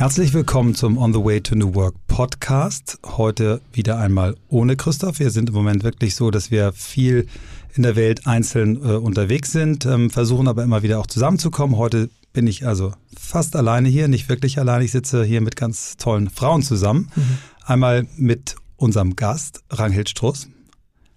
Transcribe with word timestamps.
Herzlich 0.00 0.32
willkommen 0.32 0.74
zum 0.74 0.96
On 0.96 1.12
the 1.12 1.22
Way 1.22 1.42
to 1.42 1.54
New 1.54 1.74
Work 1.74 1.94
Podcast. 2.06 2.98
Heute 3.04 3.60
wieder 3.70 3.98
einmal 3.98 4.34
ohne 4.48 4.74
Christoph. 4.74 5.18
Wir 5.18 5.30
sind 5.30 5.50
im 5.50 5.54
Moment 5.54 5.84
wirklich 5.84 6.14
so, 6.14 6.30
dass 6.30 6.50
wir 6.50 6.72
viel 6.72 7.26
in 7.74 7.82
der 7.82 7.96
Welt 7.96 8.26
einzeln 8.26 8.76
äh, 8.76 8.94
unterwegs 8.94 9.52
sind, 9.52 9.84
ähm, 9.84 10.08
versuchen 10.08 10.48
aber 10.48 10.64
immer 10.64 10.82
wieder 10.82 11.00
auch 11.00 11.06
zusammenzukommen. 11.06 11.76
Heute 11.76 12.08
bin 12.32 12.46
ich 12.46 12.66
also 12.66 12.94
fast 13.14 13.54
alleine 13.56 13.90
hier, 13.90 14.08
nicht 14.08 14.30
wirklich 14.30 14.58
alleine. 14.58 14.84
Ich 14.84 14.92
sitze 14.92 15.22
hier 15.22 15.42
mit 15.42 15.54
ganz 15.54 15.98
tollen 15.98 16.30
Frauen 16.30 16.62
zusammen. 16.62 17.10
Mhm. 17.14 17.38
Einmal 17.66 18.06
mit 18.16 18.56
unserem 18.76 19.16
Gast, 19.16 19.60
Ranghild 19.68 20.08
Struss. 20.08 20.48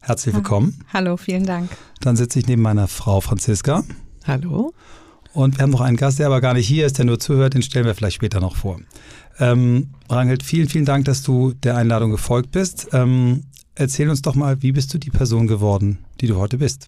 Herzlich 0.02 0.36
willkommen. 0.36 0.84
Hallo, 0.92 1.16
vielen 1.16 1.46
Dank. 1.46 1.70
Dann 2.02 2.18
sitze 2.18 2.38
ich 2.40 2.48
neben 2.48 2.62
meiner 2.62 2.90
Frau 2.90 3.22
Franziska. 3.22 3.86
Hallo. 4.28 4.74
Und 5.34 5.58
wir 5.58 5.64
haben 5.64 5.72
noch 5.72 5.82
einen 5.82 5.98
Gast, 5.98 6.20
der 6.20 6.28
aber 6.28 6.42
gar 6.42 6.54
nicht 6.54 6.68
hier 6.68 6.86
ist, 6.86 7.00
der 7.00 7.06
nur 7.06 7.20
zuhört, 7.20 7.56
den 7.56 7.64
stellen 7.64 7.86
wir 7.86 7.96
vielleicht 7.96 8.16
später 8.16 8.40
noch 8.40 8.56
vor. 8.56 8.80
Ähm, 9.40 9.90
Rangelt, 10.10 10.44
vielen, 10.44 10.70
vielen 10.70 10.86
Dank, 10.86 11.06
dass 11.06 11.24
du 11.24 11.54
der 11.54 11.76
Einladung 11.76 12.12
gefolgt 12.12 12.52
bist. 12.52 12.90
Ähm, 12.94 13.44
erzähl 13.76 14.10
uns 14.10 14.22
doch 14.22 14.36
mal, 14.36 14.62
wie 14.62 14.72
bist 14.72 14.94
du 14.94 15.00
die 15.00 15.10
Person 15.10 15.48
geworden, 15.48 16.00
die 16.22 16.28
du 16.28 16.38
heute 16.38 16.60
bist? 16.60 16.88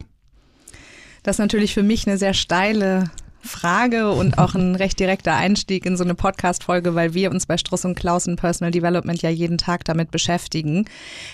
Das 1.23 1.37
ist 1.37 1.39
natürlich 1.39 1.73
für 1.73 1.81
mich 1.81 2.07
eine 2.07 2.19
sehr 2.19 2.35
steile 2.35 3.09
Frage 3.45 4.09
und 4.11 4.37
auch 4.37 4.55
ein 4.55 4.75
recht 4.75 4.99
direkter 4.99 5.35
Einstieg 5.35 5.85
in 5.85 5.97
so 5.97 6.03
eine 6.03 6.15
Podcast-Folge, 6.15 6.95
weil 6.95 7.13
wir 7.13 7.31
uns 7.31 7.45
bei 7.45 7.57
Struss 7.57 7.85
und 7.85 7.95
Klaus 7.95 8.27
in 8.27 8.35
Personal 8.35 8.71
Development 8.71 9.21
ja 9.21 9.29
jeden 9.29 9.57
Tag 9.57 9.85
damit 9.85 10.11
beschäftigen, 10.11 10.85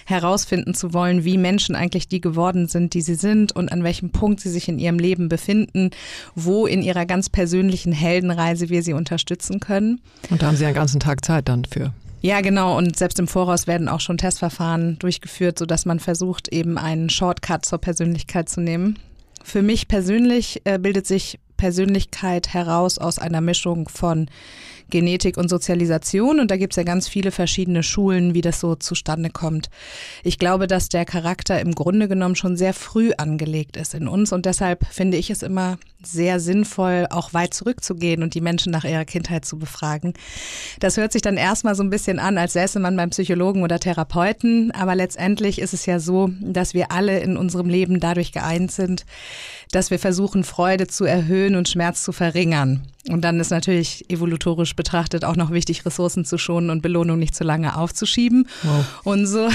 herausfinden 0.05 0.73
zu 0.73 0.93
wollen, 0.93 1.23
wie 1.23 1.37
Menschen 1.37 1.75
eigentlich 1.75 2.07
die 2.07 2.21
geworden 2.21 2.67
sind, 2.67 2.93
die 2.93 3.01
sie 3.01 3.15
sind 3.15 3.55
und 3.55 3.71
an 3.71 3.83
welchem 3.83 4.11
Punkt 4.11 4.39
sie 4.39 4.49
sich 4.49 4.67
in 4.67 4.79
ihrem 4.79 4.99
Leben 4.99 5.29
befinden, 5.29 5.91
wo 6.35 6.67
in 6.67 6.81
ihrer 6.81 7.05
ganz 7.05 7.29
persönlichen 7.29 7.91
Heldenreise 7.91 8.69
wir 8.69 8.83
sie 8.83 8.93
unterstützen 8.93 9.59
können. 9.59 10.01
Und 10.29 10.41
da 10.41 10.47
haben 10.47 10.55
Sie 10.55 10.65
einen 10.65 10.75
ganzen 10.75 10.99
Tag 10.99 11.25
Zeit 11.25 11.47
dann 11.49 11.65
für. 11.65 11.93
Ja, 12.21 12.41
genau. 12.41 12.77
Und 12.77 12.97
selbst 12.97 13.19
im 13.19 13.27
Voraus 13.27 13.65
werden 13.65 13.89
auch 13.89 13.99
schon 13.99 14.17
Testverfahren 14.17 14.99
durchgeführt, 14.99 15.57
sodass 15.57 15.85
man 15.85 15.99
versucht, 15.99 16.49
eben 16.49 16.77
einen 16.77 17.09
Shortcut 17.09 17.65
zur 17.65 17.79
Persönlichkeit 17.79 18.47
zu 18.47 18.61
nehmen. 18.61 18.99
Für 19.43 19.63
mich 19.63 19.87
persönlich 19.87 20.61
äh, 20.65 20.77
bildet 20.77 21.07
sich 21.07 21.39
Persönlichkeit 21.61 22.55
heraus 22.55 22.97
aus 22.97 23.19
einer 23.19 23.39
Mischung 23.39 23.87
von 23.87 24.31
Genetik 24.89 25.37
und 25.37 25.47
Sozialisation. 25.47 26.39
Und 26.39 26.49
da 26.49 26.57
gibt 26.57 26.73
es 26.73 26.77
ja 26.77 26.81
ganz 26.81 27.07
viele 27.07 27.29
verschiedene 27.29 27.83
Schulen, 27.83 28.33
wie 28.33 28.41
das 28.41 28.59
so 28.59 28.73
zustande 28.73 29.29
kommt. 29.29 29.69
Ich 30.23 30.39
glaube, 30.39 30.65
dass 30.65 30.89
der 30.89 31.05
Charakter 31.05 31.61
im 31.61 31.75
Grunde 31.75 32.07
genommen 32.07 32.35
schon 32.35 32.57
sehr 32.57 32.73
früh 32.73 33.11
angelegt 33.15 33.77
ist 33.77 33.93
in 33.93 34.07
uns. 34.07 34.33
Und 34.33 34.47
deshalb 34.47 34.87
finde 34.87 35.17
ich 35.17 35.29
es 35.29 35.43
immer 35.43 35.77
sehr 36.05 36.39
sinnvoll, 36.39 37.07
auch 37.09 37.33
weit 37.33 37.53
zurückzugehen 37.53 38.23
und 38.23 38.33
die 38.33 38.41
Menschen 38.41 38.71
nach 38.71 38.83
ihrer 38.83 39.05
Kindheit 39.05 39.45
zu 39.45 39.57
befragen. 39.57 40.13
Das 40.79 40.97
hört 40.97 41.11
sich 41.11 41.21
dann 41.21 41.37
erstmal 41.37 41.75
so 41.75 41.83
ein 41.83 41.89
bisschen 41.89 42.19
an, 42.19 42.37
als 42.37 42.53
säße 42.53 42.79
man 42.79 42.95
beim 42.95 43.09
Psychologen 43.11 43.63
oder 43.63 43.79
Therapeuten. 43.79 44.71
Aber 44.71 44.95
letztendlich 44.95 45.59
ist 45.59 45.73
es 45.73 45.85
ja 45.85 45.99
so, 45.99 46.29
dass 46.41 46.73
wir 46.73 46.91
alle 46.91 47.19
in 47.19 47.37
unserem 47.37 47.69
Leben 47.69 47.99
dadurch 47.99 48.31
geeint 48.31 48.71
sind, 48.71 49.05
dass 49.71 49.91
wir 49.91 49.99
versuchen, 49.99 50.43
Freude 50.43 50.87
zu 50.87 51.05
erhöhen 51.05 51.55
und 51.55 51.69
Schmerz 51.69 52.03
zu 52.03 52.11
verringern. 52.11 52.81
Und 53.09 53.21
dann 53.21 53.39
ist 53.39 53.49
natürlich 53.49 54.09
evolutorisch 54.09 54.75
betrachtet 54.75 55.25
auch 55.25 55.35
noch 55.35 55.51
wichtig, 55.51 55.85
Ressourcen 55.85 56.23
zu 56.23 56.37
schonen 56.37 56.69
und 56.69 56.81
Belohnung 56.81 57.17
nicht 57.17 57.33
zu 57.33 57.43
lange 57.43 57.75
aufzuschieben. 57.75 58.47
Wow. 58.61 58.85
Und 59.03 59.25
so 59.25 59.49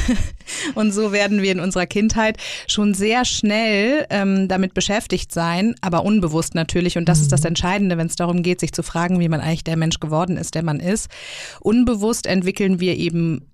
und 0.74 0.92
so 0.92 1.12
werden 1.12 1.42
wir 1.42 1.52
in 1.52 1.60
unserer 1.60 1.86
Kindheit 1.86 2.36
schon 2.66 2.94
sehr 2.94 3.24
schnell 3.24 4.06
ähm, 4.10 4.48
damit 4.48 4.74
beschäftigt 4.74 5.32
sein, 5.32 5.74
aber 5.80 6.04
unbewusst 6.04 6.54
natürlich. 6.54 6.98
Und 6.98 7.08
das 7.08 7.18
mhm. 7.18 7.22
ist 7.22 7.32
das 7.32 7.40
mhm. 7.42 7.48
Entscheidende, 7.48 7.98
wenn 7.98 8.06
es 8.06 8.16
darum 8.16 8.42
geht, 8.42 8.60
sich 8.60 8.72
zu 8.72 8.82
fragen, 8.82 9.20
wie 9.20 9.28
man 9.28 9.40
eigentlich 9.40 9.64
der 9.64 9.76
Mensch 9.76 10.00
geworden 10.00 10.36
ist, 10.36 10.54
der 10.54 10.62
man 10.62 10.80
ist. 10.80 11.08
Unbewusst 11.60 12.26
entwickeln 12.26 12.80
wir 12.80 12.96
eben 12.96 13.51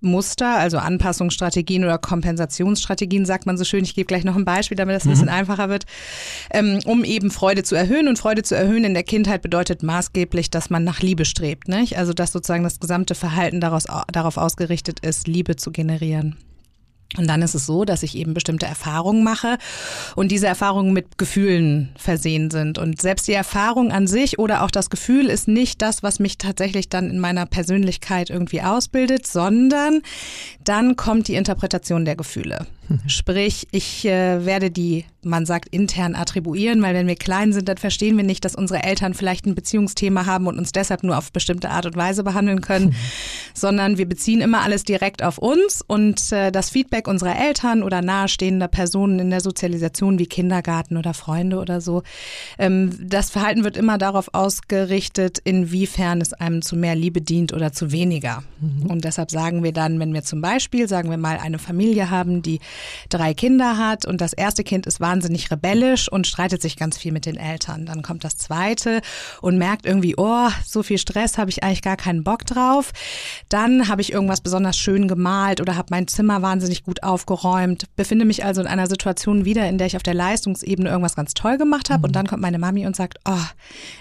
Muster, 0.00 0.56
also 0.56 0.78
Anpassungsstrategien 0.78 1.84
oder 1.84 1.98
Kompensationsstrategien, 1.98 3.24
sagt 3.24 3.46
man 3.46 3.56
so 3.58 3.64
schön. 3.64 3.84
Ich 3.84 3.94
gebe 3.94 4.06
gleich 4.06 4.24
noch 4.24 4.36
ein 4.36 4.44
Beispiel, 4.44 4.76
damit 4.76 4.96
das 4.96 5.04
ein 5.04 5.10
bisschen 5.10 5.26
mhm. 5.26 5.32
einfacher 5.32 5.68
wird, 5.68 5.84
ähm, 6.50 6.80
um 6.84 7.04
eben 7.04 7.30
Freude 7.30 7.62
zu 7.62 7.74
erhöhen. 7.74 8.08
Und 8.08 8.18
Freude 8.18 8.42
zu 8.42 8.56
erhöhen 8.56 8.84
in 8.84 8.94
der 8.94 9.02
Kindheit 9.02 9.42
bedeutet 9.42 9.82
maßgeblich, 9.82 10.50
dass 10.50 10.70
man 10.70 10.84
nach 10.84 11.00
Liebe 11.00 11.24
strebt. 11.24 11.68
Nicht? 11.68 11.98
Also 11.98 12.12
dass 12.12 12.32
sozusagen 12.32 12.64
das 12.64 12.80
gesamte 12.80 13.14
Verhalten 13.14 13.60
daraus, 13.60 13.84
darauf 14.12 14.36
ausgerichtet 14.36 15.00
ist, 15.00 15.28
Liebe 15.28 15.56
zu 15.56 15.70
generieren. 15.70 16.36
Und 17.16 17.26
dann 17.26 17.40
ist 17.40 17.54
es 17.54 17.64
so, 17.64 17.86
dass 17.86 18.02
ich 18.02 18.16
eben 18.16 18.34
bestimmte 18.34 18.66
Erfahrungen 18.66 19.24
mache 19.24 19.56
und 20.14 20.30
diese 20.30 20.46
Erfahrungen 20.46 20.92
mit 20.92 21.16
Gefühlen 21.16 21.88
versehen 21.96 22.50
sind. 22.50 22.76
Und 22.76 23.00
selbst 23.00 23.26
die 23.28 23.32
Erfahrung 23.32 23.92
an 23.92 24.06
sich 24.06 24.38
oder 24.38 24.62
auch 24.62 24.70
das 24.70 24.90
Gefühl 24.90 25.30
ist 25.30 25.48
nicht 25.48 25.80
das, 25.80 26.02
was 26.02 26.20
mich 26.20 26.36
tatsächlich 26.36 26.90
dann 26.90 27.08
in 27.10 27.18
meiner 27.18 27.46
Persönlichkeit 27.46 28.28
irgendwie 28.28 28.60
ausbildet, 28.60 29.26
sondern 29.26 30.02
dann 30.64 30.96
kommt 30.96 31.28
die 31.28 31.36
Interpretation 31.36 32.04
der 32.04 32.16
Gefühle. 32.16 32.66
Sprich, 33.06 33.68
ich 33.70 34.06
äh, 34.06 34.44
werde 34.46 34.70
die, 34.70 35.04
man 35.22 35.44
sagt, 35.44 35.68
intern 35.68 36.14
attribuieren, 36.14 36.80
weil 36.80 36.94
wenn 36.94 37.06
wir 37.06 37.16
klein 37.16 37.52
sind, 37.52 37.68
dann 37.68 37.76
verstehen 37.76 38.16
wir 38.16 38.24
nicht, 38.24 38.44
dass 38.44 38.54
unsere 38.54 38.82
Eltern 38.82 39.12
vielleicht 39.12 39.46
ein 39.46 39.54
Beziehungsthema 39.54 40.24
haben 40.24 40.46
und 40.46 40.58
uns 40.58 40.72
deshalb 40.72 41.02
nur 41.02 41.18
auf 41.18 41.30
bestimmte 41.30 41.70
Art 41.70 41.84
und 41.84 41.96
Weise 41.96 42.24
behandeln 42.24 42.62
können, 42.62 42.94
sondern 43.54 43.98
wir 43.98 44.08
beziehen 44.08 44.40
immer 44.40 44.62
alles 44.62 44.84
direkt 44.84 45.22
auf 45.22 45.36
uns 45.38 45.82
und 45.86 46.32
äh, 46.32 46.50
das 46.50 46.70
Feedback 46.70 47.08
unserer 47.08 47.38
Eltern 47.38 47.82
oder 47.82 48.00
nahestehender 48.00 48.68
Personen 48.68 49.18
in 49.18 49.30
der 49.30 49.40
Sozialisation 49.40 50.18
wie 50.18 50.26
Kindergarten 50.26 50.96
oder 50.96 51.12
Freunde 51.12 51.58
oder 51.58 51.82
so, 51.82 52.02
ähm, 52.58 52.96
das 53.00 53.30
Verhalten 53.30 53.64
wird 53.64 53.76
immer 53.76 53.98
darauf 53.98 54.30
ausgerichtet, 54.32 55.38
inwiefern 55.44 56.20
es 56.22 56.32
einem 56.32 56.62
zu 56.62 56.74
mehr 56.74 56.94
Liebe 56.94 57.20
dient 57.20 57.52
oder 57.52 57.72
zu 57.72 57.92
weniger. 57.92 58.42
Mhm. 58.60 58.90
Und 58.90 59.04
deshalb 59.04 59.30
sagen 59.30 59.62
wir 59.62 59.72
dann, 59.72 60.00
wenn 60.00 60.14
wir 60.14 60.22
zum 60.22 60.40
Beispiel, 60.40 60.88
sagen 60.88 61.10
wir 61.10 61.18
mal, 61.18 61.38
eine 61.38 61.58
Familie 61.58 62.10
haben, 62.10 62.40
die 62.40 62.60
drei 63.08 63.34
Kinder 63.34 63.76
hat 63.78 64.06
und 64.06 64.20
das 64.20 64.32
erste 64.32 64.64
Kind 64.64 64.86
ist 64.86 65.00
wahnsinnig 65.00 65.50
rebellisch 65.50 66.10
und 66.10 66.26
streitet 66.26 66.62
sich 66.62 66.76
ganz 66.76 66.98
viel 66.98 67.12
mit 67.12 67.26
den 67.26 67.36
Eltern. 67.36 67.86
Dann 67.86 68.02
kommt 68.02 68.24
das 68.24 68.36
zweite 68.36 69.00
und 69.40 69.58
merkt 69.58 69.86
irgendwie, 69.86 70.14
oh, 70.16 70.48
so 70.66 70.82
viel 70.82 70.98
Stress 70.98 71.38
habe 71.38 71.50
ich 71.50 71.62
eigentlich 71.62 71.82
gar 71.82 71.96
keinen 71.96 72.24
Bock 72.24 72.44
drauf. 72.46 72.92
Dann 73.48 73.88
habe 73.88 74.00
ich 74.00 74.12
irgendwas 74.12 74.40
besonders 74.40 74.76
schön 74.76 75.08
gemalt 75.08 75.60
oder 75.60 75.76
habe 75.76 75.88
mein 75.90 76.08
Zimmer 76.08 76.42
wahnsinnig 76.42 76.84
gut 76.84 77.02
aufgeräumt, 77.02 77.84
befinde 77.96 78.24
mich 78.24 78.44
also 78.44 78.60
in 78.60 78.66
einer 78.66 78.86
Situation 78.86 79.44
wieder, 79.44 79.68
in 79.68 79.78
der 79.78 79.86
ich 79.86 79.96
auf 79.96 80.02
der 80.02 80.14
Leistungsebene 80.14 80.88
irgendwas 80.88 81.16
ganz 81.16 81.34
toll 81.34 81.58
gemacht 81.58 81.90
habe 81.90 82.00
mhm. 82.00 82.04
und 82.04 82.16
dann 82.16 82.26
kommt 82.26 82.42
meine 82.42 82.58
Mami 82.58 82.86
und 82.86 82.96
sagt, 82.96 83.18
oh, 83.26 83.36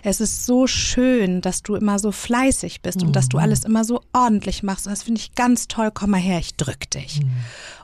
es 0.03 0.21
ist 0.21 0.45
so 0.45 0.67
schön, 0.67 1.41
dass 1.41 1.63
du 1.63 1.75
immer 1.75 1.99
so 1.99 2.11
fleißig 2.11 2.81
bist 2.81 3.01
mhm. 3.01 3.07
und 3.07 3.15
dass 3.15 3.29
du 3.29 3.37
mhm. 3.37 3.43
alles 3.43 3.63
immer 3.63 3.83
so 3.83 4.01
ordentlich 4.13 4.63
machst. 4.63 4.87
das 4.87 5.03
finde 5.03 5.19
ich 5.19 5.35
ganz 5.35 5.67
toll. 5.67 5.91
Komm 5.93 6.11
mal 6.11 6.17
her, 6.17 6.39
ich 6.39 6.55
drück 6.55 6.89
dich. 6.89 7.21
Mhm. 7.21 7.31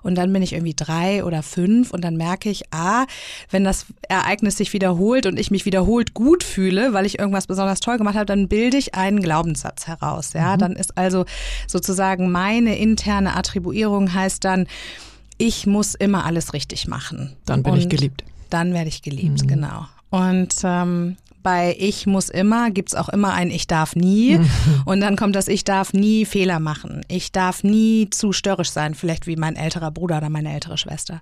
Und 0.03 0.15
dann 0.15 0.31
bin 0.33 0.41
ich 0.41 0.53
irgendwie 0.53 0.73
drei 0.83 1.23
oder 1.23 1.43
fünf 1.43 1.91
und 1.91 2.03
dann 2.03 2.17
merke 2.17 2.49
ich, 2.49 2.63
ah, 2.71 3.05
wenn 3.49 3.63
das 3.63 3.85
Ereignis 4.09 4.57
sich 4.57 4.73
wiederholt 4.73 5.25
und 5.25 5.39
ich 5.39 5.51
mich 5.51 5.65
wiederholt 5.65 6.13
gut 6.13 6.43
fühle, 6.43 6.93
weil 6.93 7.05
ich 7.05 7.19
irgendwas 7.19 7.47
besonders 7.47 7.79
toll 7.79 7.97
gemacht 7.97 8.15
habe, 8.15 8.25
dann 8.25 8.47
bilde 8.47 8.77
ich 8.77 8.95
einen 8.95 9.21
Glaubenssatz 9.21 9.87
heraus. 9.87 10.33
Ja, 10.33 10.55
mhm. 10.55 10.59
dann 10.59 10.71
ist 10.73 10.97
also 10.97 11.25
sozusagen 11.67 12.31
meine 12.31 12.77
interne 12.77 13.35
Attribuierung 13.35 14.13
heißt 14.13 14.43
dann, 14.43 14.67
ich 15.37 15.65
muss 15.65 15.95
immer 15.95 16.25
alles 16.25 16.53
richtig 16.53 16.87
machen. 16.87 17.35
Dann 17.45 17.63
bin 17.63 17.73
und 17.73 17.79
ich 17.79 17.89
geliebt. 17.89 18.23
Dann 18.49 18.73
werde 18.73 18.89
ich 18.89 19.01
geliebt, 19.01 19.43
mhm. 19.43 19.47
genau. 19.47 19.85
Und 20.09 20.53
ähm, 20.63 21.17
bei 21.43 21.75
Ich 21.77 22.07
muss 22.07 22.29
immer 22.29 22.71
gibt's 22.71 22.95
auch 22.95 23.09
immer 23.09 23.33
ein 23.33 23.51
Ich 23.51 23.67
darf 23.67 23.95
nie. 23.95 24.39
Und 24.85 25.01
dann 25.01 25.15
kommt 25.15 25.35
das 25.35 25.47
Ich 25.47 25.63
darf 25.63 25.93
nie 25.93 26.25
Fehler 26.25 26.59
machen. 26.59 27.01
Ich 27.07 27.31
darf 27.31 27.63
nie 27.63 28.09
zu 28.09 28.31
störrisch 28.31 28.71
sein, 28.71 28.95
vielleicht 28.95 29.27
wie 29.27 29.35
mein 29.35 29.55
älterer 29.55 29.91
Bruder 29.91 30.17
oder 30.17 30.29
meine 30.29 30.53
ältere 30.53 30.77
Schwester. 30.77 31.21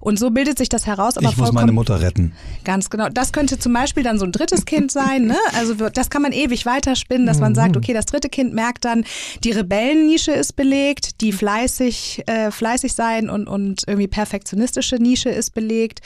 Und 0.00 0.18
so 0.18 0.30
bildet 0.30 0.58
sich 0.58 0.68
das 0.68 0.86
heraus. 0.86 1.16
Aber 1.16 1.28
ich 1.28 1.36
muss 1.36 1.52
meine 1.52 1.72
Mutter 1.72 2.00
retten. 2.00 2.32
Ganz 2.64 2.90
genau. 2.90 3.08
Das 3.08 3.32
könnte 3.32 3.58
zum 3.58 3.72
Beispiel 3.72 4.02
dann 4.02 4.18
so 4.18 4.24
ein 4.24 4.32
drittes 4.32 4.64
Kind 4.64 4.92
sein. 4.92 5.26
Ne? 5.26 5.36
Also 5.56 5.74
das 5.90 6.10
kann 6.10 6.22
man 6.22 6.32
ewig 6.32 6.66
weiterspinnen, 6.66 7.26
dass 7.26 7.40
man 7.40 7.54
sagt, 7.54 7.72
mhm. 7.72 7.78
okay, 7.78 7.92
das 7.92 8.06
dritte 8.06 8.28
Kind 8.28 8.54
merkt 8.54 8.84
dann, 8.84 9.04
die 9.44 9.50
Rebellennische 9.50 10.32
ist 10.32 10.56
belegt, 10.56 11.20
die 11.20 11.32
fleißig, 11.32 12.24
äh, 12.26 12.50
fleißig 12.50 12.92
sein 12.92 13.28
und, 13.28 13.48
und 13.48 13.82
irgendwie 13.86 14.08
perfektionistische 14.08 14.96
Nische 14.96 15.30
ist 15.30 15.54
belegt. 15.54 16.00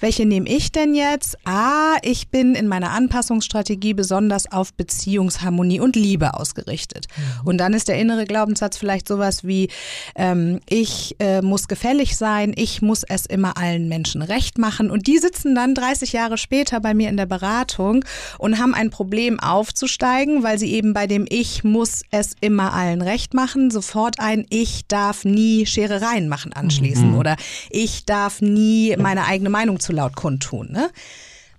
Welche 0.00 0.26
nehme 0.26 0.48
ich 0.48 0.72
denn 0.72 0.94
jetzt? 0.94 1.38
Ah, 1.44 1.96
ich 2.02 2.28
bin 2.28 2.54
in 2.54 2.68
meiner 2.68 2.90
Anpassungsstrategie 2.90 3.94
besonders 3.94 4.50
auf 4.50 4.74
Beziehungsharmonie 4.74 5.80
und 5.80 5.96
Liebe 5.96 6.34
ausgerichtet. 6.34 7.06
Mhm. 7.16 7.48
Und 7.48 7.58
dann 7.58 7.72
ist 7.72 7.88
der 7.88 7.98
innere 7.98 8.26
Glaubenssatz 8.26 8.76
vielleicht 8.76 9.08
sowas 9.08 9.44
wie, 9.44 9.68
ähm, 10.16 10.60
ich 10.68 11.16
äh, 11.18 11.40
muss 11.42 11.68
gefällig 11.68 12.16
sein, 12.16 12.52
ich 12.54 12.82
muss 12.82 13.04
es 13.04 13.26
im 13.26 13.37
immer 13.38 13.56
allen 13.56 13.88
Menschen 13.88 14.20
recht 14.20 14.58
machen. 14.58 14.90
Und 14.90 15.06
die 15.06 15.18
sitzen 15.18 15.54
dann 15.54 15.74
30 15.74 16.12
Jahre 16.12 16.36
später 16.36 16.80
bei 16.80 16.92
mir 16.92 17.08
in 17.08 17.16
der 17.16 17.26
Beratung 17.26 18.04
und 18.36 18.58
haben 18.58 18.74
ein 18.74 18.90
Problem 18.90 19.38
aufzusteigen, 19.38 20.42
weil 20.42 20.58
sie 20.58 20.72
eben 20.72 20.92
bei 20.92 21.06
dem 21.06 21.24
Ich 21.28 21.62
muss 21.62 22.02
es 22.10 22.34
immer 22.40 22.72
allen 22.72 23.00
recht 23.00 23.34
machen, 23.34 23.70
sofort 23.70 24.18
ein 24.18 24.44
Ich 24.50 24.88
darf 24.88 25.24
nie 25.24 25.66
Scherereien 25.66 26.28
machen 26.28 26.52
anschließen 26.52 27.12
mhm. 27.12 27.16
oder 27.16 27.36
ich 27.70 28.04
darf 28.04 28.40
nie 28.40 28.96
meine 28.98 29.26
eigene 29.26 29.50
Meinung 29.50 29.78
zu 29.78 29.92
laut 29.92 30.16
kundtun. 30.16 30.72
Ne? 30.72 30.90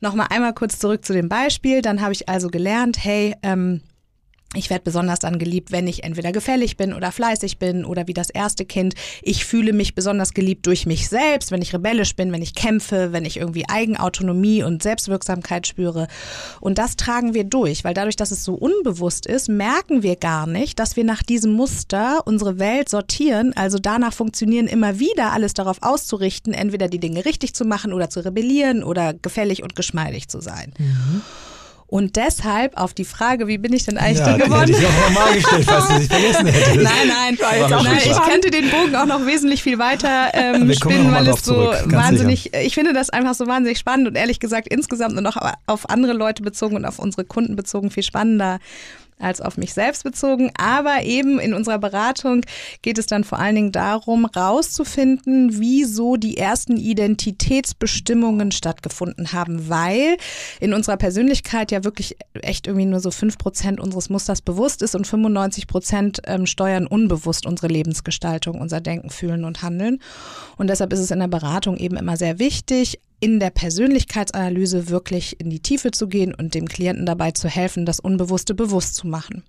Nochmal 0.02 0.28
einmal 0.30 0.54
kurz 0.54 0.80
zurück 0.80 1.06
zu 1.06 1.14
dem 1.14 1.30
Beispiel. 1.30 1.82
Dann 1.82 2.02
habe 2.02 2.12
ich 2.12 2.28
also 2.28 2.50
gelernt, 2.50 2.98
hey, 3.02 3.36
ähm, 3.42 3.82
Ich 4.56 4.72
werde 4.72 4.84
besonders 4.84 5.20
dann 5.20 5.38
geliebt, 5.38 5.72
wenn 5.72 5.86
ich 5.86 6.04
entweder 6.04 6.32
gefällig 6.32 6.76
bin 6.76 6.96
oder 6.96 7.12
fleißig 7.12 7.60
bin 7.60 7.86
oder 7.86 8.08
wie 8.08 8.16
das 8.16 8.32
erste 8.32 8.66
Kind. 8.66 8.96
Ich 9.22 9.46
fühle 9.46 9.74
mich 9.74 9.94
besonders 9.94 10.34
geliebt 10.34 10.66
durch 10.66 10.88
mich 10.88 11.08
selbst, 11.08 11.52
wenn 11.52 11.62
ich 11.62 11.72
rebellisch 11.72 12.16
bin, 12.16 12.32
wenn 12.32 12.42
ich 12.42 12.56
kämpfe, 12.56 13.14
wenn 13.14 13.26
ich 13.26 13.38
irgendwie 13.38 13.70
Eigenautonomie 13.70 14.64
und 14.64 14.82
Selbstwirksamkeit 14.82 15.68
spüre. 15.68 16.08
Und 16.62 16.80
das 16.80 16.96
tragen 16.96 17.36
wir 17.36 17.44
durch, 17.44 17.84
weil 17.84 17.94
dadurch, 17.94 18.16
dass 18.16 18.32
es 18.32 18.44
so 18.44 18.56
unbewusst 18.56 19.28
ist, 19.28 19.50
merken 19.50 20.02
wir 20.02 20.16
gar 20.16 20.48
nicht, 20.48 20.80
dass 20.80 20.96
wir 20.96 21.04
nach 21.04 21.22
diesem 21.22 21.52
Muster 21.52 22.24
unsere 22.26 22.58
Welt 22.58 22.90
sortieren, 22.90 23.54
also 23.56 23.78
danach 23.78 24.14
funktionieren, 24.14 24.66
immer 24.66 24.98
wieder 24.98 25.32
alles 25.32 25.54
darauf 25.54 25.78
auszurichten, 25.82 26.54
entweder 26.54 26.88
die 26.88 27.00
Dinge 27.00 27.24
richtig 27.24 27.54
zu 27.54 27.66
machen 27.66 27.94
oder 27.94 28.10
zu 28.10 28.26
rebellieren 28.26 28.84
oder 28.84 29.14
gefällig 29.14 29.62
und 29.62 29.76
geschmeidig 29.76 30.28
zu 30.28 30.42
sein. 30.42 30.74
Mhm. 30.80 31.22
Und 31.90 32.18
deshalb 32.18 32.78
auf 32.78 32.94
die 32.94 33.04
Frage, 33.04 33.48
wie 33.48 33.58
bin 33.58 33.74
ich 33.74 33.86
denn 33.86 33.98
eigentlich 33.98 34.20
ja, 34.20 34.38
geworden? 34.38 34.68
Hätte 34.68 34.80
ich 34.80 34.86
auch 34.86 35.10
nochmal 35.10 35.34
gestellt, 35.34 35.66
falls 35.66 35.88
du 35.88 35.98
dich 35.98 36.08
vergessen 36.08 36.46
hättest. 36.46 36.76
Nein, 36.76 37.08
nein, 37.08 37.38
nein 37.40 37.98
ich 38.06 38.22
könnte 38.22 38.52
den 38.52 38.70
Bogen 38.70 38.96
auch 38.96 39.08
noch 39.08 39.26
wesentlich 39.26 39.64
viel 39.64 39.80
weiter 39.80 40.30
ähm, 40.34 40.72
spinnen, 40.74 41.12
weil 41.12 41.28
es 41.28 41.44
so 41.44 41.74
wahnsinnig, 41.86 42.44
sicher. 42.44 42.62
ich 42.62 42.76
finde 42.76 42.94
das 42.94 43.10
einfach 43.10 43.34
so 43.34 43.48
wahnsinnig 43.48 43.80
spannend 43.80 44.08
und 44.08 44.16
ehrlich 44.16 44.40
gesagt 44.40 44.68
insgesamt 44.68 45.18
und 45.18 45.26
auch 45.26 45.38
auf 45.66 45.90
andere 45.90 46.14
Leute 46.14 46.44
bezogen 46.44 46.76
und 46.76 46.86
auf 46.86 47.00
unsere 47.00 47.26
Kunden 47.26 47.56
bezogen 47.56 47.90
viel 47.90 48.04
spannender 48.04 48.60
als 49.20 49.42
auf 49.42 49.58
mich 49.58 49.74
selbst 49.74 50.04
bezogen. 50.04 50.52
Aber 50.58 51.04
eben 51.04 51.40
in 51.40 51.54
unserer 51.54 51.78
Beratung 51.78 52.42
geht 52.82 52.98
es 52.98 53.06
dann 53.06 53.24
vor 53.24 53.40
allen 53.40 53.56
Dingen 53.56 53.72
darum, 53.72 54.26
rauszufinden, 54.26 55.60
wieso 55.60 56.16
die 56.16 56.38
ersten 56.38 56.78
Identitätsbestimmungen 56.78 58.52
stattgefunden 58.52 59.34
haben, 59.34 59.70
weil 59.70 60.18
in 60.60 60.74
unserer 60.74 60.98
Persönlichkeit 60.98 61.72
ja 61.72 61.84
wirklich 61.84 62.16
echt 62.34 62.68
irgendwie 62.68 62.86
nur 62.86 63.00
so 63.00 63.12
fünf 63.12 63.38
Prozent 63.38 63.80
unseres 63.80 64.10
Musters 64.10 64.42
bewusst 64.42 64.82
ist 64.82 64.96
und 64.96 65.06
95 65.06 65.68
Prozent 65.68 66.22
ähm, 66.26 66.46
steuern 66.46 66.88
unbewusst 66.88 67.46
unsere 67.46 67.68
Lebensgestaltung, 67.68 68.60
unser 68.60 68.82
Denken, 68.82 69.10
Fühlen 69.10 69.44
und 69.44 69.62
Handeln. 69.62 70.00
Und 70.58 70.70
deshalb 70.70 70.94
ist 70.94 71.00
es 71.00 71.12
in 71.12 71.20
der 71.20 71.28
Beratung 71.28 71.78
eben 71.78 71.98
immer 71.98 72.18
sehr 72.18 72.40
wichtig, 72.40 73.00
in 73.20 73.40
der 73.40 73.50
Persönlichkeitsanalyse 73.50 74.90
wirklich 74.90 75.40
in 75.40 75.50
die 75.50 75.60
Tiefe 75.60 75.92
zu 75.92 76.08
gehen 76.08 76.34
und 76.34 76.54
dem 76.54 76.68
Klienten 76.68 77.06
dabei 77.06 77.32
zu 77.32 77.48
helfen, 77.50 77.86
das 77.86 78.00
Unbewusste 78.00 78.54
bewusst 78.54 78.96
zu 78.96 79.08
machen. 79.08 79.44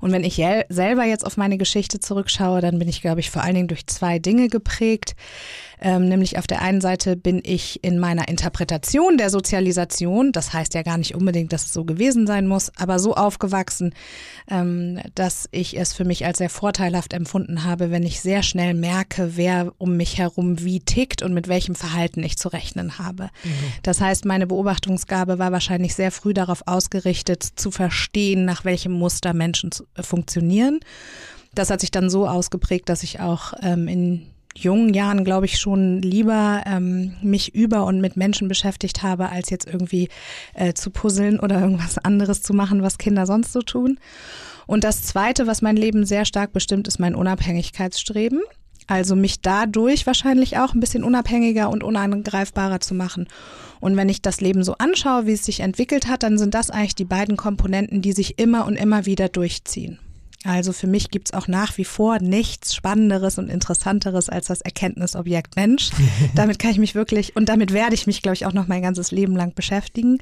Und 0.00 0.12
wenn 0.12 0.24
ich 0.24 0.42
selber 0.70 1.04
jetzt 1.04 1.26
auf 1.26 1.36
meine 1.36 1.58
Geschichte 1.58 2.00
zurückschaue, 2.00 2.62
dann 2.62 2.78
bin 2.78 2.88
ich, 2.88 3.02
glaube 3.02 3.20
ich, 3.20 3.30
vor 3.30 3.42
allen 3.42 3.54
Dingen 3.54 3.68
durch 3.68 3.86
zwei 3.86 4.18
Dinge 4.18 4.48
geprägt. 4.48 5.14
Ähm, 5.80 6.08
nämlich 6.08 6.38
auf 6.38 6.46
der 6.46 6.62
einen 6.62 6.80
Seite 6.80 7.16
bin 7.16 7.40
ich 7.42 7.82
in 7.82 7.98
meiner 7.98 8.28
Interpretation 8.28 9.16
der 9.16 9.30
Sozialisation, 9.30 10.32
das 10.32 10.52
heißt 10.52 10.74
ja 10.74 10.82
gar 10.82 10.98
nicht 10.98 11.14
unbedingt, 11.14 11.52
dass 11.52 11.66
es 11.66 11.72
so 11.72 11.84
gewesen 11.84 12.26
sein 12.26 12.46
muss, 12.46 12.70
aber 12.76 12.98
so 12.98 13.14
aufgewachsen, 13.14 13.94
ähm, 14.50 15.00
dass 15.14 15.48
ich 15.52 15.78
es 15.78 15.94
für 15.94 16.04
mich 16.04 16.26
als 16.26 16.38
sehr 16.38 16.50
vorteilhaft 16.50 17.12
empfunden 17.12 17.64
habe, 17.64 17.90
wenn 17.90 18.02
ich 18.02 18.20
sehr 18.20 18.42
schnell 18.42 18.74
merke, 18.74 19.36
wer 19.36 19.72
um 19.78 19.96
mich 19.96 20.18
herum 20.18 20.62
wie 20.62 20.80
tickt 20.80 21.22
und 21.22 21.32
mit 21.32 21.48
welchem 21.48 21.74
Verhalten 21.74 22.22
ich 22.22 22.36
zu 22.36 22.48
rechnen 22.48 22.98
habe. 22.98 23.24
Mhm. 23.44 23.50
Das 23.82 24.00
heißt, 24.00 24.24
meine 24.24 24.46
Beobachtungsgabe 24.46 25.38
war 25.38 25.52
wahrscheinlich 25.52 25.94
sehr 25.94 26.10
früh 26.10 26.34
darauf 26.34 26.62
ausgerichtet, 26.66 27.42
zu 27.42 27.70
verstehen, 27.70 28.44
nach 28.44 28.64
welchem 28.64 28.92
Muster 28.92 29.32
Menschen 29.32 29.70
äh, 29.94 30.02
funktionieren. 30.02 30.80
Das 31.54 31.70
hat 31.70 31.80
sich 31.80 31.90
dann 31.90 32.10
so 32.10 32.28
ausgeprägt, 32.28 32.88
dass 32.88 33.02
ich 33.02 33.20
auch 33.20 33.54
ähm, 33.62 33.88
in 33.88 34.26
jungen 34.62 34.94
Jahren, 34.94 35.24
glaube 35.24 35.46
ich, 35.46 35.58
schon 35.58 36.00
lieber 36.02 36.62
ähm, 36.66 37.14
mich 37.22 37.54
über 37.54 37.84
und 37.84 38.00
mit 38.00 38.16
Menschen 38.16 38.48
beschäftigt 38.48 39.02
habe, 39.02 39.30
als 39.30 39.50
jetzt 39.50 39.66
irgendwie 39.66 40.08
äh, 40.54 40.72
zu 40.72 40.90
puzzeln 40.90 41.40
oder 41.40 41.60
irgendwas 41.60 41.98
anderes 41.98 42.42
zu 42.42 42.54
machen, 42.54 42.82
was 42.82 42.98
Kinder 42.98 43.26
sonst 43.26 43.52
so 43.52 43.60
tun. 43.60 43.98
Und 44.66 44.84
das 44.84 45.02
Zweite, 45.02 45.46
was 45.46 45.62
mein 45.62 45.76
Leben 45.76 46.04
sehr 46.06 46.24
stark 46.24 46.52
bestimmt, 46.52 46.86
ist 46.86 47.00
mein 47.00 47.14
Unabhängigkeitsstreben. 47.14 48.40
Also 48.86 49.14
mich 49.14 49.40
dadurch 49.40 50.06
wahrscheinlich 50.06 50.58
auch 50.58 50.74
ein 50.74 50.80
bisschen 50.80 51.04
unabhängiger 51.04 51.70
und 51.70 51.84
unangreifbarer 51.84 52.80
zu 52.80 52.94
machen. 52.94 53.28
Und 53.78 53.96
wenn 53.96 54.08
ich 54.08 54.20
das 54.20 54.40
Leben 54.40 54.64
so 54.64 54.74
anschaue, 54.78 55.26
wie 55.26 55.32
es 55.32 55.44
sich 55.44 55.60
entwickelt 55.60 56.08
hat, 56.08 56.22
dann 56.24 56.38
sind 56.38 56.54
das 56.54 56.70
eigentlich 56.70 56.96
die 56.96 57.04
beiden 57.04 57.36
Komponenten, 57.36 58.02
die 58.02 58.12
sich 58.12 58.38
immer 58.38 58.66
und 58.66 58.74
immer 58.76 59.06
wieder 59.06 59.28
durchziehen. 59.28 60.00
Also 60.44 60.72
für 60.72 60.86
mich 60.86 61.10
gibt's 61.10 61.34
auch 61.34 61.48
nach 61.48 61.76
wie 61.76 61.84
vor 61.84 62.18
nichts 62.18 62.74
Spannenderes 62.74 63.36
und 63.38 63.50
Interessanteres 63.50 64.30
als 64.30 64.46
das 64.46 64.62
Erkenntnisobjekt 64.62 65.56
Mensch. 65.56 65.90
damit 66.34 66.58
kann 66.58 66.70
ich 66.70 66.78
mich 66.78 66.94
wirklich 66.94 67.36
und 67.36 67.48
damit 67.48 67.72
werde 67.72 67.94
ich 67.94 68.06
mich, 68.06 68.22
glaube 68.22 68.34
ich, 68.34 68.46
auch 68.46 68.54
noch 68.54 68.66
mein 68.66 68.82
ganzes 68.82 69.10
Leben 69.10 69.36
lang 69.36 69.54
beschäftigen. 69.54 70.18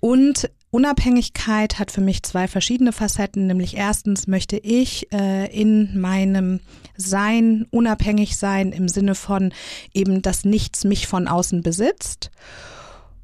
Und 0.00 0.50
Unabhängigkeit 0.70 1.78
hat 1.78 1.90
für 1.90 2.00
mich 2.00 2.22
zwei 2.22 2.46
verschiedene 2.46 2.92
Facetten, 2.92 3.46
nämlich 3.46 3.76
erstens 3.76 4.26
möchte 4.26 4.56
ich 4.56 5.12
äh, 5.12 5.46
in 5.46 6.00
meinem 6.00 6.60
Sein 6.96 7.66
unabhängig 7.70 8.36
sein 8.36 8.70
im 8.72 8.88
Sinne 8.88 9.14
von 9.14 9.52
eben, 9.94 10.20
dass 10.20 10.44
nichts 10.44 10.84
mich 10.84 11.06
von 11.06 11.26
außen 11.26 11.62
besitzt 11.62 12.30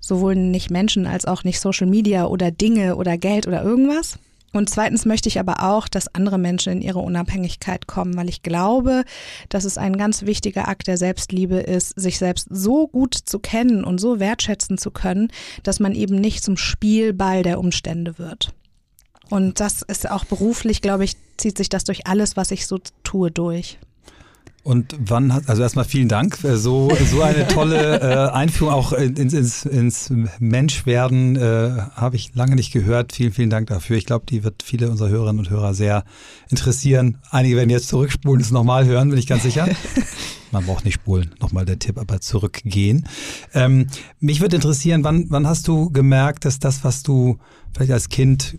sowohl 0.03 0.35
nicht 0.35 0.71
Menschen 0.71 1.07
als 1.07 1.25
auch 1.27 1.45
nicht 1.45 1.61
Social 1.61 1.87
Media 1.87 2.27
oder 2.27 2.51
Dinge 2.51 2.97
oder 2.97 3.17
Geld 3.17 3.47
oder 3.47 3.63
irgendwas. 3.63 4.19
Und 4.53 4.69
zweitens 4.69 5.07
möchte 5.07 5.29
ich 5.29 5.39
aber 5.39 5.63
auch, 5.63 5.87
dass 5.87 6.13
andere 6.15 6.39
Menschen 6.39 6.73
in 6.73 6.83
ihre 6.83 6.99
Unabhängigkeit 6.99 7.87
kommen, 7.87 8.17
weil 8.17 8.29
ich 8.29 8.43
glaube, 8.43 9.05
dass 9.49 9.65
es 9.65 9.79
ein 9.79 9.97
ganz 9.97 10.23
wichtiger 10.23 10.67
Akt 10.69 10.89
der 10.89 10.97
Selbstliebe 10.97 11.57
ist, 11.57 11.99
sich 12.01 12.19
selbst 12.19 12.49
so 12.51 12.89
gut 12.89 13.15
zu 13.15 13.39
kennen 13.39 13.85
und 13.85 14.01
so 14.01 14.19
wertschätzen 14.19 14.77
zu 14.77 14.91
können, 14.91 15.29
dass 15.63 15.79
man 15.79 15.95
eben 15.95 16.17
nicht 16.17 16.43
zum 16.43 16.57
Spielball 16.57 17.43
der 17.43 17.61
Umstände 17.61 18.19
wird. 18.19 18.53
Und 19.29 19.61
das 19.61 19.83
ist 19.83 20.11
auch 20.11 20.25
beruflich, 20.25 20.83
glaube 20.83 21.05
ich, 21.05 21.17
zieht 21.37 21.57
sich 21.57 21.69
das 21.69 21.85
durch 21.85 22.09
alles, 22.09 22.37
was 22.37 22.51
ich 22.51 22.67
so 22.67 22.79
tue, 23.05 23.31
durch. 23.31 23.79
Und 24.63 24.95
wann 24.99 25.33
hat, 25.33 25.49
also 25.49 25.63
erstmal 25.63 25.87
vielen 25.87 26.09
Dank 26.09 26.37
für 26.37 26.59
so, 26.59 26.93
so 27.11 27.23
eine 27.23 27.49
tolle 27.49 28.01
äh, 28.31 28.31
Einführung 28.31 28.75
auch 28.75 28.93
ins, 28.93 29.33
ins, 29.33 29.65
ins 29.65 30.13
Menschwerden, 30.39 31.37
äh, 31.37 31.71
habe 31.95 32.17
ich 32.17 32.35
lange 32.35 32.57
nicht 32.57 32.71
gehört. 32.71 33.13
Vielen, 33.13 33.33
vielen 33.33 33.49
Dank 33.49 33.69
dafür. 33.69 33.97
Ich 33.97 34.05
glaube, 34.05 34.27
die 34.29 34.45
wird 34.45 34.63
viele 34.63 34.91
unserer 34.91 35.09
Hörerinnen 35.09 35.39
und 35.39 35.51
Hörer 35.51 35.73
sehr 35.73 36.05
interessieren. 36.51 37.19
Einige 37.31 37.57
werden 37.57 37.71
jetzt 37.71 37.89
zurückspulen, 37.89 38.41
es 38.43 38.51
nochmal 38.51 38.85
hören, 38.85 39.09
bin 39.09 39.19
ich 39.19 39.27
ganz 39.27 39.45
sicher. 39.45 39.67
Man 40.53 40.67
braucht 40.67 40.85
nicht 40.85 40.95
spulen, 40.95 41.35
nochmal 41.41 41.65
der 41.65 41.79
Tipp, 41.79 41.97
aber 41.97 42.21
zurückgehen. 42.21 43.09
Ähm, 43.55 43.87
mich 44.19 44.41
würde 44.41 44.57
interessieren, 44.57 45.05
wann, 45.05 45.27
wann 45.29 45.47
hast 45.47 45.69
du 45.69 45.91
gemerkt, 45.91 46.45
dass 46.45 46.59
das, 46.59 46.83
was 46.85 47.03
du 47.03 47.39
vielleicht 47.73 47.93
als 47.93 48.09
Kind 48.09 48.59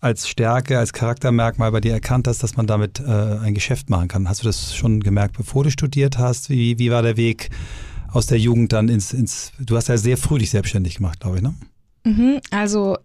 als 0.00 0.28
Stärke, 0.28 0.78
als 0.78 0.92
Charaktermerkmal 0.92 1.72
bei 1.72 1.80
dir 1.80 1.92
erkannt 1.92 2.28
hast, 2.28 2.42
dass 2.42 2.56
man 2.56 2.66
damit 2.66 3.00
äh, 3.00 3.04
ein 3.04 3.54
Geschäft 3.54 3.90
machen 3.90 4.08
kann. 4.08 4.28
Hast 4.28 4.42
du 4.42 4.46
das 4.46 4.74
schon 4.74 5.00
gemerkt, 5.00 5.36
bevor 5.36 5.64
du 5.64 5.70
studiert 5.70 6.18
hast? 6.18 6.50
Wie, 6.50 6.78
wie 6.78 6.90
war 6.90 7.02
der 7.02 7.16
Weg 7.16 7.50
aus 8.12 8.26
der 8.26 8.38
Jugend 8.38 8.72
dann 8.72 8.88
ins, 8.88 9.12
ins, 9.12 9.52
du 9.58 9.76
hast 9.76 9.88
ja 9.88 9.96
sehr 9.96 10.16
früh 10.16 10.38
dich 10.38 10.50
selbstständig 10.50 10.96
gemacht, 10.96 11.20
glaube 11.20 11.36
ich, 11.36 11.42
ne? 11.42 11.54
Mhm, 12.04 12.40
also 12.50 12.96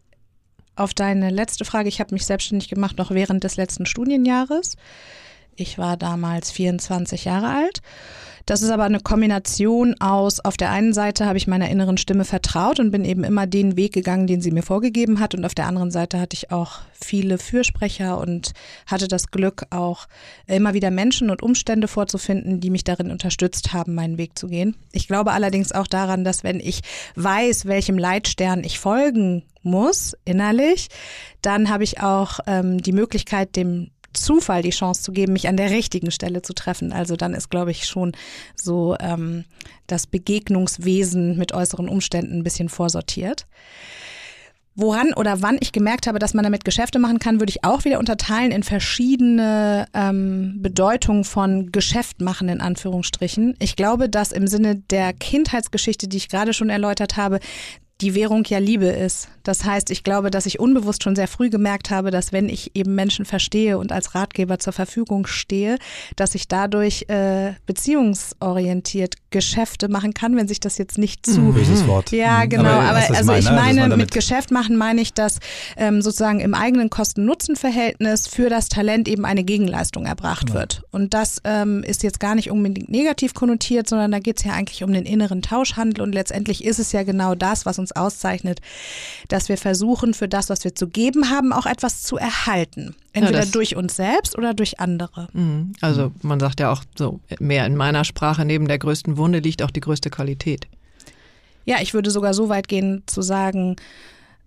auf 0.75 0.93
deine 0.93 1.29
letzte 1.29 1.65
Frage, 1.65 1.89
ich 1.89 1.99
habe 1.99 2.13
mich 2.13 2.25
selbstständig 2.25 2.69
gemacht 2.69 2.97
noch 2.97 3.11
während 3.11 3.43
des 3.43 3.57
letzten 3.57 3.85
Studienjahres. 3.85 4.77
Ich 5.55 5.77
war 5.77 5.97
damals 5.97 6.51
24 6.51 7.25
Jahre 7.25 7.49
alt 7.49 7.81
das 8.45 8.61
ist 8.61 8.71
aber 8.71 8.83
eine 8.83 8.99
Kombination 8.99 9.95
aus, 9.99 10.39
auf 10.39 10.57
der 10.57 10.71
einen 10.71 10.93
Seite 10.93 11.25
habe 11.25 11.37
ich 11.37 11.47
meiner 11.47 11.69
inneren 11.69 11.97
Stimme 11.97 12.25
vertraut 12.25 12.79
und 12.79 12.91
bin 12.91 13.05
eben 13.05 13.23
immer 13.23 13.47
den 13.47 13.77
Weg 13.77 13.93
gegangen, 13.93 14.27
den 14.27 14.41
sie 14.41 14.51
mir 14.51 14.63
vorgegeben 14.63 15.19
hat. 15.19 15.33
Und 15.33 15.45
auf 15.45 15.55
der 15.55 15.67
anderen 15.67 15.91
Seite 15.91 16.19
hatte 16.19 16.35
ich 16.35 16.51
auch 16.51 16.79
viele 16.93 17.37
Fürsprecher 17.37 18.17
und 18.17 18.53
hatte 18.85 19.07
das 19.07 19.31
Glück, 19.31 19.63
auch 19.69 20.07
immer 20.47 20.73
wieder 20.73 20.91
Menschen 20.91 21.29
und 21.29 21.41
Umstände 21.41 21.87
vorzufinden, 21.87 22.59
die 22.59 22.69
mich 22.69 22.83
darin 22.83 23.11
unterstützt 23.11 23.73
haben, 23.73 23.95
meinen 23.95 24.17
Weg 24.17 24.37
zu 24.37 24.47
gehen. 24.47 24.75
Ich 24.91 25.07
glaube 25.07 25.31
allerdings 25.31 25.71
auch 25.71 25.87
daran, 25.87 26.23
dass 26.23 26.43
wenn 26.43 26.59
ich 26.59 26.81
weiß, 27.15 27.65
welchem 27.65 27.97
Leitstern 27.97 28.63
ich 28.63 28.79
folgen 28.79 29.43
muss 29.61 30.17
innerlich, 30.25 30.89
dann 31.41 31.69
habe 31.69 31.85
ich 31.85 32.01
auch 32.01 32.39
ähm, 32.47 32.81
die 32.81 32.91
Möglichkeit, 32.91 33.55
dem 33.55 33.89
Zufall 34.13 34.61
die 34.61 34.69
Chance 34.69 35.01
zu 35.01 35.11
geben, 35.11 35.33
mich 35.33 35.47
an 35.47 35.57
der 35.57 35.71
richtigen 35.71 36.11
Stelle 36.11 36.41
zu 36.41 36.53
treffen. 36.53 36.93
Also 36.93 37.15
dann 37.15 37.33
ist, 37.33 37.49
glaube 37.49 37.71
ich, 37.71 37.85
schon 37.85 38.13
so 38.55 38.95
ähm, 38.99 39.45
das 39.87 40.07
Begegnungswesen 40.07 41.37
mit 41.37 41.53
äußeren 41.53 41.89
Umständen 41.89 42.39
ein 42.39 42.43
bisschen 42.43 42.69
vorsortiert. 42.69 43.47
Woran 44.75 45.13
oder 45.13 45.43
wann 45.43 45.57
ich 45.59 45.71
gemerkt 45.71 46.07
habe, 46.07 46.17
dass 46.17 46.33
man 46.33 46.43
damit 46.43 46.65
Geschäfte 46.65 46.97
machen 46.97 47.19
kann, 47.19 47.39
würde 47.39 47.51
ich 47.51 47.63
auch 47.63 47.85
wieder 47.85 47.99
unterteilen 47.99 48.51
in 48.51 48.63
verschiedene 48.63 49.87
ähm, 49.93 50.63
Bedeutungen 50.63 51.25
von 51.25 51.71
Geschäft 51.71 52.21
machen, 52.21 52.49
in 52.49 52.59
Anführungsstrichen. 52.59 53.55
Ich 53.59 53.75
glaube, 53.75 54.09
dass 54.09 54.31
im 54.31 54.47
Sinne 54.47 54.77
der 54.77 55.13
Kindheitsgeschichte, 55.13 56.07
die 56.07 56.17
ich 56.17 56.27
gerade 56.27 56.53
schon 56.53 56.71
erläutert 56.71 57.17
habe, 57.17 57.39
die 58.03 58.15
Währung 58.15 58.43
ja 58.45 58.57
Liebe 58.57 58.87
ist. 58.87 59.29
Das 59.43 59.63
heißt, 59.65 59.89
ich 59.91 60.03
glaube, 60.03 60.29
dass 60.29 60.45
ich 60.45 60.59
unbewusst 60.59 61.03
schon 61.03 61.15
sehr 61.15 61.27
früh 61.27 61.49
gemerkt 61.49 61.89
habe, 61.89 62.11
dass 62.11 62.31
wenn 62.31 62.49
ich 62.49 62.75
eben 62.75 62.95
Menschen 62.95 63.25
verstehe 63.25 63.77
und 63.77 63.91
als 63.91 64.13
Ratgeber 64.13 64.59
zur 64.59 64.73
Verfügung 64.73 65.25
stehe, 65.25 65.77
dass 66.15 66.35
ich 66.35 66.47
dadurch 66.47 67.05
äh, 67.09 67.53
beziehungsorientiert 67.65 69.15
Geschäfte 69.31 69.89
machen 69.89 70.13
kann, 70.13 70.35
wenn 70.35 70.47
sich 70.47 70.59
das 70.59 70.77
jetzt 70.77 70.97
nicht 70.97 71.25
zu 71.25 71.53
böses 71.53 71.87
Wort. 71.87 72.11
Ja, 72.11 72.45
genau. 72.45 72.69
Aber, 72.69 72.89
aber 72.89 73.17
also 73.17 73.33
ich 73.33 73.45
meine, 73.45 73.83
also 73.83 73.97
mit 73.97 74.11
Geschäft 74.11 74.51
machen 74.51 74.77
meine 74.77 75.01
ich, 75.01 75.13
dass 75.13 75.39
ähm, 75.75 76.01
sozusagen 76.01 76.39
im 76.39 76.53
eigenen 76.53 76.89
Kosten-Nutzen-Verhältnis 76.89 78.27
für 78.27 78.49
das 78.49 78.69
Talent 78.69 79.07
eben 79.07 79.25
eine 79.25 79.43
Gegenleistung 79.43 80.05
erbracht 80.05 80.49
ja. 80.49 80.55
wird. 80.55 80.83
Und 80.91 81.13
das 81.13 81.41
ähm, 81.45 81.83
ist 81.83 82.03
jetzt 82.03 82.19
gar 82.19 82.35
nicht 82.35 82.51
unbedingt 82.51 82.89
negativ 82.89 83.33
konnotiert, 83.33 83.89
sondern 83.89 84.11
da 84.11 84.19
geht 84.19 84.39
es 84.39 84.45
ja 84.45 84.53
eigentlich 84.53 84.83
um 84.83 84.93
den 84.93 85.05
inneren 85.05 85.41
Tauschhandel 85.41 86.03
und 86.03 86.13
letztendlich 86.13 86.63
ist 86.63 86.79
es 86.79 86.91
ja 86.91 87.03
genau 87.03 87.33
das, 87.33 87.65
was 87.65 87.79
uns 87.79 87.92
auszeichnet, 87.95 88.61
dass 89.27 89.49
wir 89.49 89.57
versuchen, 89.57 90.13
für 90.13 90.27
das, 90.27 90.49
was 90.49 90.63
wir 90.63 90.75
zu 90.75 90.87
geben 90.87 91.29
haben, 91.29 91.53
auch 91.53 91.65
etwas 91.65 92.03
zu 92.03 92.17
erhalten. 92.17 92.95
Entweder 93.13 93.43
ja, 93.43 93.51
durch 93.51 93.75
uns 93.75 93.95
selbst 93.95 94.37
oder 94.37 94.53
durch 94.53 94.79
andere. 94.79 95.27
Mhm. 95.33 95.73
Also 95.81 96.11
man 96.21 96.39
sagt 96.39 96.59
ja 96.59 96.71
auch 96.71 96.83
so, 96.97 97.19
mehr 97.39 97.65
in 97.65 97.75
meiner 97.75 98.03
Sprache, 98.03 98.43
neben 98.45 98.67
der 98.67 98.79
größten 98.79 99.17
Wunde 99.17 99.39
liegt 99.39 99.61
auch 99.61 99.71
die 99.71 99.81
größte 99.81 100.09
Qualität. 100.09 100.67
Ja, 101.65 101.77
ich 101.81 101.93
würde 101.93 102.11
sogar 102.11 102.33
so 102.33 102.49
weit 102.49 102.67
gehen 102.67 103.03
zu 103.05 103.21
sagen, 103.21 103.75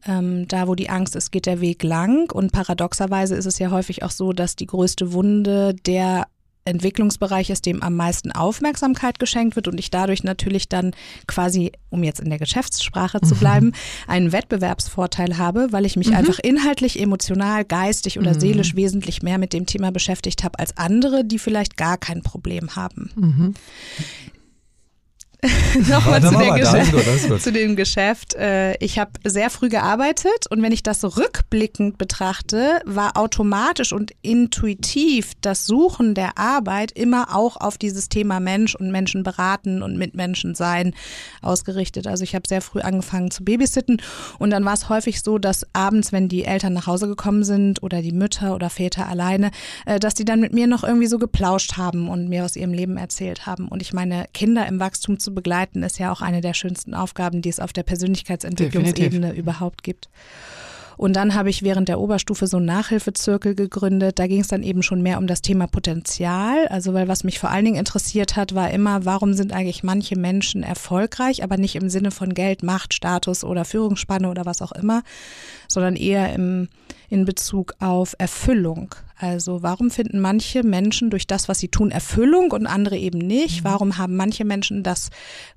ähm, 0.07 0.47
da, 0.49 0.69
wo 0.69 0.75
die 0.75 0.91
Angst 0.91 1.17
ist, 1.17 1.31
geht 1.33 1.47
der 1.47 1.61
Weg 1.61 1.83
lang. 1.83 2.31
Und 2.31 2.53
paradoxerweise 2.53 3.35
ist 3.35 3.47
es 3.47 3.59
ja 3.59 3.71
häufig 3.71 4.03
auch 4.03 4.11
so, 4.11 4.33
dass 4.33 4.57
die 4.57 4.67
größte 4.67 5.13
Wunde 5.13 5.75
der 5.75 6.27
Entwicklungsbereich 6.67 7.51
ist, 7.51 7.67
dem 7.67 7.83
am 7.83 7.95
meisten 7.95 8.33
Aufmerksamkeit 8.33 9.19
geschenkt 9.19 9.57
wird 9.57 9.69
und 9.69 9.79
ich 9.79 9.91
dadurch 9.91 10.25
natürlich 10.25 10.69
dann 10.69 10.93
quasi, 11.27 11.73
um 11.91 12.03
jetzt 12.03 12.21
in 12.21 12.29
der 12.29 12.39
Geschäftssprache 12.39 13.21
zu 13.21 13.35
bleiben, 13.37 13.73
einen 14.07 14.33
Wettbewerbsvorteil 14.33 15.39
habe, 15.39 15.69
weil 15.71 15.87
ich 15.87 15.97
mich 15.97 16.09
mhm. 16.09 16.17
einfach 16.17 16.39
inhaltlich, 16.39 17.01
emotional, 17.01 17.65
geistig 17.65 18.19
oder 18.19 18.35
mhm. 18.35 18.41
seelisch 18.41 18.77
wesentlich 18.77 19.23
mehr 19.23 19.39
mit 19.39 19.53
dem 19.53 19.67
Thema 19.67 19.91
beschäftigt 19.93 20.45
habe 20.45 20.59
als 20.59 20.77
andere, 20.77 21.25
die 21.25 21.39
vielleicht 21.39 21.77
gar 21.77 21.97
kein 21.97 22.23
Problem 22.23 22.77
haben. 22.77 23.11
Nochmal 25.89 26.23
zu, 26.23 26.31
gut, 26.31 27.41
zu, 27.43 27.53
dem 27.53 27.77
Geschäft. 27.77 28.35
Äh, 28.35 28.77
ich 28.79 28.99
habe 28.99 29.13
sehr 29.25 29.51
früh 29.51 29.69
gearbeitet 29.69 30.47
und 30.51 30.63
wenn 30.63 30.73
ich 30.73 30.83
das 30.83 31.01
so 31.01 31.09
rückblickend 31.09 31.99
betrachte, 31.99 32.81
war 32.85 33.17
automatisch 33.17 33.93
und 33.93 34.13
intuitiv 34.23 35.33
das 35.41 35.67
Suchen 35.67 36.15
der 36.15 36.39
Arbeit 36.39 36.93
immer 36.93 37.35
auch 37.35 37.57
auf 37.57 37.79
dieses 37.79 38.09
Thema 38.09 38.41
Mensch 38.41 38.75
und 38.75 38.91
Menschen 38.91 39.23
beraten 39.23 39.83
und 39.83 39.97
mit 39.97 40.15
Menschen 40.15 40.55
sein 40.55 40.95
ausgerichtet. 41.43 42.07
Also 42.07 42.25
ich 42.25 42.35
habe 42.35 42.49
sehr 42.49 42.63
früh 42.63 42.81
angefangen 42.81 43.31
zu 43.31 43.45
babysitten 43.45 44.01
und 44.39 44.51
dann 44.51 44.65
war 44.65 44.75
es 44.75 44.89
häufig 44.89 45.23
so, 45.23 45.39
dass 45.39 45.67
abends, 45.73 46.13
wenn 46.13 46.29
die 46.29 46.45
Eltern 46.45 46.73
nach 46.73 46.87
Hause 46.87 47.09
gekommen 47.09 47.45
sind 47.45 47.83
oder 47.83 48.03
die 48.03 48.13
Mütter 48.13 48.55
oder 48.55 48.71
Väter 48.71 49.09
alleine, 49.09 49.51
äh, 49.85 49.99
dass 49.99 50.15
die 50.15 50.25
dann 50.25 50.41
mit 50.41 50.53
mir 50.53 50.67
noch 50.67 50.85
irgendwie 50.85 51.07
so 51.07 51.19
geplauscht 51.19 51.77
haben 51.77 52.09
und 52.09 52.29
mir 52.29 52.45
aus 52.45 52.57
ihrem 52.57 52.73
Leben 52.73 52.97
erzählt 52.97 53.47
haben. 53.47 53.69
Und 53.69 53.83
ich 53.83 53.93
meine 53.93 54.27
Kinder 54.33 54.67
im 54.67 54.81
Wachstum 54.81 55.19
zu 55.19 55.35
begleiten, 55.37 55.85
ist 55.85 56.01
ja 56.01 56.11
auch 56.11 56.21
eine 56.21 56.41
der 56.41 56.55
schönsten 56.55 56.95
Aufgaben, 56.95 57.43
die 57.43 57.49
es 57.49 57.61
auf 57.61 57.73
der 57.73 57.85
Persönlichkeitsentwicklungsebene 57.85 59.33
überhaupt 59.35 59.85
gibt. 59.85 60.09
Und 60.97 61.15
dann 61.15 61.35
habe 61.35 61.51
ich 61.51 61.63
während 61.63 61.89
der 61.89 62.01
Oberstufe 62.01 62.47
so 62.47 62.57
einen 62.57 62.67
Nachhilfezirkel 62.67 63.55
gegründet. 63.55 64.19
Da 64.19 64.27
ging 64.27 64.41
es 64.41 64.49
dann 64.49 64.63
eben 64.63 64.83
schon 64.83 65.03
mehr 65.03 65.19
um 65.19 65.27
das 65.27 65.43
Thema 65.43 65.67
Potenzial. 65.67 66.67
Also, 66.69 66.95
weil 66.95 67.07
was 67.07 67.23
mich 67.23 67.39
vor 67.39 67.51
allen 67.51 67.67
Dingen 67.67 67.77
interessiert 67.77 68.37
hat, 68.37 68.55
war 68.55 68.71
immer, 68.71 69.05
warum 69.05 69.35
sind 69.35 69.53
eigentlich 69.53 69.83
manche 69.83 70.19
Menschen 70.19 70.63
erfolgreich, 70.63 71.43
aber 71.43 71.59
nicht 71.59 71.77
im 71.77 71.91
Sinne 71.91 72.11
von 72.11 72.33
Geld, 72.33 72.63
Macht, 72.63 72.95
Status 72.95 73.45
oder 73.45 73.65
Führungsspanne 73.65 74.31
oder 74.31 74.47
was 74.47 74.63
auch 74.63 74.73
immer, 74.73 75.03
sondern 75.69 75.97
eher 75.97 76.33
im, 76.33 76.69
in 77.11 77.27
Bezug 77.27 77.75
auf 77.79 78.17
Erfüllung. 78.19 78.95
Also 79.19 79.63
warum 79.63 79.91
finden 79.91 80.21
manche 80.21 80.63
Menschen 80.63 81.09
durch 81.09 81.27
das, 81.27 81.49
was 81.49 81.59
sie 81.59 81.69
tun, 81.69 81.91
Erfüllung 81.91 82.53
und 82.53 82.67
andere 82.67 82.99
eben 82.99 83.19
nicht? 83.19 83.61
Mhm. 83.63 83.69
Warum 83.69 83.99
haben 83.99 84.15
manche 84.17 84.45
Menschen 84.45 84.83
das 84.83 85.09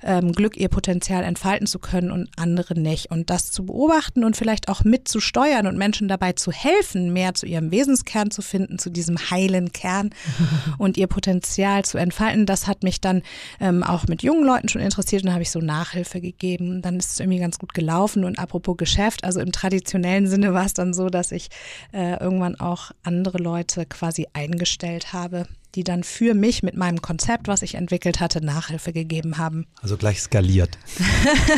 ähm, 0.01 0.31
Glück, 0.31 0.55
ihr 0.55 0.69
Potenzial 0.69 1.23
entfalten 1.23 1.67
zu 1.67 1.79
können 1.79 2.11
und 2.11 2.29
andere 2.37 2.79
nicht? 2.79 3.11
Und 3.11 3.29
das 3.29 3.51
zu 3.51 3.65
beobachten 3.65 4.23
und 4.23 4.37
vielleicht 4.37 4.69
auch 4.69 4.85
mitzusteuern 4.85 5.67
und 5.67 5.77
Menschen 5.77 6.07
dabei 6.07 6.33
zu 6.33 6.53
helfen, 6.53 7.11
mehr 7.11 7.33
zu 7.33 7.45
ihrem 7.45 7.69
Wesenskern 7.71 8.31
zu 8.31 8.41
finden, 8.41 8.79
zu 8.79 8.89
diesem 8.89 9.17
heilen 9.29 9.73
Kern 9.73 10.11
und 10.77 10.95
ihr 10.97 11.07
Potenzial 11.07 11.83
zu 11.83 11.97
entfalten, 11.97 12.45
das 12.45 12.65
hat 12.65 12.83
mich 12.83 13.01
dann 13.01 13.23
ähm, 13.59 13.83
auch 13.83 14.07
mit 14.07 14.23
jungen 14.23 14.45
Leuten 14.45 14.69
schon 14.69 14.81
interessiert 14.81 15.23
und 15.23 15.27
da 15.27 15.33
habe 15.33 15.43
ich 15.43 15.51
so 15.51 15.59
Nachhilfe 15.59 16.21
gegeben. 16.21 16.81
Dann 16.81 16.95
ist 16.95 17.11
es 17.11 17.19
irgendwie 17.19 17.39
ganz 17.39 17.59
gut 17.59 17.73
gelaufen 17.73 18.23
und 18.23 18.39
apropos 18.39 18.77
Geschäft, 18.77 19.25
also 19.25 19.41
im 19.41 19.51
traditionellen 19.51 20.27
Sinne 20.27 20.53
war 20.53 20.65
es 20.65 20.73
dann 20.73 20.93
so, 20.93 21.09
dass 21.09 21.33
ich 21.33 21.49
äh, 21.91 22.17
irgendwann 22.21 22.57
auch 22.57 22.91
andere 23.03 23.37
Leute 23.37 23.48
Leute 23.49 23.87
quasi 23.87 24.27
eingestellt 24.33 25.11
habe, 25.11 25.47
die 25.73 25.83
dann 25.83 26.03
für 26.03 26.35
mich 26.35 26.61
mit 26.61 26.77
meinem 26.77 27.01
Konzept, 27.01 27.47
was 27.47 27.63
ich 27.63 27.73
entwickelt 27.73 28.19
hatte, 28.19 28.45
Nachhilfe 28.45 28.93
gegeben 28.93 29.39
haben. 29.39 29.65
Also 29.81 29.97
gleich 29.97 30.21
skaliert. 30.21 30.77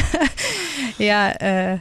ja, 0.97 1.31
äh, 1.31 1.79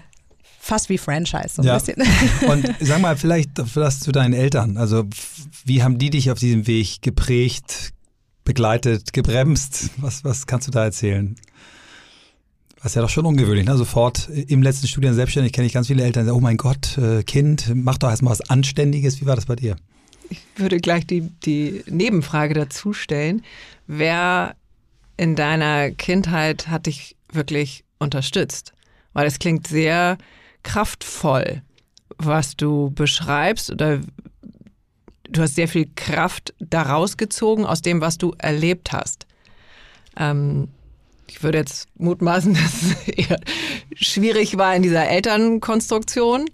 fast 0.58 0.88
wie 0.88 0.98
Franchise 0.98 1.50
so 1.54 1.62
ein 1.62 1.68
ja. 1.68 1.78
bisschen. 1.78 2.02
Und 2.48 2.74
sag 2.80 3.00
mal, 3.00 3.16
vielleicht 3.16 3.50
das 3.74 4.00
zu 4.00 4.10
deinen 4.10 4.34
Eltern. 4.34 4.76
Also 4.76 5.04
wie 5.64 5.82
haben 5.84 5.98
die 5.98 6.10
dich 6.10 6.30
auf 6.32 6.40
diesem 6.40 6.66
Weg 6.66 7.02
geprägt, 7.02 7.92
begleitet, 8.44 9.12
gebremst? 9.12 9.90
Was, 9.98 10.24
was 10.24 10.48
kannst 10.48 10.66
du 10.66 10.72
da 10.72 10.84
erzählen? 10.84 11.36
Das 12.76 12.92
ist 12.92 12.96
ja 12.96 13.02
doch 13.02 13.10
schon 13.10 13.26
ungewöhnlich, 13.26 13.66
ne? 13.66 13.76
Sofort 13.76 14.28
im 14.28 14.62
letzten 14.62 14.88
Studium 14.88 15.14
selbstständig 15.14 15.52
kenne 15.52 15.66
ich 15.66 15.72
ganz 15.72 15.86
viele 15.86 16.02
Eltern, 16.02 16.24
die 16.24 16.28
sagen, 16.28 16.38
oh 16.38 16.40
mein 16.40 16.56
Gott, 16.56 16.98
äh, 16.98 17.22
Kind, 17.22 17.70
mach 17.74 17.98
doch 17.98 18.08
erstmal 18.08 18.32
was 18.32 18.40
Anständiges. 18.48 19.20
Wie 19.20 19.26
war 19.26 19.36
das 19.36 19.46
bei 19.46 19.54
dir? 19.54 19.76
Ich 20.30 20.40
würde 20.56 20.78
gleich 20.78 21.06
die, 21.06 21.22
die 21.22 21.82
Nebenfrage 21.86 22.54
dazu 22.54 22.92
stellen. 22.92 23.42
Wer 23.86 24.56
in 25.16 25.36
deiner 25.36 25.90
Kindheit 25.90 26.68
hat 26.68 26.86
dich 26.86 27.16
wirklich 27.32 27.84
unterstützt? 27.98 28.72
Weil 29.12 29.26
es 29.26 29.38
klingt 29.38 29.66
sehr 29.66 30.16
kraftvoll, 30.62 31.62
was 32.16 32.56
du 32.56 32.90
beschreibst 32.92 33.70
oder 33.70 34.00
du 35.28 35.42
hast 35.42 35.56
sehr 35.56 35.68
viel 35.68 35.88
Kraft 35.96 36.54
daraus 36.58 37.16
gezogen 37.16 37.66
aus 37.66 37.82
dem, 37.82 38.00
was 38.00 38.18
du 38.18 38.34
erlebt 38.38 38.92
hast. 38.92 39.26
Ähm, 40.16 40.68
ich 41.28 41.42
würde 41.42 41.58
jetzt 41.58 41.88
mutmaßen, 41.96 42.54
dass 42.62 42.82
es 42.82 43.08
eher 43.08 43.40
schwierig 43.94 44.58
war 44.58 44.74
in 44.74 44.82
dieser 44.82 45.08
Elternkonstruktion. 45.08 46.46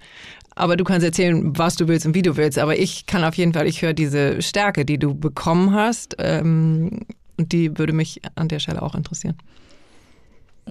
Aber 0.56 0.76
du 0.76 0.84
kannst 0.84 1.04
erzählen, 1.04 1.56
was 1.56 1.76
du 1.76 1.86
willst 1.86 2.06
und 2.06 2.14
wie 2.14 2.22
du 2.22 2.36
willst. 2.36 2.58
Aber 2.58 2.78
ich 2.78 3.06
kann 3.06 3.22
auf 3.24 3.34
jeden 3.34 3.52
Fall, 3.52 3.66
ich 3.66 3.82
höre 3.82 3.92
diese 3.92 4.40
Stärke, 4.40 4.84
die 4.84 4.98
du 4.98 5.14
bekommen 5.14 5.72
hast. 5.72 6.16
Ähm, 6.18 7.02
und 7.36 7.52
die 7.52 7.78
würde 7.78 7.92
mich 7.92 8.22
an 8.34 8.48
der 8.48 8.58
Stelle 8.58 8.82
auch 8.82 8.94
interessieren. 8.94 9.36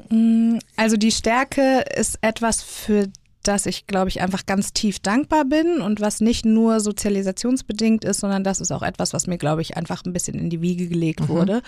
Mm, 0.10 0.58
also 0.75 0.98
die 0.98 1.12
Stärke 1.12 1.86
ist 1.96 2.18
etwas, 2.22 2.63
für 2.63 3.08
dass 3.47 3.65
ich, 3.65 3.87
glaube 3.87 4.09
ich, 4.09 4.21
einfach 4.21 4.45
ganz 4.45 4.73
tief 4.73 4.99
dankbar 4.99 5.45
bin 5.45 5.81
und 5.81 6.01
was 6.01 6.21
nicht 6.21 6.45
nur 6.45 6.79
sozialisationsbedingt 6.79 8.03
ist, 8.03 8.21
sondern 8.21 8.43
das 8.43 8.59
ist 8.59 8.71
auch 8.71 8.81
etwas, 8.81 9.13
was 9.13 9.27
mir, 9.27 9.37
glaube 9.37 9.61
ich, 9.61 9.77
einfach 9.77 10.03
ein 10.05 10.13
bisschen 10.13 10.37
in 10.39 10.49
die 10.49 10.61
Wiege 10.61 10.87
gelegt 10.87 11.21
mhm. 11.21 11.27
wurde. 11.29 11.61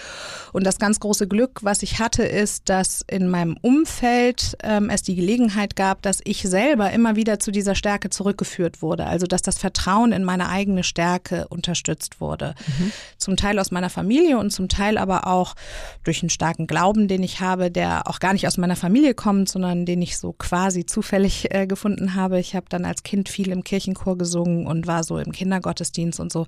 Und 0.54 0.66
das 0.66 0.80
ganz 0.80 1.00
große 1.00 1.28
Glück, 1.28 1.60
was 1.62 1.84
ich 1.84 2.00
hatte, 2.00 2.24
ist, 2.24 2.70
dass 2.70 3.04
in 3.08 3.30
meinem 3.30 3.58
Umfeld 3.62 4.58
ähm, 4.64 4.90
es 4.90 5.04
die 5.04 5.16
Gelegenheit 5.16 5.76
gab, 5.76 6.02
dass 6.02 6.20
ich 6.24 6.42
selber 6.42 6.92
immer 6.92 7.16
wieder 7.16 7.40
zu 7.40 7.52
dieser 7.52 7.76
Stärke 7.76 8.10
zurückgeführt 8.10 8.82
wurde. 8.82 9.06
Also, 9.06 9.28
dass 9.28 9.42
das 9.42 9.58
Vertrauen 9.58 10.12
in 10.12 10.24
meine 10.24 10.50
eigene 10.50 10.84
Stärke 10.84 11.48
unterstützt 11.50 12.20
wurde. 12.20 12.56
Mhm. 12.66 12.92
Zum 13.18 13.38
Teil 13.38 13.60
aus 13.60 13.72
meiner 13.72 13.90
Familie 13.90 14.38
und 14.38 14.52
zum 14.52 14.70
Teil 14.70 14.98
aber 14.98 15.28
auch 15.28 15.56
durch 16.04 16.22
einen 16.24 16.30
starken 16.30 16.68
Glauben, 16.68 17.08
den 17.08 17.24
ich 17.24 17.40
habe, 17.40 17.70
der 17.70 18.08
auch 18.08 18.20
gar 18.20 18.34
nicht 18.34 18.48
aus 18.48 18.58
meiner 18.58 18.76
Familie 18.76 19.14
kommt, 19.14 19.50
sondern 19.50 19.86
den 19.86 20.02
ich 20.02 20.18
so 20.18 20.34
quasi 20.34 20.86
zufällig 20.86 21.54
äh, 21.54 21.67
gefunden 21.68 22.16
habe. 22.16 22.40
Ich 22.40 22.56
habe 22.56 22.68
dann 22.70 22.86
als 22.86 23.04
Kind 23.04 23.30
viel 23.30 23.50
im 23.52 23.64
Kirchenchor 23.64 24.18
gesungen 24.18 24.68
und 24.68 24.88
war 24.88 25.04
so 25.04 25.18
im 25.18 25.32
Kindergottesdienst 25.32 26.20
und 26.20 26.32
so. 26.32 26.48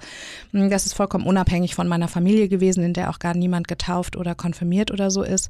Hm, 0.51 0.69
das 0.69 0.85
ist 0.85 0.93
vollkommen 0.93 1.25
unabhängig 1.25 1.75
von 1.75 1.87
meiner 1.87 2.07
Familie 2.07 2.47
gewesen, 2.49 2.83
in 2.83 2.93
der 2.93 3.09
auch 3.09 3.19
gar 3.19 3.33
niemand 3.33 3.67
getauft 3.67 4.15
oder 4.15 4.35
konfirmiert 4.35 4.91
oder 4.91 5.11
so 5.11 5.23
ist. 5.23 5.49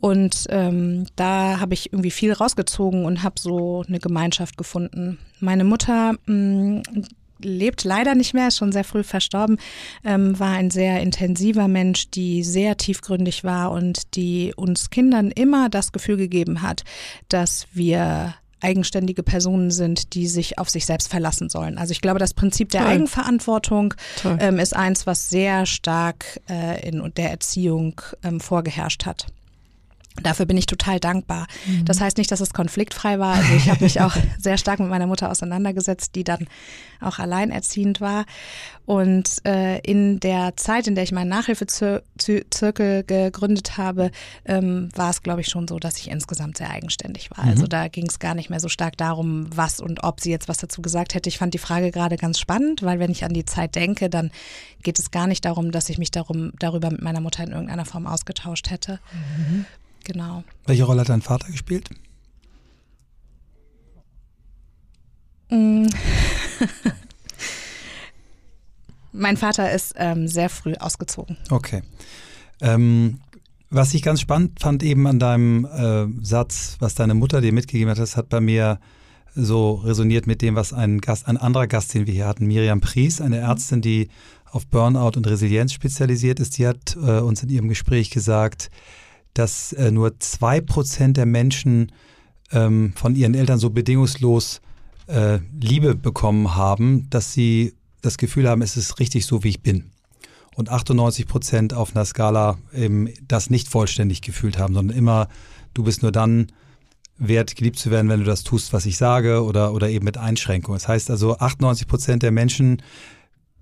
Und 0.00 0.46
ähm, 0.50 1.06
da 1.16 1.58
habe 1.60 1.74
ich 1.74 1.92
irgendwie 1.92 2.12
viel 2.12 2.32
rausgezogen 2.32 3.04
und 3.04 3.22
habe 3.22 3.40
so 3.40 3.84
eine 3.88 3.98
Gemeinschaft 3.98 4.56
gefunden. 4.56 5.18
Meine 5.40 5.64
Mutter 5.64 6.14
hm, 6.26 6.82
lebt 7.40 7.84
leider 7.84 8.14
nicht 8.14 8.34
mehr, 8.34 8.48
ist 8.48 8.58
schon 8.58 8.72
sehr 8.72 8.84
früh 8.84 9.02
verstorben, 9.02 9.58
ähm, 10.04 10.38
war 10.38 10.52
ein 10.52 10.70
sehr 10.70 11.00
intensiver 11.00 11.68
Mensch, 11.68 12.10
die 12.10 12.42
sehr 12.42 12.76
tiefgründig 12.76 13.44
war 13.44 13.70
und 13.70 14.14
die 14.16 14.52
uns 14.56 14.90
Kindern 14.90 15.30
immer 15.30 15.68
das 15.68 15.92
Gefühl 15.92 16.16
gegeben 16.16 16.62
hat, 16.62 16.84
dass 17.28 17.66
wir 17.72 18.34
eigenständige 18.60 19.22
Personen 19.22 19.70
sind, 19.70 20.14
die 20.14 20.26
sich 20.26 20.58
auf 20.58 20.68
sich 20.68 20.86
selbst 20.86 21.08
verlassen 21.08 21.48
sollen. 21.48 21.78
Also 21.78 21.92
ich 21.92 22.00
glaube, 22.00 22.18
das 22.18 22.34
Prinzip 22.34 22.70
der 22.70 22.82
Toll. 22.82 22.90
Eigenverantwortung 22.90 23.94
ähm, 24.38 24.58
ist 24.58 24.74
eins, 24.74 25.06
was 25.06 25.30
sehr 25.30 25.66
stark 25.66 26.40
äh, 26.48 26.88
in 26.88 27.12
der 27.14 27.30
Erziehung 27.30 28.00
ähm, 28.22 28.40
vorgeherrscht 28.40 29.06
hat. 29.06 29.26
Dafür 30.22 30.46
bin 30.46 30.56
ich 30.56 30.66
total 30.66 30.98
dankbar. 30.98 31.46
Mhm. 31.66 31.84
Das 31.84 32.00
heißt 32.00 32.18
nicht, 32.18 32.30
dass 32.32 32.40
es 32.40 32.52
konfliktfrei 32.52 33.18
war. 33.18 33.34
Also 33.34 33.54
ich 33.54 33.68
habe 33.70 33.84
mich 33.84 34.00
auch 34.00 34.16
sehr 34.38 34.58
stark 34.58 34.80
mit 34.80 34.88
meiner 34.88 35.06
Mutter 35.06 35.30
auseinandergesetzt, 35.30 36.14
die 36.14 36.24
dann 36.24 36.48
auch 37.00 37.18
alleinerziehend 37.18 38.00
war. 38.00 38.24
Und 38.86 39.44
äh, 39.46 39.78
in 39.80 40.18
der 40.20 40.56
Zeit, 40.56 40.86
in 40.86 40.94
der 40.94 41.04
ich 41.04 41.12
meinen 41.12 41.28
Nachhilfezirkel 41.28 43.04
gegründet 43.04 43.76
habe, 43.76 44.10
ähm, 44.46 44.88
war 44.94 45.10
es, 45.10 45.22
glaube 45.22 45.42
ich, 45.42 45.48
schon 45.48 45.68
so, 45.68 45.78
dass 45.78 45.98
ich 45.98 46.10
insgesamt 46.10 46.56
sehr 46.56 46.70
eigenständig 46.70 47.30
war. 47.30 47.44
Also 47.44 47.48
mhm. 47.48 47.58
Also 47.58 47.66
da 47.66 47.88
ging 47.88 48.06
es 48.06 48.20
gar 48.20 48.36
nicht 48.36 48.50
mehr 48.50 48.60
so 48.60 48.68
stark 48.68 48.96
darum, 48.96 49.46
was 49.54 49.80
und 49.80 50.04
ob 50.04 50.20
sie 50.20 50.30
jetzt 50.30 50.46
was 50.48 50.58
dazu 50.58 50.80
gesagt 50.80 51.14
hätte. 51.14 51.28
Ich 51.28 51.38
fand 51.38 51.54
die 51.54 51.58
Frage 51.58 51.90
gerade 51.90 52.16
ganz 52.16 52.38
spannend, 52.38 52.84
weil 52.84 53.00
wenn 53.00 53.10
ich 53.10 53.24
an 53.24 53.32
die 53.32 53.44
Zeit 53.44 53.74
denke, 53.74 54.08
dann 54.08 54.30
geht 54.84 55.00
es 55.00 55.10
gar 55.10 55.26
nicht 55.26 55.44
darum, 55.44 55.72
dass 55.72 55.88
ich 55.88 55.98
mich 55.98 56.12
darum, 56.12 56.52
darüber 56.60 56.90
mit 56.90 57.02
meiner 57.02 57.20
Mutter 57.20 57.42
in 57.42 57.50
irgendeiner 57.50 57.84
Form 57.84 58.06
ausgetauscht 58.06 58.70
hätte. 58.70 59.00
Mhm. 59.12 59.66
Genau. 60.08 60.42
Welche 60.64 60.84
Rolle 60.84 61.02
hat 61.02 61.10
dein 61.10 61.20
Vater 61.20 61.52
gespielt? 61.52 61.90
Mm. 65.50 65.84
mein 69.12 69.36
Vater 69.36 69.70
ist 69.70 69.94
ähm, 69.98 70.26
sehr 70.26 70.48
früh 70.48 70.72
ausgezogen. 70.76 71.36
Okay. 71.50 71.82
Ähm, 72.62 73.20
was 73.68 73.92
ich 73.92 74.00
ganz 74.00 74.22
spannend 74.22 74.60
fand 74.60 74.82
eben 74.82 75.06
an 75.06 75.18
deinem 75.18 75.66
äh, 75.66 76.06
Satz, 76.24 76.78
was 76.80 76.94
deine 76.94 77.12
Mutter 77.12 77.42
dir 77.42 77.52
mitgegeben 77.52 77.90
hat, 77.90 77.98
das 77.98 78.16
hat 78.16 78.30
bei 78.30 78.40
mir 78.40 78.80
so 79.34 79.74
resoniert 79.74 80.26
mit 80.26 80.40
dem, 80.40 80.56
was 80.56 80.72
ein 80.72 81.02
Gast, 81.02 81.28
ein 81.28 81.36
anderer 81.36 81.66
Gast, 81.66 81.92
den 81.92 82.06
wir 82.06 82.14
hier 82.14 82.26
hatten, 82.26 82.46
Miriam 82.46 82.80
Pries, 82.80 83.20
eine 83.20 83.36
Ärztin, 83.36 83.82
die 83.82 84.08
auf 84.46 84.66
Burnout 84.66 85.18
und 85.18 85.26
Resilienz 85.26 85.74
spezialisiert 85.74 86.40
ist, 86.40 86.56
die 86.56 86.66
hat 86.66 86.96
äh, 86.96 87.20
uns 87.20 87.42
in 87.42 87.50
ihrem 87.50 87.68
Gespräch 87.68 88.08
gesagt, 88.08 88.70
dass 89.34 89.72
äh, 89.72 89.90
nur 89.90 90.18
zwei 90.20 90.60
Prozent 90.60 91.16
der 91.16 91.26
Menschen 91.26 91.92
ähm, 92.52 92.92
von 92.96 93.14
ihren 93.14 93.34
Eltern 93.34 93.58
so 93.58 93.70
bedingungslos 93.70 94.60
äh, 95.06 95.38
Liebe 95.60 95.94
bekommen 95.94 96.54
haben, 96.54 97.08
dass 97.10 97.32
sie 97.32 97.74
das 98.02 98.18
Gefühl 98.18 98.48
haben, 98.48 98.62
es 98.62 98.76
ist 98.76 99.00
richtig 99.00 99.26
so, 99.26 99.42
wie 99.44 99.48
ich 99.48 99.62
bin. 99.62 99.90
Und 100.54 100.70
98 100.70 101.26
Prozent 101.26 101.74
auf 101.74 101.94
einer 101.94 102.04
Skala 102.04 102.58
eben 102.74 103.08
das 103.26 103.50
nicht 103.50 103.68
vollständig 103.68 104.22
gefühlt 104.22 104.58
haben, 104.58 104.74
sondern 104.74 104.96
immer, 104.96 105.28
du 105.74 105.84
bist 105.84 106.02
nur 106.02 106.12
dann 106.12 106.48
wert, 107.16 107.56
geliebt 107.56 107.78
zu 107.78 107.90
werden, 107.90 108.08
wenn 108.08 108.20
du 108.20 108.26
das 108.26 108.44
tust, 108.44 108.72
was 108.72 108.86
ich 108.86 108.96
sage 108.96 109.42
oder, 109.44 109.72
oder 109.72 109.88
eben 109.88 110.04
mit 110.04 110.18
Einschränkungen. 110.18 110.78
Das 110.78 110.88
heißt 110.88 111.10
also, 111.10 111.36
98 111.36 111.86
Prozent 111.86 112.22
der 112.22 112.30
Menschen 112.30 112.82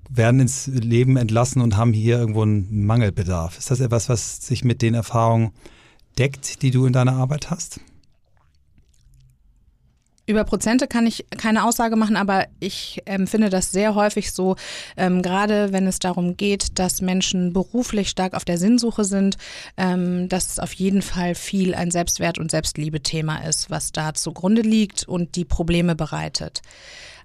werden 0.09 0.41
ins 0.41 0.67
Leben 0.67 1.17
entlassen 1.17 1.63
und 1.63 1.77
haben 1.77 1.93
hier 1.93 2.19
irgendwo 2.19 2.43
einen 2.43 2.87
Mangelbedarf. 2.87 3.59
Ist 3.59 3.71
das 3.71 3.81
etwas, 3.81 4.09
was 4.09 4.47
sich 4.47 4.65
mit 4.65 4.83
den 4.83 4.95
Erfahrungen 4.95 5.53
deckt, 6.19 6.63
die 6.63 6.71
du 6.71 6.87
in 6.87 6.93
deiner 6.93 7.15
Arbeit 7.15 7.51
hast? 7.51 7.81
Über 10.29 10.43
Prozente 10.43 10.89
kann 10.89 11.07
ich 11.07 11.25
keine 11.39 11.65
Aussage 11.65 11.95
machen, 11.95 12.17
aber 12.17 12.47
ich 12.59 13.01
empfinde 13.05 13.49
das 13.49 13.71
sehr 13.71 13.95
häufig 13.95 14.33
so, 14.33 14.57
ähm, 14.97 15.23
gerade 15.23 15.73
wenn 15.73 15.87
es 15.87 16.01
darum 16.01 16.37
geht, 16.37 16.81
dass 16.81 17.01
Menschen 17.01 17.53
beruflich 17.53 18.09
stark 18.09 18.35
auf 18.35 18.45
der 18.45 18.59
Sinnsuche 18.59 19.05
sind, 19.05 19.37
ähm, 19.77 20.29
dass 20.29 20.51
es 20.51 20.59
auf 20.59 20.73
jeden 20.73 21.03
Fall 21.03 21.37
viel 21.37 21.77
ein 21.77 21.93
Selbstwert- 21.93 22.41
und 22.41 22.51
Selbstliebe-Thema 22.51 23.45
ist, 23.45 23.71
was 23.71 23.93
da 23.93 24.15
zugrunde 24.15 24.63
liegt 24.63 25.07
und 25.07 25.37
die 25.37 25.45
Probleme 25.45 25.95
bereitet. 25.95 26.61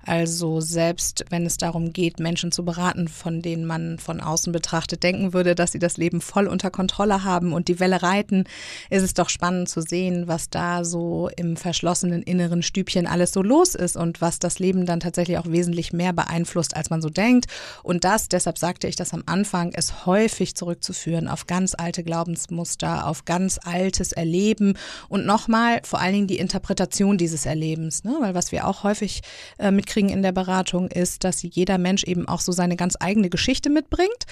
Also 0.06 0.62
selbst 0.62 1.26
wenn 1.30 1.46
es 1.46 1.58
darum 1.58 1.94
geht, 1.94 2.20
Menschen 2.20 2.52
zu 2.52 2.66
beraten, 2.66 3.08
von 3.08 3.42
denen 3.42 3.66
man 3.66 4.00
von 4.00 4.20
außen 4.20 4.52
betrachtet 4.52 5.04
denken 5.04 5.34
würde, 5.34 5.56
dass 5.56 5.72
sie 5.72 5.80
das 5.80 5.98
Leben 5.98 6.22
voll 6.22 6.48
unter 6.48 6.72
Kontrolle 6.72 7.24
haben 7.24 7.54
und 7.54 7.68
die 7.68 7.80
Welle 7.80 8.02
reiten, 8.02 8.46
ist 8.90 9.04
es 9.04 9.14
doch 9.14 9.30
spannend 9.30 9.70
zu 9.70 9.82
sehen, 9.82 10.28
was 10.28 10.50
da 10.50 10.84
so 10.84 11.30
im 11.36 11.56
verschlossenen 11.56 12.24
inneren 12.24 12.64
Stübchen 12.64 13.08
alles 13.08 13.32
so 13.32 13.42
los 13.42 13.76
ist 13.76 13.96
und 13.96 14.22
was 14.22 14.40
das 14.40 14.60
Leben 14.60 14.86
dann 14.86 15.00
tatsächlich 15.00 15.38
auch 15.38 15.48
wesentlich 15.48 15.94
mehr 15.94 16.14
beeinflusst, 16.14 16.76
als 16.76 16.90
man 16.90 17.02
so 17.02 17.10
denkt. 17.10 17.46
Und 17.84 18.04
das, 18.04 18.28
deshalb 18.28 18.58
sagte 18.58 18.88
ich 18.88 18.96
das 18.96 19.14
am 19.14 19.24
Anfang, 19.26 19.72
ist 19.72 20.06
häufig 20.06 20.56
zurückzuführen 20.56 21.28
auf 21.28 21.48
ganz 21.48 21.76
alte 21.76 22.04
Glaubensmuster, 22.04 23.08
auf 23.08 23.26
ganz 23.26 23.60
altes 23.64 24.12
Erleben 24.12 24.78
und 25.10 25.26
nochmal 25.26 25.82
vor 25.84 26.00
allen 26.00 26.14
Dingen 26.14 26.28
die 26.28 26.40
Interpretation 26.40 27.18
dieses 27.18 27.46
Erlebens. 27.46 28.04
Ne? 28.04 28.16
Weil 28.20 28.34
was 28.34 28.52
wir 28.52 28.68
auch 28.68 28.84
häufig 28.84 29.22
äh, 29.60 29.72
mit 29.72 29.91
mitkriegen 29.92 30.10
in 30.10 30.22
der 30.22 30.32
Beratung, 30.32 30.88
ist, 30.88 31.24
dass 31.24 31.42
jeder 31.44 31.78
Mensch 31.78 32.04
eben 32.04 32.28
auch 32.28 32.40
so 32.40 32.52
seine 32.52 32.76
ganz 32.76 32.96
eigene 33.00 33.30
Geschichte 33.30 33.70
mitbringt 33.70 34.26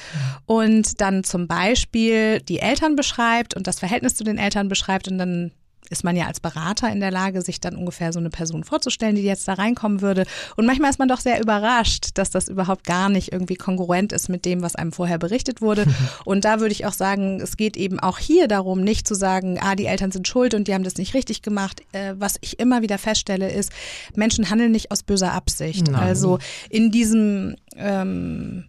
und 0.46 1.02
dann 1.02 1.24
zum 1.24 1.48
Beispiel 1.48 2.42
die 2.42 2.60
Eltern 2.60 2.96
beschreibt 2.96 3.56
und 3.56 3.68
das 3.68 3.80
Verhältnis 3.80 4.16
zu 4.16 4.24
den 4.24 4.38
Eltern 4.38 4.70
beschreibt 4.70 5.08
und 5.10 5.18
dann 5.18 5.52
ist 5.90 6.04
man 6.04 6.16
ja 6.16 6.26
als 6.28 6.40
Berater 6.40 6.92
in 6.92 7.00
der 7.00 7.12
Lage, 7.12 7.42
sich 7.42 7.60
dann 7.60 7.76
ungefähr 7.76 8.14
so 8.14 8.20
eine 8.20 8.30
Person 8.30 8.64
vorzustellen, 8.64 9.16
die 9.16 9.24
jetzt 9.24 9.48
da 9.48 9.54
reinkommen 9.54 10.02
würde. 10.02 10.26
Und 10.56 10.66
manchmal 10.66 10.90
ist 10.90 11.00
man 11.00 11.08
doch 11.08 11.20
sehr 11.20 11.42
überrascht, 11.42 12.10
dass 12.16 12.30
das 12.30 12.48
überhaupt 12.48 12.86
gar 12.86 13.10
nicht 13.10 13.32
irgendwie 13.32 13.56
kongruent 13.56 14.14
ist 14.14 14.30
mit 14.30 14.46
dem, 14.46 14.62
was 14.62 14.76
einem 14.76 14.92
vorher 14.92 15.18
berichtet 15.18 15.62
wurde. 15.62 15.86
Und 16.26 16.46
da 16.46 16.60
würde 16.60 16.72
ich 16.72 16.86
auch 16.86 16.94
sagen, 16.94 17.42
es 17.42 17.58
geht 17.58 17.78
eben 17.78 18.00
auch 18.00 18.20
hier 18.20 18.48
darum, 18.48 18.82
nicht 18.82 19.08
zu 19.08 19.16
sagen, 19.16 19.60
ah, 19.62 19.76
die 19.76 19.86
Eltern 19.86 20.12
sind 20.12 20.28
schuld 20.28 20.54
und 20.54 20.68
die 20.68 20.74
haben 20.74 20.84
das 20.84 20.96
nicht 20.96 21.14
richtig 21.14 21.42
gemacht. 21.42 21.82
Äh, 21.92 22.14
was 22.18 22.38
ich 22.42 22.60
immer 22.60 22.82
wieder 22.82 22.98
feststelle, 22.98 23.52
ist, 23.52 23.72
Menschen 24.16 24.50
handeln 24.50 24.72
nicht 24.72 24.92
aus 24.92 25.04
böser 25.04 25.34
Absicht. 25.34 25.88
Nein. 25.88 25.96
Also 25.96 26.40
in 26.70 26.92
diesem 26.92 27.56
ähm, 27.76 28.66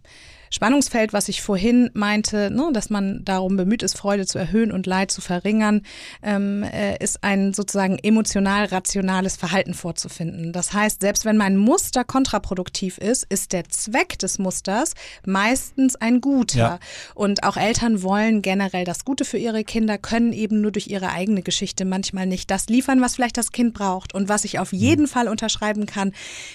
Spannungsfeld, 0.53 1.13
was 1.13 1.29
ich 1.29 1.41
vorhin 1.41 1.89
meinte, 1.93 2.51
ne, 2.51 2.69
dass 2.73 2.89
man 2.89 3.23
darum 3.23 3.55
bemüht 3.55 3.83
ist, 3.83 3.97
Freude 3.97 4.25
zu 4.25 4.37
erhöhen 4.37 4.71
und 4.71 4.85
Leid 4.85 5.09
zu 5.09 5.21
verringern, 5.21 5.81
ähm, 6.21 6.63
äh, 6.63 7.01
ist 7.01 7.23
ein 7.23 7.53
sozusagen 7.53 7.97
emotional 7.97 8.65
rationales 8.65 9.37
Verhalten 9.37 9.73
vorzufinden. 9.73 10.51
Das 10.51 10.73
heißt, 10.73 10.99
selbst 11.01 11.23
wenn 11.23 11.37
mein 11.37 11.55
Muster 11.55 12.03
kontraproduktiv 12.03 12.97
ist, 12.97 13.25
ist 13.29 13.53
der 13.53 13.69
Zweck 13.69 14.19
des 14.19 14.39
Musters 14.39 14.93
meistens 15.25 15.95
ein 15.95 16.19
guter. 16.19 16.57
Ja. 16.57 16.79
Und 17.15 17.43
auch 17.43 17.55
Eltern 17.55 18.03
wollen 18.03 18.41
generell 18.41 18.83
das 18.83 19.05
Gute 19.05 19.23
für 19.23 19.37
ihre 19.37 19.63
Kinder, 19.63 19.97
können 19.97 20.33
eben 20.33 20.59
nur 20.59 20.71
durch 20.71 20.87
ihre 20.87 21.11
eigene 21.11 21.43
Geschichte 21.43 21.85
manchmal 21.85 22.25
nicht 22.25 22.51
das 22.51 22.67
liefern, 22.67 22.99
was 22.99 23.15
vielleicht 23.15 23.37
das 23.37 23.53
Kind 23.53 23.73
braucht. 23.73 24.13
Und 24.13 24.27
was 24.27 24.43
ich 24.43 24.59
auf 24.59 24.73
jeden 24.73 25.03
mhm. 25.03 25.07
Fall 25.07 25.27
unterschreiben 25.29 25.85
kann, 25.85 26.11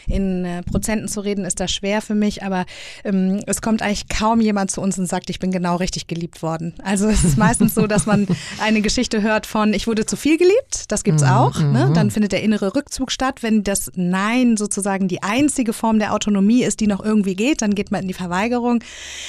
in 0.06 0.44
äh, 0.44 0.62
Prozenten 0.62 1.08
zu 1.08 1.20
reden, 1.20 1.46
ist 1.46 1.60
das 1.60 1.72
schwer 1.72 2.02
für 2.02 2.14
mich, 2.14 2.42
aber 2.42 2.66
ähm, 3.02 3.42
es 3.46 3.62
kommt 3.62 3.85
eigentlich 3.86 4.08
kaum 4.08 4.40
jemand 4.40 4.70
zu 4.70 4.80
uns 4.80 4.98
und 4.98 5.06
sagt, 5.06 5.30
ich 5.30 5.38
bin 5.38 5.52
genau 5.52 5.76
richtig 5.76 6.08
geliebt 6.08 6.42
worden. 6.42 6.74
Also 6.82 7.08
es 7.08 7.22
ist 7.22 7.38
meistens 7.38 7.74
so, 7.74 7.86
dass 7.86 8.04
man 8.04 8.26
eine 8.60 8.82
Geschichte 8.82 9.22
hört 9.22 9.46
von, 9.46 9.72
ich 9.72 9.86
wurde 9.86 10.06
zu 10.06 10.16
viel 10.16 10.38
geliebt, 10.38 10.90
das 10.90 11.04
gibt's 11.04 11.22
mhm, 11.22 11.28
auch. 11.28 11.60
Ne? 11.60 11.86
Mhm. 11.86 11.94
Dann 11.94 12.10
findet 12.10 12.32
der 12.32 12.42
innere 12.42 12.74
Rückzug 12.74 13.12
statt. 13.12 13.42
Wenn 13.42 13.62
das 13.62 13.92
Nein 13.94 14.56
sozusagen 14.56 15.06
die 15.06 15.22
einzige 15.22 15.72
Form 15.72 16.00
der 16.00 16.12
Autonomie 16.12 16.64
ist, 16.64 16.80
die 16.80 16.88
noch 16.88 17.04
irgendwie 17.04 17.36
geht, 17.36 17.62
dann 17.62 17.74
geht 17.74 17.92
man 17.92 18.02
in 18.02 18.08
die 18.08 18.14
Verweigerung. 18.14 18.82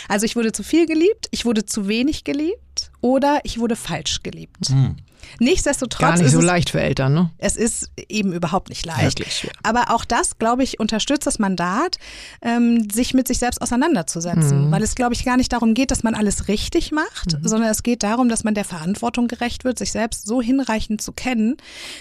Also 0.08 0.26
ich 0.26 0.36
wurde 0.36 0.52
zu 0.52 0.63
viel 0.63 0.88
geliebt, 0.88 1.28
ich 1.30 1.46
wurde 1.46 1.65
zu 1.65 1.88
wenig 1.88 2.24
geliebt 2.24 2.91
oder 3.00 3.41
ich 3.43 3.60
wurde 3.60 3.76
falsch 3.76 4.24
geliebt. 4.24 4.72
Mhm. 4.72 4.96
Nichtsdestotrotz. 5.39 5.99
Gar 5.99 6.17
nicht 6.17 6.32
so 6.32 6.41
leicht 6.41 6.69
für 6.69 6.82
Eltern, 6.82 7.13
ne? 7.13 7.32
Es 7.38 7.56
ist 7.56 7.91
eben 8.10 8.34
überhaupt 8.34 8.69
nicht 8.69 8.86
leicht. 8.86 9.19
Wirklich, 9.19 9.49
Aber 9.63 9.91
auch 9.91 10.06
das, 10.06 10.38
glaube 10.38 10.63
ich, 10.63 10.80
unterstützt 10.80 11.27
das 11.27 11.39
Mandat, 11.39 11.97
ähm, 12.41 12.89
sich 12.89 13.13
mit 13.13 13.27
sich 13.27 13.39
selbst 13.39 13.62
auseinanderzusetzen. 13.62 14.67
Mhm. 14.67 14.71
Weil 14.71 14.84
es, 14.84 14.95
glaube 14.95 15.13
ich, 15.13 15.25
gar 15.25 15.38
nicht 15.38 15.53
darum 15.53 15.73
geht, 15.73 15.91
dass 15.91 16.03
man 16.03 16.15
alles 16.15 16.47
richtig 16.47 16.91
macht, 16.91 17.34
mhm. 17.34 17.47
sondern 17.47 17.69
es 17.69 17.84
geht 17.84 18.03
darum, 18.03 18.30
dass 18.30 18.43
man 18.43 18.53
der 18.53 18.65
Verantwortung 18.65 19.27
gerecht 19.27 19.63
wird, 19.63 19.77
sich 19.77 19.91
selbst 19.91 20.25
so 20.25 20.41
hinreichend 20.41 21.01
zu 21.01 21.12
kennen, 21.12 21.58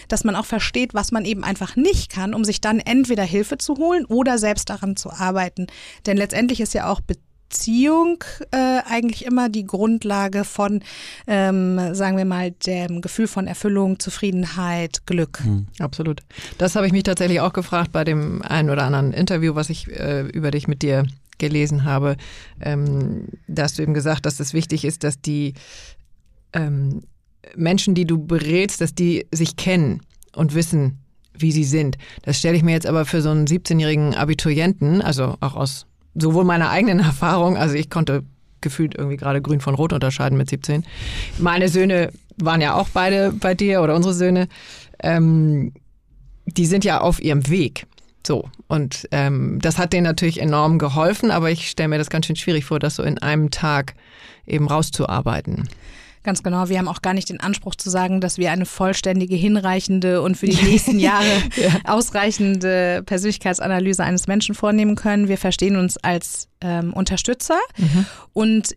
dass 0.08 0.24
man 0.24 0.36
auch 0.36 0.46
versteht, 0.46 0.94
was 0.94 1.12
man 1.12 1.24
eben 1.24 1.44
einfach 1.44 1.76
nicht 1.76 2.10
kann, 2.10 2.34
um 2.34 2.44
sich 2.44 2.60
dann 2.60 2.80
entweder 2.80 3.24
Hilfe 3.24 3.58
zu 3.58 3.76
holen 3.76 4.04
oder 4.06 4.38
selbst 4.38 4.70
daran 4.70 4.96
zu 4.96 5.10
arbeiten. 5.10 5.66
Denn 6.06 6.16
letztendlich 6.16 6.60
ist 6.60 6.74
ja 6.74 6.90
auch 6.90 7.00
Be 7.00 7.16
Beziehung 7.48 8.24
äh, 8.50 8.80
eigentlich 8.86 9.24
immer 9.24 9.48
die 9.48 9.64
Grundlage 9.64 10.44
von, 10.44 10.82
ähm, 11.26 11.94
sagen 11.94 12.16
wir 12.16 12.24
mal, 12.24 12.50
dem 12.50 13.00
Gefühl 13.00 13.28
von 13.28 13.46
Erfüllung, 13.46 13.98
Zufriedenheit, 13.98 15.06
Glück. 15.06 15.44
Mhm. 15.44 15.66
Absolut. 15.78 16.22
Das 16.58 16.76
habe 16.76 16.86
ich 16.86 16.92
mich 16.92 17.04
tatsächlich 17.04 17.40
auch 17.40 17.52
gefragt 17.52 17.92
bei 17.92 18.04
dem 18.04 18.42
einen 18.42 18.70
oder 18.70 18.84
anderen 18.84 19.12
Interview, 19.12 19.54
was 19.54 19.70
ich 19.70 19.88
äh, 19.88 20.22
über 20.28 20.50
dich 20.50 20.66
mit 20.66 20.82
dir 20.82 21.04
gelesen 21.38 21.84
habe. 21.84 22.16
Ähm, 22.60 23.28
da 23.46 23.64
hast 23.64 23.78
du 23.78 23.82
eben 23.82 23.94
gesagt, 23.94 24.26
dass 24.26 24.40
es 24.40 24.52
wichtig 24.52 24.84
ist, 24.84 25.04
dass 25.04 25.20
die 25.20 25.54
ähm, 26.52 27.02
Menschen, 27.54 27.94
die 27.94 28.06
du 28.06 28.24
berätst, 28.24 28.80
dass 28.80 28.94
die 28.94 29.26
sich 29.30 29.56
kennen 29.56 30.00
und 30.34 30.54
wissen, 30.54 30.98
wie 31.38 31.52
sie 31.52 31.64
sind. 31.64 31.98
Das 32.22 32.38
stelle 32.38 32.56
ich 32.56 32.62
mir 32.62 32.72
jetzt 32.72 32.86
aber 32.86 33.04
für 33.04 33.22
so 33.22 33.30
einen 33.30 33.46
17-jährigen 33.46 34.14
Abiturienten, 34.14 35.02
also 35.02 35.36
auch 35.40 35.54
aus 35.54 35.86
sowohl 36.18 36.44
meiner 36.44 36.70
eigenen 36.70 37.00
Erfahrung, 37.04 37.56
also 37.56 37.74
ich 37.74 37.90
konnte 37.90 38.24
gefühlt 38.60 38.94
irgendwie 38.96 39.16
gerade 39.16 39.42
grün 39.42 39.60
von 39.60 39.74
rot 39.74 39.92
unterscheiden 39.92 40.38
mit 40.38 40.50
17. 40.50 40.84
Meine 41.38 41.68
Söhne 41.68 42.10
waren 42.36 42.60
ja 42.60 42.74
auch 42.74 42.88
beide 42.92 43.32
bei 43.32 43.54
dir 43.54 43.82
oder 43.82 43.94
unsere 43.94 44.14
Söhne. 44.14 44.48
Ähm, 45.02 45.72
die 46.46 46.66
sind 46.66 46.84
ja 46.84 47.00
auf 47.00 47.22
ihrem 47.22 47.48
Weg. 47.48 47.86
So. 48.26 48.48
Und 48.66 49.06
ähm, 49.12 49.58
das 49.60 49.78
hat 49.78 49.92
denen 49.92 50.04
natürlich 50.04 50.40
enorm 50.40 50.78
geholfen, 50.78 51.30
aber 51.30 51.50
ich 51.50 51.68
stelle 51.68 51.88
mir 51.88 51.98
das 51.98 52.10
ganz 52.10 52.26
schön 52.26 52.36
schwierig 52.36 52.64
vor, 52.64 52.78
das 52.78 52.96
so 52.96 53.02
in 53.02 53.18
einem 53.18 53.50
Tag 53.50 53.94
eben 54.46 54.66
rauszuarbeiten. 54.66 55.68
Ganz 56.26 56.42
genau. 56.42 56.68
Wir 56.68 56.78
haben 56.78 56.88
auch 56.88 57.02
gar 57.02 57.14
nicht 57.14 57.28
den 57.28 57.38
Anspruch 57.38 57.76
zu 57.76 57.88
sagen, 57.88 58.20
dass 58.20 58.36
wir 58.36 58.50
eine 58.50 58.66
vollständige, 58.66 59.36
hinreichende 59.36 60.22
und 60.22 60.36
für 60.36 60.46
die 60.46 60.60
nächsten 60.60 60.98
Jahre 60.98 61.24
ja. 61.54 61.68
ausreichende 61.84 63.04
Persönlichkeitsanalyse 63.06 64.02
eines 64.02 64.26
Menschen 64.26 64.56
vornehmen 64.56 64.96
können. 64.96 65.28
Wir 65.28 65.38
verstehen 65.38 65.76
uns 65.76 65.98
als 65.98 66.48
ähm, 66.60 66.92
Unterstützer 66.92 67.60
mhm. 67.78 68.06
und 68.32 68.76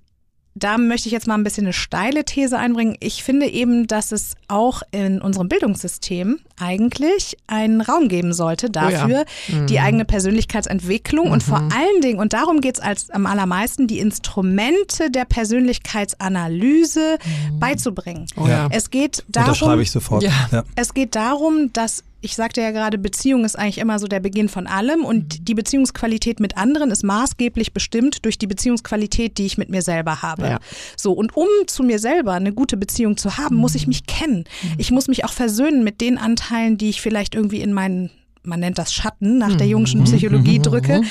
da 0.55 0.77
möchte 0.77 1.07
ich 1.07 1.13
jetzt 1.13 1.27
mal 1.27 1.35
ein 1.35 1.43
bisschen 1.43 1.65
eine 1.65 1.73
steile 1.73 2.25
These 2.25 2.57
einbringen. 2.57 2.95
Ich 2.99 3.23
finde 3.23 3.47
eben, 3.47 3.87
dass 3.87 4.11
es 4.11 4.35
auch 4.47 4.81
in 4.91 5.21
unserem 5.21 5.47
Bildungssystem 5.47 6.39
eigentlich 6.59 7.37
einen 7.47 7.81
Raum 7.81 8.09
geben 8.09 8.33
sollte 8.33 8.69
dafür, 8.69 9.25
oh 9.25 9.51
ja. 9.51 9.59
mhm. 9.59 9.67
die 9.67 9.79
eigene 9.79 10.05
Persönlichkeitsentwicklung 10.05 11.27
mhm. 11.27 11.31
und 11.31 11.43
vor 11.43 11.59
mhm. 11.59 11.71
allen 11.71 12.01
Dingen, 12.01 12.19
und 12.19 12.33
darum 12.33 12.61
geht 12.61 12.75
es 12.75 12.81
als 12.81 13.09
am 13.11 13.25
allermeisten, 13.25 13.87
die 13.87 13.99
Instrumente 13.99 15.09
der 15.11 15.25
Persönlichkeitsanalyse 15.25 17.17
mhm. 17.23 17.59
beizubringen. 17.59 18.25
Oh 18.35 18.47
ja. 18.47 18.67
Es 18.71 18.89
geht 18.89 19.23
darum, 19.29 19.49
Unterschreibe 19.49 19.81
ich 19.81 19.91
sofort. 19.91 20.23
Ja. 20.23 20.63
Es 20.75 20.93
geht 20.93 21.15
darum, 21.15 21.71
dass 21.73 22.03
ich 22.21 22.35
sagte 22.35 22.61
ja 22.61 22.71
gerade, 22.71 22.97
Beziehung 22.97 23.45
ist 23.45 23.57
eigentlich 23.57 23.77
immer 23.77 23.99
so 23.99 24.07
der 24.07 24.19
Beginn 24.19 24.49
von 24.49 24.67
allem 24.67 25.05
und 25.05 25.39
mhm. 25.39 25.45
die 25.45 25.53
Beziehungsqualität 25.53 26.39
mit 26.39 26.57
anderen 26.57 26.91
ist 26.91 27.03
maßgeblich 27.03 27.73
bestimmt 27.73 28.25
durch 28.25 28.37
die 28.37 28.47
Beziehungsqualität, 28.47 29.37
die 29.37 29.45
ich 29.45 29.57
mit 29.57 29.69
mir 29.69 29.81
selber 29.81 30.21
habe. 30.21 30.43
Ja. 30.43 30.59
So, 30.97 31.13
und 31.13 31.35
um 31.35 31.47
zu 31.67 31.83
mir 31.83 31.99
selber 31.99 32.33
eine 32.33 32.53
gute 32.53 32.77
Beziehung 32.77 33.17
zu 33.17 33.37
haben, 33.37 33.55
muss 33.55 33.75
ich 33.75 33.83
mhm. 33.83 33.89
mich 33.89 34.05
kennen. 34.05 34.45
Mhm. 34.63 34.73
Ich 34.77 34.91
muss 34.91 35.07
mich 35.07 35.25
auch 35.25 35.33
versöhnen 35.33 35.83
mit 35.83 36.01
den 36.01 36.17
Anteilen, 36.17 36.77
die 36.77 36.89
ich 36.89 37.01
vielleicht 37.01 37.35
irgendwie 37.35 37.61
in 37.61 37.73
meinen 37.73 38.09
man 38.43 38.59
nennt 38.59 38.77
das 38.77 38.93
Schatten 38.93 39.37
nach 39.37 39.55
der 39.55 39.67
jungschen 39.67 40.03
Psychologie 40.03 40.59
drücke. 40.59 41.01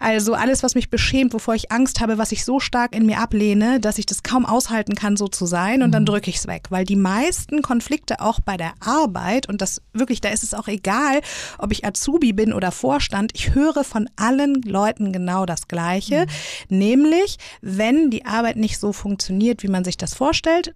Also 0.00 0.34
alles, 0.34 0.62
was 0.62 0.74
mich 0.74 0.90
beschämt, 0.90 1.32
wovor 1.34 1.54
ich 1.54 1.70
Angst 1.70 2.00
habe, 2.00 2.18
was 2.18 2.32
ich 2.32 2.44
so 2.44 2.60
stark 2.60 2.94
in 2.94 3.06
mir 3.06 3.18
ablehne, 3.18 3.80
dass 3.80 3.98
ich 3.98 4.06
das 4.06 4.22
kaum 4.22 4.46
aushalten 4.46 4.94
kann, 4.94 5.16
so 5.16 5.28
zu 5.28 5.46
sein 5.46 5.82
und 5.82 5.92
dann 5.92 6.06
drücke 6.06 6.30
ich 6.30 6.36
es 6.36 6.46
weg. 6.46 6.66
Weil 6.70 6.84
die 6.84 6.96
meisten 6.96 7.62
Konflikte 7.62 8.20
auch 8.20 8.40
bei 8.40 8.56
der 8.56 8.72
Arbeit 8.80 9.48
und 9.48 9.60
das 9.60 9.82
wirklich, 9.92 10.20
da 10.20 10.30
ist 10.30 10.42
es 10.42 10.54
auch 10.54 10.68
egal, 10.68 11.20
ob 11.58 11.72
ich 11.72 11.84
Azubi 11.84 12.32
bin 12.32 12.52
oder 12.52 12.72
Vorstand, 12.72 13.32
ich 13.34 13.54
höre 13.54 13.84
von 13.84 14.08
allen 14.16 14.62
Leuten 14.62 15.12
genau 15.12 15.46
das 15.46 15.68
Gleiche. 15.68 16.26
Mhm. 16.68 16.78
Nämlich, 16.78 17.38
wenn 17.60 18.10
die 18.10 18.24
Arbeit 18.26 18.56
nicht 18.56 18.78
so 18.78 18.92
funktioniert, 18.92 19.62
wie 19.62 19.68
man 19.68 19.84
sich 19.84 19.96
das 19.96 20.14
vorstellt, 20.14 20.74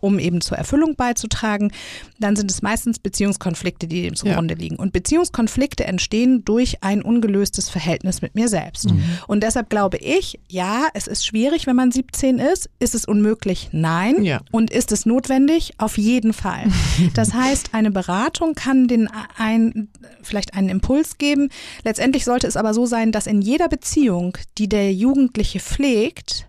um 0.00 0.18
eben 0.18 0.40
zur 0.40 0.58
Erfüllung 0.58 0.96
beizutragen, 0.96 1.72
dann 2.18 2.36
sind 2.36 2.50
es 2.50 2.62
meistens 2.62 2.98
Beziehungskonflikte, 2.98 3.86
die 3.86 4.02
dem 4.02 4.16
zugrunde 4.16 4.54
ja. 4.54 4.60
liegen. 4.60 4.76
Und 4.76 4.92
Beziehungskonflikte 4.92 5.84
entstehen 5.84 6.44
durch 6.44 6.82
ein 6.82 7.02
ungelöstes 7.02 7.68
Verhältnis 7.68 8.22
mit 8.22 8.34
mir 8.34 8.48
selbst. 8.48 8.90
Mhm. 8.90 9.02
Und 9.26 9.42
deshalb 9.42 9.70
glaube 9.70 9.98
ich, 9.98 10.38
ja, 10.48 10.86
es 10.94 11.06
ist 11.06 11.26
schwierig, 11.26 11.66
wenn 11.66 11.76
man 11.76 11.92
17 11.92 12.38
ist. 12.38 12.70
Ist 12.78 12.94
es 12.94 13.04
unmöglich? 13.04 13.68
Nein. 13.72 14.22
Ja. 14.24 14.40
Und 14.50 14.70
ist 14.70 14.92
es 14.92 15.06
notwendig? 15.06 15.74
Auf 15.78 15.98
jeden 15.98 16.32
Fall. 16.32 16.64
Das 17.14 17.32
heißt, 17.32 17.74
eine 17.74 17.90
Beratung 17.90 18.54
kann 18.54 18.86
den 18.86 19.08
ein, 19.36 19.88
vielleicht 20.22 20.54
einen 20.54 20.68
Impuls 20.68 21.18
geben. 21.18 21.48
Letztendlich 21.84 22.24
sollte 22.24 22.46
es 22.46 22.56
aber 22.56 22.74
so 22.74 22.86
sein, 22.86 23.12
dass 23.12 23.26
in 23.26 23.40
jeder 23.40 23.68
Beziehung, 23.68 24.36
die 24.58 24.68
der 24.68 24.92
Jugendliche 24.92 25.60
pflegt, 25.60 26.47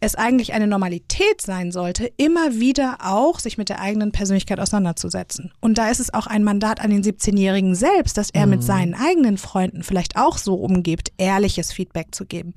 es 0.00 0.14
eigentlich 0.14 0.52
eine 0.52 0.66
Normalität 0.66 1.40
sein 1.40 1.72
sollte, 1.72 2.10
immer 2.16 2.54
wieder 2.54 2.98
auch 3.02 3.40
sich 3.40 3.58
mit 3.58 3.68
der 3.68 3.80
eigenen 3.80 4.12
Persönlichkeit 4.12 4.60
auseinanderzusetzen. 4.60 5.52
Und 5.60 5.78
da 5.78 5.88
ist 5.90 5.98
es 5.98 6.14
auch 6.14 6.26
ein 6.26 6.44
Mandat 6.44 6.80
an 6.80 6.90
den 6.90 7.02
17-Jährigen 7.02 7.74
selbst, 7.74 8.16
dass 8.16 8.30
er 8.30 8.46
mhm. 8.46 8.50
mit 8.50 8.62
seinen 8.62 8.94
eigenen 8.94 9.38
Freunden 9.38 9.82
vielleicht 9.82 10.16
auch 10.16 10.38
so 10.38 10.54
umgibt, 10.54 11.12
ehrliches 11.18 11.72
Feedback 11.72 12.14
zu 12.14 12.26
geben. 12.26 12.54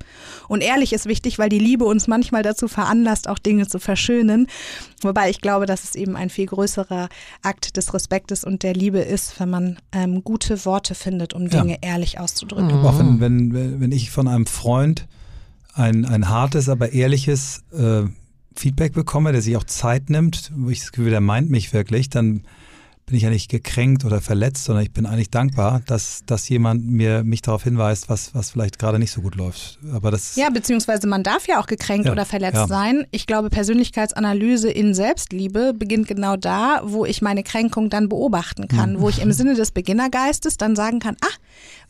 Und 0.48 0.62
ehrlich 0.62 0.92
ist 0.92 1.06
wichtig, 1.06 1.38
weil 1.38 1.48
die 1.48 1.58
Liebe 1.58 1.84
uns 1.84 2.06
manchmal 2.06 2.42
dazu 2.42 2.68
veranlasst, 2.68 3.28
auch 3.28 3.38
Dinge 3.38 3.66
zu 3.66 3.80
verschönen. 3.80 4.46
Wobei 5.00 5.30
ich 5.30 5.40
glaube, 5.40 5.66
dass 5.66 5.84
es 5.84 5.94
eben 5.96 6.16
ein 6.16 6.30
viel 6.30 6.46
größerer 6.46 7.08
Akt 7.42 7.76
des 7.76 7.92
Respektes 7.92 8.44
und 8.44 8.62
der 8.62 8.74
Liebe 8.74 9.00
ist, 9.00 9.40
wenn 9.40 9.50
man 9.50 9.78
ähm, 9.92 10.22
gute 10.22 10.64
Worte 10.64 10.94
findet, 10.94 11.34
um 11.34 11.48
Dinge 11.48 11.72
ja. 11.72 11.78
ehrlich 11.80 12.20
auszudrücken. 12.20 12.80
Mhm. 12.80 12.86
Auch 12.86 12.98
wenn, 12.98 13.20
wenn, 13.20 13.80
wenn 13.80 13.92
ich 13.92 14.10
von 14.10 14.28
einem 14.28 14.46
Freund 14.46 15.06
ein, 15.74 16.04
ein 16.04 16.28
hartes, 16.28 16.68
aber 16.68 16.92
ehrliches 16.92 17.62
äh, 17.72 18.02
Feedback 18.54 18.92
bekomme, 18.92 19.32
der 19.32 19.42
sich 19.42 19.56
auch 19.56 19.64
Zeit 19.64 20.10
nimmt, 20.10 20.52
wo 20.54 20.70
ich 20.70 20.80
das 20.80 20.92
Gefühl, 20.92 21.10
der 21.10 21.20
meint 21.20 21.50
mich 21.50 21.72
wirklich, 21.72 22.10
dann 22.10 22.42
bin 23.06 23.16
ich 23.16 23.22
ja 23.22 23.30
nicht 23.30 23.50
gekränkt 23.50 24.04
oder 24.04 24.20
verletzt, 24.20 24.64
sondern 24.64 24.84
ich 24.84 24.92
bin 24.92 25.06
eigentlich 25.06 25.30
dankbar, 25.30 25.82
dass, 25.86 26.20
dass 26.24 26.48
jemand 26.48 26.86
mir 26.86 27.24
mich 27.24 27.42
darauf 27.42 27.64
hinweist, 27.64 28.08
was, 28.08 28.34
was 28.34 28.50
vielleicht 28.50 28.78
gerade 28.78 28.98
nicht 28.98 29.10
so 29.10 29.20
gut 29.20 29.34
läuft. 29.34 29.78
Aber 29.92 30.10
das 30.10 30.36
ja, 30.36 30.50
beziehungsweise 30.50 31.06
man 31.06 31.22
darf 31.22 31.48
ja 31.48 31.60
auch 31.60 31.66
gekränkt 31.66 32.06
ja, 32.06 32.12
oder 32.12 32.24
verletzt 32.24 32.54
ja. 32.54 32.66
sein. 32.68 33.06
Ich 33.10 33.26
glaube, 33.26 33.50
Persönlichkeitsanalyse 33.50 34.70
in 34.70 34.94
Selbstliebe 34.94 35.74
beginnt 35.74 36.06
genau 36.06 36.36
da, 36.36 36.80
wo 36.84 37.04
ich 37.04 37.22
meine 37.22 37.42
Kränkung 37.42 37.90
dann 37.90 38.08
beobachten 38.08 38.68
kann, 38.68 38.94
mhm. 38.94 39.00
wo 39.00 39.08
ich 39.08 39.20
im 39.20 39.32
Sinne 39.32 39.54
des 39.54 39.72
Beginnergeistes 39.72 40.56
dann 40.56 40.76
sagen 40.76 41.00
kann, 41.00 41.16
ach, 41.22 41.38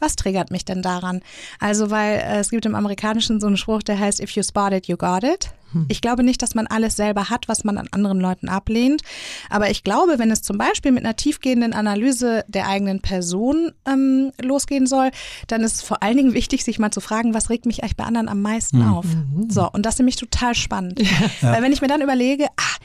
was 0.00 0.16
triggert 0.16 0.50
mich 0.50 0.64
denn 0.64 0.82
daran? 0.82 1.20
Also, 1.60 1.90
weil 1.90 2.16
äh, 2.18 2.38
es 2.38 2.50
gibt 2.50 2.66
im 2.66 2.74
Amerikanischen 2.74 3.38
so 3.38 3.46
einen 3.46 3.56
Spruch, 3.56 3.82
der 3.82 3.98
heißt, 3.98 4.20
if 4.20 4.30
you 4.30 4.42
spot 4.42 4.70
it, 4.72 4.88
you 4.88 4.96
got 4.96 5.22
it. 5.22 5.52
Hm. 5.72 5.86
Ich 5.88 6.00
glaube 6.00 6.22
nicht, 6.22 6.42
dass 6.42 6.54
man 6.54 6.66
alles 6.66 6.96
selber 6.96 7.30
hat, 7.30 7.48
was 7.48 7.64
man 7.64 7.78
an 7.78 7.88
anderen 7.90 8.20
Leuten 8.20 8.48
ablehnt. 8.48 9.02
Aber 9.50 9.70
ich 9.70 9.84
glaube, 9.84 10.18
wenn 10.18 10.30
es 10.30 10.42
zum 10.42 10.58
Beispiel 10.58 10.92
mit 10.92 11.04
einer 11.04 11.16
tiefgehenden 11.16 11.72
Analyse 11.72 12.44
der 12.48 12.68
eigenen 12.68 13.00
Person 13.00 13.72
ähm, 13.86 14.32
losgehen 14.40 14.86
soll, 14.86 15.10
dann 15.48 15.62
ist 15.62 15.76
es 15.76 15.82
vor 15.82 16.02
allen 16.02 16.16
Dingen 16.16 16.34
wichtig, 16.34 16.64
sich 16.64 16.78
mal 16.78 16.90
zu 16.90 17.00
fragen, 17.00 17.34
was 17.34 17.50
regt 17.50 17.66
mich 17.66 17.82
eigentlich 17.82 17.96
bei 17.96 18.04
anderen 18.04 18.28
am 18.28 18.42
meisten 18.42 18.78
mhm. 18.78 18.92
auf? 18.92 19.06
So, 19.48 19.68
und 19.70 19.86
das 19.86 19.94
ist 19.94 19.98
nämlich 19.98 20.16
total 20.16 20.54
spannend. 20.54 21.00
Ja. 21.00 21.52
Weil 21.52 21.62
wenn 21.62 21.72
ich 21.72 21.80
mir 21.80 21.88
dann 21.88 22.02
überlege, 22.02 22.46
ah, 22.56 22.76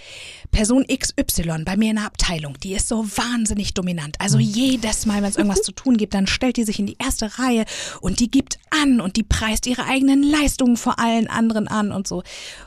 Person 0.51 0.85
XY 0.87 1.63
bei 1.65 1.77
mir 1.77 1.91
in 1.91 1.97
der 1.97 2.05
Abteilung, 2.05 2.57
die 2.63 2.73
ist 2.73 2.87
so 2.87 3.05
wahnsinnig 3.05 3.73
dominant. 3.73 4.15
Also 4.19 4.37
mhm. 4.37 4.43
jedes 4.43 5.05
Mal, 5.05 5.21
wenn 5.21 5.29
es 5.29 5.37
irgendwas 5.37 5.61
zu 5.61 5.71
tun 5.71 5.97
gibt, 5.97 6.13
dann 6.13 6.27
stellt 6.27 6.57
die 6.57 6.63
sich 6.63 6.79
in 6.79 6.87
die 6.87 6.97
erste 6.99 7.39
Reihe 7.39 7.65
und 8.01 8.19
die 8.19 8.31
gibt 8.31 8.59
an 8.69 9.01
und 9.01 9.15
die 9.15 9.23
preist 9.23 9.67
ihre 9.67 9.85
eigenen 9.85 10.23
Leistungen 10.23 10.77
vor 10.77 10.99
allen 10.99 11.27
anderen 11.27 11.67
an 11.67 11.91
und 11.91 12.07
so. 12.07 12.23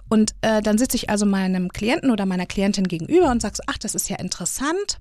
Und 0.09 0.35
äh, 0.43 0.63
dann 0.63 0.79
sitze 0.79 0.97
ich 0.97 1.11
also 1.11 1.27
meinem 1.27 1.69
Klienten 1.71 2.11
oder 2.11 2.27
meiner 2.27 2.47
Klientin 2.47 2.87
gegenüber 2.87 3.31
und 3.31 3.43
sage 3.43 3.57
so, 3.57 3.63
ach, 3.67 3.79
das 3.79 3.95
ist 3.95 4.09
ja 4.09 4.17
interessant. 4.17 4.99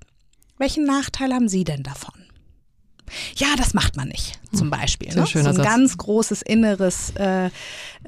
Welchen 0.58 0.84
Nachteil 0.84 1.32
haben 1.32 1.48
Sie 1.48 1.64
denn 1.64 1.82
davon? 1.82 2.29
Ja, 3.36 3.48
das 3.56 3.74
macht 3.74 3.96
man 3.96 4.08
nicht, 4.08 4.38
zum 4.52 4.70
hm. 4.70 4.70
Beispiel. 4.70 5.08
Ne? 5.08 5.26
So 5.26 5.38
ein 5.38 5.44
Satz. 5.44 5.64
ganz 5.64 5.96
großes 5.96 6.42
inneres 6.42 7.10
äh, 7.16 7.50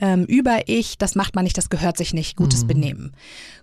ähm, 0.00 0.24
Über-Ich, 0.24 0.98
das 0.98 1.14
macht 1.14 1.34
man 1.34 1.44
nicht, 1.44 1.58
das 1.58 1.70
gehört 1.70 1.96
sich 1.96 2.14
nicht, 2.14 2.36
gutes 2.36 2.62
mhm. 2.62 2.68
Benehmen. 2.68 3.12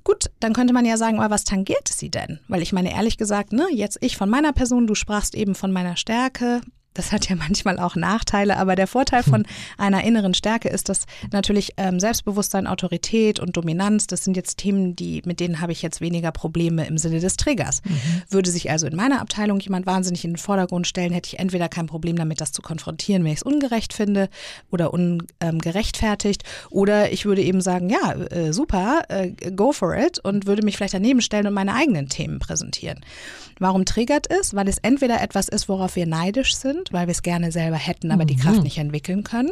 Gut, 0.04 0.25
dann 0.39 0.54
könnte 0.54 0.73
man 0.73 0.86
ja 0.86 0.97
sagen, 0.97 1.19
aber 1.19 1.34
was 1.34 1.43
tangiert 1.43 1.88
sie 1.88 2.10
denn? 2.10 2.39
Weil 2.47 2.62
ich 2.62 2.73
meine, 2.73 2.93
ehrlich 2.93 3.17
gesagt, 3.17 3.54
ne, 3.54 3.67
jetzt 3.73 3.97
ich 4.02 4.17
von 4.17 4.30
meiner 4.30 4.54
Person, 4.54 4.88
du 4.88 4.95
sprachst 4.95 5.36
eben 5.36 5.56
von 5.56 5.71
meiner 5.71 5.97
Stärke, 5.97 6.62
das 6.99 7.13
hat 7.13 7.29
ja 7.29 7.35
manchmal 7.38 7.79
auch 7.79 7.95
Nachteile, 7.95 8.57
aber 8.57 8.75
der 8.75 8.85
Vorteil 8.85 9.23
von 9.23 9.45
einer 9.77 10.03
inneren 10.03 10.33
Stärke 10.33 10.67
ist, 10.67 10.89
dass 10.89 11.05
natürlich 11.31 11.73
ähm, 11.77 11.99
Selbstbewusstsein, 11.99 12.67
Autorität 12.67 13.39
und 13.39 13.55
Dominanz, 13.55 14.05
das 14.05 14.25
sind 14.25 14.35
jetzt 14.35 14.57
Themen, 14.57 14.97
die, 14.97 15.21
mit 15.23 15.39
denen 15.39 15.62
habe 15.62 15.71
ich 15.71 15.81
jetzt 15.81 16.01
weniger 16.01 16.31
Probleme 16.33 16.85
im 16.85 16.97
Sinne 16.97 17.21
des 17.21 17.38
Triggers. 17.38 17.81
Mhm. 17.85 17.99
Würde 18.29 18.51
sich 18.51 18.69
also 18.69 18.85
in 18.85 18.97
meiner 18.97 19.21
Abteilung 19.21 19.62
jemand 19.62 19.85
wahnsinnig 19.85 20.25
in 20.25 20.31
den 20.31 20.38
Vordergrund 20.38 20.88
stellen, 20.88 21.13
hätte 21.13 21.27
ich 21.27 21.39
entweder 21.39 21.69
kein 21.69 21.88
Problem 21.88 22.17
damit, 22.17 22.41
das 22.41 22.51
zu 22.51 22.62
konfrontieren, 22.62 23.23
wenn 23.23 23.31
ich 23.31 23.38
es 23.38 23.43
ungerecht 23.43 23.93
finde 23.93 24.27
oder 24.69 24.93
ungerechtfertigt, 24.93 26.43
ähm, 26.43 26.67
oder 26.71 27.13
ich 27.13 27.25
würde 27.25 27.41
eben 27.41 27.62
sagen, 27.62 27.89
ja, 27.89 28.12
äh, 28.12 28.51
super, 28.51 29.03
äh, 29.07 29.31
go 29.51 29.71
for 29.71 29.95
it 29.95 30.19
und 30.19 30.47
würde 30.47 30.63
mich 30.63 30.75
vielleicht 30.75 30.95
daneben 30.95 31.21
stellen 31.21 31.47
und 31.47 31.53
meine 31.53 31.75
eigenen 31.75 32.09
Themen 32.09 32.39
präsentieren. 32.39 32.99
Warum 33.60 33.86
triggert 33.86 34.30
es? 34.32 34.56
Weil 34.56 34.67
es 34.67 34.78
entweder 34.80 35.22
etwas 35.22 35.50
ist, 35.50 35.69
worauf 35.69 35.95
wir 35.95 36.08
neidisch 36.08 36.56
sind, 36.56 36.91
weil 36.91 37.08
wir 37.08 37.12
es 37.12 37.22
gerne 37.22 37.52
selber 37.52 37.78
hätten, 37.78 38.12
aber 38.12 38.24
mhm. 38.24 38.28
die 38.28 38.38
Kraft 38.38 38.63
nicht 38.63 38.78
entwickeln 38.78 39.24
können. 39.24 39.52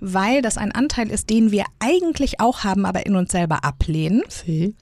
Weil 0.00 0.42
das 0.42 0.58
ein 0.58 0.72
Anteil 0.72 1.10
ist, 1.10 1.30
den 1.30 1.50
wir 1.50 1.64
eigentlich 1.78 2.40
auch 2.40 2.64
haben, 2.64 2.84
aber 2.84 3.06
in 3.06 3.16
uns 3.16 3.32
selber 3.32 3.64
ablehnen. 3.64 4.22
Sie. 4.28 4.74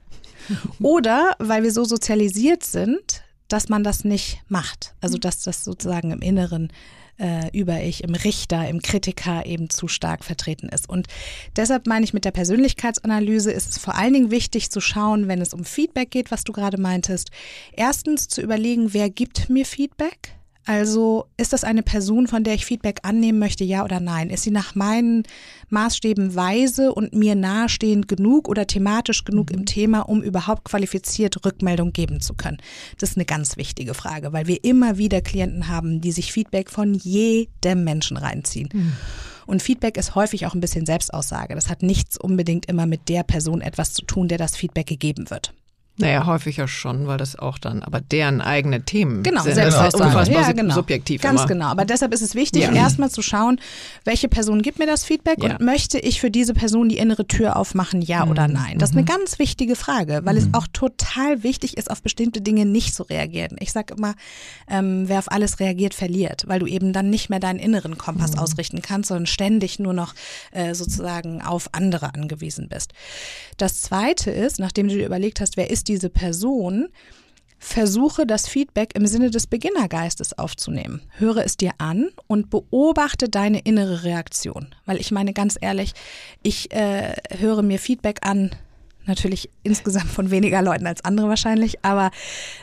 Oder 0.81 1.35
weil 1.39 1.63
wir 1.63 1.71
so 1.71 1.83
sozialisiert 1.83 2.63
sind, 2.63 3.23
dass 3.47 3.69
man 3.69 3.83
das 3.83 4.03
nicht 4.03 4.41
macht. 4.47 4.95
Also 5.01 5.17
dass 5.17 5.43
das 5.43 5.63
sozusagen 5.63 6.11
im 6.11 6.21
Inneren 6.21 6.71
äh, 7.19 7.49
über-Ich, 7.57 8.03
im 8.03 8.15
Richter, 8.15 8.67
im 8.67 8.81
Kritiker 8.81 9.45
eben 9.45 9.69
zu 9.69 9.87
stark 9.87 10.23
vertreten 10.23 10.69
ist. 10.69 10.89
Und 10.89 11.07
deshalb 11.55 11.87
meine 11.87 12.05
ich, 12.05 12.13
mit 12.13 12.25
der 12.25 12.31
Persönlichkeitsanalyse 12.31 13.51
ist 13.51 13.69
es 13.69 13.77
vor 13.77 13.95
allen 13.95 14.13
Dingen 14.13 14.31
wichtig 14.31 14.71
zu 14.71 14.81
schauen, 14.81 15.27
wenn 15.27 15.41
es 15.41 15.53
um 15.53 15.65
Feedback 15.65 16.11
geht, 16.11 16.31
was 16.31 16.43
du 16.43 16.53
gerade 16.53 16.79
meintest. 16.79 17.31
Erstens 17.73 18.27
zu 18.27 18.41
überlegen, 18.41 18.93
wer 18.93 19.09
gibt 19.09 19.49
mir 19.49 19.65
Feedback? 19.65 20.37
Also 20.67 21.27
ist 21.37 21.53
das 21.53 21.63
eine 21.63 21.81
Person, 21.81 22.27
von 22.27 22.43
der 22.43 22.53
ich 22.53 22.65
Feedback 22.65 22.99
annehmen 23.03 23.39
möchte, 23.39 23.63
ja 23.63 23.85
oder 23.85 24.01
nein? 24.01 24.29
Ist 24.29 24.43
sie 24.43 24.51
nach 24.51 24.75
meinen 24.75 25.23
Maßstäben 25.69 26.35
weise 26.35 26.93
und 26.93 27.13
mir 27.13 27.35
nahestehend 27.35 28.09
genug 28.09 28.49
oder 28.49 28.67
thematisch 28.67 29.23
genug 29.23 29.49
im 29.51 29.61
mhm. 29.61 29.65
Thema, 29.65 30.01
um 30.01 30.21
überhaupt 30.21 30.65
qualifiziert 30.65 31.45
Rückmeldung 31.45 31.93
geben 31.93 32.19
zu 32.19 32.33
können? 32.33 32.57
Das 32.99 33.11
ist 33.11 33.15
eine 33.15 33.23
ganz 33.23 33.55
wichtige 33.55 33.93
Frage, 33.93 34.33
weil 34.33 34.47
wir 34.47 34.61
immer 34.65 34.97
wieder 34.97 35.21
Klienten 35.21 35.69
haben, 35.69 36.01
die 36.01 36.11
sich 36.11 36.33
Feedback 36.33 36.69
von 36.69 36.93
jedem 36.93 37.85
Menschen 37.85 38.17
reinziehen. 38.17 38.67
Mhm. 38.73 38.91
Und 39.45 39.63
Feedback 39.63 39.95
ist 39.95 40.15
häufig 40.15 40.47
auch 40.47 40.53
ein 40.53 40.59
bisschen 40.59 40.85
Selbstaussage. 40.85 41.55
Das 41.55 41.69
hat 41.69 41.81
nichts 41.81 42.17
unbedingt 42.17 42.65
immer 42.65 42.85
mit 42.87 43.07
der 43.07 43.23
Person 43.23 43.61
etwas 43.61 43.93
zu 43.93 44.01
tun, 44.03 44.27
der 44.27 44.37
das 44.37 44.57
Feedback 44.57 44.87
gegeben 44.87 45.29
wird. 45.29 45.53
Naja, 45.99 46.25
häufig 46.27 46.57
ja 46.57 46.67
schon, 46.67 47.07
weil 47.07 47.17
das 47.17 47.37
auch 47.37 47.57
dann 47.57 47.81
aber 47.81 48.01
deren 48.01 48.39
eigene 48.39 48.83
Themen 48.83 49.23
genau, 49.23 49.41
sind. 49.41 49.55
Selbst 49.55 49.79
ist 49.81 49.95
unfassbar 49.95 50.41
ja, 50.43 50.51
genau. 50.51 50.75
subjektiv. 50.75 51.21
Ganz 51.21 51.41
immer. 51.41 51.47
genau. 51.47 51.65
Aber 51.67 51.85
deshalb 51.85 52.13
ist 52.13 52.21
es 52.21 52.35
wichtig, 52.35 52.61
Ja. 52.63 52.71
erstmal 52.71 53.09
zu 53.09 53.21
schauen, 53.23 53.59
welche 54.05 54.29
Person 54.29 54.61
gibt 54.61 54.77
mir 54.77 54.85
das 54.85 55.03
Feedback 55.03 55.41
Ja. 55.43 55.51
und 55.57 55.61
möchte 55.61 55.97
ich 55.97 56.21
für 56.21 56.29
diese 56.29 56.53
Person 56.53 56.87
die 56.89 56.97
innere 56.97 57.25
Tür 57.27 57.55
aufmachen, 57.55 58.01
ja 58.03 58.25
Mhm. 58.25 58.31
oder 58.31 58.47
nein? 58.47 58.77
Das 58.77 58.91
ist 58.91 58.95
eine 58.95 59.05
ganz 59.05 59.39
wichtige 59.39 59.75
Frage, 59.75 60.21
weil 60.23 60.37
es 60.37 60.49
auch 60.53 60.67
total 60.71 61.41
wichtig 61.43 61.77
ist, 61.77 61.89
auf 61.89 62.01
bestimmte 62.03 62.41
Dinge 62.41 62.65
nicht 62.65 62.93
zu 62.93 63.03
reagieren. 63.03 63.55
Ich 63.59 63.71
sage 63.71 63.95
immer, 63.97 64.13
ähm, 64.69 65.05
wer 65.09 65.17
auf 65.19 65.31
alles 65.31 65.59
reagiert, 65.59 65.95
verliert, 65.95 66.43
weil 66.47 66.59
du 66.59 66.67
eben 66.67 66.93
dann 66.93 67.09
nicht 67.09 67.29
mehr 67.31 67.39
deinen 67.39 67.57
inneren 67.59 67.97
Kompass 67.97 68.33
Mhm. 68.33 68.39
ausrichten 68.39 68.81
kannst, 68.83 69.07
sondern 69.09 69.25
ständig 69.25 69.79
nur 69.79 69.93
noch 69.93 70.13
äh, 70.51 70.75
sozusagen 70.75 71.41
auf 71.41 71.69
andere 71.73 72.13
angewiesen 72.13 72.67
bist. 72.69 72.93
Das 73.57 73.81
Zweite 73.81 74.29
ist, 74.29 74.59
nachdem 74.59 74.87
du 74.87 74.95
dir 74.95 75.05
überlegt 75.05 75.41
hast, 75.41 75.57
wer 75.57 75.69
ist 75.71 75.86
diese 75.87 76.09
Person, 76.09 76.89
Versuche 77.59 78.27
das 78.27 78.47
Feedback 78.47 78.95
im 78.95 79.07
Sinne 79.07 79.31
des 79.31 79.47
Beginnergeistes 79.47 80.37
aufzunehmen. 80.37 81.01
Höre 81.17 81.43
es 81.43 81.57
dir 81.57 81.71
an 81.79 82.09
und 82.27 82.51
beobachte 82.51 83.29
deine 83.29 83.59
innere 83.59 84.03
Reaktion. 84.03 84.75
Weil 84.85 84.97
ich 84.97 85.11
meine 85.11 85.33
ganz 85.33 85.57
ehrlich, 85.59 85.93
ich 86.43 86.71
äh, 86.71 87.15
höre 87.39 87.63
mir 87.63 87.79
Feedback 87.79 88.19
an, 88.21 88.51
natürlich 89.07 89.49
insgesamt 89.63 90.09
von 90.11 90.29
weniger 90.29 90.61
Leuten 90.61 90.85
als 90.85 91.03
andere 91.03 91.29
wahrscheinlich, 91.29 91.83
aber 91.83 92.11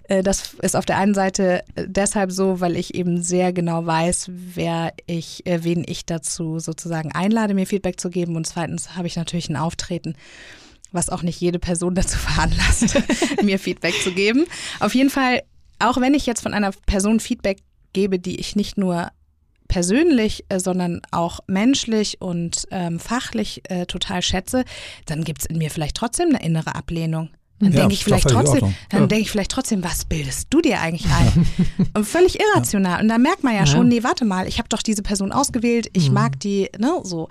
äh, 0.05 0.23
das 0.23 0.55
ist 0.63 0.77
auf 0.77 0.85
der 0.85 0.99
einen 0.99 1.15
Seite 1.15 1.65
äh, 1.75 1.87
deshalb 1.89 2.31
so, 2.31 2.61
weil 2.61 2.77
ich 2.77 2.95
eben 2.95 3.21
sehr 3.21 3.53
genau 3.53 3.85
weiß, 3.87 4.31
wer 4.31 4.93
ich, 5.07 5.45
äh, 5.47 5.65
wen 5.65 5.85
ich 5.87 6.07
dazu 6.07 6.61
sozusagen 6.61 7.11
einlade, 7.13 7.55
mir 7.55 7.67
Feedback 7.67 7.99
zu 7.99 8.11
geben. 8.11 8.37
Und 8.37 8.47
zweitens 8.47 8.95
habe 8.95 9.09
ich 9.09 9.17
natürlich 9.17 9.49
ein 9.49 9.57
Auftreten, 9.57 10.15
was 10.95 11.11
auch 11.11 11.23
nicht 11.23 11.41
jede 11.41 11.59
Person 11.59 11.95
dazu 11.95 12.19
veranlasst, 12.19 12.97
mir 13.43 13.59
Feedback 13.59 13.95
zu 14.03 14.13
geben. 14.13 14.47
Auf 14.81 14.95
jeden 14.95 15.11
Fall, 15.11 15.43
auch 15.79 16.01
wenn 16.01 16.15
ich 16.15 16.27
jetzt 16.27 16.43
von 16.43 16.55
einer 16.55 16.73
Person 16.87 17.21
Feedback 17.21 17.59
gebe, 17.93 18.19
die 18.19 18.41
ich 18.41 18.57
nicht 18.57 18.79
nur 18.79 19.11
persönlich, 19.69 20.45
äh, 20.49 20.61
sondern 20.61 21.01
auch 21.11 21.41
menschlich 21.47 22.21
und 22.21 22.67
ähm, 22.71 23.01
fachlich 23.01 23.63
äh, 23.71 23.87
total 23.87 24.23
schätze, 24.23 24.65
dann 25.07 25.25
gibt 25.25 25.43
es 25.43 25.47
in 25.47 25.59
mir 25.59 25.71
vielleicht 25.71 25.97
trotzdem 25.97 26.29
eine 26.29 26.45
innere 26.45 26.75
Ablehnung. 26.75 27.31
Dann 27.65 27.73
Ja, 27.73 27.79
denke 27.81 27.95
ich 27.95 28.05
vielleicht 28.05 28.29
trotzdem, 28.29 28.75
dann 28.91 29.01
Ja. 29.03 29.07
denke 29.07 29.23
ich 29.23 29.31
vielleicht 29.31 29.51
trotzdem, 29.51 29.83
was 29.83 30.05
bildest 30.05 30.47
du 30.51 30.61
dir 30.61 30.81
eigentlich 30.81 31.11
ein? 31.13 31.47
Und 31.95 32.05
völlig 32.07 32.39
irrational. 32.41 33.03
Und 33.03 33.09
da 33.09 33.19
merkt 33.19 33.43
man 33.45 33.55
ja, 33.55 33.67
schon, 33.67 33.89
nee, 33.89 34.03
warte 34.03 34.25
mal, 34.25 34.47
ich 34.47 34.59
habe 34.59 34.69
doch 34.69 34.83
diese 34.83 35.03
Person 35.03 35.33
ausgewählt, 35.33 35.89
ich 35.93 36.09
Mhm. 36.09 36.15
mag 36.15 36.41
die, 36.41 36.69
ne, 36.79 36.93
so. 37.03 37.29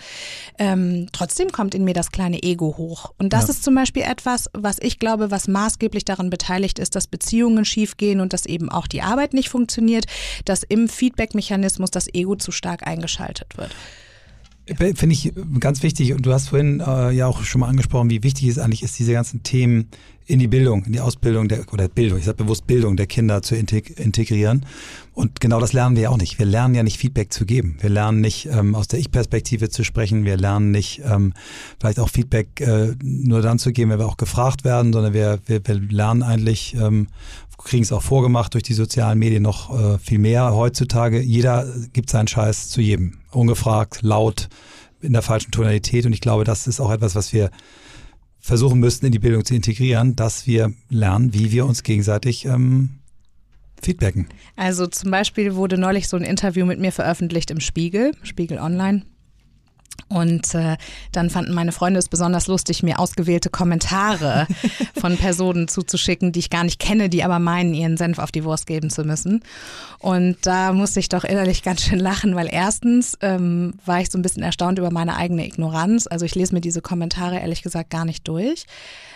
Ähm, 0.60 1.08
trotzdem 1.12 1.52
kommt 1.52 1.76
in 1.76 1.84
mir 1.84 1.94
das 1.94 2.12
kleine 2.12 2.42
Ego 2.44 2.76
hoch. 2.78 3.14
Und 3.18 3.34
das 3.34 3.50
ist 3.50 3.64
zum 3.64 3.76
Beispiel 3.76 4.04
etwas, 4.04 4.50
was 4.54 4.78
ich 4.82 5.00
glaube, 5.00 5.32
was 5.32 5.48
maßgeblich 5.48 6.06
daran 6.06 6.30
beteiligt 6.30 6.80
ist, 6.80 6.96
dass 6.96 7.08
Beziehungen 7.08 7.66
schiefgehen 7.66 8.20
und 8.20 8.34
dass 8.34 8.46
eben 8.46 8.70
auch 8.70 8.88
die 8.88 9.02
Arbeit 9.02 9.34
nicht 9.34 9.50
funktioniert, 9.50 10.06
dass 10.46 10.64
im 10.64 10.88
Feedback-Mechanismus 10.90 11.92
das 11.92 12.08
Ego 12.14 12.36
zu 12.36 12.52
stark 12.52 12.86
eingeschaltet 12.88 13.58
wird. 13.58 13.74
Finde 14.78 15.08
ich 15.14 15.34
ganz 15.60 15.84
wichtig 15.84 16.14
und 16.14 16.26
du 16.26 16.32
hast 16.32 16.48
vorhin 16.48 16.80
äh, 16.80 17.12
ja 17.12 17.28
auch 17.28 17.44
schon 17.44 17.60
mal 17.60 17.68
angesprochen, 17.68 18.10
wie 18.10 18.24
wichtig 18.24 18.48
es 18.48 18.58
eigentlich 18.58 18.82
ist, 18.82 18.98
diese 18.98 19.12
ganzen 19.12 19.44
Themen 19.44 19.90
in 20.26 20.40
die 20.40 20.48
Bildung, 20.48 20.86
in 20.86 20.94
die 20.94 21.00
Ausbildung 21.00 21.48
der 21.48 21.66
oder 21.74 21.88
Bildung, 21.88 22.18
ich 22.18 22.26
sage 22.26 22.38
bewusst 22.38 22.66
Bildung 22.68 22.96
der 22.96 23.08
Kinder 23.08 23.42
zu 23.42 23.56
integ 23.56 24.00
integrieren. 24.00 24.66
Und 25.14 25.42
genau 25.42 25.60
das 25.60 25.74
lernen 25.74 25.96
wir 25.96 26.04
ja 26.04 26.10
auch 26.10 26.18
nicht. 26.18 26.40
Wir 26.40 26.46
lernen 26.46 26.74
ja 26.74 26.82
nicht 26.82 26.98
Feedback 26.98 27.32
zu 27.32 27.46
geben. 27.46 27.78
Wir 27.82 27.90
lernen 27.90 28.22
nicht 28.22 28.48
ähm, 28.48 28.74
aus 28.74 28.88
der 28.88 29.00
Ich-Perspektive 29.00 29.70
zu 29.70 29.84
sprechen. 29.84 30.26
Wir 30.26 30.38
lernen 30.38 30.72
nicht 30.72 31.02
ähm, 31.06 31.34
vielleicht 31.80 32.00
auch 32.00 32.10
Feedback 32.10 32.62
äh, 32.62 32.96
nur 33.04 33.42
dann 33.42 33.60
zu 33.60 33.72
geben, 33.72 33.92
wenn 33.92 34.00
wir 34.00 34.08
auch 34.08 34.18
gefragt 34.18 34.64
werden, 34.64 34.92
sondern 34.92 35.14
wir, 35.14 35.40
wir, 35.46 35.62
wir 35.66 35.76
lernen 35.76 36.24
eigentlich, 36.24 36.76
ähm, 36.76 37.08
kriegen 37.64 37.84
es 37.84 37.92
auch 37.92 38.02
vorgemacht 38.02 38.54
durch 38.54 38.64
die 38.64 38.74
sozialen 38.74 39.20
Medien 39.20 39.44
noch 39.44 39.78
äh, 39.78 39.98
viel 39.98 40.20
mehr 40.20 40.54
heutzutage. 40.54 41.22
Jeder 41.22 41.66
gibt 41.94 42.10
seinen 42.10 42.28
Scheiß 42.28 42.70
zu 42.70 42.82
jedem. 42.82 43.20
Ungefragt, 43.32 44.00
laut, 44.02 44.50
in 45.02 45.14
der 45.14 45.22
falschen 45.22 45.52
Tonalität. 45.52 46.06
Und 46.06 46.14
ich 46.14 46.22
glaube, 46.22 46.44
das 46.44 46.68
ist 46.68 46.80
auch 46.80 46.92
etwas, 46.92 47.16
was 47.16 47.34
wir 47.34 47.52
versuchen 48.44 48.80
müssten, 48.80 49.06
in 49.06 49.14
die 49.14 49.20
Bildung 49.20 49.46
zu 49.46 49.56
integrieren, 49.56 50.16
dass 50.18 50.46
wir 50.46 50.74
lernen, 50.90 51.34
wie 51.34 51.52
wir 51.52 51.66
uns 51.66 51.82
gegenseitig 51.82 52.46
ähm, 52.46 52.90
feedbacken. 53.82 54.28
Also 54.58 54.86
zum 54.86 55.12
Beispiel 55.12 55.56
wurde 55.56 55.78
neulich 55.78 56.10
so 56.10 56.18
ein 56.18 56.24
Interview 56.24 56.66
mit 56.66 56.80
mir 56.80 56.92
veröffentlicht 56.92 57.50
im 57.52 57.62
Spiegel, 57.62 58.12
Spiegel 58.22 58.60
Online. 58.60 59.06
Und 60.14 60.54
äh, 60.54 60.78
dann 61.12 61.30
fanden 61.30 61.54
meine 61.54 61.72
Freunde 61.72 62.00
es 62.00 62.08
besonders 62.08 62.48
lustig, 62.48 62.84
mir 62.84 63.00
ausgewählte 63.00 63.50
Kommentare 63.50 64.48
von 65.00 65.18
Personen 65.18 65.68
zuzuschicken, 65.68 66.32
die 66.32 66.40
ich 66.40 66.50
gar 66.50 66.64
nicht 66.64 66.80
kenne, 66.80 67.10
die 67.10 67.24
aber 67.24 67.40
meinen, 67.40 67.74
ihren 67.74 67.98
Senf 67.98 68.20
auf 68.20 68.32
die 68.32 68.44
Wurst 68.44 68.68
geben 68.68 68.90
zu 68.90 69.04
müssen. 69.04 69.44
Und 70.00 70.38
da 70.44 70.74
musste 70.74 71.00
ich 71.00 71.10
doch 71.10 71.24
innerlich 71.24 71.64
ganz 71.64 71.82
schön 71.84 72.00
lachen, 72.00 72.36
weil 72.36 72.50
erstens 72.52 73.18
ähm, 73.22 73.74
war 73.86 74.02
ich 74.02 74.12
so 74.12 74.18
ein 74.18 74.22
bisschen 74.22 74.44
erstaunt 74.44 74.78
über 74.78 74.92
meine 74.92 75.16
eigene 75.16 75.46
Ignoranz. 75.46 76.08
Also 76.08 76.26
ich 76.26 76.36
lese 76.36 76.54
mir 76.54 76.62
diese 76.62 76.82
Kommentare 76.82 77.40
ehrlich 77.40 77.62
gesagt 77.64 77.90
gar 77.90 78.06
nicht 78.06 78.28
durch. 78.28 78.66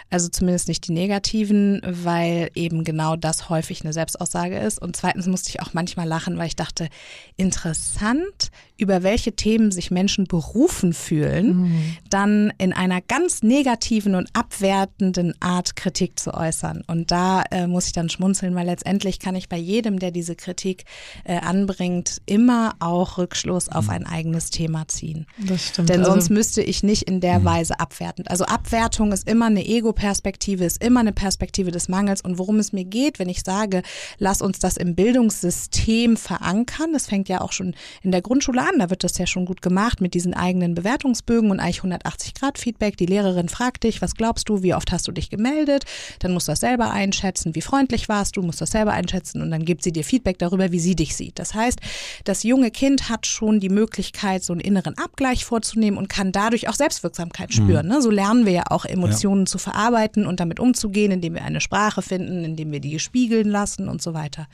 Also 0.10 0.30
zumindest 0.30 0.68
nicht 0.68 0.88
die 0.88 0.94
negativen, 0.94 1.82
weil 1.84 2.50
eben 2.56 2.84
genau 2.84 3.16
das 3.16 3.50
häufig 3.50 3.82
eine 3.84 3.92
Selbstaussage 3.94 4.58
ist. 4.58 4.82
Und 4.82 4.96
zweitens 4.96 5.28
musste 5.28 5.50
ich 5.50 5.62
auch 5.62 5.74
manchmal 5.74 6.08
lachen, 6.08 6.38
weil 6.38 6.48
ich 6.48 6.56
dachte, 6.56 6.88
interessant, 7.36 8.52
über 8.78 9.02
welche 9.02 9.34
Themen 9.34 9.72
sich 9.72 9.90
Menschen 9.90 10.26
berufen 10.26 10.94
fühlen, 10.94 11.98
dann 12.10 12.54
in 12.60 12.74
einer 12.74 13.02
ganz 13.02 13.42
negativen 13.42 14.14
und 14.14 14.30
abwertenden 14.34 15.34
Art 15.42 15.76
Kritik 15.76 16.20
zu 16.20 16.34
äußern. 16.34 16.84
Und 16.86 17.10
da 17.12 17.44
äh, 17.50 17.66
muss 17.68 17.88
ich 17.88 17.94
dann 17.94 18.10
schmunzeln, 18.10 18.54
weil 18.54 18.68
letztendlich 18.68 19.20
kann 19.20 19.36
ich 19.36 19.50
bei 19.50 19.58
jedem, 19.58 19.98
der 20.00 20.12
diese 20.12 20.36
Kritik 20.36 20.86
äh, 21.24 21.38
anbringt, 21.40 22.22
immer 22.28 22.76
auch 22.80 23.18
Rückschluss 23.18 23.68
auf 23.70 23.90
ein 23.90 24.06
eigenes 24.06 24.52
Thema 24.52 24.88
ziehen. 24.88 25.26
Das 25.40 25.68
stimmt. 25.70 25.90
Denn 25.90 26.02
Also- 26.02 26.12
sonst 26.12 26.30
müsste 26.30 26.62
ich 26.62 26.84
nicht 26.84 27.04
in 27.04 27.20
der 27.20 27.44
Weise 27.44 27.80
abwertend. 27.80 28.30
Also 28.30 28.46
Abwertung 28.46 29.12
ist 29.12 29.28
immer 29.28 29.48
eine 29.48 29.66
Ego-Perspektive, 29.98 30.64
ist 30.64 30.84
immer 30.84 31.00
eine 31.00 31.12
Perspektive 31.12 31.72
des 31.72 31.90
Mangels. 31.90 32.22
Und 32.22 32.38
worum 32.38 32.60
es 32.60 32.72
mir 32.72 32.86
geht, 32.86 33.20
wenn 33.20 33.30
ich 33.30 33.42
sage, 33.42 33.82
lass 34.20 34.42
uns 34.42 34.60
das 34.60 34.78
im 34.78 34.96
Bildungssystem 34.96 36.18
verankern, 36.18 36.94
das 36.94 37.08
fängt 37.08 37.30
ja 37.30 37.42
auch 37.42 37.52
schon 37.52 37.76
in 38.04 38.12
der 38.12 38.22
Grundschule 38.22 38.62
an, 38.62 38.80
da 38.80 38.90
wird 38.90 39.04
das 39.04 39.18
ja 39.18 39.26
schon 39.26 39.46
gut 39.46 39.62
gemacht 39.62 40.02
mit 40.02 40.14
diesen 40.14 40.34
eigenen 40.34 40.76
Bewertungsbögen 40.76 41.52
und 41.52 41.60
eigentlich 41.60 41.82
180-Grad-Feedback. 41.82 42.98
Die 42.98 43.06
Lehrerin 43.06 43.50
fragt 43.50 43.84
dich, 43.84 44.02
was 44.02 44.16
glaubst 44.16 44.50
du, 44.50 44.64
wie 44.64 44.74
oft 44.74 44.92
hast 44.92 45.08
du 45.08 45.12
dich 45.12 45.30
gemeldet? 45.30 45.86
Dann 46.20 46.32
musst 46.34 46.48
du 46.48 46.52
das 46.52 46.60
selber 46.60 46.92
einschätzen, 46.92 47.56
wie 47.56 47.62
freundlich 47.62 48.10
warst 48.10 48.38
du, 48.38 48.42
musst 48.42 48.62
das 48.62 48.72
selber 48.72 48.94
einschätzen 48.94 49.42
und 49.42 49.52
dann 49.52 49.66
gibt 49.66 49.84
sie 49.84 49.92
dir 49.92 50.04
Feedback 50.04 50.38
darüber, 50.40 50.72
wie 50.72 50.80
sie 50.80 50.96
dich 50.96 51.16
sieht. 51.16 51.40
Das 51.40 51.54
heißt, 51.54 51.80
das 52.24 52.44
junge 52.44 52.72
Kind 52.72 53.10
hat 53.10 53.26
schon 53.26 53.60
die 53.60 53.70
Möglichkeit, 53.70 54.44
so 54.44 54.54
einen 54.54 54.62
inneren 54.62 54.98
Abgleich 54.98 55.46
vorzunehmen 55.46 55.98
und 55.98 56.10
kann 56.10 56.32
dadurch 56.32 56.70
auch 56.70 56.76
Selbstwirksamkeit 56.76 57.54
spüren. 57.54 57.88
Ne? 57.88 58.02
So 58.02 58.10
lernen 58.10 58.46
wir 58.46 58.54
ja 58.54 58.64
auch 58.70 58.86
Emotionen 58.86 59.48
zu 59.48 59.58
verarbeiten 59.58 59.87
und 60.26 60.40
damit 60.40 60.60
umzugehen, 60.60 61.12
indem 61.12 61.36
wir 61.36 61.44
eine 61.44 61.62
Sprache 61.62 62.02
finden, 62.02 62.44
indem 62.44 62.72
wir 62.72 62.80
die 62.80 63.00
spiegeln 63.00 63.50
lassen 63.50 63.90
und 63.90 64.02
so 64.02 64.14
weiter. 64.14 64.48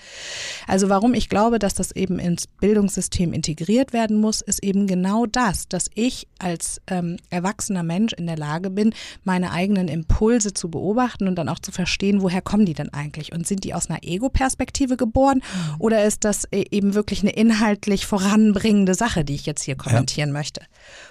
Also 0.67 0.89
warum 0.89 1.13
ich 1.13 1.29
glaube, 1.29 1.59
dass 1.59 1.73
das 1.73 1.91
eben 1.91 2.19
ins 2.19 2.47
Bildungssystem 2.47 3.33
integriert 3.33 3.93
werden 3.93 4.19
muss, 4.19 4.41
ist 4.41 4.63
eben 4.63 4.87
genau 4.87 5.25
das, 5.25 5.67
dass 5.67 5.87
ich 5.95 6.27
als 6.39 6.81
ähm, 6.87 7.17
erwachsener 7.29 7.83
Mensch 7.83 8.13
in 8.13 8.27
der 8.27 8.37
Lage 8.37 8.69
bin, 8.69 8.93
meine 9.23 9.51
eigenen 9.51 9.87
Impulse 9.87 10.53
zu 10.53 10.69
beobachten 10.69 11.27
und 11.27 11.35
dann 11.35 11.49
auch 11.49 11.59
zu 11.59 11.71
verstehen, 11.71 12.21
woher 12.21 12.41
kommen 12.41 12.65
die 12.65 12.73
denn 12.73 12.93
eigentlich 12.93 13.31
und 13.31 13.47
sind 13.47 13.63
die 13.63 13.73
aus 13.73 13.89
einer 13.89 14.03
Ego-Perspektive 14.03 14.97
geboren 14.97 15.41
oder 15.79 16.03
ist 16.03 16.25
das 16.25 16.45
e- 16.51 16.65
eben 16.71 16.93
wirklich 16.93 17.21
eine 17.21 17.31
inhaltlich 17.31 18.05
voranbringende 18.05 18.93
Sache, 18.93 19.23
die 19.23 19.35
ich 19.35 19.45
jetzt 19.45 19.63
hier 19.63 19.75
kommentieren 19.75 20.31
möchte. 20.31 20.61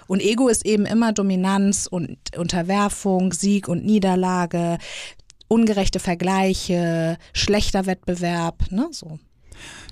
Und 0.07 0.21
Ego 0.21 0.47
ist 0.47 0.65
eben 0.65 0.85
immer 0.85 1.13
Dominanz 1.13 1.87
und 1.89 2.17
Unterwerfung, 2.37 3.33
Sieg 3.33 3.67
und 3.67 3.85
Niederlage, 3.85 4.12
ungerechte 5.47 5.99
Vergleiche, 5.99 7.17
schlechter 7.33 7.85
Wettbewerb, 7.85 8.71
ne, 8.71 8.87
so. 8.91 9.19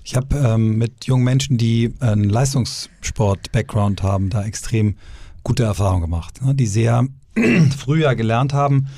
Ich 0.04 0.16
habe 0.16 0.36
ähm, 0.36 0.78
mit 0.78 1.04
jungen 1.04 1.24
Menschen, 1.24 1.56
die 1.56 1.94
einen 2.00 2.28
Leistungssport-Background 2.28 4.02
haben, 4.02 4.30
da 4.30 4.44
extrem 4.44 4.96
gute 5.44 5.62
Erfahrungen 5.62 6.02
gemacht, 6.02 6.42
ne? 6.42 6.54
die 6.54 6.66
sehr 6.66 7.06
früher 7.78 8.14
gelernt 8.16 8.52
haben, 8.52 8.88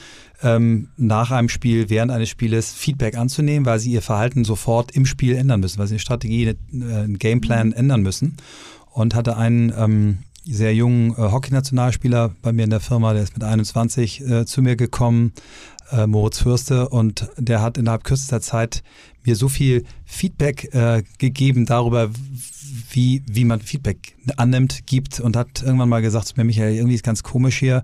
ähm, 0.43 0.89
nach 0.97 1.31
einem 1.31 1.49
Spiel, 1.49 1.91
während 1.91 2.11
eines 2.11 2.29
Spieles 2.29 2.73
Feedback 2.73 3.17
anzunehmen, 3.17 3.67
weil 3.67 3.79
sie 3.79 3.93
ihr 3.93 4.03
Verhalten 4.03 4.45
sofort 4.45 4.93
im 4.93 5.07
Spiel 5.07 5.37
ändern 5.37 5.61
müssen, 5.61 5.79
weil 5.79 5.87
sie 5.87 5.95
eine 5.95 6.01
Strategie, 6.01 6.47
äh, 6.47 6.57
einen 6.73 7.19
Gameplan 7.19 7.73
ändern 7.73 8.03
müssen. 8.03 8.37
Und 8.91 9.15
hatte 9.17 9.37
einen 9.37 9.73
ähm, 9.77 10.19
sehr 10.45 10.75
jungen 10.75 11.13
äh, 11.13 11.17
Hockey-Nationalspieler 11.17 12.35
bei 12.43 12.53
mir 12.53 12.65
in 12.65 12.71
der 12.71 12.81
Firma, 12.81 13.13
der 13.13 13.23
ist 13.23 13.35
mit 13.35 13.45
21 13.45 14.21
äh, 14.21 14.47
zu 14.47 14.63
mir 14.63 14.77
gekommen, 14.77 15.33
äh, 15.91 16.07
Moritz 16.07 16.39
Fürste, 16.39 16.89
und 16.89 17.29
der 17.37 17.63
hat 17.63 17.79
innerhalb 17.79 18.05
kürzester 18.05 18.41
Zeit 18.41 18.83
mir 19.25 19.37
so 19.37 19.49
viel 19.49 19.85
Feedback 20.05 20.75
äh, 20.75 21.03
gegeben 21.19 21.67
darüber, 21.67 22.11
wie, 22.91 23.23
wie 23.27 23.45
man 23.45 23.61
Feedback 23.61 24.17
annimmt, 24.37 24.87
gibt 24.87 25.21
und 25.21 25.37
hat 25.37 25.63
irgendwann 25.63 25.89
mal 25.89 26.03
gesagt 26.03 26.29
zu 26.29 26.35
mir, 26.37 26.45
Michael, 26.45 26.75
irgendwie 26.75 26.95
ist 26.95 27.05
ganz 27.05 27.23
komisch 27.23 27.59
hier 27.59 27.83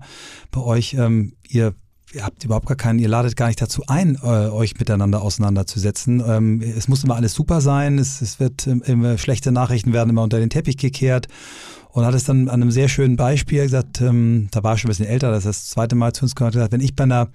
bei 0.51 0.61
euch, 0.61 0.93
ähm, 0.93 1.33
ihr 1.47 1.73
ihr 2.13 2.25
habt 2.25 2.43
überhaupt 2.43 2.65
gar 2.65 2.75
keinen, 2.75 2.99
ihr 2.99 3.07
ladet 3.07 3.37
gar 3.37 3.47
nicht 3.47 3.61
dazu 3.61 3.83
ein, 3.87 4.17
äh, 4.21 4.27
euch 4.27 4.77
miteinander 4.77 5.21
auseinanderzusetzen. 5.21 6.21
Ähm, 6.25 6.61
es 6.61 6.89
muss 6.89 7.05
immer 7.05 7.15
alles 7.15 7.33
super 7.33 7.61
sein, 7.61 7.97
es, 7.99 8.21
es 8.21 8.39
wird 8.39 8.67
ähm, 8.67 8.83
immer 8.85 9.17
schlechte 9.17 9.53
Nachrichten 9.53 9.93
werden 9.93 10.09
immer 10.09 10.23
unter 10.23 10.39
den 10.39 10.49
Teppich 10.49 10.77
gekehrt 10.77 11.27
und 11.91 12.05
hat 12.05 12.13
es 12.13 12.23
dann 12.23 12.47
an 12.47 12.61
einem 12.61 12.71
sehr 12.71 12.87
schönen 12.87 13.15
Beispiel 13.15 13.63
gesagt, 13.63 14.01
ähm, 14.01 14.47
da 14.51 14.63
war 14.63 14.73
er 14.73 14.77
schon 14.77 14.87
ein 14.87 14.93
bisschen 14.93 15.07
älter, 15.07 15.31
das 15.31 15.45
ist 15.45 15.61
das 15.61 15.69
zweite 15.69 15.95
Mal 15.95 16.13
zu 16.13 16.23
uns 16.23 16.35
gehört, 16.35 16.53
gesagt, 16.53 16.71
wenn 16.71 16.81
ich 16.81 16.95
bei 16.95 17.03
einer 17.03 17.29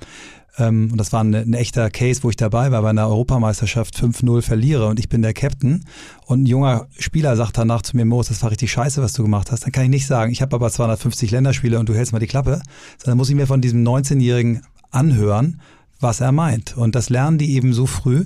ähm, 0.58 0.88
und 0.90 0.98
das 0.98 1.12
war 1.12 1.22
ein, 1.22 1.34
ein, 1.34 1.54
echter 1.54 1.90
Case, 1.90 2.22
wo 2.22 2.30
ich 2.30 2.36
dabei 2.36 2.70
war, 2.70 2.80
bei 2.82 2.90
einer 2.90 3.08
Europameisterschaft 3.08 3.94
5-0 3.96 4.42
verliere 4.42 4.86
und 4.86 4.98
ich 4.98 5.08
bin 5.08 5.20
der 5.20 5.34
Captain 5.34 5.84
und 6.24 6.42
ein 6.42 6.46
junger 6.46 6.86
Spieler 6.98 7.36
sagt 7.36 7.58
danach 7.58 7.82
zu 7.82 7.96
mir, 7.96 8.06
Moos, 8.06 8.28
das 8.28 8.42
war 8.42 8.50
richtig 8.50 8.72
scheiße, 8.72 9.02
was 9.02 9.12
du 9.12 9.22
gemacht 9.22 9.52
hast, 9.52 9.64
dann 9.64 9.72
kann 9.72 9.84
ich 9.84 9.90
nicht 9.90 10.06
sagen, 10.06 10.32
ich 10.32 10.40
habe 10.40 10.56
aber 10.56 10.70
250 10.70 11.30
Länderspiele 11.30 11.78
und 11.78 11.88
du 11.88 11.94
hältst 11.94 12.12
mal 12.12 12.18
die 12.18 12.26
Klappe, 12.26 12.62
sondern 12.98 13.18
muss 13.18 13.28
ich 13.28 13.34
mir 13.34 13.46
von 13.46 13.60
diesem 13.60 13.86
19-Jährigen 13.86 14.62
anhören, 14.90 15.60
was 16.00 16.20
er 16.20 16.32
meint. 16.32 16.76
Und 16.76 16.94
das 16.94 17.10
lernen 17.10 17.38
die 17.38 17.54
eben 17.54 17.72
so 17.72 17.86
früh. 17.86 18.24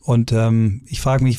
Und 0.00 0.32
ähm, 0.32 0.82
ich 0.86 1.00
frage 1.00 1.24
mich, 1.24 1.38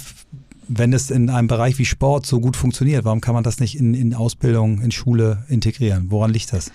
wenn 0.68 0.94
es 0.94 1.12
in 1.12 1.30
einem 1.30 1.48
Bereich 1.48 1.78
wie 1.78 1.86
Sport 1.86 2.26
so 2.26 2.40
gut 2.40 2.56
funktioniert, 2.56 3.06
warum 3.06 3.22
kann 3.22 3.34
man 3.34 3.44
das 3.44 3.60
nicht 3.60 3.78
in, 3.78 3.94
in 3.94 4.14
Ausbildung, 4.14 4.82
in 4.82 4.92
Schule 4.92 5.46
integrieren? 5.50 6.10
Woran 6.10 6.32
liegt 6.32 6.54
das? 6.54 6.72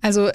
Also 0.00 0.30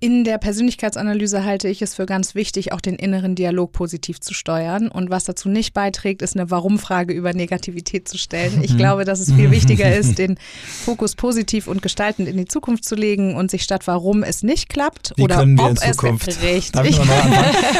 in 0.00 0.22
der 0.22 0.38
Persönlichkeitsanalyse 0.38 1.44
halte 1.44 1.68
ich 1.68 1.82
es 1.82 1.94
für 1.94 2.06
ganz 2.06 2.36
wichtig, 2.36 2.72
auch 2.72 2.80
den 2.80 2.94
inneren 2.94 3.34
Dialog 3.34 3.72
positiv 3.72 4.20
zu 4.20 4.32
steuern. 4.32 4.88
Und 4.88 5.10
was 5.10 5.24
dazu 5.24 5.48
nicht 5.48 5.74
beiträgt, 5.74 6.22
ist 6.22 6.36
eine 6.36 6.50
Warum-Frage 6.50 7.12
über 7.12 7.32
Negativität 7.32 8.06
zu 8.06 8.16
stellen. 8.16 8.62
Ich 8.62 8.76
glaube, 8.76 9.04
dass 9.04 9.18
es 9.18 9.32
viel 9.32 9.50
wichtiger 9.50 9.94
ist, 9.94 10.18
den 10.18 10.38
Fokus 10.64 11.16
positiv 11.16 11.66
und 11.66 11.82
gestaltend 11.82 12.28
in 12.28 12.36
die 12.36 12.44
Zukunft 12.44 12.84
zu 12.84 12.94
legen 12.94 13.34
und 13.34 13.50
sich 13.50 13.62
statt 13.62 13.86
warum 13.86 14.22
es 14.22 14.42
nicht 14.42 14.68
klappt 14.68 15.14
wie 15.16 15.22
oder 15.22 15.36
können 15.36 15.58
wir 15.58 15.64
ob 15.64 15.70
in 15.70 15.76
Zukunft, 15.76 16.28
es 16.28 16.42
richtig. 16.42 17.00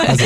Also, 0.07 0.25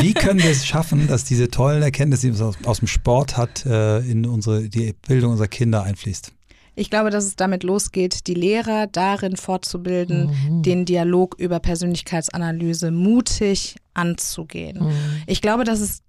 wie 0.00 0.14
können 0.14 0.42
wir 0.42 0.50
es 0.50 0.66
schaffen, 0.66 1.08
dass 1.08 1.24
diese 1.24 1.48
tollen 1.48 1.82
Erkenntnisse, 1.82 2.30
die 2.30 2.32
man 2.32 2.48
aus, 2.48 2.56
aus 2.64 2.78
dem 2.78 2.88
Sport 2.88 3.36
hat, 3.36 3.66
äh, 3.66 3.98
in 3.98 4.24
unsere 4.26 4.68
die 4.68 4.94
Bildung 5.06 5.32
unserer 5.32 5.48
Kinder 5.48 5.82
einfließt? 5.82 6.32
Ich 6.76 6.90
glaube, 6.90 7.10
dass 7.10 7.24
es 7.24 7.36
damit 7.36 7.62
losgeht, 7.62 8.26
die 8.26 8.34
Lehrer 8.34 8.86
darin 8.86 9.36
fortzubilden, 9.36 10.26
mhm. 10.26 10.62
den 10.62 10.84
Dialog 10.84 11.34
über 11.38 11.58
Persönlichkeitsanalyse 11.58 12.90
mutig 12.90 13.76
anzugehen. 13.94 14.84
Mhm. 14.84 14.92
Ich 15.26 15.40
glaube, 15.40 15.64
dass 15.64 15.80
es 15.80 16.02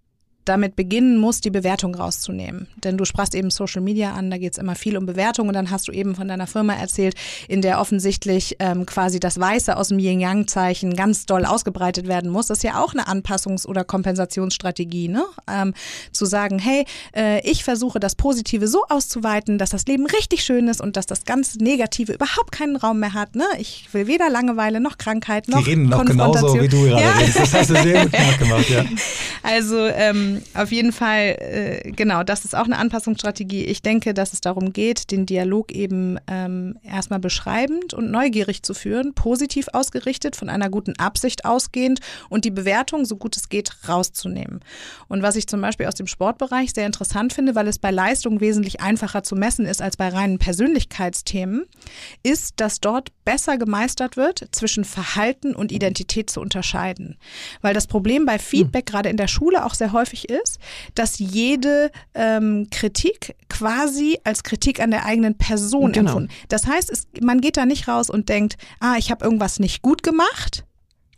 damit 0.48 0.76
beginnen 0.76 1.18
muss, 1.18 1.42
die 1.42 1.50
Bewertung 1.50 1.96
rauszunehmen. 1.96 2.68
Denn 2.84 2.98
du 2.98 3.06
sprachst 3.06 3.36
eben 3.36 3.50
Social 3.50 3.82
Media 3.82 4.14
an, 4.14 4.32
da 4.32 4.38
geht 4.38 4.54
es 4.54 4.58
immer 4.58 4.76
viel 4.76 4.98
um 4.98 5.06
Bewertung 5.06 5.48
und 5.48 5.54
dann 5.54 5.72
hast 5.72 5.88
du 5.88 5.92
eben 5.92 6.16
von 6.16 6.28
deiner 6.28 6.48
Firma 6.48 6.74
erzählt, 6.74 7.16
in 7.48 7.62
der 7.62 7.80
offensichtlich 7.80 8.56
ähm, 8.60 8.86
quasi 8.86 9.20
das 9.20 9.40
Weiße 9.40 9.76
aus 9.76 9.90
dem 9.90 10.00
Yin-Yang-Zeichen 10.00 10.96
ganz 10.96 11.26
doll 11.26 11.46
ausgebreitet 11.46 12.08
werden 12.08 12.32
muss. 12.32 12.48
Das 12.48 12.60
ist 12.60 12.64
ja 12.64 12.82
auch 12.82 12.94
eine 12.94 13.08
Anpassungs- 13.08 13.66
oder 13.66 13.84
Kompensationsstrategie, 13.84 15.08
ne? 15.08 15.24
Ähm, 15.48 15.74
zu 16.12 16.26
sagen, 16.26 16.60
hey, 16.60 16.86
äh, 17.16 17.42
ich 17.50 17.64
versuche 17.64 18.00
das 18.00 18.16
Positive 18.16 18.68
so 18.68 18.84
auszuweiten, 18.90 19.58
dass 19.58 19.72
das 19.72 19.86
Leben 19.86 20.06
richtig 20.06 20.44
schön 20.44 20.68
ist 20.68 20.82
und 20.82 20.98
dass 20.98 21.06
das 21.06 21.26
ganz 21.26 21.56
Negative 21.56 22.14
überhaupt 22.14 22.52
keinen 22.52 22.76
Raum 22.76 23.00
mehr 23.00 23.14
hat. 23.14 23.36
Ne? 23.36 23.46
Ich 23.60 23.88
will 23.92 24.08
weder 24.08 24.30
Langeweile 24.30 24.80
noch 24.80 24.98
Krankheit 24.98 25.48
noch 25.48 25.64
Die 25.64 25.72
reden 25.72 25.90
noch 25.90 26.06
genauso, 26.06 26.60
wie 26.60 26.68
du 26.68 26.84
gerade 26.84 27.02
ja. 27.02 27.12
redest. 27.12 27.40
Das 27.40 27.54
hast 27.54 27.70
du 27.70 27.82
sehr 27.82 28.06
gut 28.06 28.40
gemacht, 28.40 28.70
ja. 28.70 28.86
Also 29.44 29.88
ähm, 29.88 30.37
auf 30.54 30.72
jeden 30.72 30.92
Fall, 30.92 31.38
äh, 31.40 31.92
genau, 31.92 32.24
das 32.24 32.46
ist 32.46 32.56
auch 32.56 32.66
eine 32.66 32.78
Anpassungsstrategie. 32.78 33.66
Ich 33.66 33.82
denke, 33.82 34.14
dass 34.14 34.34
es 34.34 34.42
darum 34.42 34.74
geht, 34.74 35.12
den 35.12 35.26
Dialog 35.26 35.72
eben 35.72 36.20
ähm, 36.28 36.78
erstmal 36.84 37.20
beschreibend 37.20 37.94
und 37.94 38.12
neugierig 38.12 38.64
zu 38.64 38.74
führen, 38.74 39.14
positiv 39.14 39.68
ausgerichtet, 39.74 40.36
von 40.36 40.50
einer 40.50 40.70
guten 40.70 40.98
Absicht 41.00 41.46
ausgehend 41.46 42.00
und 42.30 42.46
die 42.46 42.52
Bewertung, 42.52 43.06
so 43.06 43.16
gut 43.18 43.36
es 43.38 43.50
geht, 43.50 43.72
rauszunehmen. 43.88 44.62
Und 45.08 45.22
was 45.22 45.36
ich 45.36 45.48
zum 45.48 45.62
Beispiel 45.62 45.88
aus 45.88 45.96
dem 45.96 46.08
Sportbereich 46.08 46.74
sehr 46.74 46.86
interessant 46.86 47.34
finde, 47.34 47.56
weil 47.56 47.68
es 47.68 47.80
bei 47.80 47.92
Leistung 47.92 48.42
wesentlich 48.42 48.82
einfacher 48.82 49.24
zu 49.24 49.36
messen 49.36 49.66
ist 49.66 49.82
als 49.82 49.98
bei 49.98 50.10
reinen 50.10 50.40
Persönlichkeitsthemen, 50.40 51.66
ist, 52.24 52.56
dass 52.58 52.80
dort 52.80 53.12
besser 53.26 53.58
gemeistert 53.58 54.18
wird, 54.18 54.48
zwischen 54.52 54.86
Verhalten 54.86 55.56
und 55.56 55.72
Identität 55.72 56.30
zu 56.30 56.42
unterscheiden. 56.42 57.18
Weil 57.62 57.74
das 57.74 57.88
Problem 57.88 58.26
bei 58.26 58.40
Feedback 58.40 58.88
hm. 58.88 58.92
gerade 58.92 59.10
in 59.10 59.18
der 59.18 59.28
Schule 59.28 59.66
auch 59.66 59.74
sehr 59.74 59.92
häufig 59.92 60.27
ist, 60.30 60.60
dass 60.96 61.20
jede 61.20 61.92
ähm, 62.14 62.68
Kritik 62.72 63.36
quasi 63.50 64.20
als 64.24 64.44
Kritik 64.44 64.80
an 64.80 64.92
der 64.92 65.06
eigenen 65.06 65.38
Person 65.38 65.92
genau. 65.92 66.12
empfunden. 66.12 66.34
Das 66.50 66.68
heißt, 66.68 66.90
es, 66.92 67.08
man 67.22 67.42
geht 67.42 67.58
da 67.58 67.66
nicht 67.66 67.88
raus 67.88 68.10
und 68.10 68.30
denkt, 68.30 68.58
ah, 68.80 68.96
ich 68.98 69.12
habe 69.12 69.26
irgendwas 69.26 69.60
nicht 69.60 69.82
gut 69.82 70.04
gemacht, 70.04 70.64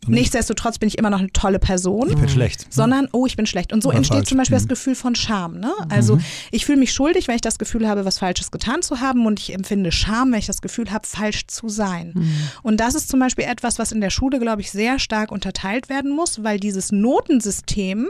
Nichtsdestotrotz 0.08 0.80
bin 0.80 0.88
ich 0.88 0.98
immer 0.98 1.10
noch 1.10 1.20
eine 1.20 1.32
tolle 1.32 1.60
Person. 1.60 2.10
Ich 2.10 2.16
bin 2.16 2.30
schlecht. 2.30 2.72
Sondern, 2.74 3.10
oh, 3.12 3.26
ich 3.26 3.36
bin 3.36 3.46
schlecht. 3.46 3.74
Und 3.74 3.84
so 3.84 3.90
Oder 3.90 3.98
entsteht 3.98 4.18
falsch. 4.18 4.30
zum 4.30 4.38
Beispiel 4.38 4.58
mhm. 4.58 4.62
das 4.62 4.68
Gefühl 4.68 4.96
von 4.96 5.16
Scham. 5.16 5.60
Ne? 5.60 5.72
Also 5.90 6.16
mhm. 6.16 6.24
ich 6.52 6.66
fühle 6.66 6.80
mich 6.80 6.94
schuldig, 6.94 7.28
wenn 7.28 7.36
ich 7.36 7.42
das 7.42 7.60
Gefühl 7.60 7.88
habe, 7.88 8.06
was 8.06 8.20
Falsches 8.20 8.52
getan 8.52 8.82
zu 8.82 9.02
haben. 9.02 9.26
Und 9.26 9.40
ich 9.40 9.54
empfinde 9.54 9.92
Scham, 9.92 10.32
wenn 10.32 10.40
ich 10.40 10.46
das 10.46 10.62
Gefühl 10.62 10.92
habe, 10.92 11.06
falsch 11.06 11.48
zu 11.48 11.70
sein. 11.70 12.14
Mhm. 12.16 12.34
Und 12.64 12.80
das 12.80 12.96
ist 12.96 13.10
zum 13.10 13.20
Beispiel 13.20 13.46
etwas, 13.46 13.78
was 13.78 13.92
in 13.92 14.02
der 14.02 14.10
Schule, 14.10 14.40
glaube 14.40 14.62
ich, 14.62 14.72
sehr 14.72 15.00
stark 15.00 15.32
unterteilt 15.32 15.90
werden 15.90 16.12
muss, 16.12 16.44
weil 16.44 16.60
dieses 16.60 16.92
Notensystem 16.92 18.10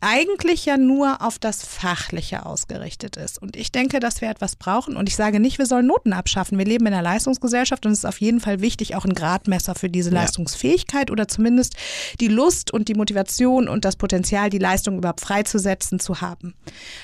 eigentlich 0.00 0.66
ja 0.66 0.76
nur 0.76 1.22
auf 1.22 1.38
das 1.38 1.64
Fachliche 1.64 2.46
ausgerichtet 2.46 3.16
ist. 3.16 3.40
Und 3.40 3.56
ich 3.56 3.72
denke, 3.72 4.00
dass 4.00 4.20
wir 4.20 4.28
etwas 4.28 4.56
brauchen. 4.56 4.96
Und 4.96 5.08
ich 5.08 5.16
sage 5.16 5.40
nicht, 5.40 5.58
wir 5.58 5.66
sollen 5.66 5.86
Noten 5.86 6.12
abschaffen. 6.12 6.58
Wir 6.58 6.66
leben 6.66 6.86
in 6.86 6.92
einer 6.92 7.02
Leistungsgesellschaft 7.02 7.86
und 7.86 7.92
es 7.92 7.98
ist 7.98 8.04
auf 8.04 8.20
jeden 8.20 8.40
Fall 8.40 8.60
wichtig, 8.60 8.94
auch 8.94 9.04
ein 9.04 9.14
Gradmesser 9.14 9.74
für 9.74 9.88
diese 9.88 10.10
ja. 10.10 10.20
Leistungsfähigkeit 10.20 11.10
oder 11.10 11.21
zumindest 11.28 11.76
die 12.20 12.28
Lust 12.28 12.72
und 12.72 12.88
die 12.88 12.94
Motivation 12.94 13.68
und 13.68 13.84
das 13.84 13.96
Potenzial, 13.96 14.50
die 14.50 14.58
Leistung 14.58 14.98
überhaupt 14.98 15.20
freizusetzen, 15.20 16.00
zu 16.00 16.20
haben. 16.20 16.54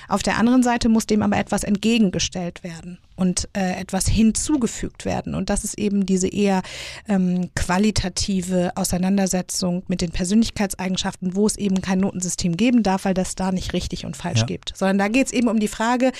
Auf 0.09 0.23
der 0.23 0.39
anderen 0.39 0.63
Seite 0.63 0.89
muss 0.89 1.07
dem 1.07 1.23
aber 1.23 1.37
etwas 1.37 1.65
entgegengestellt 1.65 2.63
werden 2.63 2.99
und 3.17 3.49
äh, 3.53 3.81
etwas 3.81 4.07
hinzugefügt 4.07 5.05
werden. 5.05 5.35
Und 5.35 5.51
das 5.51 5.65
ist 5.65 5.79
eben 5.79 6.07
diese 6.07 6.29
eher 6.29 6.63
ähm, 7.09 7.51
qualitative 7.55 8.73
Auseinandersetzung 8.77 9.83
mit 9.89 10.01
den 10.01 10.13
Persönlichkeitseigenschaften, 10.13 11.35
wo 11.35 11.47
es 11.47 11.57
eben 11.57 11.81
kein 11.81 11.99
Notensystem 11.99 12.57
geben 12.57 12.83
darf, 12.83 13.05
weil 13.05 13.15
das 13.15 13.35
da 13.35 13.51
nicht 13.51 13.73
richtig 13.73 14.07
und 14.07 14.17
falsch 14.17 14.41
ja. 14.41 14.47
gibt. 14.47 14.73
Sondern 14.77 14.99
da 14.99 15.09
geht 15.09 15.27
es 15.27 15.33
eben 15.33 15.49
um 15.49 15.59
die 15.59 15.69
Frage, 15.69 16.13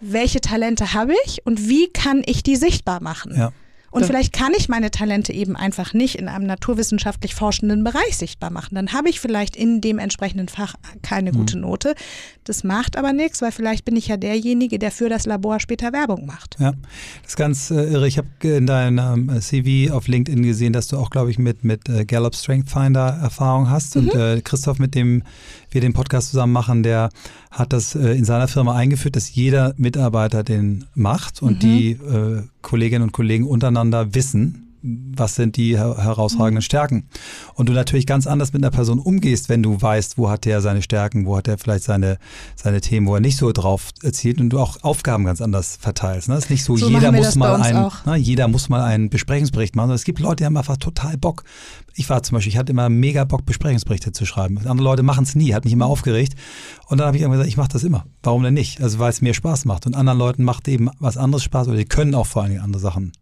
welche 0.00 0.40
Talente 0.40 0.92
habe 0.94 1.14
ich 1.24 1.44
und 1.44 1.68
wie 1.68 1.88
kann 1.88 2.22
ich 2.24 2.42
die 2.42 2.56
sichtbar 2.56 3.02
machen? 3.02 3.34
Ja. 3.36 3.52
Und 3.96 4.02
ja. 4.02 4.08
vielleicht 4.08 4.34
kann 4.34 4.52
ich 4.54 4.68
meine 4.68 4.90
Talente 4.90 5.32
eben 5.32 5.56
einfach 5.56 5.94
nicht 5.94 6.16
in 6.16 6.28
einem 6.28 6.44
naturwissenschaftlich 6.44 7.34
forschenden 7.34 7.82
Bereich 7.82 8.18
sichtbar 8.18 8.50
machen. 8.50 8.74
Dann 8.74 8.92
habe 8.92 9.08
ich 9.08 9.20
vielleicht 9.20 9.56
in 9.56 9.80
dem 9.80 9.98
entsprechenden 9.98 10.48
Fach 10.48 10.74
keine 11.00 11.32
mhm. 11.32 11.36
gute 11.38 11.58
Note. 11.58 11.94
Das 12.44 12.62
macht 12.62 12.98
aber 12.98 13.14
nichts, 13.14 13.40
weil 13.40 13.52
vielleicht 13.52 13.86
bin 13.86 13.96
ich 13.96 14.08
ja 14.08 14.18
derjenige, 14.18 14.78
der 14.78 14.90
für 14.90 15.08
das 15.08 15.24
Labor 15.24 15.60
später 15.60 15.94
Werbung 15.94 16.26
macht. 16.26 16.56
Ja, 16.58 16.72
das 17.22 17.30
ist 17.30 17.36
ganz 17.36 17.70
äh, 17.70 17.84
irre. 17.84 18.06
Ich 18.06 18.18
habe 18.18 18.28
in 18.42 18.66
deinem 18.66 19.30
äh, 19.30 19.40
CV 19.40 19.94
auf 19.94 20.08
LinkedIn 20.08 20.42
gesehen, 20.42 20.74
dass 20.74 20.88
du 20.88 20.98
auch, 20.98 21.08
glaube 21.08 21.30
ich, 21.30 21.38
mit, 21.38 21.64
mit 21.64 21.88
äh, 21.88 22.04
Gallup 22.04 22.34
Strength 22.34 22.68
Finder 22.68 23.18
Erfahrung 23.22 23.70
hast. 23.70 23.96
Mhm. 23.96 24.08
Und 24.10 24.14
äh, 24.14 24.42
Christoph, 24.42 24.78
mit 24.78 24.94
dem 24.94 25.22
wir 25.70 25.80
den 25.80 25.92
Podcast 25.92 26.30
zusammen 26.30 26.52
machen, 26.52 26.82
der 26.82 27.10
hat 27.50 27.72
das 27.72 27.94
äh, 27.94 28.12
in 28.12 28.24
seiner 28.24 28.48
Firma 28.48 28.74
eingeführt, 28.74 29.16
dass 29.16 29.34
jeder 29.34 29.74
Mitarbeiter 29.76 30.42
den 30.42 30.84
macht 30.94 31.42
und 31.42 31.56
mhm. 31.56 31.58
die 31.60 31.90
äh, 31.92 32.42
Kolleginnen 32.62 33.02
und 33.02 33.12
Kollegen 33.12 33.46
untereinander 33.46 34.14
wissen, 34.14 34.66
was 34.86 35.34
sind 35.34 35.56
die 35.56 35.76
herausragenden 35.76 36.60
mhm. 36.60 36.62
Stärken. 36.62 37.08
Und 37.54 37.68
du 37.68 37.72
natürlich 37.72 38.06
ganz 38.06 38.26
anders 38.26 38.52
mit 38.52 38.62
einer 38.62 38.70
Person 38.70 38.98
umgehst, 38.98 39.48
wenn 39.48 39.62
du 39.62 39.80
weißt, 39.80 40.18
wo 40.18 40.30
hat 40.30 40.44
der 40.44 40.60
seine 40.60 40.82
Stärken, 40.82 41.26
wo 41.26 41.36
hat 41.36 41.48
er 41.48 41.58
vielleicht 41.58 41.84
seine, 41.84 42.18
seine 42.54 42.80
Themen, 42.80 43.06
wo 43.06 43.14
er 43.14 43.20
nicht 43.20 43.36
so 43.36 43.50
drauf 43.52 43.90
erzielt 44.02 44.40
und 44.40 44.50
du 44.50 44.60
auch 44.60 44.82
Aufgaben 44.82 45.24
ganz 45.24 45.40
anders 45.40 45.76
verteilst. 45.80 46.28
Ne? 46.28 46.36
Es 46.36 46.44
ist 46.44 46.50
nicht 46.50 46.64
so, 46.64 46.76
so 46.76 46.88
jeder 46.88 47.10
muss 47.10 47.34
mal 47.34 47.60
ein, 47.60 47.90
ne, 48.04 48.16
jeder 48.16 48.48
muss 48.48 48.68
mal 48.68 48.82
einen 48.84 49.10
Besprechungsbericht 49.10 49.74
machen. 49.74 49.90
Es 49.90 50.04
gibt 50.04 50.20
Leute, 50.20 50.36
die 50.36 50.44
haben 50.44 50.56
einfach 50.56 50.76
total 50.76 51.16
Bock. 51.16 51.44
Ich 51.98 52.10
war 52.10 52.22
zum 52.22 52.36
Beispiel, 52.36 52.52
ich 52.52 52.58
hatte 52.58 52.72
immer 52.72 52.90
mega 52.90 53.24
Bock, 53.24 53.46
Besprechungsberichte 53.46 54.12
zu 54.12 54.26
schreiben. 54.26 54.58
Andere 54.58 54.84
Leute 54.84 55.02
machen 55.02 55.24
es 55.24 55.34
nie, 55.34 55.54
hat 55.54 55.64
mich 55.64 55.72
immer 55.72 55.86
aufgeregt. 55.86 56.34
Und 56.88 56.98
dann 56.98 57.06
habe 57.06 57.16
ich 57.16 57.22
immer 57.22 57.32
gesagt, 57.32 57.48
ich 57.48 57.56
mache 57.56 57.70
das 57.72 57.84
immer. 57.84 58.04
Warum 58.22 58.42
denn 58.42 58.54
nicht? 58.54 58.82
Also 58.82 58.98
weil 58.98 59.10
es 59.10 59.22
mir 59.22 59.32
Spaß 59.32 59.64
macht. 59.64 59.86
Und 59.86 59.96
anderen 59.96 60.18
Leuten 60.18 60.44
macht 60.44 60.68
eben 60.68 60.90
was 60.98 61.16
anderes 61.16 61.42
Spaß 61.42 61.68
oder 61.68 61.78
die 61.78 61.86
können 61.86 62.14
auch 62.14 62.26
vor 62.26 62.42
allen 62.42 62.52
Dingen 62.52 62.62
andere 62.62 62.80
Sachen. 62.80 63.12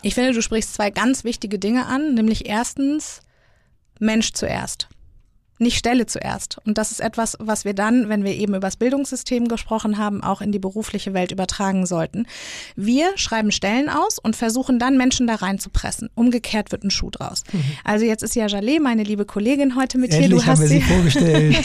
Ich 0.00 0.14
finde, 0.14 0.32
du 0.32 0.40
sprichst 0.40 0.74
zwei 0.74 0.90
ganz 0.90 1.24
wichtige 1.24 1.58
Dinge 1.58 1.86
an, 1.86 2.14
nämlich 2.14 2.46
erstens 2.46 3.20
Mensch 4.00 4.32
zuerst. 4.32 4.88
Nicht 5.62 5.78
Stelle 5.78 6.06
zuerst. 6.06 6.58
Und 6.66 6.78
das 6.78 6.90
ist 6.90 7.00
etwas, 7.00 7.36
was 7.40 7.64
wir 7.64 7.74
dann, 7.74 8.08
wenn 8.08 8.24
wir 8.24 8.34
eben 8.34 8.54
über 8.54 8.66
das 8.66 8.76
Bildungssystem 8.76 9.48
gesprochen 9.48 9.98
haben, 9.98 10.22
auch 10.22 10.40
in 10.40 10.52
die 10.52 10.58
berufliche 10.58 11.14
Welt 11.14 11.32
übertragen 11.32 11.86
sollten. 11.86 12.26
Wir 12.76 13.16
schreiben 13.16 13.52
Stellen 13.52 13.88
aus 13.88 14.18
und 14.18 14.36
versuchen 14.36 14.78
dann 14.78 14.96
Menschen 14.96 15.26
da 15.26 15.36
reinzupressen. 15.36 16.10
Umgekehrt 16.14 16.72
wird 16.72 16.84
ein 16.84 16.90
Schuh 16.90 17.10
draus. 17.10 17.42
Mhm. 17.52 17.62
Also 17.84 18.04
jetzt 18.04 18.22
ist 18.22 18.34
ja 18.34 18.46
Jalé, 18.46 18.80
meine 18.80 19.02
liebe 19.04 19.24
Kollegin, 19.24 19.76
heute 19.76 19.98
mit 19.98 20.12
Endlich 20.12 20.28
hier. 20.28 20.36
Du 20.36 20.46
hast 20.46 20.60
haben 20.60 20.60
wir 20.60 20.68
sie, 20.68 20.80
sie 20.80 20.82
vorgestellt. 20.82 21.56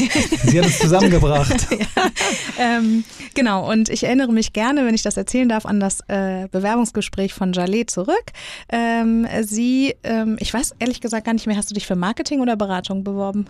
sie 0.43 0.60
hat 0.60 0.66
uns 0.66 0.80
zusammengebracht. 0.80 1.68
ja, 1.72 2.12
ähm, 2.60 3.04
genau, 3.34 3.70
und 3.70 3.89
ich 3.89 4.04
erinnere 4.04 4.32
mich 4.32 4.54
gerne, 4.54 4.86
wenn 4.86 4.95
ich 4.95 5.04
das 5.04 5.18
erzählen 5.18 5.50
darf, 5.50 5.66
an 5.66 5.80
das 5.80 6.02
äh, 6.08 6.48
Bewerbungsgespräch 6.52 7.34
von 7.34 7.54
Jalé 7.54 7.88
zurück. 7.88 8.26
Ähm, 8.70 9.28
sie, 9.41 9.95
ähm, 10.04 10.38
ich 10.39 10.54
weiß 10.54 10.76
ehrlich 10.80 11.02
gesagt 11.02 11.26
gar 11.26 11.34
nicht 11.34 11.48
mehr, 11.48 11.58
hast 11.58 11.70
du 11.70 11.74
dich 11.74 11.88
für 11.88 11.95
Marketing 11.95 12.41
oder 12.41 12.56
Beratung 12.56 13.04
beworben? 13.04 13.48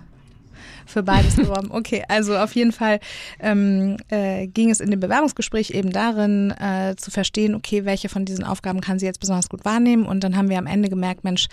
Für 0.88 1.04
beides 1.04 1.36
beworben. 1.38 1.70
Okay, 1.72 2.04
also 2.08 2.38
auf 2.38 2.56
jeden 2.56 2.72
Fall 2.72 3.00
ähm, 3.40 3.98
äh, 4.10 4.48
ging 4.48 4.70
es 4.70 4.80
in 4.80 4.92
dem 4.92 5.00
Bewerbungsgespräch 5.00 5.72
eben 5.72 5.92
darin, 5.92 6.52
äh, 6.52 6.96
zu 6.98 7.12
verstehen, 7.12 7.56
okay, 7.56 7.86
welche 7.86 8.10
von 8.10 8.26
diesen 8.26 8.44
Aufgaben 8.44 8.82
kann 8.82 9.00
sie 9.00 9.06
jetzt 9.06 9.20
besonders 9.20 9.50
gut 9.50 9.66
wahrnehmen. 9.66 10.06
Und 10.06 10.24
dann 10.24 10.36
haben 10.36 10.50
wir 10.50 10.58
am 10.58 10.68
Ende 10.68 10.90
gemerkt, 10.90 11.24
Mensch, 11.24 11.48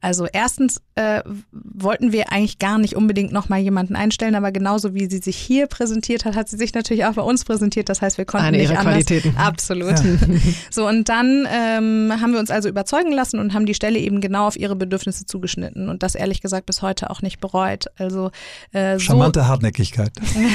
also 0.00 0.26
erstens 0.30 0.80
äh, 0.94 1.22
wollten 1.52 2.12
wir 2.12 2.30
eigentlich 2.30 2.58
gar 2.58 2.78
nicht 2.78 2.96
unbedingt 2.96 3.32
nochmal 3.32 3.60
jemanden 3.60 3.96
einstellen, 3.96 4.34
aber 4.34 4.52
genauso 4.52 4.94
wie 4.94 5.10
sie 5.10 5.18
sich 5.18 5.36
hier 5.36 5.66
präsentiert 5.66 6.24
hat, 6.24 6.36
hat 6.36 6.48
sie 6.48 6.56
sich 6.56 6.74
natürlich 6.74 7.04
auch 7.06 7.14
bei 7.14 7.22
uns 7.22 7.44
präsentiert. 7.44 7.88
Das 7.88 8.02
heißt, 8.02 8.18
wir 8.18 8.24
konnten 8.24 8.46
Eine 8.46 8.58
nicht 8.58 8.70
ihrer 8.70 8.80
anders. 8.80 9.06
Qualitäten. 9.06 9.36
Absolut. 9.36 9.98
Ja. 9.98 10.04
So 10.70 10.86
und 10.86 11.08
dann 11.08 11.48
ähm, 11.50 12.12
haben 12.20 12.32
wir 12.32 12.38
uns 12.38 12.50
also 12.50 12.68
überzeugen 12.68 13.12
lassen 13.12 13.38
und 13.38 13.54
haben 13.54 13.66
die 13.66 13.74
Stelle 13.74 13.98
eben 13.98 14.20
genau 14.20 14.46
auf 14.46 14.56
ihre 14.56 14.76
Bedürfnisse 14.76 15.26
zugeschnitten 15.26 15.88
und 15.88 16.02
das 16.02 16.14
ehrlich 16.14 16.40
gesagt 16.40 16.66
bis 16.66 16.82
heute 16.82 17.10
auch 17.10 17.22
nicht 17.22 17.40
bereut. 17.40 17.86
Also 17.98 18.30
äh, 18.76 19.00
charmante 19.00 19.40
so 19.40 19.46
Hartnäckigkeit. 19.46 20.12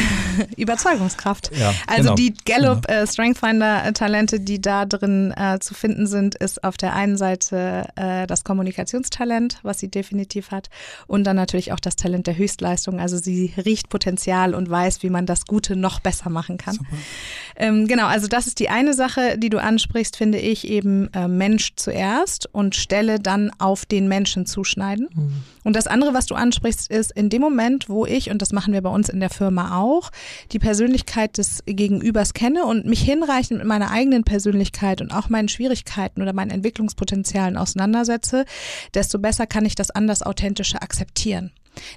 Überzeugungskraft. 0.58 1.52
Ja, 1.58 1.74
also 1.88 2.04
genau. 2.04 2.16
die 2.16 2.34
Gallup 2.46 2.88
genau. 2.88 3.02
äh, 3.02 3.08
Strengthfinder 3.08 3.94
Talente, 3.94 4.40
die 4.40 4.62
da 4.62 4.86
drin 4.86 5.34
äh, 5.36 5.60
zu 5.60 5.74
finden 5.74 6.08
sind, 6.08 6.36
ist 6.36 6.64
auf 6.64 6.78
der 6.78 6.96
einen 6.96 7.18
Seite 7.18 7.88
äh, 7.96 8.28
das 8.28 8.44
Kommunikationstalent 8.44 9.32
Talent, 9.32 9.60
was 9.64 9.80
sie 9.80 9.90
definitiv 9.90 10.52
hat. 10.52 10.70
Und 11.08 11.26
dann 11.26 11.36
natürlich 11.36 11.72
auch 11.74 11.80
das 11.80 11.96
Talent 11.96 12.28
der 12.28 12.38
Höchstleistung. 12.38 13.00
Also 13.00 13.18
sie 13.18 13.54
riecht 13.58 13.90
Potenzial 13.90 14.54
und 14.54 14.70
weiß, 14.70 15.04
wie 15.04 15.10
man 15.10 15.26
das 15.26 15.46
Gute 15.46 15.76
noch 15.76 16.00
besser 16.00 16.30
machen 16.30 16.58
kann. 16.58 16.78
Ähm, 17.56 17.88
genau, 17.88 18.08
also 18.08 18.28
das 18.28 18.48
ist 18.48 18.60
die 18.60 18.70
eine 18.70 18.94
Sache, 18.94 19.38
die 19.38 19.50
du 19.50 19.62
ansprichst, 19.62 20.18
finde 20.18 20.40
ich, 20.40 20.68
eben 20.68 21.14
äh, 21.14 21.28
Mensch 21.28 21.74
zuerst 21.76 22.50
und 22.52 22.76
Stelle 22.76 23.20
dann 23.20 23.52
auf 23.60 23.86
den 23.86 24.08
Menschen 24.08 24.46
zuschneiden. 24.46 25.10
Mhm. 25.14 25.44
Und 25.64 25.76
das 25.76 25.88
andere, 25.88 26.14
was 26.14 26.26
du 26.26 26.36
ansprichst, 26.36 26.90
ist 26.90 27.12
in 27.12 27.30
dem 27.30 27.42
Moment, 27.42 27.90
wo 27.90 28.06
ich, 28.12 28.30
und 28.30 28.42
das 28.42 28.52
machen 28.52 28.74
wir 28.74 28.82
bei 28.82 28.90
uns 28.90 29.10
in 29.10 29.20
der 29.20 29.30
Firma 29.30 29.78
auch, 29.80 30.12
die 30.52 30.60
Persönlichkeit 30.60 31.38
des 31.38 31.64
Gegenübers 31.66 32.34
kenne 32.34 32.66
und 32.66 32.86
mich 32.86 33.02
hinreichend 33.02 33.60
mit 33.60 33.68
meiner 33.68 33.92
eigenen 33.92 34.24
Persönlichkeit 34.24 35.02
und 35.02 35.12
auch 35.12 35.30
meinen 35.30 35.50
Schwierigkeiten 35.50 36.22
oder 36.22 36.34
meinen 36.34 36.52
Entwicklungspotenzialen 36.52 37.58
auseinandersetze, 37.58 38.46
desto 38.94 39.20
besser 39.20 39.48
kann 39.48 39.66
ich 39.66 39.76
das 39.76 39.92
anders 39.92 40.22
authentische 40.22 40.82
akzeptieren. 40.82 41.52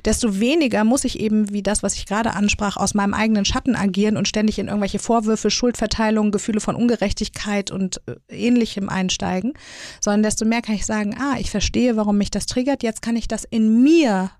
Desto 0.05 0.39
weniger 0.39 0.85
muss 0.85 1.05
ich 1.05 1.19
eben, 1.19 1.51
wie 1.51 1.63
das, 1.63 1.83
was 1.83 1.95
ich 1.95 2.07
gerade 2.07 2.35
ansprach, 2.35 2.77
aus 2.77 2.95
meinem 2.95 3.15
eigenen 3.15 3.45
Schatten 3.45 3.75
agieren 3.75 4.17
und 4.17 4.29
ständig 4.29 4.59
in 4.59 4.69
irgendwelche 4.69 4.99
Vorwürfe, 4.99 5.51
Schuldverteilungen, 5.51 6.33
Gefühle 6.33 6.61
von 6.61 6.77
Ungerechtigkeit 6.77 7.71
und 7.71 8.01
äh, 8.07 8.15
ähnlichem 8.29 8.89
einsteigen, 8.89 9.55
sondern 10.01 10.23
desto 10.23 10.45
mehr 10.45 10.63
kann 10.63 10.77
ich 10.77 10.87
sagen, 10.87 11.17
ah, 11.19 11.37
ich 11.39 11.51
verstehe, 11.51 11.97
warum 11.97 12.19
mich 12.19 12.31
das 12.31 12.47
triggert, 12.47 12.83
jetzt 12.83 13.03
kann 13.03 13.17
ich 13.17 13.29
das 13.29 13.45
in 13.45 13.83
mir 13.83 14.31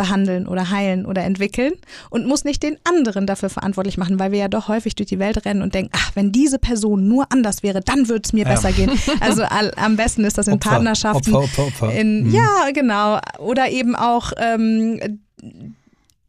behandeln 0.00 0.46
oder 0.46 0.70
heilen 0.70 1.04
oder 1.04 1.22
entwickeln 1.24 1.74
und 2.08 2.26
muss 2.26 2.44
nicht 2.44 2.62
den 2.62 2.78
anderen 2.84 3.26
dafür 3.26 3.50
verantwortlich 3.50 3.98
machen, 3.98 4.18
weil 4.18 4.32
wir 4.32 4.38
ja 4.38 4.48
doch 4.48 4.68
häufig 4.68 4.94
durch 4.94 5.10
die 5.10 5.18
Welt 5.18 5.44
rennen 5.44 5.60
und 5.60 5.74
denken, 5.74 5.90
ach, 5.94 6.12
wenn 6.14 6.32
diese 6.32 6.58
Person 6.58 7.06
nur 7.06 7.30
anders 7.30 7.62
wäre, 7.62 7.82
dann 7.82 8.08
würde 8.08 8.22
es 8.24 8.32
mir 8.32 8.44
ja. 8.44 8.50
besser 8.50 8.72
gehen. 8.72 8.90
Also 9.20 9.42
all, 9.42 9.72
am 9.76 9.96
besten 9.96 10.24
ist 10.24 10.38
das 10.38 10.46
in 10.46 10.54
Opfer, 10.54 10.70
Partnerschaften. 10.70 11.34
Opfer, 11.34 11.66
Opfer. 11.66 11.92
In, 11.92 12.28
mhm. 12.28 12.34
Ja, 12.34 12.70
genau. 12.72 13.18
Oder 13.38 13.70
eben 13.70 13.94
auch 13.94 14.32
ähm, 14.38 15.20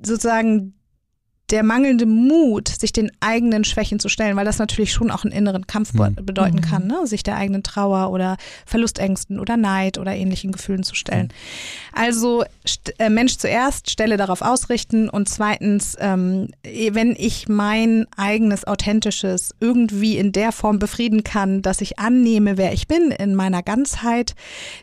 sozusagen 0.01 0.73
der 1.51 1.63
mangelnde 1.63 2.05
Mut, 2.05 2.69
sich 2.69 2.93
den 2.93 3.11
eigenen 3.19 3.63
Schwächen 3.63 3.99
zu 3.99 4.09
stellen, 4.09 4.37
weil 4.37 4.45
das 4.45 4.57
natürlich 4.57 4.93
schon 4.93 5.11
auch 5.11 5.25
einen 5.25 5.33
inneren 5.33 5.67
Kampf 5.67 5.93
mhm. 5.93 6.15
bedeuten 6.15 6.57
mhm. 6.57 6.61
kann, 6.61 6.87
ne? 6.87 7.05
sich 7.05 7.23
der 7.23 7.35
eigenen 7.35 7.61
Trauer 7.63 8.11
oder 8.11 8.37
Verlustängsten 8.65 9.39
oder 9.39 9.57
Neid 9.57 9.97
oder 9.97 10.15
ähnlichen 10.15 10.51
Gefühlen 10.51 10.83
zu 10.83 10.95
stellen. 10.95 11.27
Mhm. 11.27 11.99
Also 11.99 12.43
äh, 12.97 13.09
Mensch 13.09 13.37
zuerst, 13.37 13.89
Stelle 13.89 14.17
darauf 14.17 14.41
ausrichten 14.41 15.09
und 15.09 15.27
zweitens, 15.27 15.97
ähm, 15.99 16.49
wenn 16.63 17.15
ich 17.17 17.49
mein 17.49 18.07
eigenes 18.15 18.65
authentisches 18.65 19.53
irgendwie 19.59 20.17
in 20.17 20.31
der 20.31 20.51
Form 20.53 20.79
befrieden 20.79 21.23
kann, 21.23 21.61
dass 21.61 21.81
ich 21.81 21.99
annehme, 21.99 22.57
wer 22.57 22.71
ich 22.73 22.87
bin 22.87 23.11
in 23.11 23.35
meiner 23.35 23.61
Ganzheit, 23.61 24.35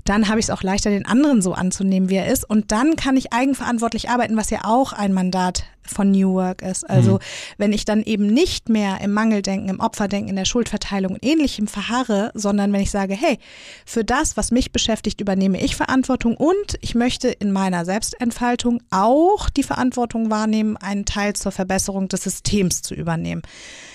dann 0.05 0.29
habe 0.29 0.39
ich 0.39 0.47
es 0.47 0.51
auch 0.51 0.62
leichter, 0.62 0.91
den 0.91 1.07
anderen 1.07 1.41
so 1.41 1.55
anzunehmen, 1.55 2.11
wie 2.11 2.16
er 2.16 2.31
ist 2.31 2.49
und 2.49 2.73
dann 2.73 2.97
kann 2.97 3.16
ich 3.16 3.33
eigenverantwortlich 3.33 4.11
arbeiten, 4.11 4.37
was 4.37 4.51
ja 4.51 4.61
auch 4.64 4.93
ein 4.93 5.14
Mandat 5.14 5.64
von 5.89 6.11
New 6.11 6.34
Work 6.34 6.62
ist. 6.62 6.89
Also 6.89 7.14
mhm. 7.14 7.18
wenn 7.59 7.72
ich 7.72 7.84
dann 7.84 8.03
eben 8.03 8.26
nicht 8.26 8.68
mehr 8.68 9.01
im 9.01 9.12
Mangeldenken, 9.12 9.68
im 9.68 9.80
Opferdenken, 9.80 10.28
in 10.30 10.36
der 10.36 10.45
Schuldverteilung 10.45 11.14
und 11.14 11.24
ähnlichem 11.24 11.66
verharre, 11.66 12.30
sondern 12.34 12.72
wenn 12.72 12.80
ich 12.80 12.91
sage, 12.91 13.14
hey, 13.14 13.39
für 13.84 14.05
das, 14.05 14.36
was 14.36 14.51
mich 14.51 14.72
beschäftigt, 14.72 15.20
übernehme 15.20 15.61
ich 15.61 15.76
Verantwortung 15.76 16.36
und 16.36 16.78
ich 16.80 16.95
möchte 16.95 17.28
in 17.28 17.53
meiner 17.53 17.84
Selbstentfaltung 17.84 18.82
auch 18.91 19.51
die 19.51 19.62
Verantwortung 19.62 20.30
wahrnehmen, 20.30 20.76
einen 20.76 21.05
Teil 21.05 21.34
zur 21.34 21.53
Verbesserung 21.53 22.09
des 22.09 22.22
Systems 22.22 22.82
zu 22.82 22.95
übernehmen. 22.95 23.43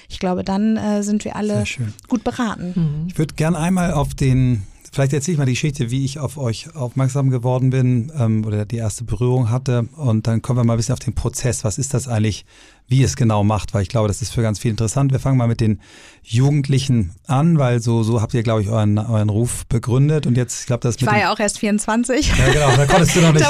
Ich 0.09 0.19
glaube, 0.19 0.43
dann 0.43 0.77
äh, 0.77 1.03
sind 1.03 1.25
wir 1.25 1.35
alle 1.35 1.63
gut 2.07 2.23
beraten. 2.23 2.73
Mhm. 2.75 3.07
Ich 3.07 3.17
würde 3.17 3.33
gerne 3.35 3.57
einmal 3.57 3.93
auf 3.93 4.13
den 4.13 4.63
Vielleicht 4.93 5.13
erzähle 5.13 5.33
ich 5.33 5.39
mal 5.39 5.45
die 5.45 5.53
Geschichte, 5.53 5.89
wie 5.89 6.05
ich 6.05 6.19
auf 6.19 6.37
euch 6.37 6.75
aufmerksam 6.75 7.31
geworden 7.31 7.71
bin 7.71 8.11
ähm, 8.15 8.45
oder 8.45 8.63
die 8.63 8.77
erste 8.77 9.03
Berührung 9.03 9.49
hatte. 9.49 9.87
Und 9.95 10.27
dann 10.27 10.43
kommen 10.43 10.59
wir 10.59 10.63
mal 10.63 10.73
ein 10.73 10.77
bisschen 10.77 10.93
auf 10.93 10.99
den 10.99 11.15
Prozess. 11.15 11.63
Was 11.63 11.79
ist 11.79 11.95
das 11.95 12.07
eigentlich, 12.07 12.45
wie 12.93 13.01
es 13.01 13.15
genau 13.15 13.43
macht? 13.43 13.73
Weil 13.73 13.81
ich 13.81 13.89
glaube, 13.89 14.07
das 14.07 14.21
ist 14.21 14.31
für 14.31 14.43
ganz 14.43 14.59
viel 14.59 14.69
interessant. 14.69 15.11
Wir 15.11 15.19
fangen 15.19 15.35
mal 15.35 15.47
mit 15.47 15.61
den 15.61 15.81
Jugendlichen 16.21 17.11
an, 17.25 17.57
weil 17.57 17.81
so, 17.81 18.03
so 18.03 18.21
habt 18.21 18.35
ihr, 18.35 18.43
glaube 18.43 18.61
ich, 18.61 18.69
euren, 18.69 18.99
euren 18.99 19.29
Ruf 19.29 19.65
begründet. 19.65 20.27
Und 20.27 20.37
jetzt, 20.37 20.61
ich 20.61 20.65
glaube, 20.67 20.81
das 20.81 20.95
Ich 20.95 21.05
war 21.05 21.17
ja 21.17 21.33
auch 21.33 21.39
erst 21.39 21.57
24. 21.57 22.27
Ja, 22.37 22.53
genau, 22.53 22.75
da 22.77 22.85
konntest 22.85 23.15
du 23.15 23.21
noch 23.21 23.33
nicht 23.33 23.45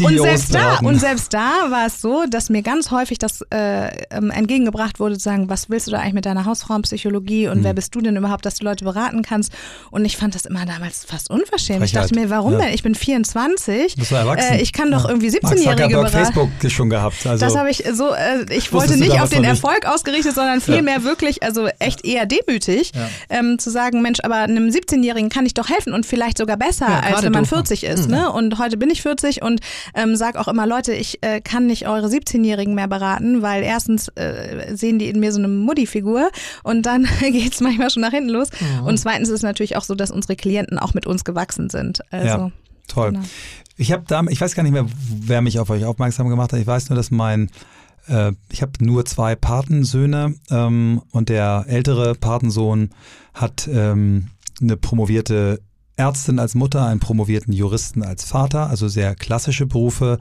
und 0.00 0.18
selbst 0.18 0.54
da 0.54 0.78
Und 0.78 1.00
selbst 1.00 1.32
da 1.32 1.70
war 1.70 1.86
es 1.86 2.02
so, 2.02 2.24
dass 2.28 2.50
mir 2.50 2.62
ganz 2.62 2.90
häufig 2.90 3.18
das 3.18 3.40
äh, 3.50 3.88
ähm, 4.10 4.30
entgegengebracht 4.30 5.00
wurde, 5.00 5.16
zu 5.16 5.24
sagen, 5.24 5.48
was 5.48 5.70
willst 5.70 5.86
du 5.86 5.92
da 5.92 6.00
eigentlich 6.00 6.14
mit 6.14 6.26
deiner 6.26 6.44
Hausfrauenpsychologie 6.44 7.48
und 7.48 7.58
hm. 7.58 7.64
wer 7.64 7.74
bist 7.74 7.94
du 7.94 8.00
denn 8.00 8.16
überhaupt, 8.16 8.44
dass 8.44 8.56
du 8.56 8.64
Leute 8.64 8.84
beraten 8.84 9.22
kannst? 9.22 9.52
Und 9.90 10.04
ich 10.04 10.18
fand 10.18 10.34
das 10.34 10.44
immer 10.44 10.66
damals 10.66 11.06
fast 11.06 11.30
unverschämt. 11.30 11.80
Frechheit. 11.80 11.86
Ich 11.86 11.92
dachte 11.92 12.14
mir, 12.14 12.30
warum 12.30 12.52
ja. 12.52 12.60
denn? 12.60 12.74
Ich 12.74 12.82
bin 12.82 12.94
24. 12.94 13.96
Bist 13.96 14.10
du 14.10 14.14
erwachsen? 14.14 14.54
Äh, 14.54 14.60
ich 14.60 14.74
kann 14.74 14.90
doch 14.90 15.04
ja. 15.04 15.10
irgendwie 15.10 15.30
17-Jährige 15.30 15.88
beraten. 15.88 16.12
Facebook 16.12 16.50
schon 16.68 16.90
gehabt. 16.90 17.26
Also 17.26 17.44
das 17.44 17.56
habe 17.56 17.70
ich 17.70 17.84
so, 17.92 18.12
äh, 18.12 18.57
ich 18.58 18.72
wollte 18.72 18.96
nicht 18.96 19.20
auf 19.20 19.30
den 19.30 19.44
Erfolg 19.44 19.86
ausgerichtet, 19.86 20.34
sondern 20.34 20.60
vielmehr 20.60 20.98
ja. 20.98 21.04
wirklich, 21.04 21.42
also 21.42 21.68
echt 21.78 22.04
eher 22.04 22.26
demütig, 22.26 22.92
ja. 22.94 23.08
ähm, 23.30 23.58
zu 23.58 23.70
sagen, 23.70 24.02
Mensch, 24.02 24.18
aber 24.22 24.36
einem 24.36 24.68
17-Jährigen 24.68 25.28
kann 25.28 25.46
ich 25.46 25.54
doch 25.54 25.68
helfen 25.68 25.92
und 25.92 26.06
vielleicht 26.06 26.38
sogar 26.38 26.56
besser, 26.56 26.88
ja, 26.88 27.00
als 27.00 27.22
wenn 27.22 27.32
man 27.32 27.46
40 27.46 27.84
ist. 27.84 28.08
Mhm. 28.08 28.14
Ne? 28.14 28.32
Und 28.32 28.58
heute 28.58 28.76
bin 28.76 28.90
ich 28.90 29.02
40 29.02 29.42
und 29.42 29.60
ähm, 29.94 30.16
sage 30.16 30.40
auch 30.40 30.48
immer, 30.48 30.66
Leute, 30.66 30.92
ich 30.92 31.22
äh, 31.22 31.40
kann 31.40 31.66
nicht 31.66 31.88
eure 31.88 32.06
17-Jährigen 32.08 32.74
mehr 32.74 32.88
beraten, 32.88 33.42
weil 33.42 33.62
erstens 33.62 34.08
äh, 34.16 34.74
sehen 34.74 34.98
die 34.98 35.08
in 35.08 35.20
mir 35.20 35.32
so 35.32 35.38
eine 35.38 35.48
Mutti-Figur 35.48 36.30
und 36.62 36.82
dann 36.82 37.08
geht 37.20 37.52
es 37.52 37.60
manchmal 37.60 37.90
schon 37.90 38.02
nach 38.02 38.12
hinten 38.12 38.30
los. 38.30 38.48
Mhm. 38.60 38.86
Und 38.86 38.98
zweitens 38.98 39.28
ist 39.28 39.36
es 39.36 39.42
natürlich 39.42 39.76
auch 39.76 39.84
so, 39.84 39.94
dass 39.94 40.10
unsere 40.10 40.36
Klienten 40.36 40.78
auch 40.78 40.94
mit 40.94 41.06
uns 41.06 41.24
gewachsen 41.24 41.70
sind. 41.70 42.00
Also, 42.10 42.26
ja, 42.26 42.50
toll. 42.88 43.12
Genau. 43.12 43.24
Ich 43.80 43.92
habe 43.92 44.02
da, 44.06 44.22
ich 44.28 44.40
weiß 44.40 44.56
gar 44.56 44.64
nicht 44.64 44.72
mehr, 44.72 44.86
wer 45.08 45.40
mich 45.40 45.60
auf 45.60 45.70
euch 45.70 45.84
aufmerksam 45.84 46.28
gemacht 46.28 46.52
hat. 46.52 46.58
Ich 46.58 46.66
weiß 46.66 46.90
nur, 46.90 46.96
dass 46.96 47.12
mein 47.12 47.48
äh, 48.08 48.32
ich 48.50 48.62
habe 48.62 48.72
nur 48.80 49.04
zwei 49.04 49.34
Patensöhne 49.36 50.34
ähm, 50.50 51.02
und 51.12 51.28
der 51.28 51.64
ältere 51.68 52.14
Patensohn 52.14 52.90
hat 53.34 53.68
ähm, 53.72 54.28
eine 54.60 54.76
promovierte 54.76 55.60
Ärztin 55.96 56.38
als 56.38 56.54
Mutter, 56.54 56.86
einen 56.86 57.00
promovierten 57.00 57.52
Juristen 57.52 58.02
als 58.02 58.24
Vater, 58.24 58.70
also 58.70 58.88
sehr 58.88 59.14
klassische 59.14 59.66
Berufe. 59.66 60.18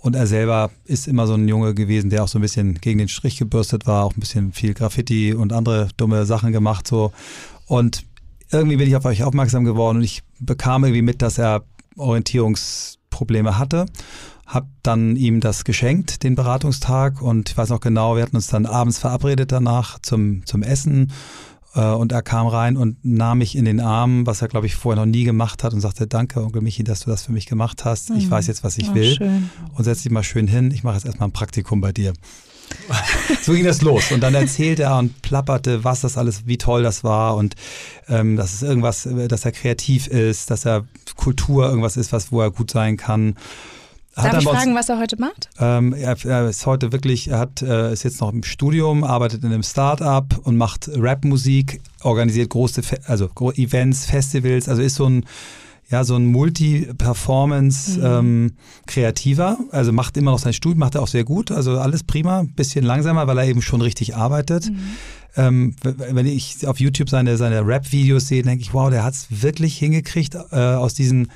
Und 0.00 0.16
er 0.16 0.26
selber 0.26 0.70
ist 0.84 1.06
immer 1.06 1.26
so 1.26 1.34
ein 1.34 1.46
Junge 1.46 1.74
gewesen, 1.74 2.10
der 2.10 2.24
auch 2.24 2.28
so 2.28 2.38
ein 2.38 2.42
bisschen 2.42 2.74
gegen 2.80 2.98
den 2.98 3.08
Strich 3.08 3.36
gebürstet 3.36 3.86
war, 3.86 4.04
auch 4.04 4.16
ein 4.16 4.20
bisschen 4.20 4.52
viel 4.52 4.74
Graffiti 4.74 5.34
und 5.34 5.52
andere 5.52 5.88
dumme 5.96 6.24
Sachen 6.26 6.52
gemacht 6.52 6.86
so. 6.86 7.12
Und 7.66 8.04
irgendwie 8.50 8.76
bin 8.76 8.88
ich 8.88 8.96
auf 8.96 9.04
euch 9.04 9.22
aufmerksam 9.22 9.64
geworden 9.64 9.98
und 9.98 10.04
ich 10.04 10.22
bekam 10.40 10.84
irgendwie 10.84 11.02
mit, 11.02 11.22
dass 11.22 11.38
er 11.38 11.64
Orientierungsprobleme 11.96 13.58
hatte 13.58 13.86
habe 14.52 14.66
dann 14.82 15.14
ihm 15.14 15.38
das 15.40 15.62
geschenkt, 15.64 16.24
den 16.24 16.34
Beratungstag. 16.34 17.22
Und 17.22 17.50
ich 17.50 17.56
weiß 17.56 17.68
noch 17.68 17.80
genau, 17.80 18.16
wir 18.16 18.22
hatten 18.24 18.34
uns 18.36 18.48
dann 18.48 18.66
abends 18.66 18.98
verabredet 18.98 19.52
danach 19.52 19.98
zum, 20.00 20.44
zum 20.44 20.62
Essen. 20.64 21.12
Äh, 21.76 21.82
und 21.92 22.10
er 22.10 22.22
kam 22.22 22.48
rein 22.48 22.76
und 22.76 22.96
nahm 23.04 23.38
mich 23.38 23.54
in 23.56 23.64
den 23.64 23.78
Arm, 23.78 24.26
was 24.26 24.42
er, 24.42 24.48
glaube 24.48 24.66
ich, 24.66 24.74
vorher 24.74 25.00
noch 25.04 25.10
nie 25.10 25.22
gemacht 25.22 25.62
hat 25.62 25.72
und 25.72 25.80
sagte, 25.80 26.08
danke, 26.08 26.42
Onkel 26.42 26.62
Michi, 26.62 26.82
dass 26.82 27.00
du 27.00 27.10
das 27.10 27.22
für 27.22 27.30
mich 27.32 27.46
gemacht 27.46 27.84
hast. 27.84 28.10
Ich 28.10 28.26
Mhm. 28.26 28.30
weiß 28.32 28.48
jetzt, 28.48 28.64
was 28.64 28.76
ich 28.76 28.90
Oh, 28.90 28.94
will. 28.96 29.14
schön. 29.14 29.50
Und 29.74 29.84
setz 29.84 30.02
dich 30.02 30.10
mal 30.10 30.24
schön 30.24 30.48
hin. 30.48 30.72
Ich 30.72 30.82
mache 30.82 30.96
jetzt 30.96 31.06
erstmal 31.06 31.28
ein 31.28 31.32
Praktikum 31.32 31.80
bei 31.80 31.92
dir. 31.92 32.12
so 33.42 33.52
ging 33.52 33.64
das 33.64 33.82
los. 33.82 34.10
Und 34.10 34.20
dann 34.20 34.34
erzählte 34.34 34.82
er 34.84 34.98
und 34.98 35.22
plapperte, 35.22 35.84
was 35.84 36.00
das 36.00 36.16
alles, 36.18 36.46
wie 36.46 36.58
toll 36.58 36.82
das 36.82 37.04
war 37.04 37.36
und 37.36 37.54
ähm, 38.08 38.36
dass 38.36 38.52
es 38.54 38.62
irgendwas, 38.62 39.08
dass 39.28 39.44
er 39.44 39.52
kreativ 39.52 40.06
ist, 40.08 40.50
dass 40.50 40.64
er 40.66 40.84
Kultur 41.16 41.68
irgendwas 41.68 41.96
ist, 41.96 42.12
was 42.12 42.32
wo 42.32 42.40
er 42.40 42.50
gut 42.50 42.70
sein 42.72 42.96
kann. 42.96 43.36
Hat 44.16 44.32
Darf 44.32 44.42
ich 44.42 44.48
fragen, 44.48 44.74
was 44.74 44.88
er 44.88 44.98
heute 44.98 45.16
macht? 45.20 45.48
ähm, 45.60 45.92
er, 45.94 46.16
er 46.24 46.48
ist 46.48 46.66
heute 46.66 46.90
wirklich, 46.92 47.28
er 47.28 47.38
hat, 47.38 47.62
äh, 47.62 47.92
ist 47.92 48.02
jetzt 48.02 48.20
noch 48.20 48.32
im 48.32 48.42
Studium, 48.42 49.04
arbeitet 49.04 49.44
in 49.44 49.52
einem 49.52 49.62
Start-up 49.62 50.40
und 50.42 50.56
macht 50.56 50.90
Rapmusik, 50.94 51.80
organisiert 52.02 52.50
große, 52.50 52.82
Fe 52.82 52.98
also 53.06 53.30
Events, 53.54 54.06
Festivals, 54.06 54.68
also 54.68 54.82
ist 54.82 54.96
so 54.96 55.06
ein, 55.06 55.24
ja, 55.90 56.02
so 56.04 56.16
ein 56.16 56.26
Multi-Performance 56.26 58.00
ähm, 58.00 58.52
Kreativer, 58.86 59.58
also 59.70 59.92
macht 59.92 60.16
immer 60.16 60.32
noch 60.32 60.38
sein 60.38 60.52
Studium, 60.52 60.78
macht 60.80 60.94
er 60.96 61.02
auch 61.02 61.08
sehr 61.08 61.24
gut, 61.24 61.50
also 61.50 61.78
alles 61.78 62.02
prima, 62.04 62.44
bisschen 62.56 62.84
langsamer, 62.84 63.26
weil 63.26 63.38
er 63.38 63.46
eben 63.46 63.62
schon 63.62 63.80
richtig 63.80 64.16
arbeitet. 64.16 64.70
Ähm, 65.36 65.74
w- 65.82 65.94
wenn 66.10 66.26
ich 66.26 66.66
auf 66.66 66.80
YouTube 66.80 67.08
seine, 67.08 67.36
seine 67.36 67.64
Rap-Videos 67.66 68.26
sehe, 68.28 68.42
denke 68.42 68.62
ich, 68.62 68.74
wow, 68.74 68.90
der 68.90 69.04
hat 69.04 69.14
es 69.14 69.26
wirklich 69.30 69.76
hingekriegt, 69.78 70.34
äh, 70.34 70.56
aus 70.56 70.94
diesen 70.94 71.30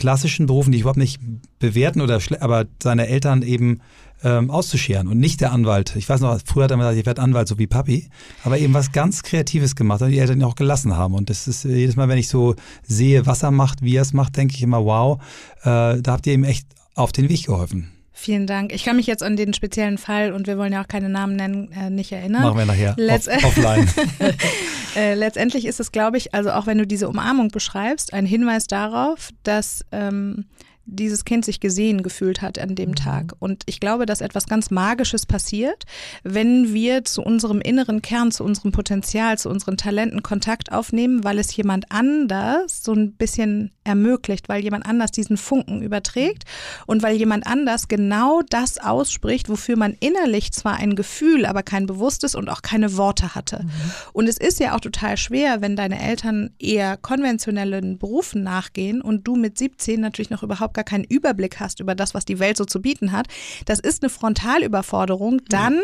klassischen 0.00 0.46
Berufen, 0.46 0.72
die 0.72 0.78
ich 0.78 0.82
überhaupt 0.82 0.98
nicht 0.98 1.20
bewerten 1.58 2.00
oder 2.00 2.18
aber 2.40 2.64
seine 2.82 3.06
Eltern 3.06 3.42
eben 3.42 3.80
ähm, 4.24 4.50
auszuscheren 4.50 5.08
und 5.08 5.18
nicht 5.18 5.42
der 5.42 5.52
Anwalt. 5.52 5.94
Ich 5.94 6.08
weiß 6.08 6.22
noch, 6.22 6.38
früher 6.44 6.64
hat 6.64 6.70
er 6.70 6.78
gesagt, 6.78 6.96
ich 6.96 7.06
werde 7.06 7.22
Anwalt, 7.22 7.48
so 7.48 7.58
wie 7.58 7.66
Papi, 7.66 8.08
aber 8.42 8.58
eben 8.58 8.72
was 8.72 8.92
ganz 8.92 9.22
Kreatives 9.22 9.76
gemacht 9.76 10.00
und 10.00 10.10
die 10.10 10.18
Eltern 10.18 10.40
ihn 10.40 10.44
auch 10.44 10.56
gelassen 10.56 10.96
haben. 10.96 11.14
Und 11.14 11.28
das 11.28 11.46
ist 11.46 11.66
äh, 11.66 11.76
jedes 11.76 11.96
Mal, 11.96 12.08
wenn 12.08 12.18
ich 12.18 12.28
so 12.28 12.54
sehe, 12.82 13.26
was 13.26 13.42
er 13.42 13.50
macht, 13.50 13.82
wie 13.82 13.96
er 13.96 14.02
es 14.02 14.14
macht, 14.14 14.38
denke 14.38 14.54
ich 14.54 14.62
immer, 14.62 14.84
wow, 14.84 15.20
äh, 15.60 16.00
da 16.00 16.12
habt 16.12 16.26
ihr 16.26 16.32
ihm 16.32 16.44
echt 16.44 16.66
auf 16.94 17.12
den 17.12 17.28
Weg 17.28 17.46
geholfen. 17.46 17.90
Vielen 18.22 18.46
Dank. 18.46 18.74
Ich 18.74 18.84
kann 18.84 18.96
mich 18.96 19.06
jetzt 19.06 19.22
an 19.22 19.34
den 19.34 19.54
speziellen 19.54 19.96
Fall, 19.96 20.32
und 20.34 20.46
wir 20.46 20.58
wollen 20.58 20.74
ja 20.74 20.82
auch 20.82 20.88
keine 20.88 21.08
Namen 21.08 21.36
nennen, 21.36 21.72
äh, 21.72 21.88
nicht 21.88 22.12
erinnern. 22.12 22.42
Machen 22.42 22.58
wir 22.58 22.66
nachher 22.66 22.94
Let's- 22.98 23.28
off, 23.28 23.44
offline. 23.44 23.88
Äh, 24.96 25.14
letztendlich 25.14 25.66
ist 25.66 25.78
es, 25.78 25.92
glaube 25.92 26.16
ich, 26.16 26.34
also 26.34 26.50
auch 26.50 26.66
wenn 26.66 26.76
du 26.76 26.84
diese 26.84 27.08
Umarmung 27.08 27.48
beschreibst, 27.48 28.12
ein 28.12 28.26
Hinweis 28.26 28.66
darauf, 28.66 29.30
dass 29.44 29.84
ähm, 29.92 30.46
dieses 30.90 31.24
Kind 31.24 31.44
sich 31.44 31.60
gesehen 31.60 32.02
gefühlt 32.02 32.42
hat 32.42 32.58
an 32.58 32.74
dem 32.74 32.94
Tag. 32.94 33.34
Und 33.38 33.62
ich 33.66 33.80
glaube, 33.80 34.06
dass 34.06 34.20
etwas 34.20 34.46
ganz 34.46 34.70
Magisches 34.70 35.26
passiert, 35.26 35.84
wenn 36.22 36.74
wir 36.74 37.04
zu 37.04 37.22
unserem 37.22 37.60
inneren 37.60 38.02
Kern, 38.02 38.32
zu 38.32 38.44
unserem 38.44 38.72
Potenzial, 38.72 39.38
zu 39.38 39.48
unseren 39.48 39.76
Talenten 39.76 40.22
Kontakt 40.22 40.72
aufnehmen, 40.72 41.24
weil 41.24 41.38
es 41.38 41.56
jemand 41.56 41.86
anders 41.90 42.82
so 42.82 42.92
ein 42.92 43.12
bisschen 43.12 43.70
ermöglicht, 43.84 44.48
weil 44.48 44.62
jemand 44.62 44.86
anders 44.86 45.10
diesen 45.10 45.36
Funken 45.36 45.82
überträgt 45.82 46.44
und 46.86 47.02
weil 47.02 47.16
jemand 47.16 47.46
anders 47.46 47.88
genau 47.88 48.42
das 48.48 48.78
ausspricht, 48.78 49.48
wofür 49.48 49.76
man 49.76 49.96
innerlich 50.00 50.52
zwar 50.52 50.76
ein 50.76 50.96
Gefühl, 50.96 51.46
aber 51.46 51.62
kein 51.62 51.86
bewusstes 51.86 52.34
und 52.34 52.48
auch 52.48 52.62
keine 52.62 52.96
Worte 52.96 53.34
hatte. 53.34 53.64
Und 54.12 54.28
es 54.28 54.38
ist 54.38 54.60
ja 54.60 54.74
auch 54.74 54.80
total 54.80 55.16
schwer, 55.16 55.60
wenn 55.60 55.76
deine 55.76 56.00
Eltern 56.00 56.50
eher 56.58 56.96
konventionellen 56.96 57.98
Berufen 57.98 58.42
nachgehen 58.42 59.00
und 59.00 59.26
du 59.26 59.36
mit 59.36 59.58
17 59.58 60.00
natürlich 60.00 60.30
noch 60.30 60.42
überhaupt 60.42 60.74
gar 60.80 60.84
keinen 60.84 61.04
Überblick 61.04 61.60
hast 61.60 61.80
über 61.80 61.94
das, 61.94 62.14
was 62.14 62.24
die 62.24 62.38
Welt 62.38 62.56
so 62.56 62.64
zu 62.64 62.80
bieten 62.80 63.12
hat. 63.12 63.26
Das 63.66 63.80
ist 63.80 64.02
eine 64.02 64.08
Frontalüberforderung. 64.08 65.42
Dann 65.48 65.80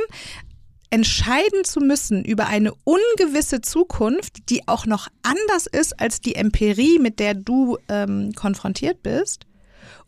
entscheiden 0.91 1.65
zu 1.65 1.81
müssen 1.81 2.25
über 2.25 2.47
eine 2.47 2.73
ungewisse 2.85 3.61
Zukunft, 3.61 4.49
die 4.49 4.67
auch 4.69 4.87
noch 4.87 5.09
anders 5.23 5.67
ist 5.67 6.01
als 6.01 6.21
die 6.21 6.37
Empirie, 6.37 6.99
mit 6.99 7.19
der 7.19 7.35
du 7.35 7.77
ähm, 7.89 8.33
konfrontiert 8.35 9.03
bist. 9.03 9.47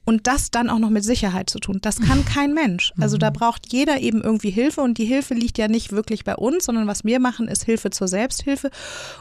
Und 0.08 0.26
das 0.26 0.50
dann 0.50 0.70
auch 0.70 0.78
noch 0.78 0.88
mit 0.88 1.04
Sicherheit 1.04 1.50
zu 1.50 1.58
tun. 1.58 1.80
Das 1.82 2.00
kann 2.00 2.24
kein 2.24 2.54
Mensch. 2.54 2.94
Also 2.98 3.18
da 3.18 3.28
braucht 3.28 3.70
jeder 3.70 4.00
eben 4.00 4.22
irgendwie 4.22 4.48
Hilfe 4.48 4.80
und 4.80 4.96
die 4.96 5.04
Hilfe 5.04 5.34
liegt 5.34 5.58
ja 5.58 5.68
nicht 5.68 5.92
wirklich 5.92 6.24
bei 6.24 6.34
uns, 6.34 6.64
sondern 6.64 6.86
was 6.86 7.04
wir 7.04 7.20
machen, 7.20 7.46
ist 7.46 7.64
Hilfe 7.64 7.90
zur 7.90 8.08
Selbsthilfe. 8.08 8.70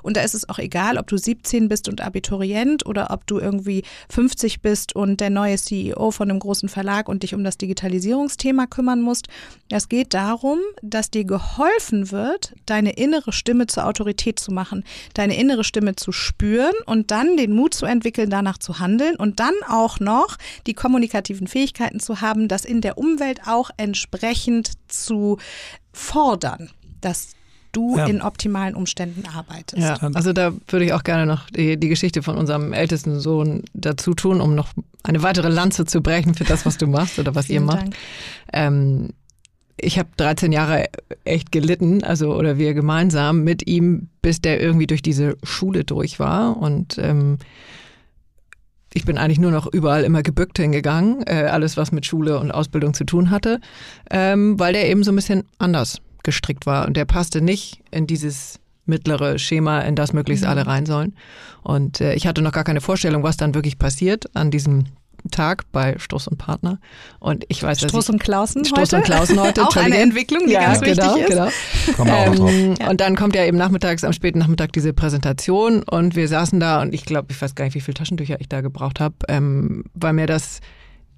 Und 0.01 0.15
da 0.15 0.21
ist 0.21 0.33
es 0.33 0.47
auch 0.47 0.59
egal, 0.59 0.97
ob 0.97 1.07
du 1.07 1.17
17 1.17 1.67
bist 1.67 1.89
und 1.89 1.99
Abiturient 1.99 2.85
oder 2.85 3.11
ob 3.11 3.27
du 3.27 3.37
irgendwie 3.37 3.83
50 4.07 4.61
bist 4.61 4.95
und 4.95 5.19
der 5.19 5.29
neue 5.29 5.57
CEO 5.57 6.11
von 6.11 6.29
einem 6.29 6.39
großen 6.39 6.69
Verlag 6.69 7.09
und 7.09 7.23
dich 7.23 7.35
um 7.35 7.43
das 7.43 7.57
Digitalisierungsthema 7.57 8.65
kümmern 8.67 9.01
musst. 9.01 9.27
Es 9.69 9.89
geht 9.89 10.13
darum, 10.13 10.59
dass 10.81 11.11
dir 11.11 11.25
geholfen 11.25 12.11
wird, 12.11 12.53
deine 12.65 12.93
innere 12.93 13.33
Stimme 13.33 13.67
zur 13.67 13.87
Autorität 13.87 14.39
zu 14.39 14.53
machen, 14.53 14.85
deine 15.15 15.37
innere 15.37 15.65
Stimme 15.65 15.97
zu 15.97 16.13
spüren 16.13 16.75
und 16.85 17.11
dann 17.11 17.35
den 17.35 17.51
Mut 17.51 17.73
zu 17.73 17.85
entwickeln, 17.85 18.29
danach 18.29 18.57
zu 18.57 18.79
handeln 18.79 19.17
und 19.17 19.41
dann 19.41 19.53
auch 19.67 19.99
noch 19.99 20.37
die 20.65 20.76
kommunikativen 20.77 21.47
Fähigkeiten 21.47 21.99
zu 21.99 22.21
haben, 22.21 22.47
das 22.47 22.63
in 22.63 22.79
der 22.79 22.97
Umwelt 22.97 23.41
auch 23.45 23.69
entsprechend 23.75 24.71
zu 24.87 25.37
fordern, 25.91 26.69
dass 27.01 27.31
du 27.73 27.97
Ja. 27.97 28.05
in 28.05 28.21
optimalen 28.21 28.73
Umständen 28.75 29.23
arbeitest. 29.27 29.81
Ja, 29.81 29.95
also 30.13 30.31
da 30.33 30.53
würde 30.69 30.85
ich 30.85 30.93
auch 30.93 31.03
gerne 31.03 31.25
noch 31.25 31.49
die, 31.49 31.77
die 31.77 31.89
Geschichte 31.89 32.23
von 32.23 32.37
unserem 32.37 32.71
ältesten 32.73 33.19
Sohn 33.19 33.63
dazu 33.73 34.13
tun, 34.13 34.39
um 34.39 34.55
noch 34.55 34.69
eine 35.03 35.21
weitere 35.21 35.49
Lanze 35.49 35.85
zu 35.85 36.01
brechen 36.01 36.33
für 36.33 36.45
das, 36.45 36.65
was 36.65 36.77
du 36.77 36.87
machst 36.87 37.19
oder 37.19 37.35
was 37.35 37.49
ihr 37.49 37.61
macht. 37.61 37.87
Ähm, 38.53 39.09
ich 39.79 39.99
habe 39.99 40.09
13 40.17 40.51
Jahre 40.53 40.85
echt 41.23 41.51
gelitten, 41.51 42.03
also 42.03 42.33
oder 42.35 42.57
wir 42.57 42.73
gemeinsam 42.73 43.43
mit 43.43 43.67
ihm, 43.67 44.09
bis 44.23 44.41
der 44.41 44.59
irgendwie 44.59 44.87
durch 44.87 45.03
diese 45.03 45.37
Schule 45.43 45.83
durch 45.83 46.19
war 46.19 46.57
und 46.57 46.97
ähm, 46.97 47.37
ich 48.93 49.05
bin 49.05 49.17
eigentlich 49.17 49.39
nur 49.39 49.51
noch 49.51 49.67
überall 49.67 50.03
immer 50.03 50.23
gebückt 50.23 50.57
hingegangen, 50.57 51.23
äh, 51.25 51.47
alles 51.51 51.77
was 51.77 51.91
mit 51.91 52.05
Schule 52.05 52.39
und 52.39 52.51
Ausbildung 52.51 52.93
zu 52.93 53.03
tun 53.03 53.29
hatte, 53.29 53.59
ähm, 54.09 54.59
weil 54.59 54.73
der 54.73 54.89
eben 54.89 55.03
so 55.03 55.11
ein 55.11 55.15
bisschen 55.15 55.43
anders 55.57 56.01
gestrickt 56.23 56.65
war 56.65 56.87
und 56.87 56.97
der 56.97 57.05
passte 57.05 57.41
nicht 57.41 57.81
in 57.91 58.07
dieses 58.07 58.59
mittlere 58.85 59.37
Schema, 59.37 59.81
in 59.81 59.95
das 59.95 60.13
möglichst 60.13 60.45
alle 60.45 60.65
rein 60.65 60.85
sollen. 60.85 61.15
Und 61.63 62.01
äh, 62.01 62.13
ich 62.15 62.25
hatte 62.25 62.41
noch 62.41 62.53
gar 62.53 62.63
keine 62.63 62.81
Vorstellung, 62.81 63.23
was 63.23 63.37
dann 63.37 63.53
wirklich 63.53 63.77
passiert 63.77 64.35
an 64.35 64.49
diesem 64.49 64.85
Tag 65.31 65.63
bei 65.71 65.95
Stoß 65.97 66.27
und 66.27 66.37
Partner. 66.37 66.79
Und 67.19 67.45
ich 67.47 67.61
weiß, 67.61 67.81
Stoß 67.81 68.09
und 68.09 68.19
Klausen 68.19 68.65
Stoß 68.65 68.79
heute. 68.79 68.95
und 68.97 69.03
Klausen 69.03 69.39
heute. 69.39 69.63
auch 69.67 69.75
eine. 69.75 69.97
Entwicklung, 69.97 70.47
die 70.47 70.53
ja, 70.53 70.61
ganz 70.61 70.81
genau, 70.81 71.15
wichtig 71.15 71.29
ist. 71.29 71.29
Genau. 71.29 71.95
Kommen 71.95 72.11
wir 72.11 72.17
auch 72.17 72.25
noch 72.27 72.35
drauf. 72.35 72.51
Ähm, 72.51 72.75
Ja. 72.79 72.89
Und 72.89 73.01
dann 73.01 73.15
kommt 73.15 73.35
ja 73.35 73.45
eben 73.45 73.57
nachmittags, 73.57 74.03
am 74.03 74.13
späten 74.13 74.39
Nachmittag 74.39 74.73
diese 74.73 74.93
Präsentation 74.93 75.83
und 75.83 76.15
wir 76.15 76.27
saßen 76.27 76.59
da 76.59 76.81
und 76.81 76.93
ich 76.93 77.05
glaube, 77.05 77.27
ich 77.31 77.41
weiß 77.41 77.55
gar 77.55 77.65
nicht, 77.65 77.75
wie 77.75 77.81
viele 77.81 77.95
Taschentücher 77.95 78.39
ich 78.39 78.49
da 78.49 78.61
gebraucht 78.61 78.99
habe, 78.99 79.15
ähm, 79.27 79.85
weil 79.93 80.13
mir 80.13 80.27
das, 80.27 80.59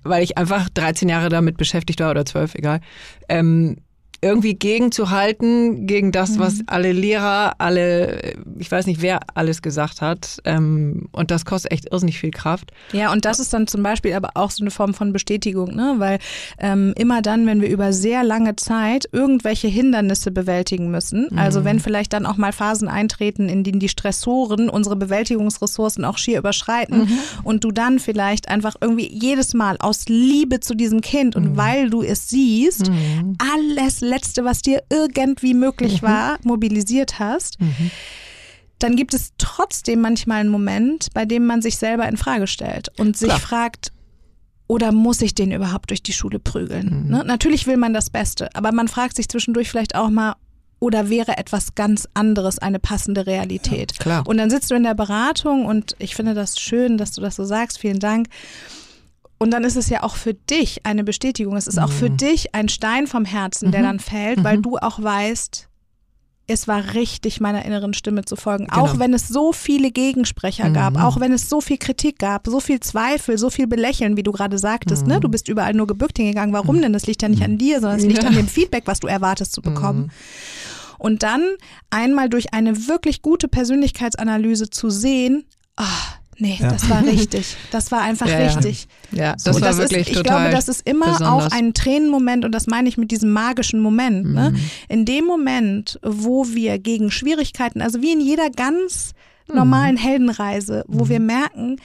weil 0.04 0.24
ich 0.24 0.38
einfach 0.38 0.70
13 0.70 1.10
Jahre 1.10 1.30
damit 1.30 1.58
beschäftigt 1.58 2.00
war 2.00 2.12
oder 2.12 2.26
12, 2.26 2.56
egal, 2.56 2.82
ähm, 3.28 3.78
irgendwie 4.22 4.54
gegenzuhalten 4.56 5.88
gegen 5.88 6.12
das, 6.12 6.32
Mhm. 6.32 6.40
was 6.40 6.56
alle 6.68 6.92
Lehrer, 6.92 7.54
alle, 7.60 8.34
ich 8.58 8.72
weiß 8.72 8.86
nicht, 8.88 9.02
wer 9.02 9.20
alles 9.36 9.62
gesagt 9.62 10.02
hat. 10.02 10.40
Ähm, 10.46 11.08
und 11.12 11.32
das 11.32 11.46
kostet 11.46 11.72
echt 11.72 11.92
irrsinnig 11.92 12.20
viel 12.20 12.32
Kraft. 12.32 12.72
Ja, 12.92 13.12
und 13.12 13.26
das 13.26 13.40
ist 13.40 13.54
dann 13.54 13.68
zum 13.68 13.84
Beispiel 13.84 14.14
aber 14.14 14.32
auch 14.36 14.52
so 14.52 14.64
eine 14.64 14.72
Form 14.72 14.94
von 14.94 15.14
Bestätigung, 15.14 15.76
ne? 15.76 15.96
weil 15.98 16.20
ähm, 16.60 16.94
immer 16.98 17.22
dann, 17.22 17.46
wenn 17.46 17.62
wir 17.62 17.70
über 17.70 17.94
sehr 17.94 18.24
lange 18.24 18.56
Zeit 18.56 19.08
irgendwelche 19.12 19.68
Hindernisse 19.68 20.32
bewältigen 20.32 20.92
müssen, 20.92 21.38
also 21.38 21.64
wenn 21.64 21.80
vielleicht 21.80 22.14
dann 22.14 22.26
auch 22.26 22.38
mal 22.38 22.52
Phasen 22.52 22.88
eintreten, 22.88 23.48
in 23.50 23.64
denen 23.64 23.80
die 23.80 23.90
Stressoren 23.90 24.70
unsere 24.70 24.96
Bewältigungsressourcen 24.96 26.04
auch 26.06 26.18
schier 26.18 26.40
überschreiten 26.40 27.08
und 27.44 27.64
du 27.64 27.72
dann 27.72 28.00
vielleicht 28.00 28.50
einfach 28.50 28.76
irgendwie 28.82 29.10
jedes 29.12 29.54
Mal 29.54 29.78
aus 29.80 30.06
Liebe 30.08 30.60
zu 30.60 30.76
diesem 30.76 31.02
Kind 31.02 31.36
und 31.36 31.56
weil 31.58 31.90
du 31.90 32.02
es 32.02 32.30
siehst, 32.30 32.92
alles 33.54 34.02
Letzte, 34.10 34.44
was 34.44 34.62
dir 34.62 34.84
irgendwie 34.90 35.54
möglich 35.54 36.04
war, 36.04 36.38
mobilisiert 36.44 37.20
hast 37.20 37.58
dann 38.80 38.96
gibt 38.96 39.14
es 39.14 39.34
trotzdem 39.38 40.02
manchmal 40.02 40.40
einen 40.40 40.50
Moment, 40.50 41.10
bei 41.14 41.26
dem 41.26 41.46
man 41.46 41.62
sich 41.62 41.78
selber 41.78 42.08
in 42.08 42.18
Frage 42.18 42.48
stellt 42.48 42.90
und 42.98 43.18
sich 43.18 43.28
Klar. 43.28 43.40
fragt, 43.40 43.92
oder 44.68 44.92
muss 44.92 45.22
ich 45.22 45.36
den 45.36 45.52
überhaupt 45.52 45.90
durch 45.90 46.02
die 46.02 46.14
Schule 46.14 46.40
prügeln? 46.40 47.08
Ne? 47.10 47.24
Natürlich 47.26 47.68
will 47.68 47.78
man 47.78 47.94
das 47.94 48.10
Beste, 48.10 48.50
aber 48.56 48.72
man 48.72 48.88
fragt 48.88 49.18
sich 49.18 49.28
zwischendurch 49.28 49.70
vielleicht 49.70 49.96
auch 49.96 50.10
mal, 50.10 50.36
oder 50.82 51.10
wäre 51.10 51.38
etwas 51.38 51.76
ganz 51.76 52.08
anderes 52.14 52.58
eine 52.58 52.80
passende 52.80 53.28
Realität? 53.28 54.00
klar. 54.00 54.26
Und 54.26 54.38
dann 54.38 54.50
sitzt 54.50 54.72
du 54.72 54.76
in 54.76 54.84
der 54.84 54.94
Beratung 54.94 55.66
und 55.66 55.94
ich 56.00 56.16
finde 56.16 56.34
das 56.34 56.58
schön, 56.58 56.98
dass 56.98 57.12
du 57.12 57.20
das 57.20 57.36
so 57.36 57.44
sagst. 57.44 57.80
Vielen 57.80 58.00
Dank. 58.00 58.28
Und 59.40 59.52
dann 59.52 59.64
ist 59.64 59.78
es 59.78 59.90
ja 59.90 60.04
auch 60.04 60.16
für 60.18 60.34
dich 60.34 60.86
eine 60.86 61.06
Bestätigung. 61.06 61.56
Es 61.56 61.66
ist 61.66 61.80
auch 61.80 61.92
für 61.92 62.10
dich 62.10 62.54
ein 62.54 62.68
Stein 62.68 63.08
vom 63.08 63.24
Herzen, 63.24 63.72
der 63.72 63.82
dann 63.82 64.00
fällt, 64.00 64.44
weil 64.44 64.58
du 64.62 64.78
auch 64.78 65.02
weißt, 65.02 65.70
es 66.48 66.68
war 66.68 66.94
richtig, 66.94 67.40
meiner 67.40 67.64
inneren 67.64 67.94
Stimme 67.94 68.26
zu 68.26 68.36
folgen. 68.36 68.70
Auch 68.72 69.00
wenn 69.00 69.14
es 69.14 69.28
so 69.28 69.54
viele 69.54 69.92
Gegensprecher 69.92 70.72
gab, 70.72 71.02
auch 71.02 71.20
wenn 71.20 71.32
es 71.32 71.48
so 71.48 71.62
viel 71.62 71.78
Kritik 71.78 72.20
gab, 72.20 72.48
so 72.48 72.60
viel 72.60 72.80
Zweifel, 72.80 73.38
so 73.38 73.50
viel 73.50 73.68
Belächeln, 73.68 74.18
wie 74.18 74.24
du 74.24 74.32
gerade 74.32 74.58
sagtest. 74.58 75.08
Ne? 75.08 75.20
Du 75.20 75.30
bist 75.30 75.48
überall 75.48 75.74
nur 75.74 75.88
gebückt 75.88 76.18
hingegangen. 76.18 76.54
Warum 76.54 76.82
denn? 76.82 76.92
Das 76.92 77.06
liegt 77.08 77.22
ja 77.22 77.30
nicht 77.30 77.44
an 77.44 77.58
dir, 77.58 77.80
sondern 77.80 78.00
es 78.00 78.06
liegt 78.06 78.26
an 78.26 78.34
dem 78.36 78.48
Feedback, 78.48 78.84
was 78.88 79.00
du 79.00 79.08
erwartest 79.08 79.54
zu 79.54 79.62
bekommen. 79.62 80.12
Und 80.98 81.24
dann 81.24 81.44
einmal 81.92 82.30
durch 82.30 82.54
eine 82.54 82.88
wirklich 82.88 83.22
gute 83.22 83.48
Persönlichkeitsanalyse 83.48 84.70
zu 84.70 84.90
sehen, 84.90 85.46
ah, 85.78 85.86
Nee, 86.40 86.58
ja. 86.60 86.70
das 86.70 86.90
war 86.90 87.04
richtig. 87.06 87.58
Das 87.72 87.92
war 87.92 88.02
einfach 88.02 88.28
ja, 88.28 88.38
richtig. 88.38 88.88
Ja, 89.12 89.34
das 89.34 89.44
so, 89.44 89.54
war 89.54 89.60
das 89.60 89.78
wirklich 89.78 90.02
ist, 90.02 90.08
Ich 90.10 90.18
total 90.18 90.44
glaube, 90.44 90.56
das 90.56 90.70
ist 90.70 90.88
immer 90.88 91.18
besonders. 91.18 91.52
auch 91.52 91.52
ein 91.52 91.74
Tränenmoment 91.74 92.46
und 92.46 92.54
das 92.54 92.68
meine 92.68 92.88
ich 92.88 92.98
mit 92.98 93.12
diesem 93.12 93.32
magischen 93.32 93.82
Moment. 93.82 94.26
Ne? 94.26 94.52
Mhm. 94.52 94.56
Ne? 94.56 94.62
In 94.88 95.06
dem 95.06 95.26
Moment, 95.26 96.00
wo 96.02 96.48
wir 96.48 96.80
gegen 96.80 97.12
Schwierigkeiten, 97.12 97.82
also 97.82 98.02
wie 98.02 98.14
in 98.14 98.22
jeder 98.22 98.50
ganz 98.50 99.12
normalen 99.48 99.96
mhm. 99.96 100.00
Heldenreise, 100.00 100.86
wo 100.88 101.06
mhm. 101.06 101.10
wir 101.10 101.20
merken, 101.20 101.76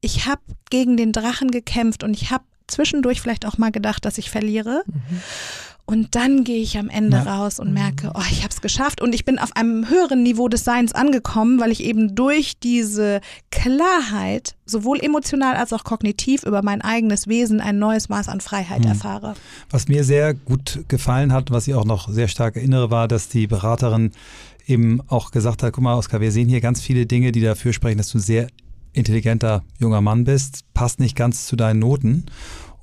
ich 0.00 0.26
habe 0.26 0.40
gegen 0.70 0.96
den 0.96 1.12
Drachen 1.12 1.50
gekämpft 1.50 2.02
und 2.02 2.14
ich 2.14 2.30
habe 2.30 2.44
zwischendurch 2.68 3.20
vielleicht 3.20 3.44
auch 3.46 3.58
mal 3.58 3.70
gedacht, 3.70 4.04
dass 4.04 4.16
ich 4.16 4.30
verliere. 4.30 4.82
Mhm. 4.86 5.20
Und 5.90 6.14
dann 6.14 6.44
gehe 6.44 6.62
ich 6.62 6.78
am 6.78 6.88
Ende 6.88 7.16
ja. 7.16 7.22
raus 7.24 7.58
und 7.58 7.72
merke, 7.72 8.12
oh, 8.14 8.22
ich 8.30 8.44
habe 8.44 8.50
es 8.50 8.60
geschafft 8.60 9.00
und 9.00 9.12
ich 9.12 9.24
bin 9.24 9.40
auf 9.40 9.56
einem 9.56 9.88
höheren 9.88 10.22
Niveau 10.22 10.46
des 10.46 10.62
Seins 10.62 10.92
angekommen, 10.92 11.58
weil 11.58 11.72
ich 11.72 11.82
eben 11.82 12.14
durch 12.14 12.60
diese 12.60 13.20
Klarheit 13.50 14.54
sowohl 14.66 15.00
emotional 15.00 15.56
als 15.56 15.72
auch 15.72 15.82
kognitiv 15.82 16.44
über 16.44 16.62
mein 16.62 16.80
eigenes 16.80 17.26
Wesen 17.26 17.60
ein 17.60 17.80
neues 17.80 18.08
Maß 18.08 18.28
an 18.28 18.40
Freiheit 18.40 18.84
hm. 18.84 18.90
erfahre. 18.90 19.34
Was 19.70 19.88
mir 19.88 20.04
sehr 20.04 20.32
gut 20.32 20.84
gefallen 20.86 21.32
hat, 21.32 21.50
was 21.50 21.66
ich 21.66 21.74
auch 21.74 21.84
noch 21.84 22.08
sehr 22.08 22.28
stark 22.28 22.54
erinnere, 22.54 22.92
war, 22.92 23.08
dass 23.08 23.28
die 23.28 23.48
Beraterin 23.48 24.12
eben 24.68 25.00
auch 25.08 25.32
gesagt 25.32 25.64
hat, 25.64 25.72
guck 25.72 25.82
mal, 25.82 25.96
Oskar, 25.96 26.20
wir 26.20 26.30
sehen 26.30 26.48
hier 26.48 26.60
ganz 26.60 26.80
viele 26.80 27.06
Dinge, 27.06 27.32
die 27.32 27.40
dafür 27.40 27.72
sprechen, 27.72 27.98
dass 27.98 28.10
du 28.10 28.18
ein 28.18 28.22
sehr 28.22 28.46
intelligenter 28.92 29.64
junger 29.80 30.02
Mann 30.02 30.22
bist, 30.22 30.60
passt 30.72 31.00
nicht 31.00 31.16
ganz 31.16 31.48
zu 31.48 31.56
deinen 31.56 31.80
Noten. 31.80 32.26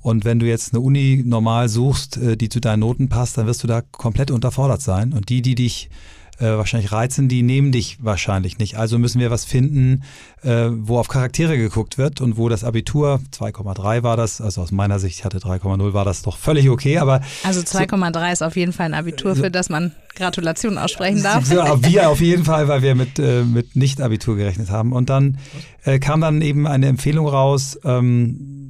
Und 0.08 0.24
wenn 0.24 0.38
du 0.38 0.46
jetzt 0.46 0.72
eine 0.72 0.80
Uni 0.80 1.22
normal 1.24 1.68
suchst, 1.68 2.16
äh, 2.16 2.36
die 2.38 2.48
zu 2.48 2.60
deinen 2.60 2.80
Noten 2.80 3.10
passt, 3.10 3.36
dann 3.36 3.46
wirst 3.46 3.62
du 3.62 3.66
da 3.66 3.82
komplett 3.82 4.30
unterfordert 4.30 4.80
sein. 4.80 5.12
Und 5.12 5.28
die, 5.28 5.42
die 5.42 5.54
dich 5.54 5.90
äh, 6.38 6.44
wahrscheinlich 6.44 6.92
reizen, 6.92 7.28
die 7.28 7.42
nehmen 7.42 7.72
dich 7.72 7.98
wahrscheinlich 8.00 8.58
nicht. 8.58 8.78
Also 8.78 8.98
müssen 8.98 9.20
wir 9.20 9.30
was 9.30 9.44
finden, 9.44 10.04
äh, 10.42 10.68
wo 10.70 10.98
auf 10.98 11.08
Charaktere 11.08 11.58
geguckt 11.58 11.98
wird 11.98 12.22
und 12.22 12.38
wo 12.38 12.48
das 12.48 12.64
Abitur 12.64 13.20
2,3 13.32 14.02
war 14.02 14.16
das, 14.16 14.40
also 14.40 14.62
aus 14.62 14.72
meiner 14.72 14.98
Sicht, 14.98 15.18
ich 15.18 15.24
hatte 15.26 15.38
3,0, 15.38 15.92
war 15.92 16.06
das 16.06 16.22
doch 16.22 16.38
völlig 16.38 16.70
okay, 16.70 16.96
aber. 16.96 17.20
Also 17.42 17.60
2,3 17.60 18.12
so, 18.12 18.32
ist 18.32 18.42
auf 18.42 18.56
jeden 18.56 18.72
Fall 18.72 18.86
ein 18.86 18.94
Abitur, 18.94 19.36
für 19.36 19.50
das 19.50 19.68
man 19.68 19.92
Gratulation 20.14 20.78
aussprechen 20.78 21.22
darf. 21.22 21.44
So, 21.44 21.56
wir 21.56 22.08
auf 22.08 22.20
jeden 22.20 22.44
Fall, 22.44 22.66
weil 22.66 22.80
wir 22.80 22.94
mit, 22.94 23.18
äh, 23.18 23.42
mit 23.42 23.76
Nicht-Abitur 23.76 24.36
gerechnet 24.36 24.70
haben. 24.70 24.92
Und 24.92 25.10
dann 25.10 25.38
äh, 25.84 25.98
kam 25.98 26.22
dann 26.22 26.40
eben 26.40 26.66
eine 26.66 26.86
Empfehlung 26.86 27.28
raus, 27.28 27.78
ähm, 27.84 28.67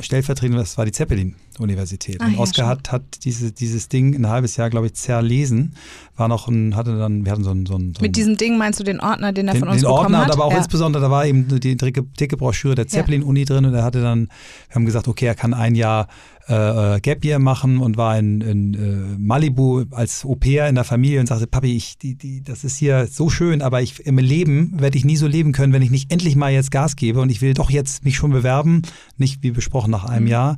stellvertretend, 0.00 0.58
das 0.58 0.78
war 0.78 0.84
die 0.84 0.92
Zeppelin-Universität. 0.92 1.47
Und 2.20 2.36
ah, 2.36 2.40
Oskar 2.40 2.64
ja, 2.64 2.70
hat, 2.70 2.92
hat 2.92 3.24
diese, 3.24 3.52
dieses 3.52 3.88
Ding 3.88 4.14
ein 4.14 4.28
halbes 4.28 4.56
Jahr, 4.56 4.70
glaube 4.70 4.86
ich, 4.86 4.94
zerlesen. 4.94 5.74
War 6.16 6.28
noch 6.28 6.48
ein, 6.48 6.76
hatte 6.76 6.98
dann, 6.98 7.24
wir 7.24 7.32
hatten 7.32 7.44
so 7.44 7.50
ein. 7.50 7.66
So 7.66 7.76
ein, 7.76 7.94
so 7.94 8.02
Mit 8.02 8.16
diesem 8.16 8.36
Ding 8.36 8.58
meinst 8.58 8.80
du 8.80 8.84
den 8.84 9.00
Ordner, 9.00 9.32
den 9.32 9.48
er 9.48 9.54
den, 9.54 9.60
von 9.60 9.68
uns 9.68 9.80
den 9.80 9.88
bekommen 9.88 10.14
Ordner, 10.14 10.26
hat? 10.26 10.32
aber 10.32 10.44
auch 10.44 10.52
ja. 10.52 10.58
insbesondere, 10.58 11.02
da 11.02 11.10
war 11.10 11.26
eben 11.26 11.48
die 11.60 11.76
dicke, 11.76 12.02
dicke 12.02 12.36
Broschüre 12.36 12.74
der 12.74 12.88
Zeppelin-Uni 12.88 13.44
drin 13.44 13.64
und 13.64 13.74
er 13.74 13.84
hatte 13.84 14.02
dann, 14.02 14.28
wir 14.68 14.74
haben 14.74 14.86
gesagt, 14.86 15.08
okay, 15.08 15.26
er 15.26 15.34
kann 15.34 15.54
ein 15.54 15.74
Jahr 15.74 16.08
äh, 16.48 16.94
äh, 16.96 17.00
Gap 17.00 17.26
Year 17.26 17.38
machen 17.38 17.78
und 17.78 17.98
war 17.98 18.18
in, 18.18 18.40
in 18.40 18.74
äh, 18.74 19.18
Malibu 19.18 19.84
als 19.90 20.24
Au 20.24 20.34
pair 20.34 20.66
in 20.66 20.76
der 20.76 20.84
Familie 20.84 21.20
und 21.20 21.26
sagte, 21.26 21.46
Papi, 21.46 21.76
ich, 21.76 21.98
die, 21.98 22.14
die, 22.14 22.42
das 22.42 22.64
ist 22.64 22.78
hier 22.78 23.06
so 23.06 23.28
schön, 23.28 23.60
aber 23.60 23.82
ich, 23.82 24.06
im 24.06 24.16
Leben 24.16 24.72
werde 24.80 24.96
ich 24.96 25.04
nie 25.04 25.16
so 25.16 25.26
leben 25.26 25.52
können, 25.52 25.74
wenn 25.74 25.82
ich 25.82 25.90
nicht 25.90 26.10
endlich 26.10 26.36
mal 26.36 26.50
jetzt 26.50 26.70
Gas 26.70 26.96
gebe 26.96 27.20
und 27.20 27.28
ich 27.28 27.42
will 27.42 27.52
doch 27.52 27.68
jetzt 27.68 28.02
mich 28.06 28.16
schon 28.16 28.30
bewerben, 28.30 28.80
nicht 29.18 29.42
wie 29.42 29.50
besprochen 29.50 29.90
nach 29.90 30.06
einem 30.06 30.24
mhm. 30.24 30.30
Jahr. 30.30 30.54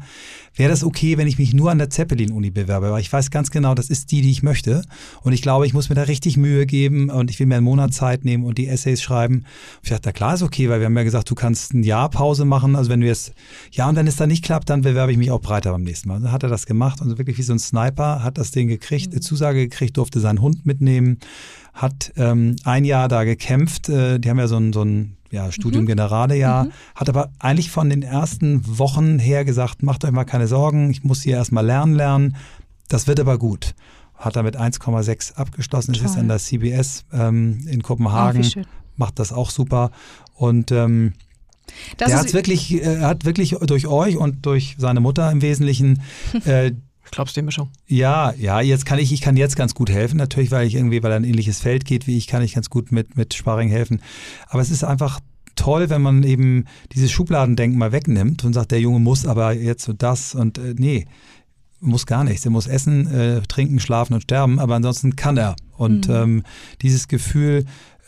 Wäre 0.54 0.70
das 0.70 0.84
okay, 0.90 1.16
wenn 1.16 1.28
ich 1.28 1.38
mich 1.38 1.54
nur 1.54 1.70
an 1.70 1.78
der 1.78 1.88
Zeppelin-Uni 1.88 2.50
bewerbe? 2.50 2.90
Weil 2.90 3.00
ich 3.00 3.12
weiß 3.12 3.30
ganz 3.30 3.50
genau, 3.50 3.74
das 3.74 3.90
ist 3.90 4.10
die, 4.10 4.22
die 4.22 4.30
ich 4.30 4.42
möchte. 4.42 4.82
Und 5.22 5.32
ich 5.32 5.40
glaube, 5.40 5.66
ich 5.66 5.72
muss 5.72 5.88
mir 5.88 5.94
da 5.94 6.02
richtig 6.02 6.36
Mühe 6.36 6.66
geben 6.66 7.10
und 7.10 7.30
ich 7.30 7.38
will 7.38 7.46
mir 7.46 7.56
einen 7.56 7.64
Monat 7.64 7.94
Zeit 7.94 8.24
nehmen 8.24 8.44
und 8.44 8.58
die 8.58 8.66
Essays 8.66 9.00
schreiben. 9.00 9.36
Und 9.36 9.44
ich 9.84 9.90
dachte, 9.90 10.02
na 10.06 10.12
klar 10.12 10.34
ist 10.34 10.42
okay, 10.42 10.68
weil 10.68 10.80
wir 10.80 10.86
haben 10.86 10.96
ja 10.96 11.04
gesagt, 11.04 11.30
du 11.30 11.36
kannst 11.36 11.72
ein 11.72 11.84
Jahr 11.84 12.10
Pause 12.10 12.44
machen. 12.44 12.74
Also 12.74 12.90
wenn 12.90 13.00
du 13.00 13.06
jetzt, 13.06 13.32
ja, 13.70 13.88
und 13.88 13.96
wenn 13.96 14.06
es 14.08 14.16
dann 14.16 14.28
nicht 14.28 14.44
klappt, 14.44 14.68
dann 14.68 14.82
bewerbe 14.82 15.12
ich 15.12 15.18
mich 15.18 15.30
auch 15.30 15.40
breiter 15.40 15.70
beim 15.70 15.84
nächsten 15.84 16.08
Mal. 16.08 16.20
Dann 16.20 16.32
hat 16.32 16.42
er 16.42 16.48
das 16.48 16.66
gemacht 16.66 17.00
und 17.00 17.16
wirklich 17.16 17.38
wie 17.38 17.42
so 17.42 17.52
ein 17.52 17.60
Sniper 17.60 18.24
hat 18.24 18.36
das 18.36 18.50
Ding 18.50 18.66
gekriegt, 18.66 19.14
mhm. 19.14 19.22
Zusage 19.22 19.68
gekriegt, 19.68 19.96
durfte 19.96 20.18
seinen 20.18 20.40
Hund 20.40 20.66
mitnehmen, 20.66 21.18
hat 21.72 22.12
ähm, 22.16 22.56
ein 22.64 22.84
Jahr 22.84 23.06
da 23.06 23.22
gekämpft. 23.22 23.88
Äh, 23.88 24.18
die 24.18 24.28
haben 24.28 24.38
ja 24.38 24.48
so 24.48 24.56
ein, 24.56 24.72
so 24.72 24.82
ein 24.82 25.16
ja, 25.30 25.52
Studium 25.52 25.84
mhm. 25.84 25.88
Generale 25.88 26.36
ja, 26.36 26.64
mhm. 26.64 26.72
hat 26.94 27.08
aber 27.08 27.30
eigentlich 27.38 27.70
von 27.70 27.88
den 27.88 28.02
ersten 28.02 28.78
Wochen 28.78 29.18
her 29.18 29.44
gesagt, 29.44 29.82
macht 29.82 30.04
euch 30.04 30.10
mal 30.10 30.24
keine 30.24 30.46
Sorgen, 30.46 30.90
ich 30.90 31.04
muss 31.04 31.22
hier 31.22 31.36
erstmal 31.36 31.64
lernen 31.64 31.94
lernen. 31.94 32.36
Das 32.88 33.06
wird 33.06 33.20
aber 33.20 33.38
gut. 33.38 33.74
Hat 34.16 34.36
er 34.36 34.42
mit 34.42 34.58
1,6 34.58 35.34
abgeschlossen, 35.34 35.92
Toll. 35.92 36.04
ist 36.04 36.10
jetzt 36.10 36.18
an 36.18 36.28
der 36.28 36.38
CBS 36.38 37.04
ähm, 37.12 37.66
in 37.66 37.82
Kopenhagen, 37.82 38.44
oh, 38.56 38.62
macht 38.96 39.18
das 39.18 39.32
auch 39.32 39.50
super. 39.50 39.92
Und 40.34 40.72
ähm, 40.72 41.14
das 41.96 42.08
der 42.08 42.18
hat 42.18 42.34
wirklich, 42.34 42.72
äh, 42.74 43.00
hat 43.00 43.24
wirklich 43.24 43.56
durch 43.62 43.86
euch 43.86 44.16
und 44.16 44.44
durch 44.44 44.76
seine 44.78 45.00
Mutter 45.00 45.30
im 45.30 45.40
Wesentlichen 45.40 46.02
äh, 46.44 46.72
Glaubst 47.10 47.36
du 47.36 47.40
die 47.40 47.44
Mischung? 47.44 47.70
Ja, 47.86 48.32
ja, 48.38 48.60
jetzt 48.60 48.86
kann 48.86 48.98
ich, 48.98 49.12
ich 49.12 49.20
kann 49.20 49.36
jetzt 49.36 49.56
ganz 49.56 49.74
gut 49.74 49.90
helfen, 49.90 50.16
natürlich, 50.16 50.50
weil 50.50 50.66
ich 50.66 50.74
irgendwie, 50.74 51.02
weil 51.02 51.10
er 51.10 51.16
ein 51.16 51.24
ähnliches 51.24 51.60
Feld 51.60 51.84
geht 51.84 52.06
wie 52.06 52.16
ich, 52.16 52.26
kann 52.26 52.42
ich 52.42 52.54
ganz 52.54 52.70
gut 52.70 52.92
mit, 52.92 53.16
mit 53.16 53.34
Sparring 53.34 53.68
helfen. 53.68 54.00
Aber 54.48 54.62
es 54.62 54.70
ist 54.70 54.84
einfach 54.84 55.20
toll, 55.56 55.90
wenn 55.90 56.02
man 56.02 56.22
eben 56.22 56.66
dieses 56.92 57.10
Schubladendenken 57.10 57.78
mal 57.78 57.92
wegnimmt 57.92 58.44
und 58.44 58.52
sagt, 58.52 58.70
der 58.70 58.80
Junge 58.80 59.00
muss 59.00 59.26
aber 59.26 59.52
jetzt 59.52 59.84
so 59.84 59.92
das 59.92 60.34
und 60.34 60.58
äh, 60.58 60.74
nee, 60.76 61.06
muss 61.80 62.06
gar 62.06 62.24
nichts. 62.24 62.44
Er 62.44 62.50
muss 62.50 62.66
essen, 62.66 63.06
äh, 63.06 63.40
trinken, 63.42 63.80
schlafen 63.80 64.14
und 64.14 64.22
sterben, 64.22 64.58
aber 64.58 64.74
ansonsten 64.74 65.16
kann 65.16 65.36
er. 65.36 65.56
Und 65.76 66.08
mhm. 66.08 66.14
ähm, 66.14 66.42
dieses 66.82 67.08
Gefühl, 67.08 67.64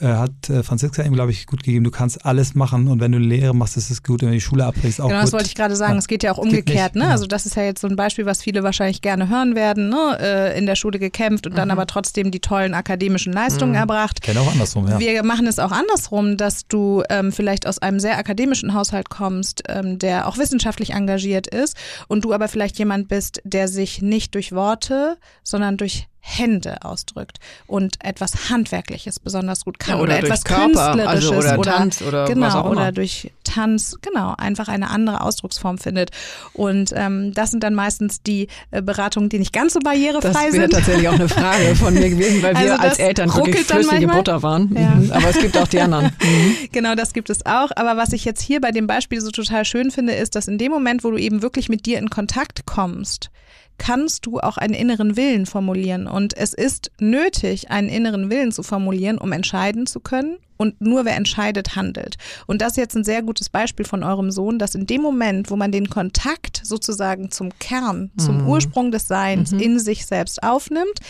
hat 0.08 0.50
äh, 0.50 0.62
Franziska 0.62 1.02
ihm, 1.02 1.14
glaube 1.14 1.30
ich, 1.30 1.46
gut 1.46 1.62
gegeben. 1.62 1.84
Du 1.84 1.90
kannst 1.90 2.24
alles 2.24 2.54
machen 2.54 2.88
und 2.88 3.00
wenn 3.00 3.12
du 3.12 3.18
eine 3.18 3.26
Lehre 3.26 3.54
machst, 3.54 3.76
ist 3.76 3.90
es 3.90 4.02
gut. 4.02 4.22
Wenn 4.22 4.28
du 4.28 4.34
die 4.34 4.40
Schule 4.40 4.64
abbrichst, 4.64 5.00
auch 5.00 5.08
genau, 5.08 5.20
gut. 5.20 5.26
das 5.26 5.32
wollte 5.32 5.46
ich 5.46 5.54
gerade 5.54 5.76
sagen. 5.76 5.94
Ja. 5.94 5.98
Es 5.98 6.08
geht 6.08 6.22
ja 6.22 6.32
auch 6.32 6.38
umgekehrt. 6.38 6.94
ne? 6.94 7.02
Genau. 7.02 7.12
Also 7.12 7.26
das 7.26 7.46
ist 7.46 7.56
ja 7.56 7.62
jetzt 7.62 7.80
so 7.80 7.88
ein 7.88 7.96
Beispiel, 7.96 8.26
was 8.26 8.42
viele 8.42 8.62
wahrscheinlich 8.62 9.02
gerne 9.02 9.28
hören 9.28 9.54
werden. 9.54 9.88
Ne? 9.88 10.18
Äh, 10.20 10.58
in 10.58 10.66
der 10.66 10.76
Schule 10.76 10.98
gekämpft 10.98 11.46
und 11.46 11.52
mhm. 11.52 11.56
dann 11.56 11.70
aber 11.70 11.86
trotzdem 11.86 12.30
die 12.30 12.40
tollen 12.40 12.74
akademischen 12.74 13.32
Leistungen 13.32 13.72
mhm. 13.72 13.78
erbracht. 13.78 14.18
Ich 14.20 14.26
kenne 14.26 14.40
auch 14.40 14.52
andersrum, 14.52 14.88
ja. 14.88 14.98
Wir 14.98 15.22
machen 15.22 15.46
es 15.46 15.58
auch 15.58 15.72
andersrum, 15.72 16.36
dass 16.36 16.66
du 16.66 17.02
ähm, 17.08 17.32
vielleicht 17.32 17.66
aus 17.66 17.78
einem 17.78 18.00
sehr 18.00 18.18
akademischen 18.18 18.74
Haushalt 18.74 19.10
kommst, 19.10 19.62
ähm, 19.68 19.98
der 19.98 20.28
auch 20.28 20.38
wissenschaftlich 20.38 20.90
engagiert 20.90 21.46
ist 21.46 21.76
und 22.08 22.24
du 22.24 22.32
aber 22.32 22.48
vielleicht 22.48 22.78
jemand 22.78 23.08
bist, 23.08 23.40
der 23.44 23.68
sich 23.68 24.02
nicht 24.02 24.34
durch 24.34 24.52
Worte, 24.52 25.16
sondern 25.42 25.76
durch 25.76 26.08
Hände 26.24 26.84
ausdrückt 26.84 27.38
und 27.66 28.02
etwas 28.04 28.48
Handwerkliches 28.48 29.18
besonders 29.18 29.64
gut 29.64 29.80
kann 29.80 29.96
ja, 29.96 30.02
oder, 30.02 30.14
oder 30.14 30.24
etwas 30.24 30.44
Körper, 30.44 30.62
Künstlerisches 30.64 31.30
also 31.30 31.34
oder, 31.34 31.58
oder, 31.58 31.70
Tanz 31.70 32.02
oder 32.02 32.24
genau 32.26 32.70
oder 32.70 32.92
durch 32.92 33.32
Tanz 33.42 33.98
genau 34.02 34.34
einfach 34.38 34.68
eine 34.68 34.90
andere 34.90 35.20
Ausdrucksform 35.20 35.78
findet 35.78 36.10
und 36.52 36.92
ähm, 36.94 37.34
das 37.34 37.50
sind 37.50 37.64
dann 37.64 37.74
meistens 37.74 38.22
die 38.22 38.46
äh, 38.70 38.80
Beratungen, 38.82 39.30
die 39.30 39.40
nicht 39.40 39.52
ganz 39.52 39.72
so 39.72 39.80
barrierefrei 39.80 40.30
das 40.32 40.52
sind. 40.52 40.52
Das 40.52 40.54
wäre 40.54 40.70
tatsächlich 40.70 41.08
auch 41.08 41.14
eine 41.14 41.28
Frage 41.28 41.74
von 41.74 41.92
mir 41.92 42.08
gewesen, 42.08 42.40
weil 42.42 42.54
also 42.54 42.68
wir 42.68 42.80
als 42.80 42.98
Eltern 42.98 43.34
wirklich 43.34 43.66
flüssige 43.66 44.06
Butter 44.06 44.42
waren. 44.42 44.74
Ja. 44.76 44.94
Mhm. 44.94 45.12
Aber 45.12 45.28
es 45.28 45.38
gibt 45.38 45.56
auch 45.56 45.68
die 45.68 45.80
anderen. 45.80 46.12
Mhm. 46.22 46.68
Genau, 46.70 46.94
das 46.94 47.12
gibt 47.12 47.30
es 47.30 47.44
auch. 47.46 47.70
Aber 47.74 47.96
was 47.96 48.12
ich 48.12 48.24
jetzt 48.24 48.40
hier 48.40 48.60
bei 48.60 48.70
dem 48.70 48.86
Beispiel 48.86 49.20
so 49.20 49.30
total 49.30 49.64
schön 49.64 49.90
finde, 49.90 50.14
ist, 50.14 50.34
dass 50.36 50.46
in 50.46 50.56
dem 50.56 50.70
Moment, 50.70 51.04
wo 51.04 51.10
du 51.10 51.16
eben 51.16 51.42
wirklich 51.42 51.68
mit 51.68 51.84
dir 51.84 51.98
in 51.98 52.10
Kontakt 52.10 52.64
kommst, 52.64 53.30
kannst 53.78 54.26
du 54.26 54.38
auch 54.40 54.56
einen 54.56 54.74
inneren 54.74 55.16
Willen 55.16 55.46
formulieren. 55.46 56.06
Und 56.06 56.36
es 56.36 56.54
ist 56.54 56.90
nötig, 57.00 57.70
einen 57.70 57.88
inneren 57.88 58.30
Willen 58.30 58.52
zu 58.52 58.62
formulieren, 58.62 59.18
um 59.18 59.32
entscheiden 59.32 59.86
zu 59.86 60.00
können 60.00 60.38
und 60.62 60.80
nur 60.80 61.04
wer 61.04 61.16
entscheidet, 61.16 61.74
handelt. 61.74 62.16
Und 62.46 62.62
das 62.62 62.72
ist 62.72 62.76
jetzt 62.76 62.94
ein 62.94 63.02
sehr 63.02 63.20
gutes 63.20 63.50
Beispiel 63.50 63.84
von 63.84 64.04
eurem 64.04 64.30
Sohn, 64.30 64.60
dass 64.60 64.76
in 64.76 64.86
dem 64.86 65.02
Moment, 65.02 65.50
wo 65.50 65.56
man 65.56 65.72
den 65.72 65.90
Kontakt 65.90 66.60
sozusagen 66.62 67.32
zum 67.32 67.50
Kern, 67.58 68.12
zum 68.16 68.42
mhm. 68.42 68.48
Ursprung 68.48 68.92
des 68.92 69.08
Seins 69.08 69.50
mhm. 69.50 69.58
in 69.58 69.78
sich 69.80 70.06
selbst 70.06 70.42
aufnimmt, 70.42 71.00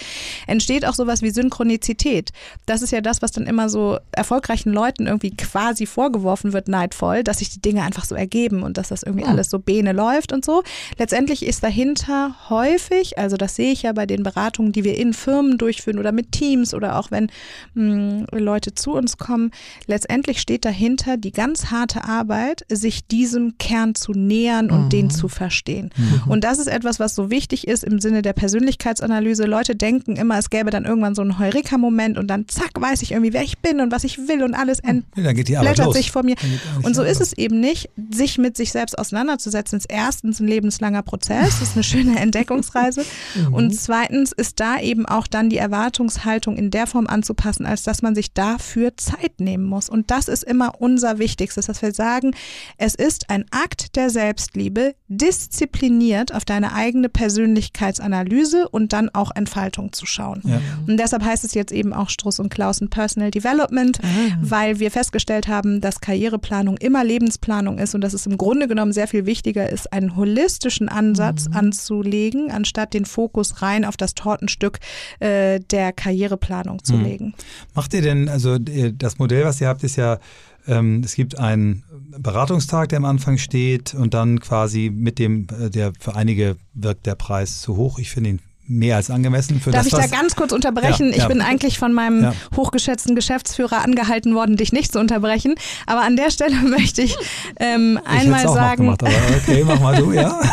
entsteht 0.47 0.87
auch 0.87 0.95
sowas 0.95 1.21
wie 1.21 1.31
Synchronizität. 1.31 2.33
Das 2.65 2.81
ist 2.81 2.93
ja 2.93 3.03
das, 3.03 3.21
was 3.21 3.33
dann 3.33 3.47
immer 3.47 3.69
so 3.69 3.99
erfolgreichen 4.13 4.73
Leuten 4.73 5.07
irgendwie 5.07 5.37
quasi 5.37 5.85
vorgeworfen 5.85 6.55
wird, 6.55 6.69
neidvoll, 6.69 7.23
dass 7.23 7.41
sich 7.41 7.51
die 7.51 7.61
Dinge 7.61 7.83
einfach 7.83 8.07
so 8.07 8.15
ergeben 8.15 8.63
und 8.63 8.79
dass 8.79 8.89
das 8.89 9.03
irgendwie 9.03 9.25
mhm. 9.25 9.33
alles 9.33 9.51
so 9.51 9.59
bene 9.59 9.93
läuft 9.93 10.33
und 10.33 10.47
so. 10.47 10.63
Letztendlich 10.97 11.45
ist 11.45 11.63
dahinter 11.63 12.35
häufig, 12.49 13.19
also 13.19 13.37
das 13.37 13.55
sehe 13.55 13.73
ich 13.73 13.83
ja 13.83 13.93
bei 13.93 14.07
den 14.07 14.23
Beratungen, 14.23 14.73
die 14.73 14.85
wir 14.85 14.97
in 14.97 15.13
Firmen 15.13 15.59
durchführen 15.59 15.99
oder 15.99 16.13
mit 16.13 16.33
Teams 16.33 16.73
oder 16.73 16.99
auch 16.99 17.11
wenn 17.11 17.31
mh, 17.75 18.27
hm, 18.31 18.39
Leute 18.39 18.75
zu 18.75 18.93
uns 18.93 19.19
kommen, 19.19 19.42
bekommen, 19.43 19.51
letztendlich 19.87 20.41
steht 20.41 20.65
dahinter 20.65 21.17
die 21.17 21.33
ganz 21.33 21.67
harte 21.67 22.05
Arbeit, 22.05 22.65
sich 22.69 23.07
diesem 23.07 23.59
Kern 23.59 23.95
zu 23.95 24.13
nähern 24.13 24.71
und 24.71 24.85
mhm. 24.85 24.89
den 24.91 25.11
zu 25.11 25.29
verstehen. 25.29 25.91
Mhm. 25.97 26.31
Und 26.31 26.45
das 26.45 26.59
ist 26.59 26.69
etwas, 26.69 27.01
was 27.01 27.15
so 27.15 27.31
wichtig 27.31 27.67
ist 27.67 27.85
im 27.85 28.01
Sinne 28.01 28.23
der 28.23 28.33
Persönlichkeitsanalyse. 28.33 29.45
Leute 29.45 29.75
denken 29.75 30.17
immer, 30.17 30.39
es 30.39 30.51
gäbe 30.51 30.71
dann 30.71 30.85
irgendwann 30.85 31.15
so 31.15 31.23
einen 31.23 31.39
Heureka-Moment 31.39 32.19
und 32.19 32.29
dann 32.29 32.49
zack, 32.49 32.81
weiß 32.81 33.03
ich 33.03 33.13
irgendwie, 33.13 33.33
wer 33.33 33.43
ich 33.43 33.59
bin 33.59 33.81
und 33.81 33.93
was 33.93 34.05
ich 34.05 34.19
will 34.29 34.43
und 34.43 34.55
alles 34.55 34.81
entblättert 34.81 35.93
sich 35.93 36.11
vor 36.11 36.23
mir. 36.23 36.37
Und 36.83 36.95
so 36.95 37.03
ist 37.03 37.21
es 37.21 37.33
eben 37.33 37.61
nicht. 37.61 37.91
Sich 38.13 38.39
mit 38.39 38.57
sich 38.57 38.73
selbst 38.73 38.99
auseinanderzusetzen, 38.99 39.79
ist 39.79 39.87
erstens 39.89 40.41
ein 40.41 40.49
lebenslanger 40.49 41.03
Prozess, 41.03 41.59
das 41.61 41.71
ist 41.71 41.75
eine 41.75 41.85
schöne 41.85 42.19
Entdeckungsreise. 42.21 43.05
Mhm. 43.35 43.55
Und 43.55 43.75
zweitens 43.75 44.33
ist 44.33 44.61
da 44.61 44.79
eben 44.81 45.07
auch 45.07 45.27
dann 45.27 45.51
die 45.51 45.57
Erwartungshaltung 45.57 46.57
in 46.57 46.71
der 46.71 46.87
Form 46.87 47.07
anzupassen, 47.07 47.67
als 47.67 47.83
dass 47.83 48.03
man 48.03 48.15
sich 48.15 48.33
dafür 48.33 48.97
Zeit 48.97 49.32
nehmen 49.41 49.65
muss. 49.65 49.89
Und 49.89 50.11
das 50.11 50.29
ist 50.29 50.45
immer 50.45 50.81
unser 50.81 51.19
Wichtigstes, 51.19 51.67
dass 51.67 51.83
wir 51.83 51.93
sagen, 51.93 52.35
es 52.77 52.95
ist 52.95 53.31
ein 53.31 53.45
Akt 53.51 53.97
der 53.97 54.11
Selbstliebe, 54.11 54.95
diszipliniert 55.09 56.35
auf 56.35 56.45
deine 56.45 56.75
eigene 56.75 57.09
Persönlichkeitsanalyse 57.09 58.69
und 58.69 58.93
dann 58.93 59.11
auch 59.11 59.31
Entfaltung 59.35 59.93
zu 59.93 60.07
schauen. 60.07 60.43
Ja. 60.45 60.61
Und 60.87 60.99
deshalb 60.99 61.25
heißt 61.25 61.45
es 61.45 61.55
jetzt 61.55 61.73
eben 61.73 61.93
auch 61.93 62.09
Struss 62.09 62.39
und 62.41 62.49
Klausen 62.49 62.89
Personal 62.89 63.31
Development, 63.31 63.99
ah. 64.03 64.07
weil 64.41 64.79
wir 64.79 64.91
festgestellt 64.91 65.49
haben, 65.49 65.81
dass 65.81 66.01
Karriereplanung 66.01 66.77
immer 66.79 67.05
Lebensplanung 67.05 67.79
ist 67.79 67.95
und 67.95 68.01
dass 68.03 68.15
es 68.15 68.27
im 68.27 68.39
Grunde 68.39 68.69
genommen 68.69 68.93
sehr 68.93 69.09
viel 69.09 69.27
wichtiger 69.27 69.69
ist, 69.69 69.93
einen 69.93 70.17
holistischen 70.17 70.89
Ansatz 70.89 71.49
mhm. 71.49 71.57
anzulegen, 71.57 72.51
anstatt 72.51 72.95
den 72.95 73.05
Fokus 73.05 73.63
rein 73.63 73.85
auf 73.85 73.97
das 73.97 74.15
Tortenstück 74.15 74.79
äh, 75.21 75.61
der 75.61 75.93
Karriereplanung 75.93 76.83
zu 76.85 76.95
mhm. 76.95 77.05
legen. 77.05 77.35
Macht 77.75 77.95
ihr 77.95 78.03
denn, 78.03 78.29
also 78.29 78.55
äh, 78.55 78.93
das 79.13 79.19
Modell, 79.19 79.45
was 79.45 79.61
ihr 79.61 79.69
habt, 79.69 79.85
ist 79.85 79.97
ja 79.97 80.19
ähm, 80.67 81.03
es 81.05 81.15
gibt 81.15 81.39
einen 81.39 81.83
Beratungstag, 82.17 82.89
der 82.91 82.99
am 82.99 83.05
Anfang 83.05 83.39
steht 83.39 83.95
und 83.95 84.15
dann 84.15 84.41
quasi 84.41 84.91
mit 84.95 85.19
dem, 85.19 85.47
äh, 85.61 85.71
der 85.71 85.93
für 85.99 86.15
einige 86.15 86.57
wirkt 86.75 87.07
der 87.07 87.15
Preis 87.15 87.61
zu 87.61 87.77
hoch. 87.77 87.99
Ich 87.99 88.11
finde 88.11 88.31
ihn 88.31 88.41
mehr 88.69 88.97
als 88.97 89.11
angemessen 89.11 89.61
für 89.61 89.73
Darf 89.73 89.89
das. 89.89 90.05
Ich 90.05 90.11
da 90.11 90.17
ganz 90.17 90.37
kurz 90.37 90.53
unterbrechen? 90.53 91.09
Ja, 91.09 91.17
ich 91.17 91.23
ja. 91.23 91.29
bin 91.29 91.41
eigentlich 91.41 91.79
von 91.79 91.93
meinem 91.93 92.23
ja. 92.23 92.35
hochgeschätzten 92.57 93.17
Geschäftsführer 93.17 93.83
angehalten 93.83 94.35
worden, 94.35 94.57
dich 94.57 94.73
nicht 94.73 94.93
zu 94.93 95.01
unterbrechen. 95.01 95.57
Aber 95.87 96.03
an 96.03 96.17
der 96.17 96.31
Stelle 96.31 96.55
möchte 96.63 97.03
ich 97.03 97.17
ähm, 97.59 97.99
ich 98.05 98.09
einmal 98.09 98.49
sagen. 98.49 98.85
Gemacht, 98.85 99.03
okay, 99.03 99.65
mach 99.67 99.81
mal 99.81 99.97
du, 99.97 100.13
ja. 100.13 100.41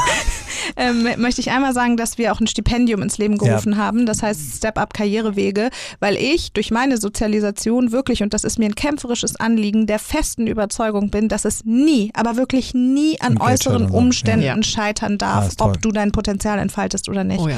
ähm, 0.75 1.07
möchte 1.17 1.41
ich 1.41 1.51
einmal 1.51 1.73
sagen, 1.73 1.97
dass 1.97 2.17
wir 2.17 2.31
auch 2.31 2.39
ein 2.39 2.47
Stipendium 2.47 3.01
ins 3.01 3.17
Leben 3.17 3.37
gerufen 3.37 3.73
ja. 3.73 3.77
haben. 3.77 4.05
Das 4.05 4.23
heißt 4.23 4.57
Step-up 4.57 4.93
Karrierewege, 4.93 5.69
weil 5.99 6.15
ich 6.15 6.53
durch 6.53 6.71
meine 6.71 6.97
Sozialisation 6.97 7.91
wirklich, 7.91 8.23
und 8.23 8.33
das 8.33 8.43
ist 8.43 8.59
mir 8.59 8.65
ein 8.65 8.75
kämpferisches 8.75 9.35
Anliegen, 9.35 9.87
der 9.87 9.99
festen 9.99 10.47
Überzeugung 10.47 11.09
bin, 11.09 11.27
dass 11.27 11.45
es 11.45 11.65
nie, 11.65 12.11
aber 12.13 12.35
wirklich 12.35 12.73
nie 12.73 13.19
an 13.21 13.39
äußeren 13.39 13.89
Umständen 13.89 14.43
ja. 14.43 14.63
scheitern 14.63 15.17
darf, 15.17 15.53
ja, 15.59 15.65
ob 15.65 15.81
du 15.81 15.91
dein 15.91 16.11
Potenzial 16.11 16.59
entfaltest 16.59 17.09
oder 17.09 17.23
nicht. 17.23 17.39
Oh 17.39 17.49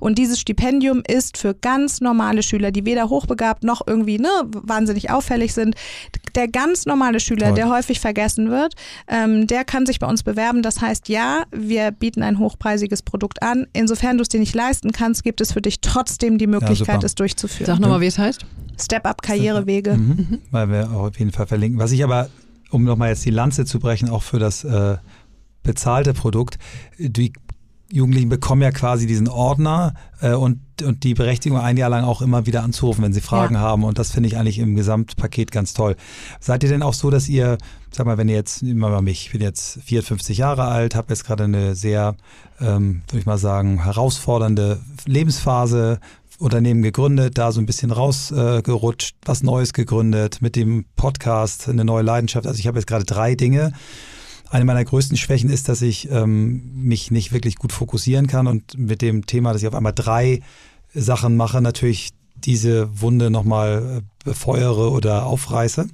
und 0.00 0.18
dieses 0.18 0.40
Stipendium 0.40 1.02
ist 1.06 1.38
für 1.38 1.54
ganz 1.54 2.00
normale 2.00 2.42
Schüler, 2.42 2.70
die 2.70 2.84
weder 2.84 3.08
hochbegabt 3.08 3.64
noch 3.64 3.86
irgendwie 3.86 4.18
ne, 4.18 4.28
wahnsinnig 4.52 5.10
auffällig 5.10 5.54
sind. 5.54 5.74
Der 6.36 6.48
ganz 6.48 6.86
normale 6.86 7.18
Schüler, 7.18 7.46
toll. 7.46 7.54
der 7.54 7.70
häufig 7.70 7.98
vergessen 7.98 8.50
wird, 8.50 8.74
ähm, 9.08 9.46
der 9.46 9.64
kann 9.64 9.86
sich 9.86 9.98
bei 9.98 10.06
uns 10.06 10.22
bewerben. 10.22 10.62
Das 10.62 10.80
heißt, 10.80 11.08
ja, 11.08 11.44
wir 11.50 11.90
bieten 11.90 12.22
ein 12.22 12.38
hochpreisiges 12.38 13.02
Produkt 13.02 13.42
an. 13.42 13.66
Insofern 13.72 14.18
du 14.18 14.22
es 14.22 14.28
dir 14.28 14.38
nicht 14.38 14.54
leisten 14.54 14.92
kannst, 14.92 15.24
gibt 15.24 15.40
es 15.40 15.52
für 15.52 15.62
dich 15.62 15.80
trotzdem 15.80 16.38
die 16.38 16.46
Möglichkeit, 16.46 17.02
ja, 17.02 17.06
es 17.06 17.14
durchzuführen. 17.14 17.66
Sag 17.66 17.80
nochmal, 17.80 18.00
wie 18.00 18.06
es 18.06 18.18
heißt. 18.18 18.44
Step-up 18.78 19.22
Karrierewege. 19.22 19.94
Mhm. 19.96 20.06
Mhm. 20.08 20.38
Weil 20.50 20.68
wir 20.68 20.90
auch 20.92 21.08
auf 21.08 21.18
jeden 21.18 21.32
Fall 21.32 21.46
verlinken. 21.46 21.80
Was 21.80 21.92
ich 21.92 22.04
aber, 22.04 22.28
um 22.70 22.84
nochmal 22.84 23.08
jetzt 23.08 23.24
die 23.24 23.30
Lanze 23.30 23.64
zu 23.64 23.78
brechen, 23.80 24.10
auch 24.10 24.22
für 24.22 24.38
das 24.38 24.64
äh, 24.64 24.98
bezahlte 25.62 26.14
Produkt, 26.14 26.58
die 26.98 27.32
Jugendlichen 27.90 28.28
bekommen 28.28 28.62
ja 28.62 28.72
quasi 28.72 29.06
diesen 29.06 29.28
Ordner 29.28 29.94
äh, 30.20 30.32
und, 30.32 30.60
und 30.82 31.04
die 31.04 31.14
Berechtigung, 31.14 31.58
ein 31.58 31.76
Jahr 31.76 31.90
lang 31.90 32.04
auch 32.04 32.20
immer 32.20 32.46
wieder 32.46 32.62
anzurufen, 32.62 33.04
wenn 33.04 33.12
sie 33.12 33.20
Fragen 33.20 33.54
ja. 33.54 33.60
haben. 33.60 33.84
Und 33.84 33.98
das 33.98 34.10
finde 34.10 34.28
ich 34.28 34.36
eigentlich 34.36 34.58
im 34.58 34.74
Gesamtpaket 34.74 35.52
ganz 35.52 35.72
toll. 35.72 35.96
Seid 36.40 36.64
ihr 36.64 36.68
denn 36.68 36.82
auch 36.82 36.94
so, 36.94 37.10
dass 37.10 37.28
ihr, 37.28 37.58
sag 37.90 38.06
mal, 38.06 38.18
wenn 38.18 38.28
ihr 38.28 38.34
jetzt, 38.34 38.62
immer 38.62 38.90
mal 38.90 39.02
mich, 39.02 39.26
ich 39.26 39.32
bin 39.32 39.40
jetzt 39.40 39.78
54 39.84 40.38
Jahre 40.38 40.64
alt, 40.64 40.94
habe 40.96 41.12
jetzt 41.12 41.24
gerade 41.24 41.44
eine 41.44 41.76
sehr, 41.76 42.16
ähm, 42.60 43.02
würde 43.08 43.20
ich 43.20 43.26
mal 43.26 43.38
sagen, 43.38 43.84
herausfordernde 43.84 44.80
Lebensphase, 45.06 46.00
Unternehmen 46.38 46.82
gegründet, 46.82 47.38
da 47.38 47.50
so 47.50 47.60
ein 47.60 47.66
bisschen 47.66 47.90
rausgerutscht, 47.90 49.14
äh, 49.14 49.28
was 49.28 49.42
Neues 49.42 49.72
gegründet, 49.72 50.42
mit 50.42 50.56
dem 50.56 50.84
Podcast 50.96 51.68
eine 51.68 51.84
neue 51.84 52.02
Leidenschaft. 52.02 52.46
Also 52.46 52.58
ich 52.58 52.66
habe 52.66 52.78
jetzt 52.78 52.86
gerade 52.86 53.04
drei 53.04 53.34
Dinge 53.34 53.72
eine 54.50 54.64
meiner 54.64 54.84
größten 54.84 55.16
Schwächen 55.16 55.50
ist, 55.50 55.68
dass 55.68 55.82
ich 55.82 56.10
ähm, 56.10 56.70
mich 56.74 57.10
nicht 57.10 57.32
wirklich 57.32 57.56
gut 57.56 57.72
fokussieren 57.72 58.26
kann 58.26 58.46
und 58.46 58.78
mit 58.78 59.02
dem 59.02 59.26
Thema, 59.26 59.52
dass 59.52 59.62
ich 59.62 59.68
auf 59.68 59.74
einmal 59.74 59.92
drei 59.94 60.40
Sachen 60.94 61.36
mache, 61.36 61.60
natürlich 61.60 62.10
diese 62.36 63.00
Wunde 63.00 63.30
nochmal 63.30 63.98
äh, 63.98 64.24
befeuere 64.24 64.92
oder 64.92 65.26
aufreiße. 65.26 65.88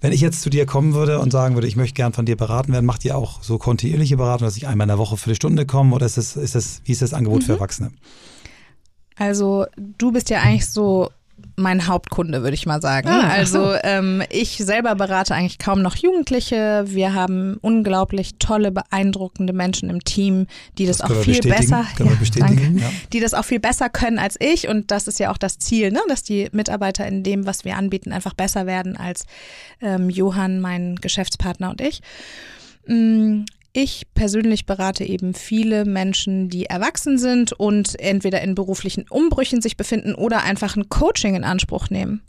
Wenn 0.00 0.12
ich 0.12 0.20
jetzt 0.20 0.42
zu 0.42 0.50
dir 0.50 0.66
kommen 0.66 0.94
würde 0.94 1.18
und 1.18 1.30
sagen 1.30 1.54
würde, 1.54 1.66
ich 1.66 1.76
möchte 1.76 1.94
gern 1.94 2.12
von 2.12 2.24
dir 2.24 2.36
beraten 2.36 2.72
werden, 2.72 2.86
macht 2.86 3.04
ihr 3.04 3.16
auch 3.16 3.42
so 3.42 3.58
kontinuierliche 3.58 4.16
Beratung, 4.16 4.46
dass 4.46 4.56
ich 4.56 4.66
einmal 4.66 4.86
in 4.86 4.90
der 4.90 4.98
Woche 4.98 5.16
für 5.16 5.26
eine 5.26 5.34
Stunde 5.34 5.66
komme 5.66 5.94
oder 5.94 6.06
ist 6.06 6.16
das, 6.16 6.36
ist 6.36 6.54
das, 6.54 6.80
wie 6.84 6.92
ist 6.92 7.02
das 7.02 7.12
Angebot 7.12 7.42
mhm. 7.42 7.46
für 7.46 7.52
Erwachsene? 7.52 7.92
Also 9.16 9.66
du 9.76 10.12
bist 10.12 10.30
ja 10.30 10.40
eigentlich 10.40 10.70
so 10.70 11.10
mein 11.60 11.86
Hauptkunde, 11.86 12.42
würde 12.42 12.54
ich 12.54 12.66
mal 12.66 12.82
sagen. 12.82 13.08
Ah, 13.08 13.28
also 13.28 13.74
ähm, 13.82 14.22
ich 14.30 14.56
selber 14.56 14.94
berate 14.94 15.34
eigentlich 15.34 15.58
kaum 15.58 15.82
noch 15.82 15.96
Jugendliche. 15.96 16.84
Wir 16.86 17.14
haben 17.14 17.58
unglaublich 17.60 18.36
tolle, 18.38 18.72
beeindruckende 18.72 19.52
Menschen 19.52 19.90
im 19.90 20.02
Team, 20.02 20.46
die 20.78 20.86
das, 20.86 20.98
das 20.98 21.10
auch 21.10 21.14
viel 21.22 21.40
besser, 21.40 21.86
ja, 21.98 22.06
danke, 22.38 22.72
ja. 22.76 22.90
die 23.12 23.20
das 23.20 23.34
auch 23.34 23.44
viel 23.44 23.60
besser 23.60 23.88
können 23.88 24.18
als 24.18 24.36
ich. 24.40 24.68
Und 24.68 24.90
das 24.90 25.06
ist 25.06 25.18
ja 25.20 25.30
auch 25.30 25.38
das 25.38 25.58
Ziel, 25.58 25.92
ne? 25.92 26.00
dass 26.08 26.22
die 26.22 26.48
Mitarbeiter 26.52 27.06
in 27.06 27.22
dem, 27.22 27.46
was 27.46 27.64
wir 27.64 27.76
anbieten, 27.76 28.12
einfach 28.12 28.34
besser 28.34 28.66
werden 28.66 28.96
als 28.96 29.26
ähm, 29.80 30.10
Johann, 30.10 30.60
mein 30.60 30.96
Geschäftspartner 30.96 31.70
und 31.70 31.80
ich. 31.80 32.00
Ich 33.72 34.06
persönlich 34.14 34.66
berate 34.66 35.04
eben 35.04 35.32
viele 35.32 35.84
Menschen, 35.84 36.48
die 36.48 36.66
erwachsen 36.66 37.18
sind 37.18 37.52
und 37.52 37.98
entweder 38.00 38.40
in 38.40 38.56
beruflichen 38.56 39.06
Umbrüchen 39.08 39.62
sich 39.62 39.76
befinden 39.76 40.14
oder 40.14 40.42
einfach 40.42 40.76
ein 40.76 40.88
Coaching 40.88 41.36
in 41.36 41.44
Anspruch 41.44 41.88
nehmen. 41.88 42.22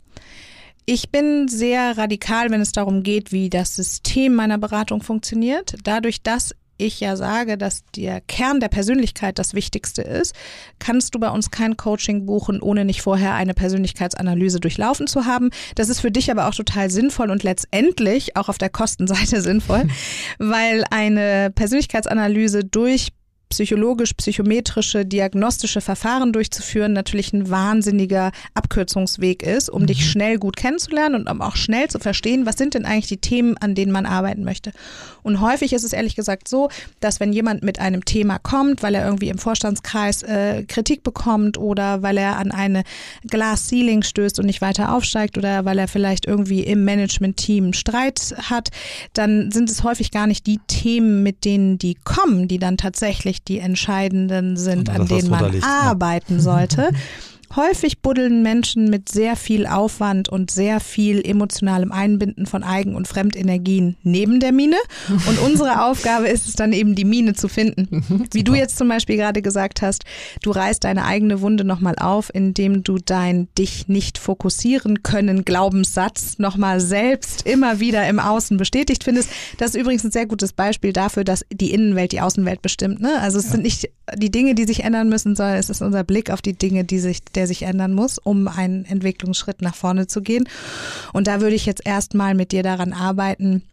Ich 0.86 1.10
bin 1.10 1.48
sehr 1.48 1.96
radikal, 1.98 2.50
wenn 2.50 2.60
es 2.60 2.72
darum 2.72 3.02
geht, 3.02 3.32
wie 3.32 3.50
das 3.50 3.74
System 3.74 4.34
meiner 4.34 4.58
Beratung 4.58 5.02
funktioniert. 5.02 5.76
Dadurch, 5.84 6.22
dass 6.22 6.54
ich 6.86 7.00
ja 7.00 7.16
sage, 7.16 7.56
dass 7.56 7.84
der 7.96 8.20
Kern 8.20 8.60
der 8.60 8.68
Persönlichkeit 8.68 9.38
das 9.38 9.54
Wichtigste 9.54 10.02
ist, 10.02 10.34
kannst 10.78 11.14
du 11.14 11.18
bei 11.18 11.30
uns 11.30 11.50
kein 11.50 11.76
Coaching 11.76 12.26
buchen, 12.26 12.60
ohne 12.60 12.84
nicht 12.84 13.02
vorher 13.02 13.34
eine 13.34 13.54
Persönlichkeitsanalyse 13.54 14.60
durchlaufen 14.60 15.06
zu 15.06 15.24
haben. 15.24 15.50
Das 15.74 15.88
ist 15.88 16.00
für 16.00 16.10
dich 16.10 16.30
aber 16.30 16.48
auch 16.48 16.54
total 16.54 16.90
sinnvoll 16.90 17.30
und 17.30 17.42
letztendlich 17.42 18.36
auch 18.36 18.48
auf 18.48 18.58
der 18.58 18.70
Kostenseite 18.70 19.40
sinnvoll, 19.42 19.84
weil 20.38 20.84
eine 20.90 21.50
Persönlichkeitsanalyse 21.54 22.64
durch 22.64 23.08
psychologisch-psychometrische 23.52 25.04
diagnostische 25.04 25.82
Verfahren 25.82 26.32
durchzuführen, 26.32 26.94
natürlich 26.94 27.34
ein 27.34 27.50
wahnsinniger 27.50 28.32
Abkürzungsweg 28.54 29.42
ist, 29.42 29.68
um 29.68 29.82
mhm. 29.82 29.86
dich 29.88 30.10
schnell 30.10 30.38
gut 30.38 30.56
kennenzulernen 30.56 31.16
und 31.16 31.30
um 31.30 31.42
auch 31.42 31.54
schnell 31.54 31.88
zu 31.88 31.98
verstehen, 31.98 32.46
was 32.46 32.56
sind 32.56 32.72
denn 32.72 32.86
eigentlich 32.86 33.08
die 33.08 33.18
Themen, 33.18 33.58
an 33.58 33.74
denen 33.74 33.92
man 33.92 34.06
arbeiten 34.06 34.42
möchte. 34.42 34.72
Und 35.22 35.42
häufig 35.42 35.74
ist 35.74 35.84
es 35.84 35.92
ehrlich 35.92 36.16
gesagt 36.16 36.48
so, 36.48 36.70
dass 37.00 37.20
wenn 37.20 37.34
jemand 37.34 37.62
mit 37.62 37.78
einem 37.78 38.06
Thema 38.06 38.38
kommt, 38.38 38.82
weil 38.82 38.94
er 38.94 39.04
irgendwie 39.04 39.28
im 39.28 39.38
Vorstandskreis 39.38 40.22
äh, 40.22 40.64
Kritik 40.64 41.02
bekommt 41.02 41.58
oder 41.58 42.02
weil 42.02 42.16
er 42.16 42.38
an 42.38 42.52
eine 42.52 42.84
Glass 43.28 43.68
Ceiling 43.68 44.02
stößt 44.02 44.38
und 44.38 44.46
nicht 44.46 44.62
weiter 44.62 44.94
aufsteigt 44.94 45.36
oder 45.36 45.66
weil 45.66 45.78
er 45.78 45.88
vielleicht 45.88 46.26
irgendwie 46.26 46.62
im 46.62 46.84
Management-Team 46.84 47.74
Streit 47.74 48.34
hat, 48.48 48.70
dann 49.12 49.50
sind 49.50 49.70
es 49.70 49.82
häufig 49.82 50.10
gar 50.10 50.26
nicht 50.26 50.46
die 50.46 50.58
Themen, 50.66 51.22
mit 51.22 51.44
denen 51.44 51.76
die 51.76 51.96
kommen, 52.02 52.48
die 52.48 52.58
dann 52.58 52.78
tatsächlich 52.78 53.41
die 53.48 53.58
entscheidenden 53.58 54.56
sind, 54.56 54.88
an 54.88 55.06
denen 55.06 55.30
man 55.30 55.62
arbeiten 55.62 56.40
sollte. 56.40 56.90
Häufig 57.54 58.00
buddeln 58.00 58.42
Menschen 58.42 58.88
mit 58.88 59.10
sehr 59.10 59.36
viel 59.36 59.66
Aufwand 59.66 60.30
und 60.30 60.50
sehr 60.50 60.80
viel 60.80 61.20
emotionalem 61.26 61.92
Einbinden 61.92 62.46
von 62.46 62.62
Eigen- 62.62 62.94
und 62.94 63.06
Fremdenergien 63.06 63.96
neben 64.02 64.40
der 64.40 64.52
Mine. 64.52 64.76
Und 65.28 65.38
unsere 65.38 65.84
Aufgabe 65.84 66.28
ist 66.28 66.48
es 66.48 66.54
dann 66.54 66.72
eben, 66.72 66.94
die 66.94 67.04
Mine 67.04 67.34
zu 67.34 67.48
finden. 67.48 68.26
Wie 68.32 68.42
du 68.42 68.54
jetzt 68.54 68.78
zum 68.78 68.88
Beispiel 68.88 69.16
gerade 69.16 69.42
gesagt 69.42 69.82
hast, 69.82 70.04
du 70.42 70.50
reißt 70.50 70.82
deine 70.84 71.04
eigene 71.04 71.42
Wunde 71.42 71.64
nochmal 71.64 71.96
auf, 71.98 72.30
indem 72.34 72.84
du 72.84 72.96
dein 72.98 73.48
dich 73.58 73.86
nicht 73.86 74.16
fokussieren 74.16 75.02
können 75.02 75.44
Glaubenssatz 75.44 76.38
nochmal 76.38 76.80
selbst 76.80 77.46
immer 77.46 77.80
wieder 77.80 78.08
im 78.08 78.18
Außen 78.18 78.56
bestätigt 78.56 79.04
findest. 79.04 79.28
Das 79.58 79.74
ist 79.74 79.80
übrigens 79.80 80.04
ein 80.04 80.10
sehr 80.10 80.26
gutes 80.26 80.54
Beispiel 80.54 80.92
dafür, 80.92 81.24
dass 81.24 81.44
die 81.52 81.72
Innenwelt 81.72 82.12
die 82.12 82.20
Außenwelt 82.20 82.62
bestimmt. 82.62 83.00
Ne? 83.00 83.20
Also 83.20 83.38
es 83.38 83.46
ja. 83.46 83.50
sind 83.52 83.62
nicht 83.62 83.90
die 84.16 84.30
Dinge, 84.30 84.54
die 84.54 84.64
sich 84.64 84.84
ändern 84.84 85.08
müssen, 85.08 85.36
sondern 85.36 85.56
es 85.56 85.70
ist 85.70 85.82
unser 85.82 86.04
Blick 86.04 86.30
auf 86.30 86.42
die 86.42 86.54
Dinge, 86.54 86.84
die 86.84 86.98
sich 86.98 87.22
der 87.34 87.41
der 87.42 87.48
sich 87.48 87.62
ändern 87.62 87.92
muss, 87.92 88.18
um 88.18 88.46
einen 88.46 88.84
Entwicklungsschritt 88.84 89.62
nach 89.62 89.74
vorne 89.74 90.06
zu 90.06 90.22
gehen. 90.22 90.48
Und 91.12 91.26
da 91.26 91.40
würde 91.40 91.56
ich 91.56 91.66
jetzt 91.66 91.84
erstmal 91.84 92.36
mit 92.36 92.52
dir 92.52 92.62
daran 92.62 92.92
arbeiten, 92.92 93.64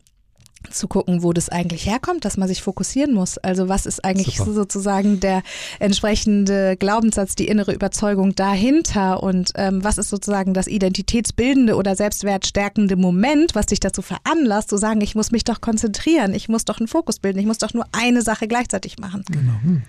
zu 0.71 0.87
gucken, 0.87 1.21
wo 1.21 1.31
das 1.33 1.49
eigentlich 1.49 1.85
herkommt, 1.85 2.25
dass 2.25 2.35
man 2.35 2.47
sich 2.47 2.63
fokussieren 2.63 3.13
muss. 3.13 3.37
Also 3.37 3.69
was 3.69 3.85
ist 3.85 4.03
eigentlich 4.03 4.37
Super. 4.37 4.53
sozusagen 4.53 5.19
der 5.19 5.43
entsprechende 5.79 6.75
Glaubenssatz, 6.77 7.35
die 7.35 7.47
innere 7.47 7.73
Überzeugung 7.73 8.35
dahinter 8.35 9.21
und 9.21 9.51
ähm, 9.55 9.83
was 9.83 9.99
ist 9.99 10.09
sozusagen 10.09 10.55
das 10.55 10.67
identitätsbildende 10.67 11.75
oder 11.75 11.95
selbstwertstärkende 11.95 12.95
Moment, 12.95 13.55
was 13.55 13.67
dich 13.67 13.79
dazu 13.79 14.01
veranlasst, 14.01 14.69
zu 14.69 14.77
sagen, 14.77 14.99
ich 14.99 15.15
muss 15.15 15.31
mich 15.31 15.43
doch 15.43 15.61
konzentrieren, 15.61 16.33
ich 16.33 16.49
muss 16.49 16.65
doch 16.65 16.79
einen 16.79 16.87
Fokus 16.87 17.19
bilden, 17.19 17.39
ich 17.39 17.45
muss 17.45 17.59
doch 17.59 17.73
nur 17.73 17.85
eine 17.91 18.23
Sache 18.23 18.47
gleichzeitig 18.47 18.97
machen. 18.97 19.23
Genau. 19.29 19.81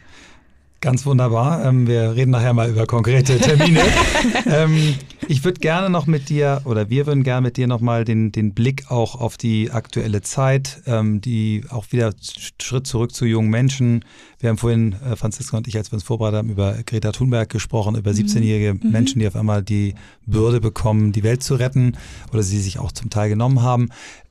Ganz 0.80 1.04
wunderbar. 1.04 1.62
Ähm, 1.62 1.86
wir 1.86 2.14
reden 2.16 2.30
nachher 2.30 2.54
mal 2.54 2.70
über 2.70 2.86
konkrete 2.86 3.38
Termine. 3.38 3.82
ähm, 4.46 4.94
ich 5.28 5.44
würde 5.44 5.60
gerne 5.60 5.90
noch 5.90 6.06
mit 6.06 6.30
dir, 6.30 6.62
oder 6.64 6.88
wir 6.88 7.06
würden 7.06 7.22
gerne 7.22 7.42
mit 7.42 7.58
dir 7.58 7.66
nochmal 7.66 8.06
den, 8.06 8.32
den 8.32 8.54
Blick 8.54 8.90
auch 8.90 9.14
auf 9.14 9.36
die 9.36 9.70
aktuelle 9.70 10.22
Zeit, 10.22 10.80
ähm, 10.86 11.20
die 11.20 11.64
auch 11.68 11.92
wieder 11.92 12.14
Schritt 12.58 12.86
zurück 12.86 13.14
zu 13.14 13.26
jungen 13.26 13.50
Menschen. 13.50 14.06
Wir 14.38 14.48
haben 14.48 14.56
vorhin, 14.56 14.94
äh, 15.04 15.16
Franziska 15.16 15.58
und 15.58 15.68
ich, 15.68 15.76
als 15.76 15.92
wir 15.92 15.96
uns 15.96 16.02
vorbereitet 16.02 16.38
haben, 16.38 16.48
über 16.48 16.78
Greta 16.86 17.12
Thunberg 17.12 17.50
gesprochen, 17.50 17.94
über 17.94 18.12
17-jährige 18.12 18.82
mhm. 18.82 18.90
Menschen, 18.90 19.18
die 19.18 19.28
auf 19.28 19.36
einmal 19.36 19.62
die 19.62 19.94
Bürde 20.24 20.62
bekommen, 20.62 21.12
die 21.12 21.22
Welt 21.22 21.42
zu 21.42 21.56
retten 21.56 21.98
oder 22.32 22.42
sie 22.42 22.58
sich 22.58 22.78
auch 22.78 22.90
zum 22.90 23.10
Teil 23.10 23.28
genommen 23.28 23.60
haben. 23.60 23.90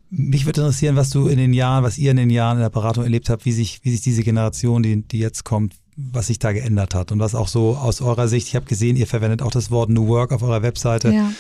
Mich 0.10 0.48
würde 0.48 0.62
interessieren, 0.62 0.96
was 0.96 1.12
du 1.12 1.28
in 1.28 1.38
den 1.38 1.54
Jahren, 1.54 1.84
was 1.84 2.00
ihr 2.00 2.10
in 2.10 2.18
den 2.18 2.32
Jahren 2.32 2.58
in 2.58 2.64
der 2.64 2.72
Beratung 2.72 3.04
erlebt 3.04 3.30
habt, 3.30 3.46
wie 3.46 3.52
sich, 3.52 3.82
wie 3.84 3.92
sich 3.92 4.02
diese 4.02 4.24
Generation, 4.24 4.82
die, 4.82 5.04
die 5.04 5.20
jetzt 5.20 5.44
kommt, 5.44 5.76
was 6.12 6.28
sich 6.28 6.40
da 6.40 6.52
geändert 6.52 6.96
hat 6.96 7.12
und 7.12 7.20
was 7.20 7.36
auch 7.36 7.48
so 7.48 7.76
aus 7.76 8.02
eurer 8.02 8.28
Sicht, 8.28 8.48
ich 8.48 8.56
habe 8.56 8.66
gesehen, 8.66 8.96
ihr 8.96 9.08
verwendet 9.08 9.42
auch 9.42 9.52
das 9.52 9.70
Wort 9.72 9.90
New 9.90 10.08
Work 10.08 10.32
auf 10.32 10.42
eurer 10.42 10.62
Webseite. 10.62 11.12
Ja. 11.12 11.32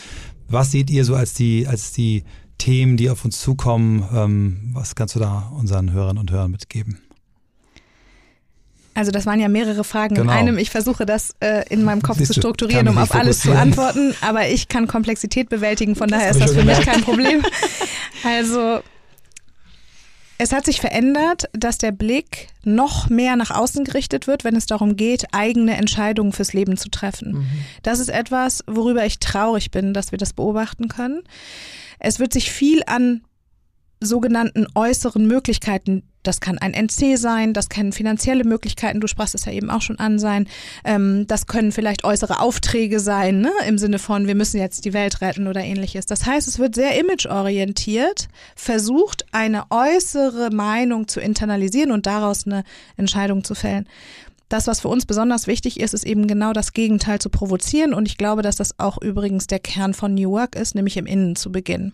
Was 0.47 0.71
seht 0.71 0.89
ihr 0.89 1.05
so 1.05 1.15
als 1.15 1.33
die, 1.33 1.67
als 1.67 1.91
die 1.93 2.23
Themen, 2.57 2.97
die 2.97 3.09
auf 3.09 3.23
uns 3.23 3.39
zukommen? 3.39 4.03
Ähm, 4.13 4.71
was 4.73 4.95
kannst 4.95 5.15
du 5.15 5.19
da 5.19 5.51
unseren 5.55 5.91
Hörern 5.91 6.17
und 6.17 6.31
Hörern 6.31 6.51
mitgeben? 6.51 6.99
Also 8.95 9.11
das 9.11 9.25
waren 9.25 9.39
ja 9.39 9.47
mehrere 9.47 9.85
Fragen 9.85 10.15
genau. 10.15 10.31
in 10.31 10.37
einem. 10.37 10.57
Ich 10.57 10.71
versuche 10.71 11.05
das 11.05 11.33
äh, 11.39 11.63
in 11.69 11.83
meinem 11.83 12.01
Kopf 12.01 12.17
Siehst 12.17 12.33
zu 12.33 12.41
strukturieren, 12.41 12.87
um 12.89 12.97
auf 12.97 13.15
alles 13.15 13.39
zu 13.39 13.57
antworten. 13.57 14.13
Aber 14.19 14.49
ich 14.49 14.67
kann 14.67 14.87
Komplexität 14.87 15.47
bewältigen, 15.47 15.95
von 15.95 16.09
daher 16.09 16.31
ist 16.31 16.41
das 16.41 16.51
für 16.51 16.59
gemerkt. 16.59 16.85
mich 16.85 16.93
kein 16.93 17.01
Problem. 17.01 17.41
Also 18.21 18.81
es 20.41 20.53
hat 20.53 20.65
sich 20.65 20.79
verändert, 20.79 21.49
dass 21.51 21.77
der 21.77 21.91
Blick 21.91 22.47
noch 22.63 23.09
mehr 23.09 23.35
nach 23.35 23.51
außen 23.51 23.83
gerichtet 23.83 24.25
wird, 24.25 24.45
wenn 24.45 24.55
es 24.55 24.65
darum 24.65 24.95
geht, 24.95 25.25
eigene 25.33 25.75
Entscheidungen 25.75 26.31
fürs 26.31 26.53
Leben 26.53 26.77
zu 26.77 26.89
treffen. 26.89 27.33
Mhm. 27.33 27.47
Das 27.83 27.99
ist 27.99 28.07
etwas, 28.07 28.63
worüber 28.65 29.05
ich 29.05 29.19
traurig 29.19 29.69
bin, 29.69 29.93
dass 29.93 30.11
wir 30.11 30.17
das 30.17 30.31
beobachten 30.31 30.87
können. 30.87 31.23
Es 31.99 32.19
wird 32.19 32.31
sich 32.31 32.51
viel 32.51 32.83
an 32.85 33.21
sogenannten 34.01 34.67
äußeren 34.75 35.27
Möglichkeiten 35.27 36.03
das 36.23 36.41
kann 36.41 36.57
ein 36.57 36.73
NC 36.73 37.17
sein, 37.17 37.53
das 37.53 37.69
können 37.69 37.93
finanzielle 37.93 38.43
Möglichkeiten, 38.43 38.99
du 38.99 39.07
sprachst 39.07 39.35
es 39.35 39.45
ja 39.45 39.51
eben 39.53 39.69
auch 39.69 39.81
schon 39.81 39.99
an, 39.99 40.19
sein. 40.19 40.47
Ähm, 40.83 41.25
das 41.27 41.47
können 41.47 41.71
vielleicht 41.71 42.03
äußere 42.03 42.41
Aufträge 42.41 42.99
sein, 42.99 43.39
ne? 43.39 43.51
im 43.67 43.77
Sinne 43.77 43.99
von, 43.99 44.27
wir 44.27 44.35
müssen 44.35 44.59
jetzt 44.59 44.85
die 44.85 44.93
Welt 44.93 45.21
retten 45.21 45.47
oder 45.47 45.61
ähnliches. 45.61 46.05
Das 46.05 46.25
heißt, 46.25 46.47
es 46.47 46.59
wird 46.59 46.75
sehr 46.75 46.99
imageorientiert, 46.99 48.27
versucht, 48.55 49.25
eine 49.31 49.63
äußere 49.69 50.49
Meinung 50.51 51.07
zu 51.07 51.21
internalisieren 51.21 51.91
und 51.91 52.05
daraus 52.05 52.45
eine 52.45 52.63
Entscheidung 52.97 53.43
zu 53.43 53.55
fällen. 53.55 53.87
Das, 54.49 54.67
was 54.67 54.81
für 54.81 54.87
uns 54.87 55.05
besonders 55.05 55.47
wichtig 55.47 55.79
ist, 55.79 55.93
ist 55.93 56.05
eben 56.05 56.27
genau 56.27 56.53
das 56.53 56.73
Gegenteil 56.73 57.19
zu 57.19 57.29
provozieren. 57.29 57.93
Und 57.93 58.07
ich 58.07 58.17
glaube, 58.17 58.41
dass 58.41 58.55
das 58.55 58.79
auch 58.79 58.99
übrigens 58.99 59.45
der 59.45 59.59
Kern 59.59 59.93
von 59.93 60.15
New 60.15 60.31
Work 60.31 60.55
ist, 60.55 60.73
nämlich 60.73 60.97
im 60.97 61.05
Innen 61.05 61.35
zu 61.35 61.51
beginnen. 61.51 61.93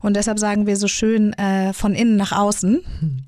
Und 0.00 0.14
deshalb 0.14 0.38
sagen 0.38 0.66
wir 0.66 0.76
so 0.76 0.88
schön 0.88 1.32
äh, 1.34 1.72
von 1.72 1.94
innen 1.94 2.16
nach 2.16 2.32
außen. 2.32 2.84
Hm. 3.00 3.24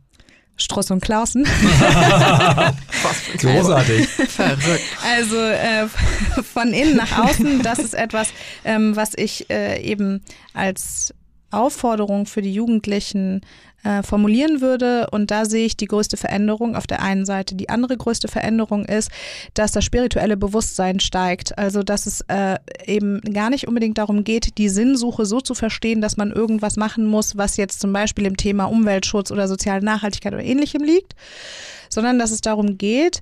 Stross 0.61 0.91
und 0.91 1.01
Klausen. 1.01 1.45
Großartig. 3.39 4.09
Verrückt. 4.09 4.83
Also 5.09 5.37
äh, 5.37 5.87
von 6.43 6.73
innen 6.73 6.97
nach 6.97 7.17
außen, 7.17 7.63
das 7.63 7.79
ist 7.79 7.95
etwas, 7.95 8.31
ähm, 8.65 8.97
was 8.97 9.13
ich 9.15 9.49
äh, 9.51 9.81
eben 9.81 10.25
als 10.55 11.15
Aufforderung 11.51 12.27
für 12.27 12.43
die 12.43 12.53
Jugendlichen 12.53 13.43
äh, 13.85 14.03
formulieren 14.03 14.61
würde. 14.61 15.09
Und 15.11 15.31
da 15.31 15.45
sehe 15.45 15.65
ich 15.65 15.77
die 15.77 15.87
größte 15.87 16.17
Veränderung 16.17 16.75
auf 16.75 16.87
der 16.87 17.03
einen 17.03 17.25
Seite. 17.25 17.55
Die 17.55 17.69
andere 17.69 17.97
größte 17.97 18.29
Veränderung 18.29 18.85
ist, 18.85 19.11
dass 19.55 19.73
das 19.73 19.85
spirituelle 19.85 20.37
Bewusstsein 20.37 21.01
steigt. 21.01 21.57
Also 21.59 21.83
dass 21.83 22.07
es 22.07 22.23
äh, 22.29 22.59
eben 22.87 23.21
gar 23.21 23.51
nicht 23.51 23.69
unbedingt 23.69 23.99
darum 23.99 24.25
geht, 24.25 24.59
die 24.59 24.69
Sinnsuche 24.69 25.27
so 25.27 25.41
zu 25.41 25.55
verstehen, 25.55 26.01
dass 26.01 26.17
man 26.17 26.33
irgendwas 26.33 26.77
machen 26.77 27.07
muss, 27.07 27.37
was 27.37 27.57
jetzt 27.57 27.81
zum 27.81 27.93
Beispiel 27.93 28.27
im 28.27 28.37
Thema 28.37 28.65
Umweltschutz 28.65 29.31
oder 29.31 29.49
soziale 29.49 29.85
Nachhaltigkeit 29.85 30.33
oder 30.33 30.45
ähnlichem 30.45 30.83
liegt, 30.83 31.15
sondern 31.89 32.19
dass 32.19 32.31
es 32.31 32.41
darum 32.41 32.79
geht, 32.79 33.21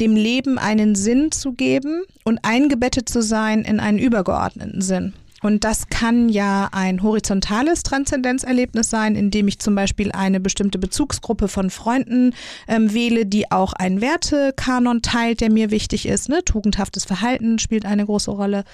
dem 0.00 0.16
Leben 0.16 0.58
einen 0.58 0.94
Sinn 0.94 1.32
zu 1.32 1.52
geben 1.52 2.04
und 2.24 2.38
eingebettet 2.42 3.08
zu 3.08 3.22
sein 3.22 3.62
in 3.62 3.80
einen 3.80 3.98
übergeordneten 3.98 4.80
Sinn. 4.80 5.12
Und 5.42 5.64
das 5.64 5.88
kann 5.88 6.28
ja 6.28 6.68
ein 6.72 7.02
horizontales 7.02 7.82
Transzendenzerlebnis 7.84 8.90
sein, 8.90 9.14
indem 9.14 9.46
ich 9.48 9.58
zum 9.60 9.74
Beispiel 9.74 10.10
eine 10.12 10.40
bestimmte 10.40 10.78
Bezugsgruppe 10.78 11.48
von 11.48 11.70
Freunden 11.70 12.34
ähm, 12.66 12.92
wähle, 12.92 13.24
die 13.24 13.50
auch 13.50 13.72
einen 13.72 14.00
Wertekanon 14.00 15.02
teilt, 15.02 15.40
der 15.40 15.52
mir 15.52 15.70
wichtig 15.70 16.06
ist. 16.06 16.28
Ne? 16.28 16.44
Tugendhaftes 16.44 17.04
Verhalten 17.04 17.58
spielt 17.58 17.84
eine 17.84 18.04
große 18.04 18.30
Rolle. 18.30 18.64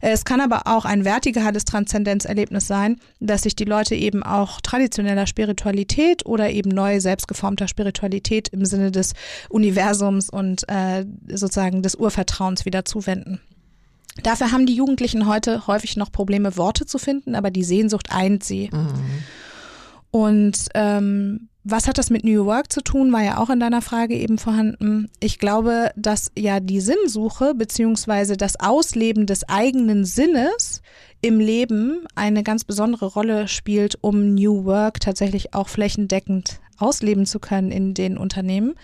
Es 0.00 0.24
kann 0.24 0.40
aber 0.40 0.62
auch 0.66 0.84
ein 0.84 1.04
vertikales 1.04 1.64
Transzendenzerlebnis 1.64 2.66
sein, 2.66 2.96
dass 3.20 3.42
sich 3.42 3.54
die 3.54 3.64
Leute 3.64 3.94
eben 3.94 4.22
auch 4.22 4.60
traditioneller 4.60 5.26
Spiritualität 5.26 6.24
oder 6.24 6.50
eben 6.50 6.70
neu 6.70 7.00
selbstgeformter 7.00 7.68
Spiritualität 7.68 8.48
im 8.48 8.64
Sinne 8.64 8.90
des 8.90 9.12
Universums 9.50 10.30
und 10.30 10.66
äh, 10.68 11.04
sozusagen 11.28 11.82
des 11.82 11.94
Urvertrauens 11.94 12.64
wieder 12.64 12.84
zuwenden. 12.84 13.40
Dafür 14.22 14.52
haben 14.52 14.66
die 14.66 14.74
Jugendlichen 14.74 15.26
heute 15.26 15.66
häufig 15.66 15.96
noch 15.96 16.10
Probleme, 16.10 16.56
Worte 16.56 16.86
zu 16.86 16.98
finden, 16.98 17.34
aber 17.34 17.50
die 17.50 17.64
Sehnsucht 17.64 18.12
eint 18.12 18.44
sie. 18.44 18.70
Mhm. 18.72 18.88
Und 20.10 20.68
ähm, 20.74 21.48
was 21.68 21.88
hat 21.88 21.98
das 21.98 22.10
mit 22.10 22.24
New 22.24 22.46
Work 22.46 22.72
zu 22.72 22.80
tun, 22.80 23.12
war 23.12 23.22
ja 23.22 23.38
auch 23.38 23.50
in 23.50 23.58
deiner 23.58 23.82
Frage 23.82 24.14
eben 24.14 24.38
vorhanden. 24.38 25.10
Ich 25.18 25.40
glaube, 25.40 25.90
dass 25.96 26.30
ja 26.38 26.60
die 26.60 26.80
Sinnsuche 26.80 27.54
beziehungsweise 27.54 28.36
das 28.36 28.60
Ausleben 28.60 29.26
des 29.26 29.48
eigenen 29.48 30.04
Sinnes 30.04 30.80
im 31.20 31.40
Leben 31.40 32.06
eine 32.14 32.42
ganz 32.42 32.64
besondere 32.64 33.06
Rolle 33.06 33.48
spielt, 33.48 33.98
um 34.00 34.34
New 34.34 34.64
Work 34.64 35.00
tatsächlich 35.00 35.54
auch 35.54 35.68
flächendeckend 35.68 36.60
ausleben 36.78 37.26
zu 37.26 37.38
können 37.40 37.70
in 37.70 37.94
den 37.94 38.18
Unternehmen. 38.18 38.74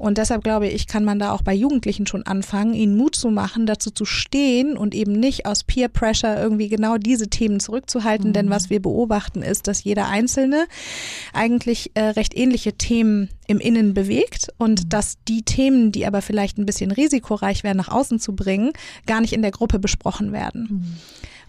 Und 0.00 0.16
deshalb 0.16 0.42
glaube 0.42 0.66
ich, 0.66 0.86
kann 0.86 1.04
man 1.04 1.18
da 1.18 1.30
auch 1.32 1.42
bei 1.42 1.52
Jugendlichen 1.52 2.06
schon 2.06 2.22
anfangen, 2.22 2.72
ihnen 2.72 2.96
Mut 2.96 3.14
zu 3.14 3.28
machen, 3.30 3.66
dazu 3.66 3.90
zu 3.90 4.06
stehen 4.06 4.78
und 4.78 4.94
eben 4.94 5.12
nicht 5.12 5.44
aus 5.44 5.62
Peer 5.62 5.88
Pressure 5.88 6.40
irgendwie 6.40 6.70
genau 6.70 6.96
diese 6.96 7.28
Themen 7.28 7.60
zurückzuhalten. 7.60 8.30
Mhm. 8.30 8.32
Denn 8.32 8.50
was 8.50 8.70
wir 8.70 8.80
beobachten 8.80 9.42
ist, 9.42 9.68
dass 9.68 9.84
jeder 9.84 10.08
Einzelne 10.08 10.64
eigentlich 11.34 11.90
äh, 11.92 12.00
recht 12.00 12.34
ähnliche 12.34 12.72
Themen 12.72 13.28
im 13.46 13.60
Innen 13.60 13.92
bewegt 13.92 14.48
und 14.56 14.84
mhm. 14.84 14.88
dass 14.88 15.18
die 15.28 15.42
Themen, 15.42 15.92
die 15.92 16.06
aber 16.06 16.22
vielleicht 16.22 16.56
ein 16.56 16.64
bisschen 16.64 16.92
risikoreich 16.92 17.62
wären, 17.62 17.76
nach 17.76 17.88
außen 17.88 18.20
zu 18.20 18.34
bringen, 18.34 18.72
gar 19.04 19.20
nicht 19.20 19.34
in 19.34 19.42
der 19.42 19.50
Gruppe 19.50 19.78
besprochen 19.78 20.32
werden. 20.32 20.68
Mhm. 20.70 20.96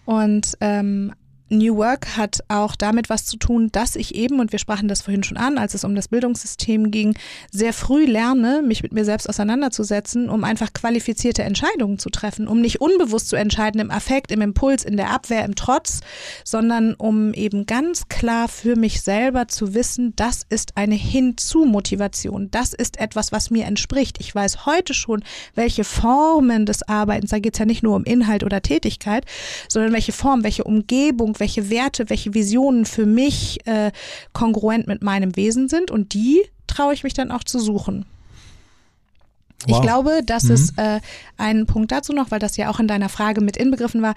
Und 0.06 0.58
ähm, 0.62 1.14
New 1.52 1.76
Work 1.76 2.16
hat 2.16 2.39
auch 2.47 2.78
damit 2.78 3.10
was 3.10 3.26
zu 3.26 3.36
tun, 3.36 3.72
dass 3.74 3.97
ich 3.97 4.16
eben, 4.16 4.39
und 4.39 4.54
wir 4.54 4.60
sprachen 4.60 4.88
das 4.88 5.02
vorhin 5.02 5.24
schon 5.24 5.36
an, 5.36 5.58
als 5.58 5.74
es 5.74 5.84
um 5.84 5.95
das 5.95 6.08
Bildungssystem 6.08 6.91
ging, 6.91 7.16
sehr 7.52 7.74
früh 7.74 8.06
lerne, 8.06 8.62
mich 8.62 8.84
mit 8.84 8.93
mir 8.93 9.04
selbst 9.04 9.28
auseinanderzusetzen, 9.28 10.30
um 10.30 10.45
einfach 10.45 10.72
qualifizierte 10.72 11.43
Entscheidungen 11.43 11.99
zu 11.99 12.10
treffen, 12.10 12.47
um 12.47 12.62
nicht 12.62 12.80
unbewusst 12.80 13.28
zu 13.28 13.36
entscheiden 13.36 13.82
im 13.82 13.91
Affekt, 13.91 14.32
im 14.32 14.41
Impuls, 14.41 14.86
in 14.86 14.95
der 14.95 15.10
Abwehr, 15.10 15.43
im 15.43 15.56
Trotz, 15.56 15.99
sondern 16.45 16.93
um 16.93 17.34
eben 17.34 17.66
ganz 17.66 18.08
klar 18.08 18.47
für 18.47 18.78
mich 18.78 19.02
selber 19.02 19.49
zu 19.49 19.74
wissen, 19.74 20.14
das 20.16 20.43
ist 20.47 20.78
eine 20.78 20.95
Hinzu-Motivation. 20.95 22.49
Das 22.52 22.74
ist 22.74 22.97
etwas, 22.97 23.34
was 23.34 23.49
mir 23.49 23.66
entspricht. 23.66 24.22
Ich 24.22 24.34
weiß 24.34 24.66
heute 24.66 24.93
schon, 24.93 25.22
welche 25.54 25.84
Formen 25.84 26.66
des 26.66 26.88
Arbeitens, 26.88 27.32
da 27.32 27.39
geht 27.39 27.56
es 27.56 27.60
ja 27.60 27.66
nicht 27.66 27.84
nur 27.84 27.97
um 27.97 28.06
Inhalt 28.06 28.45
oder 28.45 28.62
Tätigkeit, 28.62 29.26
sondern 29.68 29.91
welche 29.91 30.14
Form, 30.14 30.45
welche 30.45 30.64
Umgebung, 30.64 31.36
welche 31.42 31.70
Werte, 31.70 32.10
welche 32.10 32.34
Visionen 32.34 32.86
für 32.86 33.06
mich 33.06 33.60
äh, 33.68 33.92
kongruent 34.32 34.88
mit 34.88 35.02
meinem 35.02 35.36
Wesen 35.36 35.68
sind 35.68 35.92
und 35.92 36.14
die 36.14 36.42
traue 36.68 36.94
ich 36.94 37.04
mich 37.04 37.14
dann 37.14 37.32
auch 37.32 37.44
zu 37.44 37.60
suchen. 37.60 38.06
Wow. 39.68 39.78
Ich 39.78 39.82
glaube, 39.82 40.22
das 40.26 40.45
mhm. 40.45 40.51
ist 40.51 40.78
äh, 40.78 40.99
ein 41.38 41.66
Punkt 41.66 41.91
dazu 41.91 42.14
noch, 42.14 42.32
weil 42.32 42.39
das 42.39 42.57
ja 42.57 42.70
auch 42.70 42.80
in 42.80 42.88
deiner 42.88 43.09
Frage 43.09 43.41
mit 43.41 43.57
inbegriffen 43.57 44.01
war. 44.01 44.16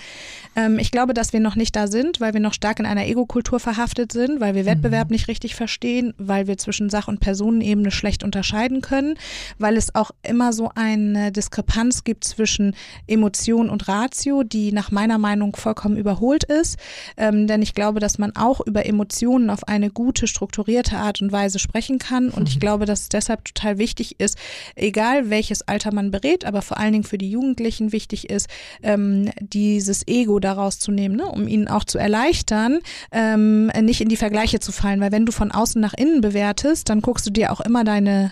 Ähm, 0.57 0.79
ich 0.79 0.91
glaube, 0.91 1.15
dass 1.15 1.33
wir 1.33 1.41
noch 1.41 1.57
nicht 1.57 1.75
da 1.77 1.87
sind, 1.87 2.21
weil 2.21 2.35
wir 2.35 2.41
noch 2.41 2.55
stark 2.55 2.79
in 2.79 2.87
einer 2.87 3.07
Ego-Kultur 3.07 3.61
verhaftet 3.61 4.13
sind, 4.13 4.41
weil 4.41 4.55
wir 4.55 4.67
Wettbewerb 4.67 5.09
mhm. 5.09 5.15
nicht 5.15 5.29
richtig 5.29 5.55
verstehen, 5.55 6.15
weil 6.19 6.47
wir 6.47 6.59
zwischen 6.59 6.91
Sach- 6.91 7.09
und 7.09 7.21
Personenebene 7.21 7.91
schlecht 7.91 8.25
unterscheiden 8.25 8.81
können, 8.81 9.15
weil 9.59 9.77
es 9.77 9.95
auch 9.95 10.11
immer 10.23 10.53
so 10.53 10.71
eine 10.75 11.33
Diskrepanz 11.33 12.05
gibt 12.05 12.25
zwischen 12.25 12.75
Emotion 13.07 13.71
und 13.71 13.89
Ratio, 13.89 14.43
die 14.43 14.73
nach 14.73 14.91
meiner 14.91 15.19
Meinung 15.19 15.57
vollkommen 15.57 15.97
überholt 15.97 16.45
ist. 16.45 16.79
Ähm, 17.17 17.47
denn 17.47 17.63
ich 17.63 17.75
glaube, 17.75 18.01
dass 18.01 18.19
man 18.19 18.35
auch 18.37 18.61
über 18.61 18.87
Emotionen 18.87 19.51
auf 19.51 19.67
eine 19.69 19.91
gute, 19.91 20.27
strukturierte 20.27 20.97
Art 20.97 21.21
und 21.23 21.33
Weise 21.33 21.59
sprechen 21.59 21.99
kann. 21.99 22.29
Und 22.29 22.43
mhm. 22.43 22.49
ich 22.49 22.61
glaube, 22.61 22.87
dass 22.87 23.03
es 23.03 23.09
deshalb 23.09 23.45
total 23.45 23.79
wichtig 23.79 24.21
ist, 24.21 24.39
egal 24.75 25.31
welches 25.35 25.67
Alter 25.67 25.93
man 25.93 26.13
berät, 26.13 26.45
aber 26.45 26.63
vor 26.63 26.79
allen 26.79 26.93
Dingen 26.93 27.05
für 27.05 27.19
die 27.19 27.29
Jugendlichen 27.29 27.91
wichtig 27.91 28.31
ist, 28.31 28.49
ähm, 28.85 29.33
dieses 29.41 30.07
Ego 30.07 30.39
daraus 30.39 30.79
zu 30.79 30.93
nehmen, 30.93 31.17
ne? 31.17 31.27
um 31.27 31.49
ihnen 31.49 31.67
auch 31.67 31.83
zu 31.83 31.99
erleichtern, 31.99 32.79
ähm, 33.11 33.67
nicht 33.83 34.01
in 34.01 34.09
die 34.09 34.17
Vergleiche 34.17 34.61
zu 34.61 34.71
fallen. 34.71 35.01
Weil 35.01 35.11
wenn 35.11 35.27
du 35.27 35.33
von 35.33 35.51
außen 35.51 35.81
nach 35.81 35.95
innen 35.95 36.21
bewertest, 36.21 36.89
dann 36.89 37.01
guckst 37.01 37.27
du 37.27 37.31
dir 37.33 37.51
auch 37.51 37.61
immer 37.61 37.83
deine 37.83 38.31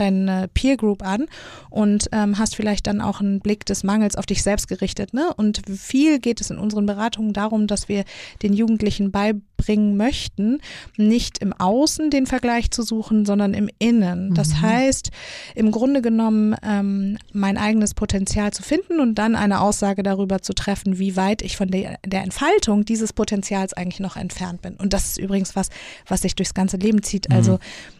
deine 0.00 0.48
Peer 0.52 0.76
Group 0.76 1.02
an 1.02 1.26
und 1.70 2.08
ähm, 2.12 2.38
hast 2.38 2.56
vielleicht 2.56 2.86
dann 2.86 3.00
auch 3.00 3.20
einen 3.20 3.40
Blick 3.40 3.66
des 3.66 3.84
Mangels 3.84 4.16
auf 4.16 4.26
dich 4.26 4.42
selbst 4.42 4.68
gerichtet. 4.68 5.14
Ne? 5.14 5.32
Und 5.36 5.62
viel 5.68 6.18
geht 6.18 6.40
es 6.40 6.50
in 6.50 6.58
unseren 6.58 6.86
Beratungen 6.86 7.32
darum, 7.32 7.66
dass 7.66 7.88
wir 7.88 8.04
den 8.42 8.52
Jugendlichen 8.52 9.10
beibringen 9.10 9.96
möchten, 9.96 10.58
nicht 10.96 11.38
im 11.38 11.52
Außen 11.52 12.10
den 12.10 12.26
Vergleich 12.26 12.70
zu 12.70 12.82
suchen, 12.82 13.26
sondern 13.26 13.54
im 13.54 13.68
Innen. 13.78 14.34
Das 14.34 14.48
mhm. 14.50 14.62
heißt, 14.62 15.10
im 15.54 15.70
Grunde 15.70 16.02
genommen 16.02 16.54
ähm, 16.62 17.18
mein 17.32 17.58
eigenes 17.58 17.94
Potenzial 17.94 18.52
zu 18.52 18.62
finden 18.62 19.00
und 19.00 19.16
dann 19.16 19.34
eine 19.36 19.60
Aussage 19.60 20.02
darüber 20.02 20.42
zu 20.42 20.52
treffen, 20.52 20.98
wie 20.98 21.16
weit 21.16 21.42
ich 21.42 21.56
von 21.56 21.68
der, 21.68 21.98
der 22.04 22.22
Entfaltung 22.22 22.84
dieses 22.84 23.12
Potenzials 23.12 23.72
eigentlich 23.72 24.00
noch 24.00 24.16
entfernt 24.16 24.62
bin. 24.62 24.74
Und 24.76 24.92
das 24.92 25.06
ist 25.06 25.18
übrigens 25.18 25.56
was, 25.56 25.68
was 26.06 26.22
sich 26.22 26.34
durchs 26.34 26.54
ganze 26.54 26.76
Leben 26.76 27.02
zieht. 27.02 27.30
Also 27.30 27.52
mhm. 27.54 27.58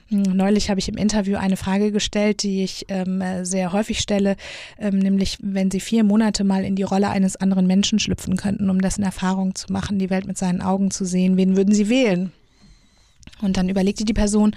Neulich 0.09 0.71
habe 0.71 0.79
ich 0.79 0.89
im 0.89 0.97
Interview 0.97 1.37
eine 1.37 1.57
Frage 1.57 1.91
gestellt, 1.91 2.45
die 2.45 2.63
ich 2.63 2.87
ähm, 2.89 3.23
sehr 3.43 3.73
häufig 3.73 3.99
stelle, 3.99 4.37
ähm, 4.79 4.99
nämlich 4.99 5.39
wenn 5.43 5.71
Sie 5.71 5.81
vier 5.81 6.05
Monate 6.05 6.45
mal 6.45 6.65
in 6.65 6.77
die 6.77 6.85
Rolle 6.85 7.09
eines 7.09 7.37
anderen 7.37 7.67
Menschen 7.67 7.99
schlüpfen 7.99 8.37
könnten, 8.37 8.71
um 8.71 8.81
das 8.81 8.99
in 8.99 9.05
Erfahrung 9.05 9.57
zu 9.57 9.73
machen, 9.73 9.99
die 9.99 10.11
Welt 10.11 10.27
mit 10.27 10.39
seinen 10.39 10.63
Augen 10.63 10.93
zu 10.93 11.05
sehen, 11.05 11.37
wen 11.37 11.57
würden 11.57 11.75
Sie 11.75 11.89
wählen? 11.89 12.33
Und 13.43 13.57
dann 13.57 13.69
überlegte 13.69 14.05
die 14.05 14.13
Person 14.13 14.55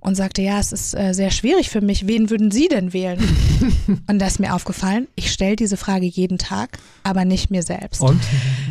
und 0.00 0.14
sagte, 0.14 0.42
ja, 0.42 0.60
es 0.60 0.72
ist 0.72 0.94
äh, 0.94 1.12
sehr 1.12 1.32
schwierig 1.32 1.70
für 1.70 1.80
mich, 1.80 2.06
wen 2.06 2.30
würden 2.30 2.52
Sie 2.52 2.68
denn 2.68 2.92
wählen? 2.92 3.18
und 4.06 4.18
da 4.20 4.28
ist 4.28 4.38
mir 4.38 4.54
aufgefallen, 4.54 5.08
ich 5.16 5.32
stelle 5.32 5.56
diese 5.56 5.76
Frage 5.76 6.06
jeden 6.06 6.38
Tag, 6.38 6.78
aber 7.02 7.24
nicht 7.24 7.50
mir 7.50 7.64
selbst. 7.64 8.00
Und 8.00 8.20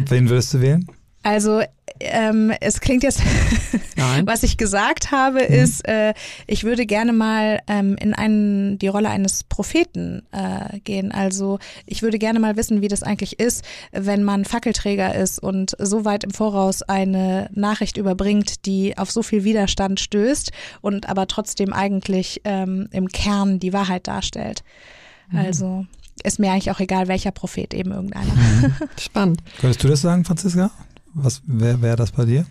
wen 0.07 0.29
würdest 0.29 0.53
du 0.53 0.61
wählen? 0.61 0.87
Also 1.27 1.61
ähm, 1.99 2.53
es 2.61 2.79
klingt 2.79 3.03
jetzt, 3.03 3.21
was 4.23 4.43
ich 4.43 4.55
gesagt 4.55 5.11
habe, 5.11 5.39
mhm. 5.39 5.55
ist, 5.55 5.85
äh, 5.85 6.13
ich 6.45 6.63
würde 6.63 6.85
gerne 6.85 7.11
mal 7.11 7.59
ähm, 7.67 7.97
in 7.99 8.13
einen, 8.13 8.79
die 8.79 8.87
Rolle 8.87 9.09
eines 9.09 9.43
Propheten 9.43 10.23
äh, 10.31 10.79
gehen. 10.79 11.11
Also 11.11 11.59
ich 11.85 12.01
würde 12.01 12.17
gerne 12.17 12.39
mal 12.39 12.55
wissen, 12.55 12.81
wie 12.81 12.87
das 12.87 13.03
eigentlich 13.03 13.41
ist, 13.41 13.65
wenn 13.91 14.23
man 14.23 14.45
Fackelträger 14.45 15.15
ist 15.15 15.43
und 15.43 15.75
so 15.79 16.05
weit 16.05 16.23
im 16.23 16.31
Voraus 16.31 16.81
eine 16.81 17.49
Nachricht 17.53 17.97
überbringt, 17.97 18.65
die 18.65 18.97
auf 18.97 19.11
so 19.11 19.21
viel 19.21 19.43
Widerstand 19.43 19.99
stößt 19.99 20.53
und 20.79 21.09
aber 21.09 21.27
trotzdem 21.27 21.73
eigentlich 21.73 22.39
ähm, 22.45 22.87
im 22.93 23.09
Kern 23.09 23.59
die 23.59 23.73
Wahrheit 23.73 24.07
darstellt. 24.07 24.63
Mhm. 25.29 25.39
Also 25.39 25.85
ist 26.23 26.39
mir 26.39 26.53
eigentlich 26.53 26.71
auch 26.71 26.79
egal, 26.79 27.09
welcher 27.09 27.31
Prophet 27.31 27.73
eben 27.73 27.91
irgendeiner. 27.91 28.33
Mhm. 28.33 28.73
Spannend. 28.97 29.41
Könntest 29.59 29.83
du 29.83 29.89
das 29.89 30.01
sagen, 30.01 30.23
Franziska? 30.23 30.71
Was 31.13 31.41
wäre 31.45 31.81
wär 31.81 31.95
das 31.95 32.11
bei 32.11 32.25
dir? 32.25 32.45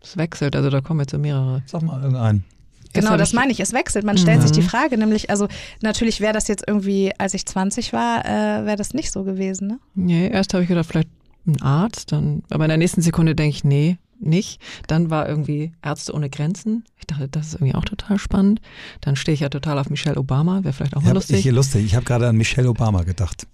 Es 0.00 0.16
wechselt, 0.16 0.56
also 0.56 0.70
da 0.70 0.80
kommen 0.80 1.00
jetzt 1.00 1.12
so 1.12 1.18
mehrere. 1.18 1.62
Sag 1.66 1.82
mal 1.82 2.00
irgendeinen. 2.00 2.44
Genau, 2.92 3.16
das 3.16 3.32
meine 3.32 3.52
ich. 3.52 3.60
Es 3.60 3.72
wechselt. 3.72 4.04
Man 4.04 4.18
stellt 4.18 4.38
mhm. 4.38 4.42
sich 4.42 4.52
die 4.52 4.62
Frage, 4.62 4.98
nämlich, 4.98 5.30
also 5.30 5.48
natürlich 5.80 6.20
wäre 6.20 6.32
das 6.32 6.48
jetzt 6.48 6.64
irgendwie, 6.66 7.12
als 7.18 7.34
ich 7.34 7.46
20 7.46 7.92
war, 7.92 8.24
äh, 8.24 8.66
wäre 8.66 8.76
das 8.76 8.92
nicht 8.92 9.12
so 9.12 9.24
gewesen, 9.24 9.68
ne? 9.68 9.78
Nee, 9.94 10.28
erst 10.28 10.52
habe 10.52 10.62
ich 10.62 10.68
gedacht, 10.68 10.86
vielleicht 10.86 11.08
ein 11.46 11.60
Arzt, 11.62 12.12
dann, 12.12 12.42
aber 12.50 12.64
in 12.64 12.68
der 12.68 12.78
nächsten 12.78 13.00
Sekunde 13.00 13.34
denke 13.34 13.56
ich, 13.56 13.64
nee, 13.64 13.98
nicht. 14.22 14.60
Dann 14.86 15.10
war 15.10 15.28
irgendwie 15.28 15.72
Ärzte 15.82 16.14
ohne 16.14 16.30
Grenzen. 16.30 16.84
Ich 16.98 17.06
dachte, 17.06 17.28
das 17.28 17.48
ist 17.48 17.54
irgendwie 17.54 17.74
auch 17.74 17.84
total 17.84 18.18
spannend. 18.18 18.60
Dann 19.00 19.16
stehe 19.16 19.34
ich 19.34 19.40
ja 19.40 19.48
total 19.48 19.78
auf 19.78 19.90
Michelle 19.90 20.16
Obama, 20.16 20.62
wäre 20.62 20.72
vielleicht 20.72 20.96
auch 20.96 21.02
mal 21.02 21.08
ja, 21.08 21.14
lustig. 21.14 21.44
Ich, 21.44 21.52
lustig. 21.52 21.84
Ich 21.84 21.94
habe 21.94 22.04
gerade 22.04 22.28
an 22.28 22.36
Michelle 22.36 22.68
Obama 22.68 23.02
gedacht. 23.02 23.46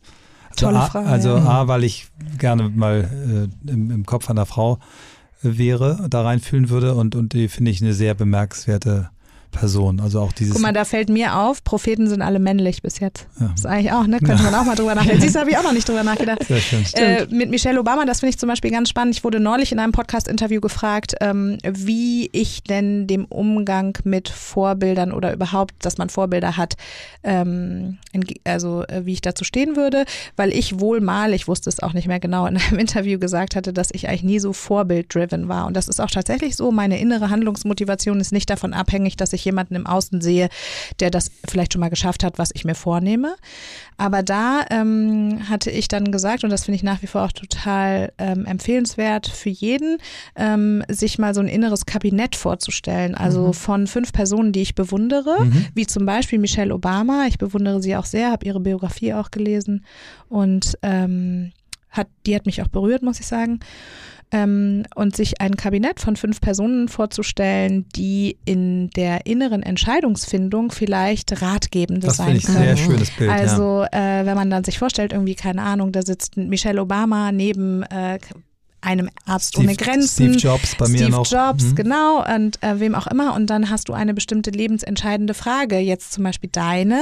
Tolle 0.60 0.80
Frage. 0.82 1.08
Also 1.08 1.36
A, 1.36 1.68
weil 1.68 1.84
ich 1.84 2.08
gerne 2.38 2.68
mal 2.68 3.48
äh, 3.66 3.70
im, 3.70 3.90
im, 3.90 4.06
Kopf 4.06 4.28
einer 4.30 4.46
Frau 4.46 4.78
wäre, 5.42 6.06
da 6.10 6.22
reinfühlen 6.22 6.68
würde 6.68 6.94
und, 6.94 7.14
und 7.14 7.32
die 7.32 7.48
finde 7.48 7.70
ich 7.70 7.80
eine 7.80 7.94
sehr 7.94 8.14
bemerkenswerte 8.14 9.10
Person. 9.50 10.00
Also 10.00 10.20
auch 10.20 10.32
dieses. 10.32 10.54
Guck 10.54 10.62
mal, 10.62 10.72
da 10.72 10.84
fällt 10.84 11.08
mir 11.08 11.36
auf, 11.36 11.64
Propheten 11.64 12.08
sind 12.08 12.22
alle 12.22 12.38
männlich 12.38 12.82
bis 12.82 13.00
jetzt. 13.00 13.26
Ja. 13.40 13.48
Das 13.48 13.60
ist 13.60 13.66
eigentlich 13.66 13.92
auch, 13.92 14.06
ne? 14.06 14.18
Könnte 14.18 14.42
man 14.42 14.54
auch 14.54 14.64
mal 14.64 14.74
drüber 14.74 14.94
nachdenken. 14.94 15.20
Siehst 15.20 15.34
du, 15.34 15.40
habe 15.40 15.50
ich 15.50 15.58
auch 15.58 15.62
noch 15.62 15.72
nicht 15.72 15.88
drüber 15.88 16.04
nachgedacht. 16.04 16.44
Sehr 16.44 16.60
schön. 16.60 16.84
Äh, 16.94 17.26
mit 17.30 17.50
Michelle 17.50 17.80
Obama, 17.80 18.04
das 18.04 18.20
finde 18.20 18.30
ich 18.30 18.38
zum 18.38 18.48
Beispiel 18.48 18.70
ganz 18.70 18.88
spannend. 18.88 19.16
Ich 19.16 19.24
wurde 19.24 19.40
neulich 19.40 19.72
in 19.72 19.78
einem 19.78 19.92
Podcast-Interview 19.92 20.60
gefragt, 20.60 21.14
ähm, 21.20 21.58
wie 21.64 22.28
ich 22.32 22.62
denn 22.62 23.06
dem 23.06 23.24
Umgang 23.26 23.96
mit 24.04 24.28
Vorbildern 24.28 25.12
oder 25.12 25.32
überhaupt, 25.32 25.74
dass 25.80 25.98
man 25.98 26.08
Vorbilder 26.08 26.56
hat, 26.56 26.74
ähm, 27.22 27.98
also 28.44 28.84
äh, 28.84 29.04
wie 29.04 29.12
ich 29.12 29.20
dazu 29.20 29.44
stehen 29.44 29.76
würde, 29.76 30.04
weil 30.36 30.52
ich 30.52 30.78
wohl 30.80 31.00
mal, 31.00 31.34
ich 31.34 31.48
wusste 31.48 31.70
es 31.70 31.80
auch 31.80 31.92
nicht 31.92 32.08
mehr 32.08 32.20
genau, 32.20 32.46
in 32.46 32.56
einem 32.56 32.78
Interview 32.78 33.18
gesagt 33.18 33.56
hatte, 33.56 33.72
dass 33.72 33.88
ich 33.92 34.08
eigentlich 34.08 34.22
nie 34.22 34.38
so 34.38 34.52
vorbild-driven 34.52 35.48
war. 35.48 35.66
Und 35.66 35.76
das 35.76 35.88
ist 35.88 36.00
auch 36.00 36.10
tatsächlich 36.10 36.56
so. 36.56 36.70
Meine 36.70 37.00
innere 37.00 37.30
Handlungsmotivation 37.30 38.20
ist 38.20 38.32
nicht 38.32 38.50
davon 38.50 38.72
abhängig, 38.72 39.16
dass 39.16 39.32
ich 39.32 39.37
ich 39.38 39.44
jemanden 39.44 39.74
im 39.74 39.86
Außen 39.86 40.20
sehe, 40.20 40.48
der 41.00 41.10
das 41.10 41.30
vielleicht 41.48 41.72
schon 41.72 41.80
mal 41.80 41.88
geschafft 41.88 42.24
hat, 42.24 42.38
was 42.38 42.50
ich 42.54 42.64
mir 42.64 42.74
vornehme. 42.74 43.36
Aber 43.96 44.22
da 44.22 44.64
ähm, 44.70 45.48
hatte 45.48 45.70
ich 45.70 45.88
dann 45.88 46.12
gesagt, 46.12 46.44
und 46.44 46.50
das 46.50 46.64
finde 46.64 46.76
ich 46.76 46.82
nach 46.82 47.02
wie 47.02 47.06
vor 47.06 47.24
auch 47.24 47.32
total 47.32 48.12
ähm, 48.18 48.44
empfehlenswert 48.44 49.26
für 49.26 49.48
jeden, 49.48 49.98
ähm, 50.36 50.84
sich 50.88 51.18
mal 51.18 51.34
so 51.34 51.40
ein 51.40 51.48
inneres 51.48 51.86
Kabinett 51.86 52.36
vorzustellen. 52.36 53.14
Also 53.14 53.48
mhm. 53.48 53.54
von 53.54 53.86
fünf 53.86 54.12
Personen, 54.12 54.52
die 54.52 54.62
ich 54.62 54.74
bewundere, 54.74 55.44
mhm. 55.44 55.66
wie 55.74 55.86
zum 55.86 56.06
Beispiel 56.06 56.38
Michelle 56.38 56.74
Obama. 56.74 57.26
Ich 57.26 57.38
bewundere 57.38 57.82
sie 57.82 57.96
auch 57.96 58.04
sehr, 58.04 58.30
habe 58.30 58.46
ihre 58.46 58.60
Biografie 58.60 59.14
auch 59.14 59.30
gelesen 59.30 59.84
und 60.28 60.78
ähm, 60.82 61.52
hat, 61.90 62.08
die 62.26 62.34
hat 62.34 62.46
mich 62.46 62.62
auch 62.62 62.68
berührt, 62.68 63.02
muss 63.02 63.20
ich 63.20 63.26
sagen 63.26 63.60
ähm, 64.32 64.84
und 64.94 65.16
sich 65.16 65.40
ein 65.40 65.56
Kabinett 65.56 66.00
von 66.00 66.16
fünf 66.16 66.40
Personen 66.40 66.88
vorzustellen, 66.88 67.86
die 67.94 68.36
in 68.44 68.90
der 68.90 69.26
inneren 69.26 69.62
Entscheidungsfindung 69.62 70.70
vielleicht 70.70 71.40
Ratgebende 71.40 72.06
das 72.06 72.18
sein 72.18 72.36
ich 72.36 72.44
können. 72.44 72.58
Sehr 72.58 72.76
schönes 72.76 73.10
Bild. 73.10 73.30
Also 73.30 73.86
ja. 73.92 74.20
äh, 74.20 74.26
wenn 74.26 74.36
man 74.36 74.50
dann 74.50 74.64
sich 74.64 74.78
vorstellt, 74.78 75.12
irgendwie 75.12 75.34
keine 75.34 75.62
Ahnung, 75.62 75.92
da 75.92 76.02
sitzt 76.02 76.36
Michelle 76.36 76.80
Obama 76.80 77.32
neben 77.32 77.82
äh, 77.84 78.18
einem 78.80 79.08
Arzt 79.24 79.54
Steve, 79.54 79.64
ohne 79.64 79.76
Grenzen. 79.76 80.34
Steve 80.34 80.38
Jobs 80.38 80.76
bei 80.76 80.86
Steve 80.86 81.04
mir 81.04 81.10
noch. 81.10 81.26
Steve 81.26 81.40
Jobs, 81.40 81.64
mhm. 81.64 81.74
genau, 81.74 82.24
und 82.34 82.62
äh, 82.62 82.80
wem 82.80 82.94
auch 82.94 83.06
immer. 83.06 83.34
Und 83.34 83.48
dann 83.48 83.70
hast 83.70 83.88
du 83.88 83.92
eine 83.92 84.14
bestimmte 84.14 84.50
lebensentscheidende 84.50 85.34
Frage, 85.34 85.78
jetzt 85.78 86.12
zum 86.12 86.24
Beispiel 86.24 86.50
deine. 86.52 87.00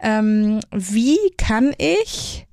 Ähm, 0.00 0.60
wie 0.72 1.18
kann 1.36 1.72
ich 1.78 2.47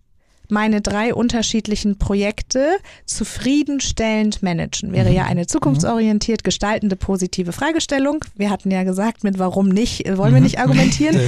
meine 0.52 0.82
drei 0.82 1.14
unterschiedlichen 1.14 1.98
Projekte 1.98 2.78
zufriedenstellend 3.06 4.43
managen. 4.43 4.91
Wäre 4.91 5.10
mhm. 5.10 5.16
ja 5.16 5.26
eine 5.26 5.48
zukunftsorientiert 5.48 6.43
gestaltende 6.43 6.96
positive 6.96 7.52
Fragestellung. 7.52 8.24
Wir 8.36 8.50
hatten 8.50 8.72
ja 8.72 8.84
gesagt, 8.84 9.24
mit 9.24 9.39
warum 9.39 9.70
nicht, 9.70 10.06
äh, 10.06 10.18
wollen 10.18 10.34
wir 10.34 10.39
mhm. 10.39 10.46
nicht 10.46 10.60
argumentieren. 10.60 11.20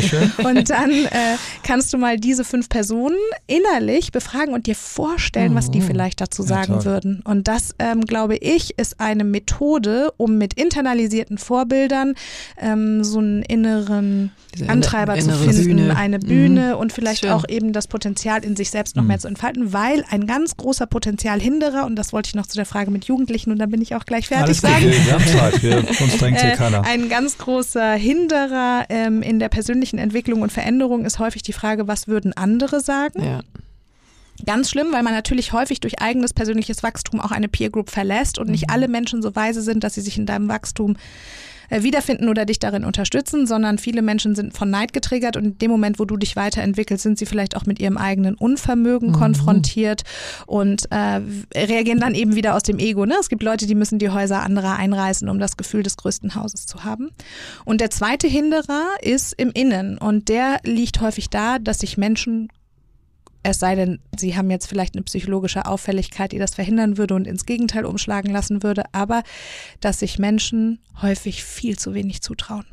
Und 0.44 0.70
dann 0.70 0.92
äh, 0.92 1.38
kannst 1.64 1.94
du 1.94 1.98
mal 1.98 2.18
diese 2.18 2.44
fünf 2.44 2.70
Personen 2.70 3.18
innerlich 3.48 4.12
befragen 4.12 4.54
und 4.54 4.68
dir 4.68 4.76
vorstellen, 4.76 5.56
was 5.56 5.72
die 5.72 5.80
mhm. 5.80 5.86
vielleicht 5.86 6.22
dazu 6.22 6.44
sagen 6.44 6.74
ja, 6.74 6.86
würden. 6.86 7.22
Und 7.24 7.48
das, 7.48 7.76
ähm, 7.80 8.02
glaube 8.02 8.36
ich, 8.38 8.78
ist 8.78 9.00
eine 9.00 9.24
Methode, 9.24 10.12
um 10.18 10.38
mit 10.38 10.54
internalisierten 10.54 11.38
Vorbildern 11.38 12.16
ähm, 12.60 13.04
so 13.04 13.20
einen 13.20 13.44
inneren 13.44 14.32
Antreiber 14.68 15.20
zu 15.20 15.32
finden, 15.32 15.78
Bühne. 15.78 15.96
eine 15.96 16.20
Bühne 16.20 16.74
mhm. 16.74 16.80
und 16.80 16.94
vielleicht 16.94 17.22
Schön. 17.22 17.32
auch 17.32 17.46
eben 17.48 17.74
das 17.74 17.88
Potenzial 17.88 18.44
in 18.44 18.56
sich 18.56 18.72
selbst 18.72 18.96
noch 18.96 19.04
mhm. 19.04 19.07
Mehr 19.08 19.20
zu 19.20 19.28
entfalten, 19.28 19.74
weil 19.74 20.04
ein 20.10 20.28
ganz 20.28 20.58
großer 20.58 20.86
Potenzialhinderer, 20.86 21.86
und 21.86 21.96
das 21.96 22.14
wollte 22.14 22.28
ich 22.28 22.36
noch 22.36 22.46
zu 22.46 22.56
der 22.56 22.66
Frage 22.66 22.92
mit 22.92 23.06
Jugendlichen 23.06 23.52
und 23.52 23.60
dann 23.60 23.70
bin 23.70 23.82
ich 23.82 23.96
auch 23.96 24.06
gleich 24.06 24.28
fertig 24.28 24.60
sagen. 24.60 24.86
Wir 24.86 25.14
haben 25.14 25.26
Zeit, 25.26 25.64
wir, 25.64 25.78
uns 25.78 26.18
drängt 26.20 26.42
hier 26.42 26.54
äh, 26.54 26.56
keiner. 26.56 26.84
Ein 26.84 27.10
ganz 27.10 27.38
großer 27.38 27.94
Hinderer 27.94 28.86
ähm, 28.90 29.22
in 29.22 29.40
der 29.40 29.50
persönlichen 29.50 29.98
Entwicklung 29.98 30.42
und 30.42 30.52
Veränderung 30.52 31.06
ist 31.06 31.20
häufig 31.20 31.42
die 31.42 31.54
Frage, 31.54 31.88
was 31.88 32.08
würden 32.08 32.34
andere 32.34 32.82
sagen? 32.82 33.24
Ja. 33.24 33.40
Ganz 34.46 34.70
schlimm, 34.70 34.88
weil 34.92 35.02
man 35.02 35.14
natürlich 35.14 35.52
häufig 35.52 35.80
durch 35.80 36.00
eigenes 36.00 36.34
persönliches 36.34 36.84
Wachstum 36.84 37.20
auch 37.20 37.32
eine 37.32 37.48
Peer 37.48 37.72
Group 37.72 37.90
verlässt 37.90 38.38
und 38.38 38.50
nicht 38.50 38.68
mhm. 38.68 38.74
alle 38.74 38.88
Menschen 38.88 39.22
so 39.22 39.36
weise 39.36 39.62
sind, 39.62 39.84
dass 39.84 39.96
sie 39.96 40.02
sich 40.02 40.18
in 40.18 40.26
deinem 40.26 40.48
Wachstum 40.48 40.92
äh, 40.92 40.98
wiederfinden 41.70 42.30
oder 42.30 42.46
dich 42.46 42.60
darin 42.60 42.84
unterstützen, 42.84 43.46
sondern 43.48 43.78
viele 43.78 44.02
Menschen 44.02 44.36
sind 44.36 44.58
von 44.58 44.70
Neid 44.70 44.94
getriggert 44.94 45.38
und 45.38 45.46
in 45.46 45.58
dem 45.58 45.72
Moment, 45.72 46.00
wo 46.00 46.06
du 46.06 46.18
dich 46.18 46.36
weiterentwickelst, 46.36 47.04
sind 47.04 47.18
sie 47.18 47.26
vielleicht 47.26 47.56
auch 47.56 47.66
mit 47.66 47.80
ihrem 47.80 47.98
eigenen 47.98 48.36
Unvermögen 48.36 49.10
mhm. 49.10 49.14
konfrontiert 49.14 50.04
und 50.46 50.92
äh, 50.92 51.22
reagieren 51.56 52.00
dann 52.00 52.16
eben 52.16 52.36
wieder 52.36 52.56
aus 52.56 52.64
dem 52.64 52.80
Ego. 52.80 53.06
Ne? 53.06 53.16
Es 53.20 53.30
gibt 53.30 53.44
Leute, 53.44 53.68
die 53.68 53.76
müssen 53.76 54.00
die 54.00 54.10
Häuser 54.10 54.42
anderer 54.44 54.76
einreißen, 54.76 55.28
um 55.30 55.40
das 55.40 55.58
Gefühl 55.58 55.84
des 55.84 55.98
größten 55.98 56.36
Hauses 56.36 56.66
zu 56.66 56.84
haben. 56.84 57.10
Und 57.66 57.82
der 57.82 57.90
zweite 57.90 58.28
Hinderer 58.28 58.86
ist 59.02 59.34
im 59.34 59.52
Innen 59.52 59.98
und 59.98 60.30
der 60.30 60.60
liegt 60.64 61.02
häufig 61.02 61.30
da, 61.30 61.60
dass 61.60 61.80
sich 61.80 61.98
Menschen 61.98 62.50
es 63.50 63.60
sei 63.60 63.76
denn, 63.76 64.00
sie 64.18 64.36
haben 64.36 64.52
jetzt 64.52 64.68
vielleicht 64.68 64.96
eine 64.96 65.04
psychologische 65.04 65.66
Auffälligkeit, 65.66 66.34
die 66.34 66.38
das 66.38 66.56
verhindern 66.56 66.98
würde 66.98 67.16
und 67.16 67.26
ins 67.26 67.46
Gegenteil 67.46 67.86
umschlagen 67.86 68.32
lassen 68.32 68.62
würde, 68.62 68.84
aber 68.92 69.24
dass 69.80 70.00
sich 70.00 70.20
Menschen 70.20 70.80
häufig 71.02 71.46
viel 71.46 71.78
zu 71.80 71.94
wenig 71.94 72.22
zutrauen. 72.22 72.66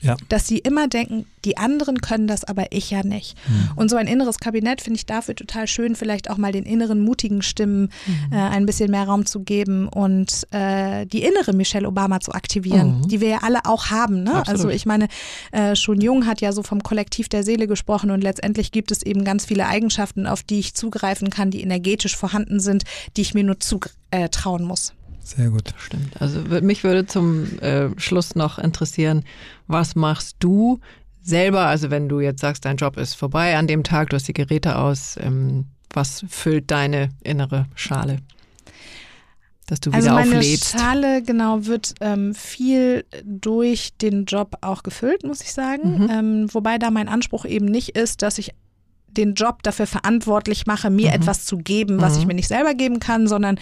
Ja. 0.00 0.16
Dass 0.28 0.46
sie 0.46 0.58
immer 0.58 0.88
denken, 0.88 1.26
die 1.44 1.56
anderen 1.56 2.00
können 2.00 2.26
das, 2.26 2.44
aber 2.44 2.66
ich 2.70 2.90
ja 2.90 3.02
nicht. 3.02 3.36
Mhm. 3.48 3.70
Und 3.76 3.90
so 3.90 3.96
ein 3.96 4.06
inneres 4.06 4.38
Kabinett 4.38 4.80
finde 4.80 4.98
ich 4.98 5.06
dafür 5.06 5.34
total 5.34 5.66
schön, 5.66 5.96
vielleicht 5.96 6.30
auch 6.30 6.36
mal 6.36 6.52
den 6.52 6.64
inneren 6.64 7.00
mutigen 7.00 7.42
Stimmen 7.42 7.90
mhm. 8.06 8.32
äh, 8.32 8.36
ein 8.36 8.66
bisschen 8.66 8.90
mehr 8.90 9.04
Raum 9.04 9.26
zu 9.26 9.40
geben 9.40 9.88
und 9.88 10.46
äh, 10.52 11.06
die 11.06 11.22
innere 11.22 11.52
Michelle 11.52 11.88
Obama 11.88 12.20
zu 12.20 12.32
aktivieren, 12.32 13.00
mhm. 13.00 13.08
die 13.08 13.20
wir 13.20 13.28
ja 13.28 13.38
alle 13.42 13.64
auch 13.64 13.90
haben. 13.90 14.22
Ne? 14.22 14.46
Also 14.46 14.68
ich 14.68 14.86
meine, 14.86 15.08
äh, 15.52 15.76
schon 15.76 16.00
Jung 16.00 16.26
hat 16.26 16.40
ja 16.40 16.52
so 16.52 16.62
vom 16.62 16.82
Kollektiv 16.82 17.28
der 17.28 17.42
Seele 17.42 17.66
gesprochen 17.66 18.10
und 18.10 18.22
letztendlich 18.22 18.72
gibt 18.72 18.90
es 18.90 19.02
eben 19.02 19.24
ganz 19.24 19.44
viele 19.44 19.66
Eigenschaften, 19.66 20.26
auf 20.26 20.42
die 20.42 20.58
ich 20.58 20.74
zugreifen 20.74 21.30
kann, 21.30 21.50
die 21.50 21.62
energetisch 21.62 22.16
vorhanden 22.16 22.60
sind, 22.60 22.84
die 23.16 23.22
ich 23.22 23.34
mir 23.34 23.44
nur 23.44 23.60
zutrauen 23.60 24.64
muss. 24.64 24.92
Sehr 25.22 25.50
gut. 25.50 25.74
Stimmt. 25.78 26.20
Also 26.20 26.40
mich 26.60 26.84
würde 26.84 27.06
zum 27.06 27.58
äh, 27.60 27.88
Schluss 27.98 28.34
noch 28.34 28.58
interessieren, 28.58 29.24
was 29.66 29.94
machst 29.94 30.36
du 30.40 30.80
selber, 31.22 31.66
also 31.66 31.90
wenn 31.90 32.08
du 32.08 32.20
jetzt 32.20 32.40
sagst, 32.40 32.64
dein 32.64 32.76
Job 32.76 32.96
ist 32.96 33.14
vorbei 33.14 33.56
an 33.56 33.66
dem 33.66 33.84
Tag, 33.84 34.10
du 34.10 34.16
hast 34.16 34.28
die 34.28 34.32
Geräte 34.32 34.76
aus, 34.76 35.16
ähm, 35.20 35.66
was 35.92 36.24
füllt 36.28 36.70
deine 36.70 37.10
innere 37.22 37.66
Schale? 37.74 38.18
Dass 39.66 39.80
du 39.80 39.90
also 39.90 40.06
wieder 40.06 40.14
meine 40.14 40.38
auflädst. 40.38 40.72
Schale 40.72 41.22
genau 41.22 41.66
wird 41.66 41.94
ähm, 42.00 42.34
viel 42.34 43.04
durch 43.24 43.92
den 43.98 44.24
Job 44.24 44.56
auch 44.62 44.82
gefüllt, 44.82 45.22
muss 45.24 45.42
ich 45.42 45.52
sagen. 45.52 46.04
Mhm. 46.04 46.10
Ähm, 46.10 46.48
wobei 46.52 46.78
da 46.78 46.90
mein 46.90 47.08
Anspruch 47.08 47.44
eben 47.44 47.66
nicht 47.66 47.90
ist, 47.90 48.22
dass 48.22 48.38
ich 48.38 48.52
den 49.16 49.34
Job 49.34 49.62
dafür 49.62 49.86
verantwortlich 49.86 50.66
mache, 50.66 50.90
mir 50.90 51.08
mhm. 51.08 51.14
etwas 51.14 51.44
zu 51.44 51.58
geben, 51.58 52.00
was 52.00 52.14
mhm. 52.14 52.20
ich 52.20 52.26
mir 52.26 52.34
nicht 52.34 52.48
selber 52.48 52.74
geben 52.74 53.00
kann, 53.00 53.26
sondern 53.26 53.58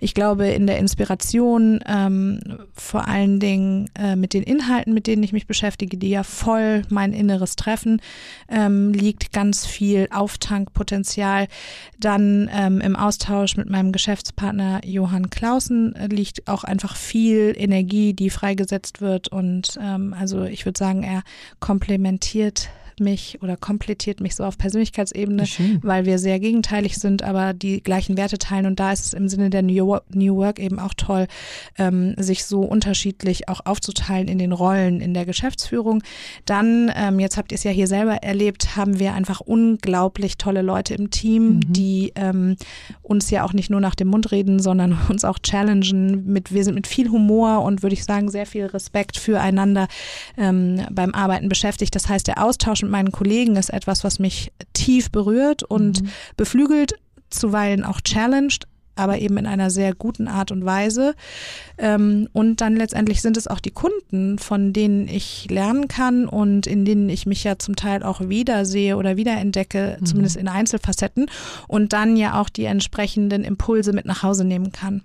ich 0.00 0.14
glaube 0.14 0.48
in 0.48 0.66
der 0.66 0.78
Inspiration, 0.78 1.80
ähm, 1.86 2.40
vor 2.72 3.08
allen 3.08 3.40
Dingen 3.40 3.90
äh, 3.98 4.16
mit 4.16 4.34
den 4.34 4.42
Inhalten, 4.42 4.94
mit 4.94 5.06
denen 5.06 5.22
ich 5.22 5.32
mich 5.32 5.46
beschäftige, 5.46 5.96
die 5.96 6.10
ja 6.10 6.22
voll 6.22 6.82
mein 6.88 7.12
Inneres 7.12 7.56
treffen, 7.56 8.00
ähm, 8.48 8.92
liegt 8.92 9.32
ganz 9.32 9.66
viel 9.66 10.08
Auftankpotenzial. 10.10 11.48
Dann 11.98 12.50
ähm, 12.52 12.80
im 12.80 12.96
Austausch 12.96 13.56
mit 13.56 13.68
meinem 13.68 13.92
Geschäftspartner 13.92 14.80
Johann 14.84 15.30
Clausen 15.30 15.94
äh, 15.94 16.06
liegt 16.06 16.48
auch 16.48 16.64
einfach 16.64 16.96
viel 16.96 17.54
Energie, 17.56 18.14
die 18.14 18.30
freigesetzt 18.30 19.00
wird 19.00 19.28
und 19.28 19.78
ähm, 19.80 20.14
also 20.18 20.44
ich 20.44 20.64
würde 20.64 20.78
sagen, 20.78 21.02
er 21.02 21.22
komplementiert 21.60 22.70
mich 23.02 23.38
oder 23.42 23.56
komplettiert 23.56 24.20
mich 24.20 24.34
so 24.34 24.44
auf 24.44 24.56
Persönlichkeitsebene, 24.58 25.44
weil 25.82 26.06
wir 26.06 26.18
sehr 26.18 26.40
gegenteilig 26.40 26.96
sind, 26.96 27.22
aber 27.22 27.52
die 27.52 27.82
gleichen 27.82 28.16
Werte 28.16 28.38
teilen. 28.38 28.66
Und 28.66 28.80
da 28.80 28.92
ist 28.92 29.06
es 29.06 29.12
im 29.12 29.28
Sinne 29.28 29.50
der 29.50 29.62
New 29.62 29.86
Work 30.36 30.58
eben 30.58 30.78
auch 30.78 30.94
toll, 30.94 31.26
ähm, 31.78 32.14
sich 32.16 32.44
so 32.44 32.60
unterschiedlich 32.60 33.48
auch 33.48 33.60
aufzuteilen 33.64 34.28
in 34.28 34.38
den 34.38 34.52
Rollen 34.52 35.00
in 35.00 35.14
der 35.14 35.26
Geschäftsführung. 35.26 36.02
Dann, 36.44 36.90
ähm, 36.94 37.18
jetzt 37.18 37.36
habt 37.36 37.52
ihr 37.52 37.56
es 37.56 37.64
ja 37.64 37.70
hier 37.70 37.86
selber 37.86 38.22
erlebt, 38.22 38.76
haben 38.76 38.98
wir 38.98 39.14
einfach 39.14 39.40
unglaublich 39.40 40.38
tolle 40.38 40.62
Leute 40.62 40.94
im 40.94 41.10
Team, 41.10 41.56
mhm. 41.56 41.72
die 41.72 42.12
ähm, 42.14 42.56
uns 43.02 43.30
ja 43.30 43.44
auch 43.44 43.52
nicht 43.52 43.70
nur 43.70 43.80
nach 43.80 43.94
dem 43.94 44.08
Mund 44.08 44.30
reden, 44.30 44.60
sondern 44.60 44.98
uns 45.08 45.24
auch 45.24 45.38
challengen. 45.38 46.24
Mit, 46.26 46.54
wir 46.54 46.64
sind 46.64 46.74
mit 46.74 46.86
viel 46.86 47.10
Humor 47.10 47.62
und 47.62 47.82
würde 47.82 47.94
ich 47.94 48.04
sagen, 48.04 48.30
sehr 48.30 48.46
viel 48.46 48.66
Respekt 48.66 49.16
füreinander 49.16 49.88
ähm, 50.36 50.82
beim 50.90 51.14
Arbeiten 51.14 51.48
beschäftigt. 51.48 51.94
Das 51.94 52.08
heißt, 52.08 52.26
der 52.26 52.42
Austausch 52.42 52.82
mit 52.82 52.90
meinen 52.92 53.10
Kollegen 53.10 53.56
ist 53.56 53.70
etwas, 53.70 54.04
was 54.04 54.20
mich 54.20 54.52
tief 54.72 55.10
berührt 55.10 55.64
und 55.64 56.02
mhm. 56.02 56.08
beflügelt, 56.36 56.94
zuweilen 57.30 57.84
auch 57.84 58.00
challenged, 58.00 58.68
aber 58.94 59.18
eben 59.18 59.38
in 59.38 59.46
einer 59.46 59.70
sehr 59.70 59.94
guten 59.94 60.28
Art 60.28 60.52
und 60.52 60.64
Weise. 60.64 61.14
Ähm, 61.78 62.28
und 62.32 62.60
dann 62.60 62.76
letztendlich 62.76 63.22
sind 63.22 63.36
es 63.36 63.48
auch 63.48 63.60
die 63.60 63.70
Kunden, 63.70 64.38
von 64.38 64.72
denen 64.72 65.08
ich 65.08 65.48
lernen 65.50 65.88
kann 65.88 66.28
und 66.28 66.66
in 66.66 66.84
denen 66.84 67.08
ich 67.08 67.26
mich 67.26 67.42
ja 67.42 67.58
zum 67.58 67.74
Teil 67.74 68.02
auch 68.02 68.20
wiedersehe 68.20 68.96
oder 68.96 69.16
wiederentdecke, 69.16 69.96
mhm. 69.98 70.06
zumindest 70.06 70.36
in 70.36 70.48
Einzelfacetten, 70.48 71.26
und 71.68 71.92
dann 71.92 72.16
ja 72.16 72.40
auch 72.40 72.48
die 72.48 72.64
entsprechenden 72.64 73.44
Impulse 73.44 73.92
mit 73.92 74.04
nach 74.04 74.22
Hause 74.22 74.44
nehmen 74.44 74.72
kann. 74.72 75.02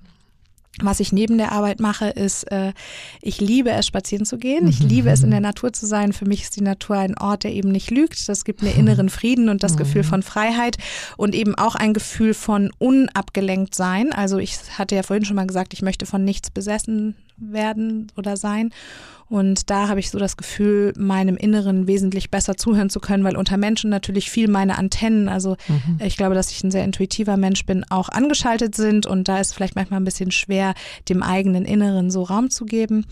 Was 0.81 0.99
ich 0.99 1.11
neben 1.11 1.37
der 1.37 1.51
Arbeit 1.53 1.79
mache, 1.79 2.09
ist, 2.09 2.43
äh, 2.51 2.73
ich 3.21 3.41
liebe 3.41 3.71
es, 3.71 3.87
spazieren 3.87 4.25
zu 4.25 4.37
gehen. 4.37 4.67
Ich 4.67 4.81
mhm. 4.81 4.89
liebe 4.89 5.09
es, 5.09 5.23
in 5.23 5.31
der 5.31 5.39
Natur 5.39 5.73
zu 5.73 5.87
sein. 5.87 6.13
Für 6.13 6.25
mich 6.25 6.43
ist 6.43 6.55
die 6.55 6.61
Natur 6.61 6.97
ein 6.97 7.17
Ort, 7.17 7.43
der 7.43 7.51
eben 7.51 7.69
nicht 7.69 7.89
lügt. 7.89 8.29
Das 8.29 8.45
gibt 8.45 8.61
mir 8.61 8.75
inneren 8.75 9.09
Frieden 9.09 9.49
und 9.49 9.63
das 9.63 9.73
mhm. 9.73 9.77
Gefühl 9.77 10.03
von 10.03 10.21
Freiheit 10.21 10.77
und 11.17 11.33
eben 11.33 11.55
auch 11.55 11.75
ein 11.75 11.93
Gefühl 11.93 12.33
von 12.33 12.71
unabgelenkt 12.77 13.73
sein. 13.73 14.13
Also 14.13 14.37
ich 14.37 14.57
hatte 14.77 14.95
ja 14.95 15.03
vorhin 15.03 15.25
schon 15.25 15.35
mal 15.35 15.47
gesagt, 15.47 15.73
ich 15.73 15.81
möchte 15.81 16.05
von 16.05 16.23
nichts 16.23 16.51
besessen 16.51 17.15
werden 17.37 18.11
oder 18.15 18.37
sein. 18.37 18.71
Und 19.29 19.69
da 19.69 19.89
habe 19.89 19.99
ich 19.99 20.09
so 20.09 20.19
das 20.19 20.37
Gefühl, 20.37 20.93
meinem 20.97 21.35
Inneren 21.35 21.87
wesentlich 21.87 22.31
besser 22.31 22.55
zuhören 22.55 22.89
zu 22.89 22.99
können, 22.99 23.23
weil 23.23 23.35
unter 23.35 23.57
Menschen 23.57 23.89
natürlich 23.89 24.29
viel 24.29 24.47
meine 24.47 24.77
Antennen, 24.77 25.27
also 25.27 25.57
mhm. 25.67 25.99
ich 26.03 26.17
glaube, 26.17 26.35
dass 26.35 26.51
ich 26.51 26.63
ein 26.63 26.71
sehr 26.71 26.83
intuitiver 26.83 27.37
Mensch 27.37 27.65
bin, 27.65 27.83
auch 27.89 28.09
angeschaltet 28.09 28.75
sind. 28.75 29.05
Und 29.05 29.27
da 29.27 29.39
ist 29.39 29.53
vielleicht 29.53 29.75
manchmal 29.75 29.99
ein 29.99 30.05
bisschen 30.05 30.31
schwer, 30.31 30.73
dem 31.09 31.23
eigenen 31.23 31.65
Inneren 31.65 32.09
so 32.11 32.23
Raum 32.23 32.49
zu 32.49 32.65
geben. 32.65 33.05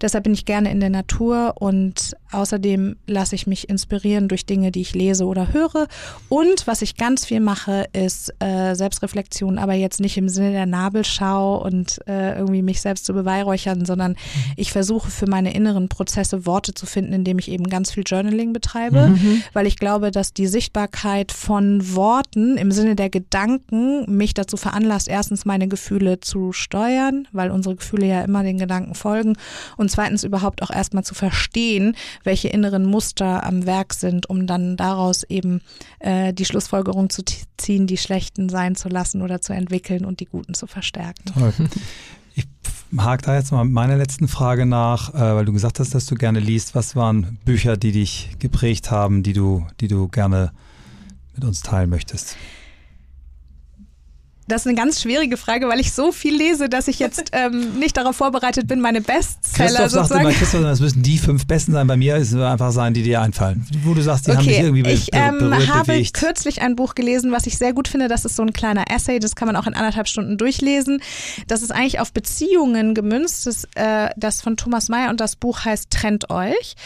Deshalb 0.00 0.24
bin 0.24 0.34
ich 0.34 0.44
gerne 0.44 0.70
in 0.70 0.80
der 0.80 0.90
Natur 0.90 1.54
und 1.58 2.16
außerdem 2.30 2.96
lasse 3.06 3.34
ich 3.34 3.46
mich 3.46 3.68
inspirieren 3.68 4.28
durch 4.28 4.46
Dinge, 4.46 4.72
die 4.72 4.80
ich 4.80 4.94
lese 4.94 5.24
oder 5.26 5.52
höre. 5.52 5.88
Und 6.28 6.66
was 6.66 6.82
ich 6.82 6.96
ganz 6.96 7.24
viel 7.24 7.40
mache, 7.40 7.86
ist 7.92 8.34
äh, 8.40 8.74
Selbstreflexion, 8.74 9.58
aber 9.58 9.74
jetzt 9.74 10.00
nicht 10.00 10.16
im 10.16 10.28
Sinne 10.28 10.52
der 10.52 10.66
Nabelschau 10.66 11.62
und 11.62 12.00
äh, 12.06 12.36
irgendwie 12.36 12.62
mich 12.62 12.80
selbst 12.80 13.04
zu 13.04 13.14
beweihräuchern, 13.14 13.84
sondern 13.84 14.12
mhm. 14.12 14.52
ich 14.56 14.72
versuche 14.72 15.10
für 15.10 15.26
meine 15.26 15.54
inneren 15.62 15.88
Prozesse 15.88 16.44
Worte 16.44 16.74
zu 16.74 16.86
finden, 16.86 17.12
indem 17.12 17.38
ich 17.38 17.48
eben 17.48 17.68
ganz 17.68 17.92
viel 17.92 18.02
Journaling 18.04 18.52
betreibe, 18.52 19.08
mhm. 19.08 19.42
weil 19.52 19.68
ich 19.68 19.76
glaube, 19.76 20.10
dass 20.10 20.34
die 20.34 20.48
Sichtbarkeit 20.48 21.30
von 21.30 21.94
Worten 21.94 22.56
im 22.56 22.72
Sinne 22.72 22.96
der 22.96 23.10
Gedanken 23.10 24.04
mich 24.16 24.34
dazu 24.34 24.56
veranlasst, 24.56 25.06
erstens 25.06 25.44
meine 25.44 25.68
Gefühle 25.68 26.18
zu 26.18 26.52
steuern, 26.52 27.28
weil 27.30 27.52
unsere 27.52 27.76
Gefühle 27.76 28.06
ja 28.06 28.22
immer 28.22 28.42
den 28.42 28.58
Gedanken 28.58 28.96
folgen 28.96 29.34
und 29.76 29.90
zweitens 29.90 30.24
überhaupt 30.24 30.62
auch 30.62 30.70
erstmal 30.70 31.04
zu 31.04 31.14
verstehen, 31.14 31.94
welche 32.24 32.48
inneren 32.48 32.84
Muster 32.84 33.44
am 33.44 33.64
Werk 33.64 33.94
sind, 33.94 34.28
um 34.28 34.48
dann 34.48 34.76
daraus 34.76 35.22
eben 35.22 35.60
äh, 36.00 36.32
die 36.32 36.44
Schlussfolgerung 36.44 37.08
zu 37.08 37.22
ziehen, 37.56 37.86
die 37.86 37.98
schlechten 37.98 38.48
sein 38.48 38.74
zu 38.74 38.88
lassen 38.88 39.22
oder 39.22 39.40
zu 39.40 39.52
entwickeln 39.52 40.04
und 40.04 40.18
die 40.18 40.26
guten 40.26 40.54
zu 40.54 40.66
verstärken. 40.66 41.32
Toll. 41.32 41.52
Ich 42.34 42.46
hake 42.96 43.24
da 43.24 43.34
jetzt 43.34 43.52
mal 43.52 43.64
meine 43.64 43.96
letzten 43.96 44.28
Frage 44.28 44.66
nach, 44.66 45.14
äh, 45.14 45.18
weil 45.18 45.44
du 45.44 45.52
gesagt 45.52 45.80
hast, 45.80 45.94
dass 45.94 46.06
du 46.06 46.14
gerne 46.14 46.40
liest. 46.40 46.74
Was 46.74 46.96
waren 46.96 47.38
Bücher, 47.44 47.76
die 47.76 47.92
dich 47.92 48.36
geprägt 48.38 48.90
haben, 48.90 49.22
die 49.22 49.32
du, 49.32 49.66
die 49.80 49.88
du 49.88 50.08
gerne 50.08 50.52
mit 51.34 51.44
uns 51.44 51.62
teilen 51.62 51.90
möchtest? 51.90 52.36
Das 54.52 54.62
ist 54.62 54.66
eine 54.66 54.76
ganz 54.76 55.00
schwierige 55.00 55.38
Frage, 55.38 55.66
weil 55.66 55.80
ich 55.80 55.92
so 55.92 56.12
viel 56.12 56.36
lese, 56.36 56.68
dass 56.68 56.86
ich 56.86 56.98
jetzt 56.98 57.22
ähm, 57.32 57.78
nicht 57.78 57.96
darauf 57.96 58.16
vorbereitet 58.16 58.68
bin, 58.68 58.80
meine 58.82 59.00
Bestseller 59.00 59.68
Christoph 59.68 59.90
sozusagen. 59.90 60.08
Sagt 60.08 60.20
immer, 60.20 60.32
Christoph, 60.32 60.62
das 60.62 60.80
müssen 60.80 61.02
die 61.02 61.16
fünf 61.16 61.46
besten 61.46 61.72
sein. 61.72 61.86
Bei 61.86 61.96
mir 61.96 62.16
ist 62.16 62.32
es 62.32 62.40
einfach 62.40 62.70
sein, 62.70 62.92
die 62.92 63.02
dir 63.02 63.22
einfallen. 63.22 63.66
Wo 63.82 63.94
du 63.94 64.02
sagst, 64.02 64.26
die 64.26 64.32
okay, 64.32 64.38
haben 64.38 64.46
dich 64.46 64.58
irgendwie 64.58 64.90
ich, 64.90 65.08
ähm, 65.12 65.38
berührt, 65.38 65.68
habe 65.72 65.92
bewegt. 65.92 66.12
kürzlich 66.12 66.60
ein 66.60 66.76
Buch 66.76 66.94
gelesen, 66.94 67.32
was 67.32 67.46
ich 67.46 67.56
sehr 67.56 67.72
gut 67.72 67.88
finde. 67.88 68.08
Das 68.08 68.26
ist 68.26 68.36
so 68.36 68.42
ein 68.42 68.52
kleiner 68.52 68.90
Essay, 68.90 69.18
das 69.20 69.36
kann 69.36 69.46
man 69.46 69.56
auch 69.56 69.66
in 69.66 69.72
anderthalb 69.72 70.06
Stunden 70.06 70.36
durchlesen. 70.36 71.00
Das 71.46 71.62
ist 71.62 71.70
eigentlich 71.70 71.98
auf 72.00 72.12
Beziehungen 72.12 72.94
gemünzt. 72.94 73.46
Das, 73.46 73.64
äh, 73.74 74.10
das 74.18 74.42
von 74.42 74.58
Thomas 74.58 74.90
Mayer 74.90 75.08
und 75.08 75.20
das 75.20 75.34
Buch 75.34 75.64
heißt 75.64 75.88
Trennt 75.88 76.28
euch. 76.28 76.76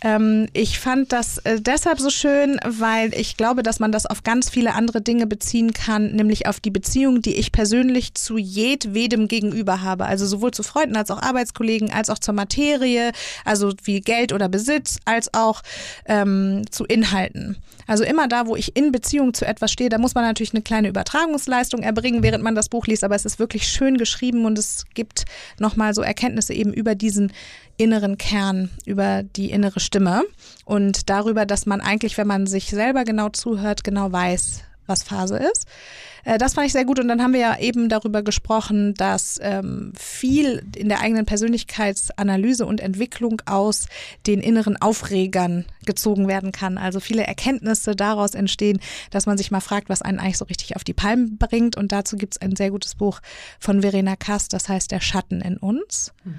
Ähm, 0.00 0.46
ich 0.54 0.78
fand 0.78 1.12
das 1.12 1.36
äh, 1.38 1.60
deshalb 1.60 2.00
so 2.00 2.08
schön, 2.08 2.58
weil 2.66 3.12
ich 3.12 3.36
glaube, 3.36 3.62
dass 3.62 3.78
man 3.78 3.92
das 3.92 4.06
auf 4.06 4.22
ganz 4.22 4.48
viele 4.48 4.74
andere 4.74 5.02
Dinge 5.02 5.26
beziehen 5.26 5.74
kann, 5.74 6.12
nämlich 6.12 6.46
auf 6.46 6.60
die 6.60 6.70
Beziehungen 6.70 7.09
Beziehung, 7.10 7.22
die 7.22 7.36
ich 7.36 7.52
persönlich 7.52 8.14
zu 8.14 8.38
jedwedem 8.38 9.28
gegenüber 9.28 9.82
habe. 9.82 10.06
Also 10.06 10.26
sowohl 10.26 10.52
zu 10.52 10.62
Freunden 10.62 10.96
als 10.96 11.10
auch 11.10 11.20
Arbeitskollegen, 11.20 11.90
als 11.92 12.10
auch 12.10 12.18
zur 12.18 12.34
Materie, 12.34 13.12
also 13.44 13.72
wie 13.84 14.00
Geld 14.00 14.32
oder 14.32 14.48
Besitz, 14.48 14.98
als 15.04 15.32
auch 15.34 15.62
ähm, 16.06 16.62
zu 16.70 16.84
Inhalten. 16.84 17.56
Also 17.86 18.04
immer 18.04 18.28
da, 18.28 18.46
wo 18.46 18.56
ich 18.56 18.76
in 18.76 18.92
Beziehung 18.92 19.34
zu 19.34 19.46
etwas 19.46 19.72
stehe, 19.72 19.90
da 19.90 19.98
muss 19.98 20.14
man 20.14 20.24
natürlich 20.24 20.54
eine 20.54 20.62
kleine 20.62 20.88
Übertragungsleistung 20.88 21.82
erbringen, 21.82 22.22
während 22.22 22.44
man 22.44 22.54
das 22.54 22.68
Buch 22.68 22.86
liest, 22.86 23.04
aber 23.04 23.16
es 23.16 23.24
ist 23.24 23.38
wirklich 23.38 23.66
schön 23.68 23.96
geschrieben 23.96 24.44
und 24.44 24.58
es 24.58 24.84
gibt 24.94 25.24
nochmal 25.58 25.94
so 25.94 26.02
Erkenntnisse 26.02 26.54
eben 26.54 26.72
über 26.72 26.94
diesen 26.94 27.32
inneren 27.76 28.18
Kern, 28.18 28.70
über 28.84 29.22
die 29.22 29.50
innere 29.50 29.80
Stimme 29.80 30.22
und 30.64 31.08
darüber, 31.08 31.46
dass 31.46 31.66
man 31.66 31.80
eigentlich, 31.80 32.18
wenn 32.18 32.26
man 32.26 32.46
sich 32.46 32.70
selber 32.70 33.04
genau 33.04 33.30
zuhört, 33.30 33.82
genau 33.84 34.12
weiß, 34.12 34.62
was 34.86 35.02
Phase 35.02 35.36
ist. 35.36 35.66
Äh, 36.24 36.38
das 36.38 36.54
fand 36.54 36.66
ich 36.66 36.72
sehr 36.72 36.84
gut. 36.84 36.98
Und 36.98 37.08
dann 37.08 37.22
haben 37.22 37.32
wir 37.32 37.40
ja 37.40 37.58
eben 37.58 37.88
darüber 37.88 38.22
gesprochen, 38.22 38.94
dass 38.94 39.38
ähm, 39.42 39.92
viel 39.96 40.62
in 40.76 40.88
der 40.88 41.00
eigenen 41.00 41.26
Persönlichkeitsanalyse 41.26 42.66
und 42.66 42.80
Entwicklung 42.80 43.42
aus 43.46 43.86
den 44.26 44.40
inneren 44.40 44.76
Aufregern 44.80 45.64
gezogen 45.84 46.28
werden 46.28 46.52
kann. 46.52 46.78
Also 46.78 47.00
viele 47.00 47.26
Erkenntnisse 47.26 47.96
daraus 47.96 48.34
entstehen, 48.34 48.80
dass 49.10 49.26
man 49.26 49.38
sich 49.38 49.50
mal 49.50 49.60
fragt, 49.60 49.88
was 49.88 50.02
einen 50.02 50.18
eigentlich 50.18 50.38
so 50.38 50.44
richtig 50.44 50.76
auf 50.76 50.84
die 50.84 50.94
Palme 50.94 51.28
bringt. 51.38 51.76
Und 51.76 51.92
dazu 51.92 52.16
gibt 52.16 52.34
es 52.34 52.40
ein 52.40 52.56
sehr 52.56 52.70
gutes 52.70 52.94
Buch 52.94 53.20
von 53.58 53.82
Verena 53.82 54.16
Kass, 54.16 54.48
das 54.48 54.68
heißt 54.68 54.90
Der 54.90 55.00
Schatten 55.00 55.40
in 55.40 55.56
uns. 55.56 56.12
Mhm. 56.24 56.34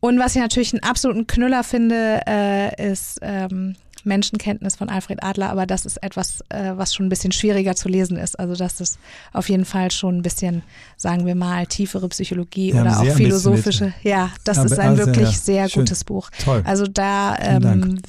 Und 0.00 0.18
was 0.20 0.36
ich 0.36 0.40
natürlich 0.40 0.72
einen 0.72 0.84
absoluten 0.84 1.26
Knüller 1.26 1.64
finde, 1.64 2.20
äh, 2.26 2.90
ist 2.92 3.18
ähm, 3.22 3.74
Menschenkenntnis 4.08 4.76
von 4.76 4.88
Alfred 4.88 5.22
Adler, 5.22 5.50
aber 5.50 5.66
das 5.66 5.86
ist 5.86 6.02
etwas, 6.02 6.40
äh, 6.48 6.72
was 6.74 6.94
schon 6.94 7.06
ein 7.06 7.08
bisschen 7.08 7.30
schwieriger 7.30 7.76
zu 7.76 7.88
lesen 7.88 8.16
ist. 8.16 8.38
Also 8.38 8.56
das 8.56 8.80
ist 8.80 8.98
auf 9.32 9.48
jeden 9.48 9.64
Fall 9.64 9.90
schon 9.90 10.16
ein 10.16 10.22
bisschen, 10.22 10.62
sagen 10.96 11.26
wir 11.26 11.36
mal, 11.36 11.66
tiefere 11.66 12.08
Psychologie 12.08 12.72
wir 12.72 12.80
oder 12.80 12.98
auch 13.00 13.04
philosophische. 13.04 13.92
Ja, 14.02 14.30
das 14.44 14.56
ja, 14.56 14.64
ist 14.64 14.78
ein 14.78 14.88
also, 14.90 15.06
wirklich 15.06 15.30
ja, 15.30 15.38
sehr 15.38 15.68
schön. 15.68 15.82
gutes 15.84 16.02
Buch. 16.04 16.30
Toll. 16.44 16.62
Also 16.64 16.86
da 16.86 17.36
ähm, 17.38 18.00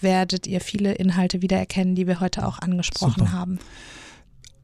werdet 0.00 0.46
ihr 0.46 0.60
viele 0.60 0.92
Inhalte 0.92 1.42
wiedererkennen, 1.42 1.94
die 1.94 2.06
wir 2.06 2.20
heute 2.20 2.46
auch 2.46 2.60
angesprochen 2.60 3.24
Super. 3.26 3.32
haben. 3.32 3.58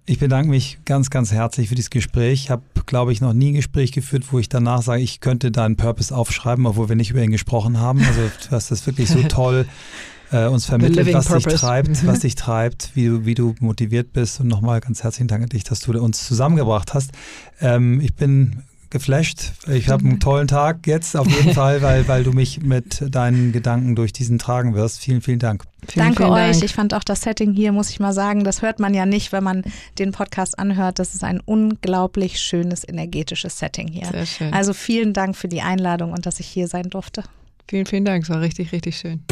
Ich 0.06 0.18
bedanke 0.18 0.50
mich 0.50 0.78
ganz, 0.84 1.08
ganz 1.08 1.32
herzlich 1.32 1.70
für 1.70 1.76
dieses 1.76 1.88
Gespräch. 1.88 2.44
Ich 2.44 2.50
habe, 2.50 2.62
glaube 2.84 3.12
ich, 3.12 3.22
noch 3.22 3.32
nie 3.32 3.52
ein 3.52 3.54
Gespräch 3.54 3.90
geführt, 3.90 4.24
wo 4.32 4.38
ich 4.38 4.50
danach 4.50 4.82
sage, 4.82 5.00
ich 5.00 5.20
könnte 5.20 5.50
deinen 5.50 5.76
Purpose 5.76 6.14
aufschreiben, 6.14 6.66
obwohl 6.66 6.90
wir 6.90 6.96
nicht 6.96 7.10
über 7.10 7.22
ihn 7.22 7.30
gesprochen 7.30 7.80
haben. 7.80 8.04
Also 8.04 8.20
du 8.20 8.50
hast 8.50 8.70
das 8.70 8.86
wirklich 8.86 9.08
so 9.08 9.22
toll 9.28 9.66
äh, 10.34 10.46
uns 10.48 10.66
vermittelt, 10.66 11.12
was 11.14 11.26
purpose. 11.26 11.48
dich 11.48 11.60
treibt, 11.60 12.06
was 12.06 12.20
dich 12.20 12.34
treibt, 12.34 12.90
wie 12.94 13.06
du, 13.06 13.24
wie 13.24 13.34
du 13.34 13.54
motiviert 13.60 14.12
bist. 14.12 14.40
Und 14.40 14.48
nochmal 14.48 14.80
ganz 14.80 15.02
herzlichen 15.04 15.28
Dank 15.28 15.44
an 15.44 15.48
dich, 15.48 15.64
dass 15.64 15.80
du 15.80 15.92
uns 15.92 16.26
zusammengebracht 16.26 16.92
hast. 16.92 17.12
Ähm, 17.60 18.00
ich 18.00 18.14
bin 18.14 18.64
geflasht. 18.90 19.52
Ich 19.68 19.88
habe 19.88 20.04
einen 20.04 20.20
tollen 20.20 20.46
Tag 20.46 20.86
jetzt 20.86 21.16
auf 21.16 21.28
jeden 21.28 21.52
Fall, 21.54 21.82
weil, 21.82 22.06
weil 22.06 22.22
du 22.22 22.32
mich 22.32 22.62
mit 22.62 23.04
deinen 23.12 23.52
Gedanken 23.52 23.96
durch 23.96 24.12
diesen 24.12 24.38
tragen 24.38 24.74
wirst. 24.74 25.00
Vielen, 25.00 25.20
vielen 25.20 25.40
Dank. 25.40 25.64
Vielen, 25.88 26.06
Danke 26.06 26.22
vielen 26.22 26.32
euch. 26.32 26.52
Dank. 26.52 26.64
Ich 26.64 26.74
fand 26.74 26.94
auch 26.94 27.02
das 27.04 27.22
Setting 27.22 27.52
hier, 27.52 27.72
muss 27.72 27.90
ich 27.90 27.98
mal 27.98 28.12
sagen, 28.12 28.44
das 28.44 28.62
hört 28.62 28.78
man 28.78 28.94
ja 28.94 29.04
nicht, 29.04 29.32
wenn 29.32 29.42
man 29.42 29.62
den 29.98 30.12
Podcast 30.12 30.58
anhört. 30.58 31.00
Das 31.00 31.14
ist 31.14 31.24
ein 31.24 31.40
unglaublich 31.44 32.40
schönes, 32.40 32.86
energetisches 32.86 33.58
Setting 33.58 33.88
hier. 33.88 34.06
Sehr 34.06 34.26
schön. 34.26 34.52
Also 34.52 34.72
vielen 34.72 35.12
Dank 35.12 35.36
für 35.36 35.48
die 35.48 35.60
Einladung 35.60 36.12
und 36.12 36.26
dass 36.26 36.38
ich 36.38 36.46
hier 36.46 36.68
sein 36.68 36.88
durfte. 36.88 37.24
Vielen, 37.68 37.86
vielen 37.86 38.04
Dank. 38.04 38.24
Es 38.24 38.30
war 38.30 38.40
richtig, 38.40 38.72
richtig 38.72 38.96
schön. 38.96 39.24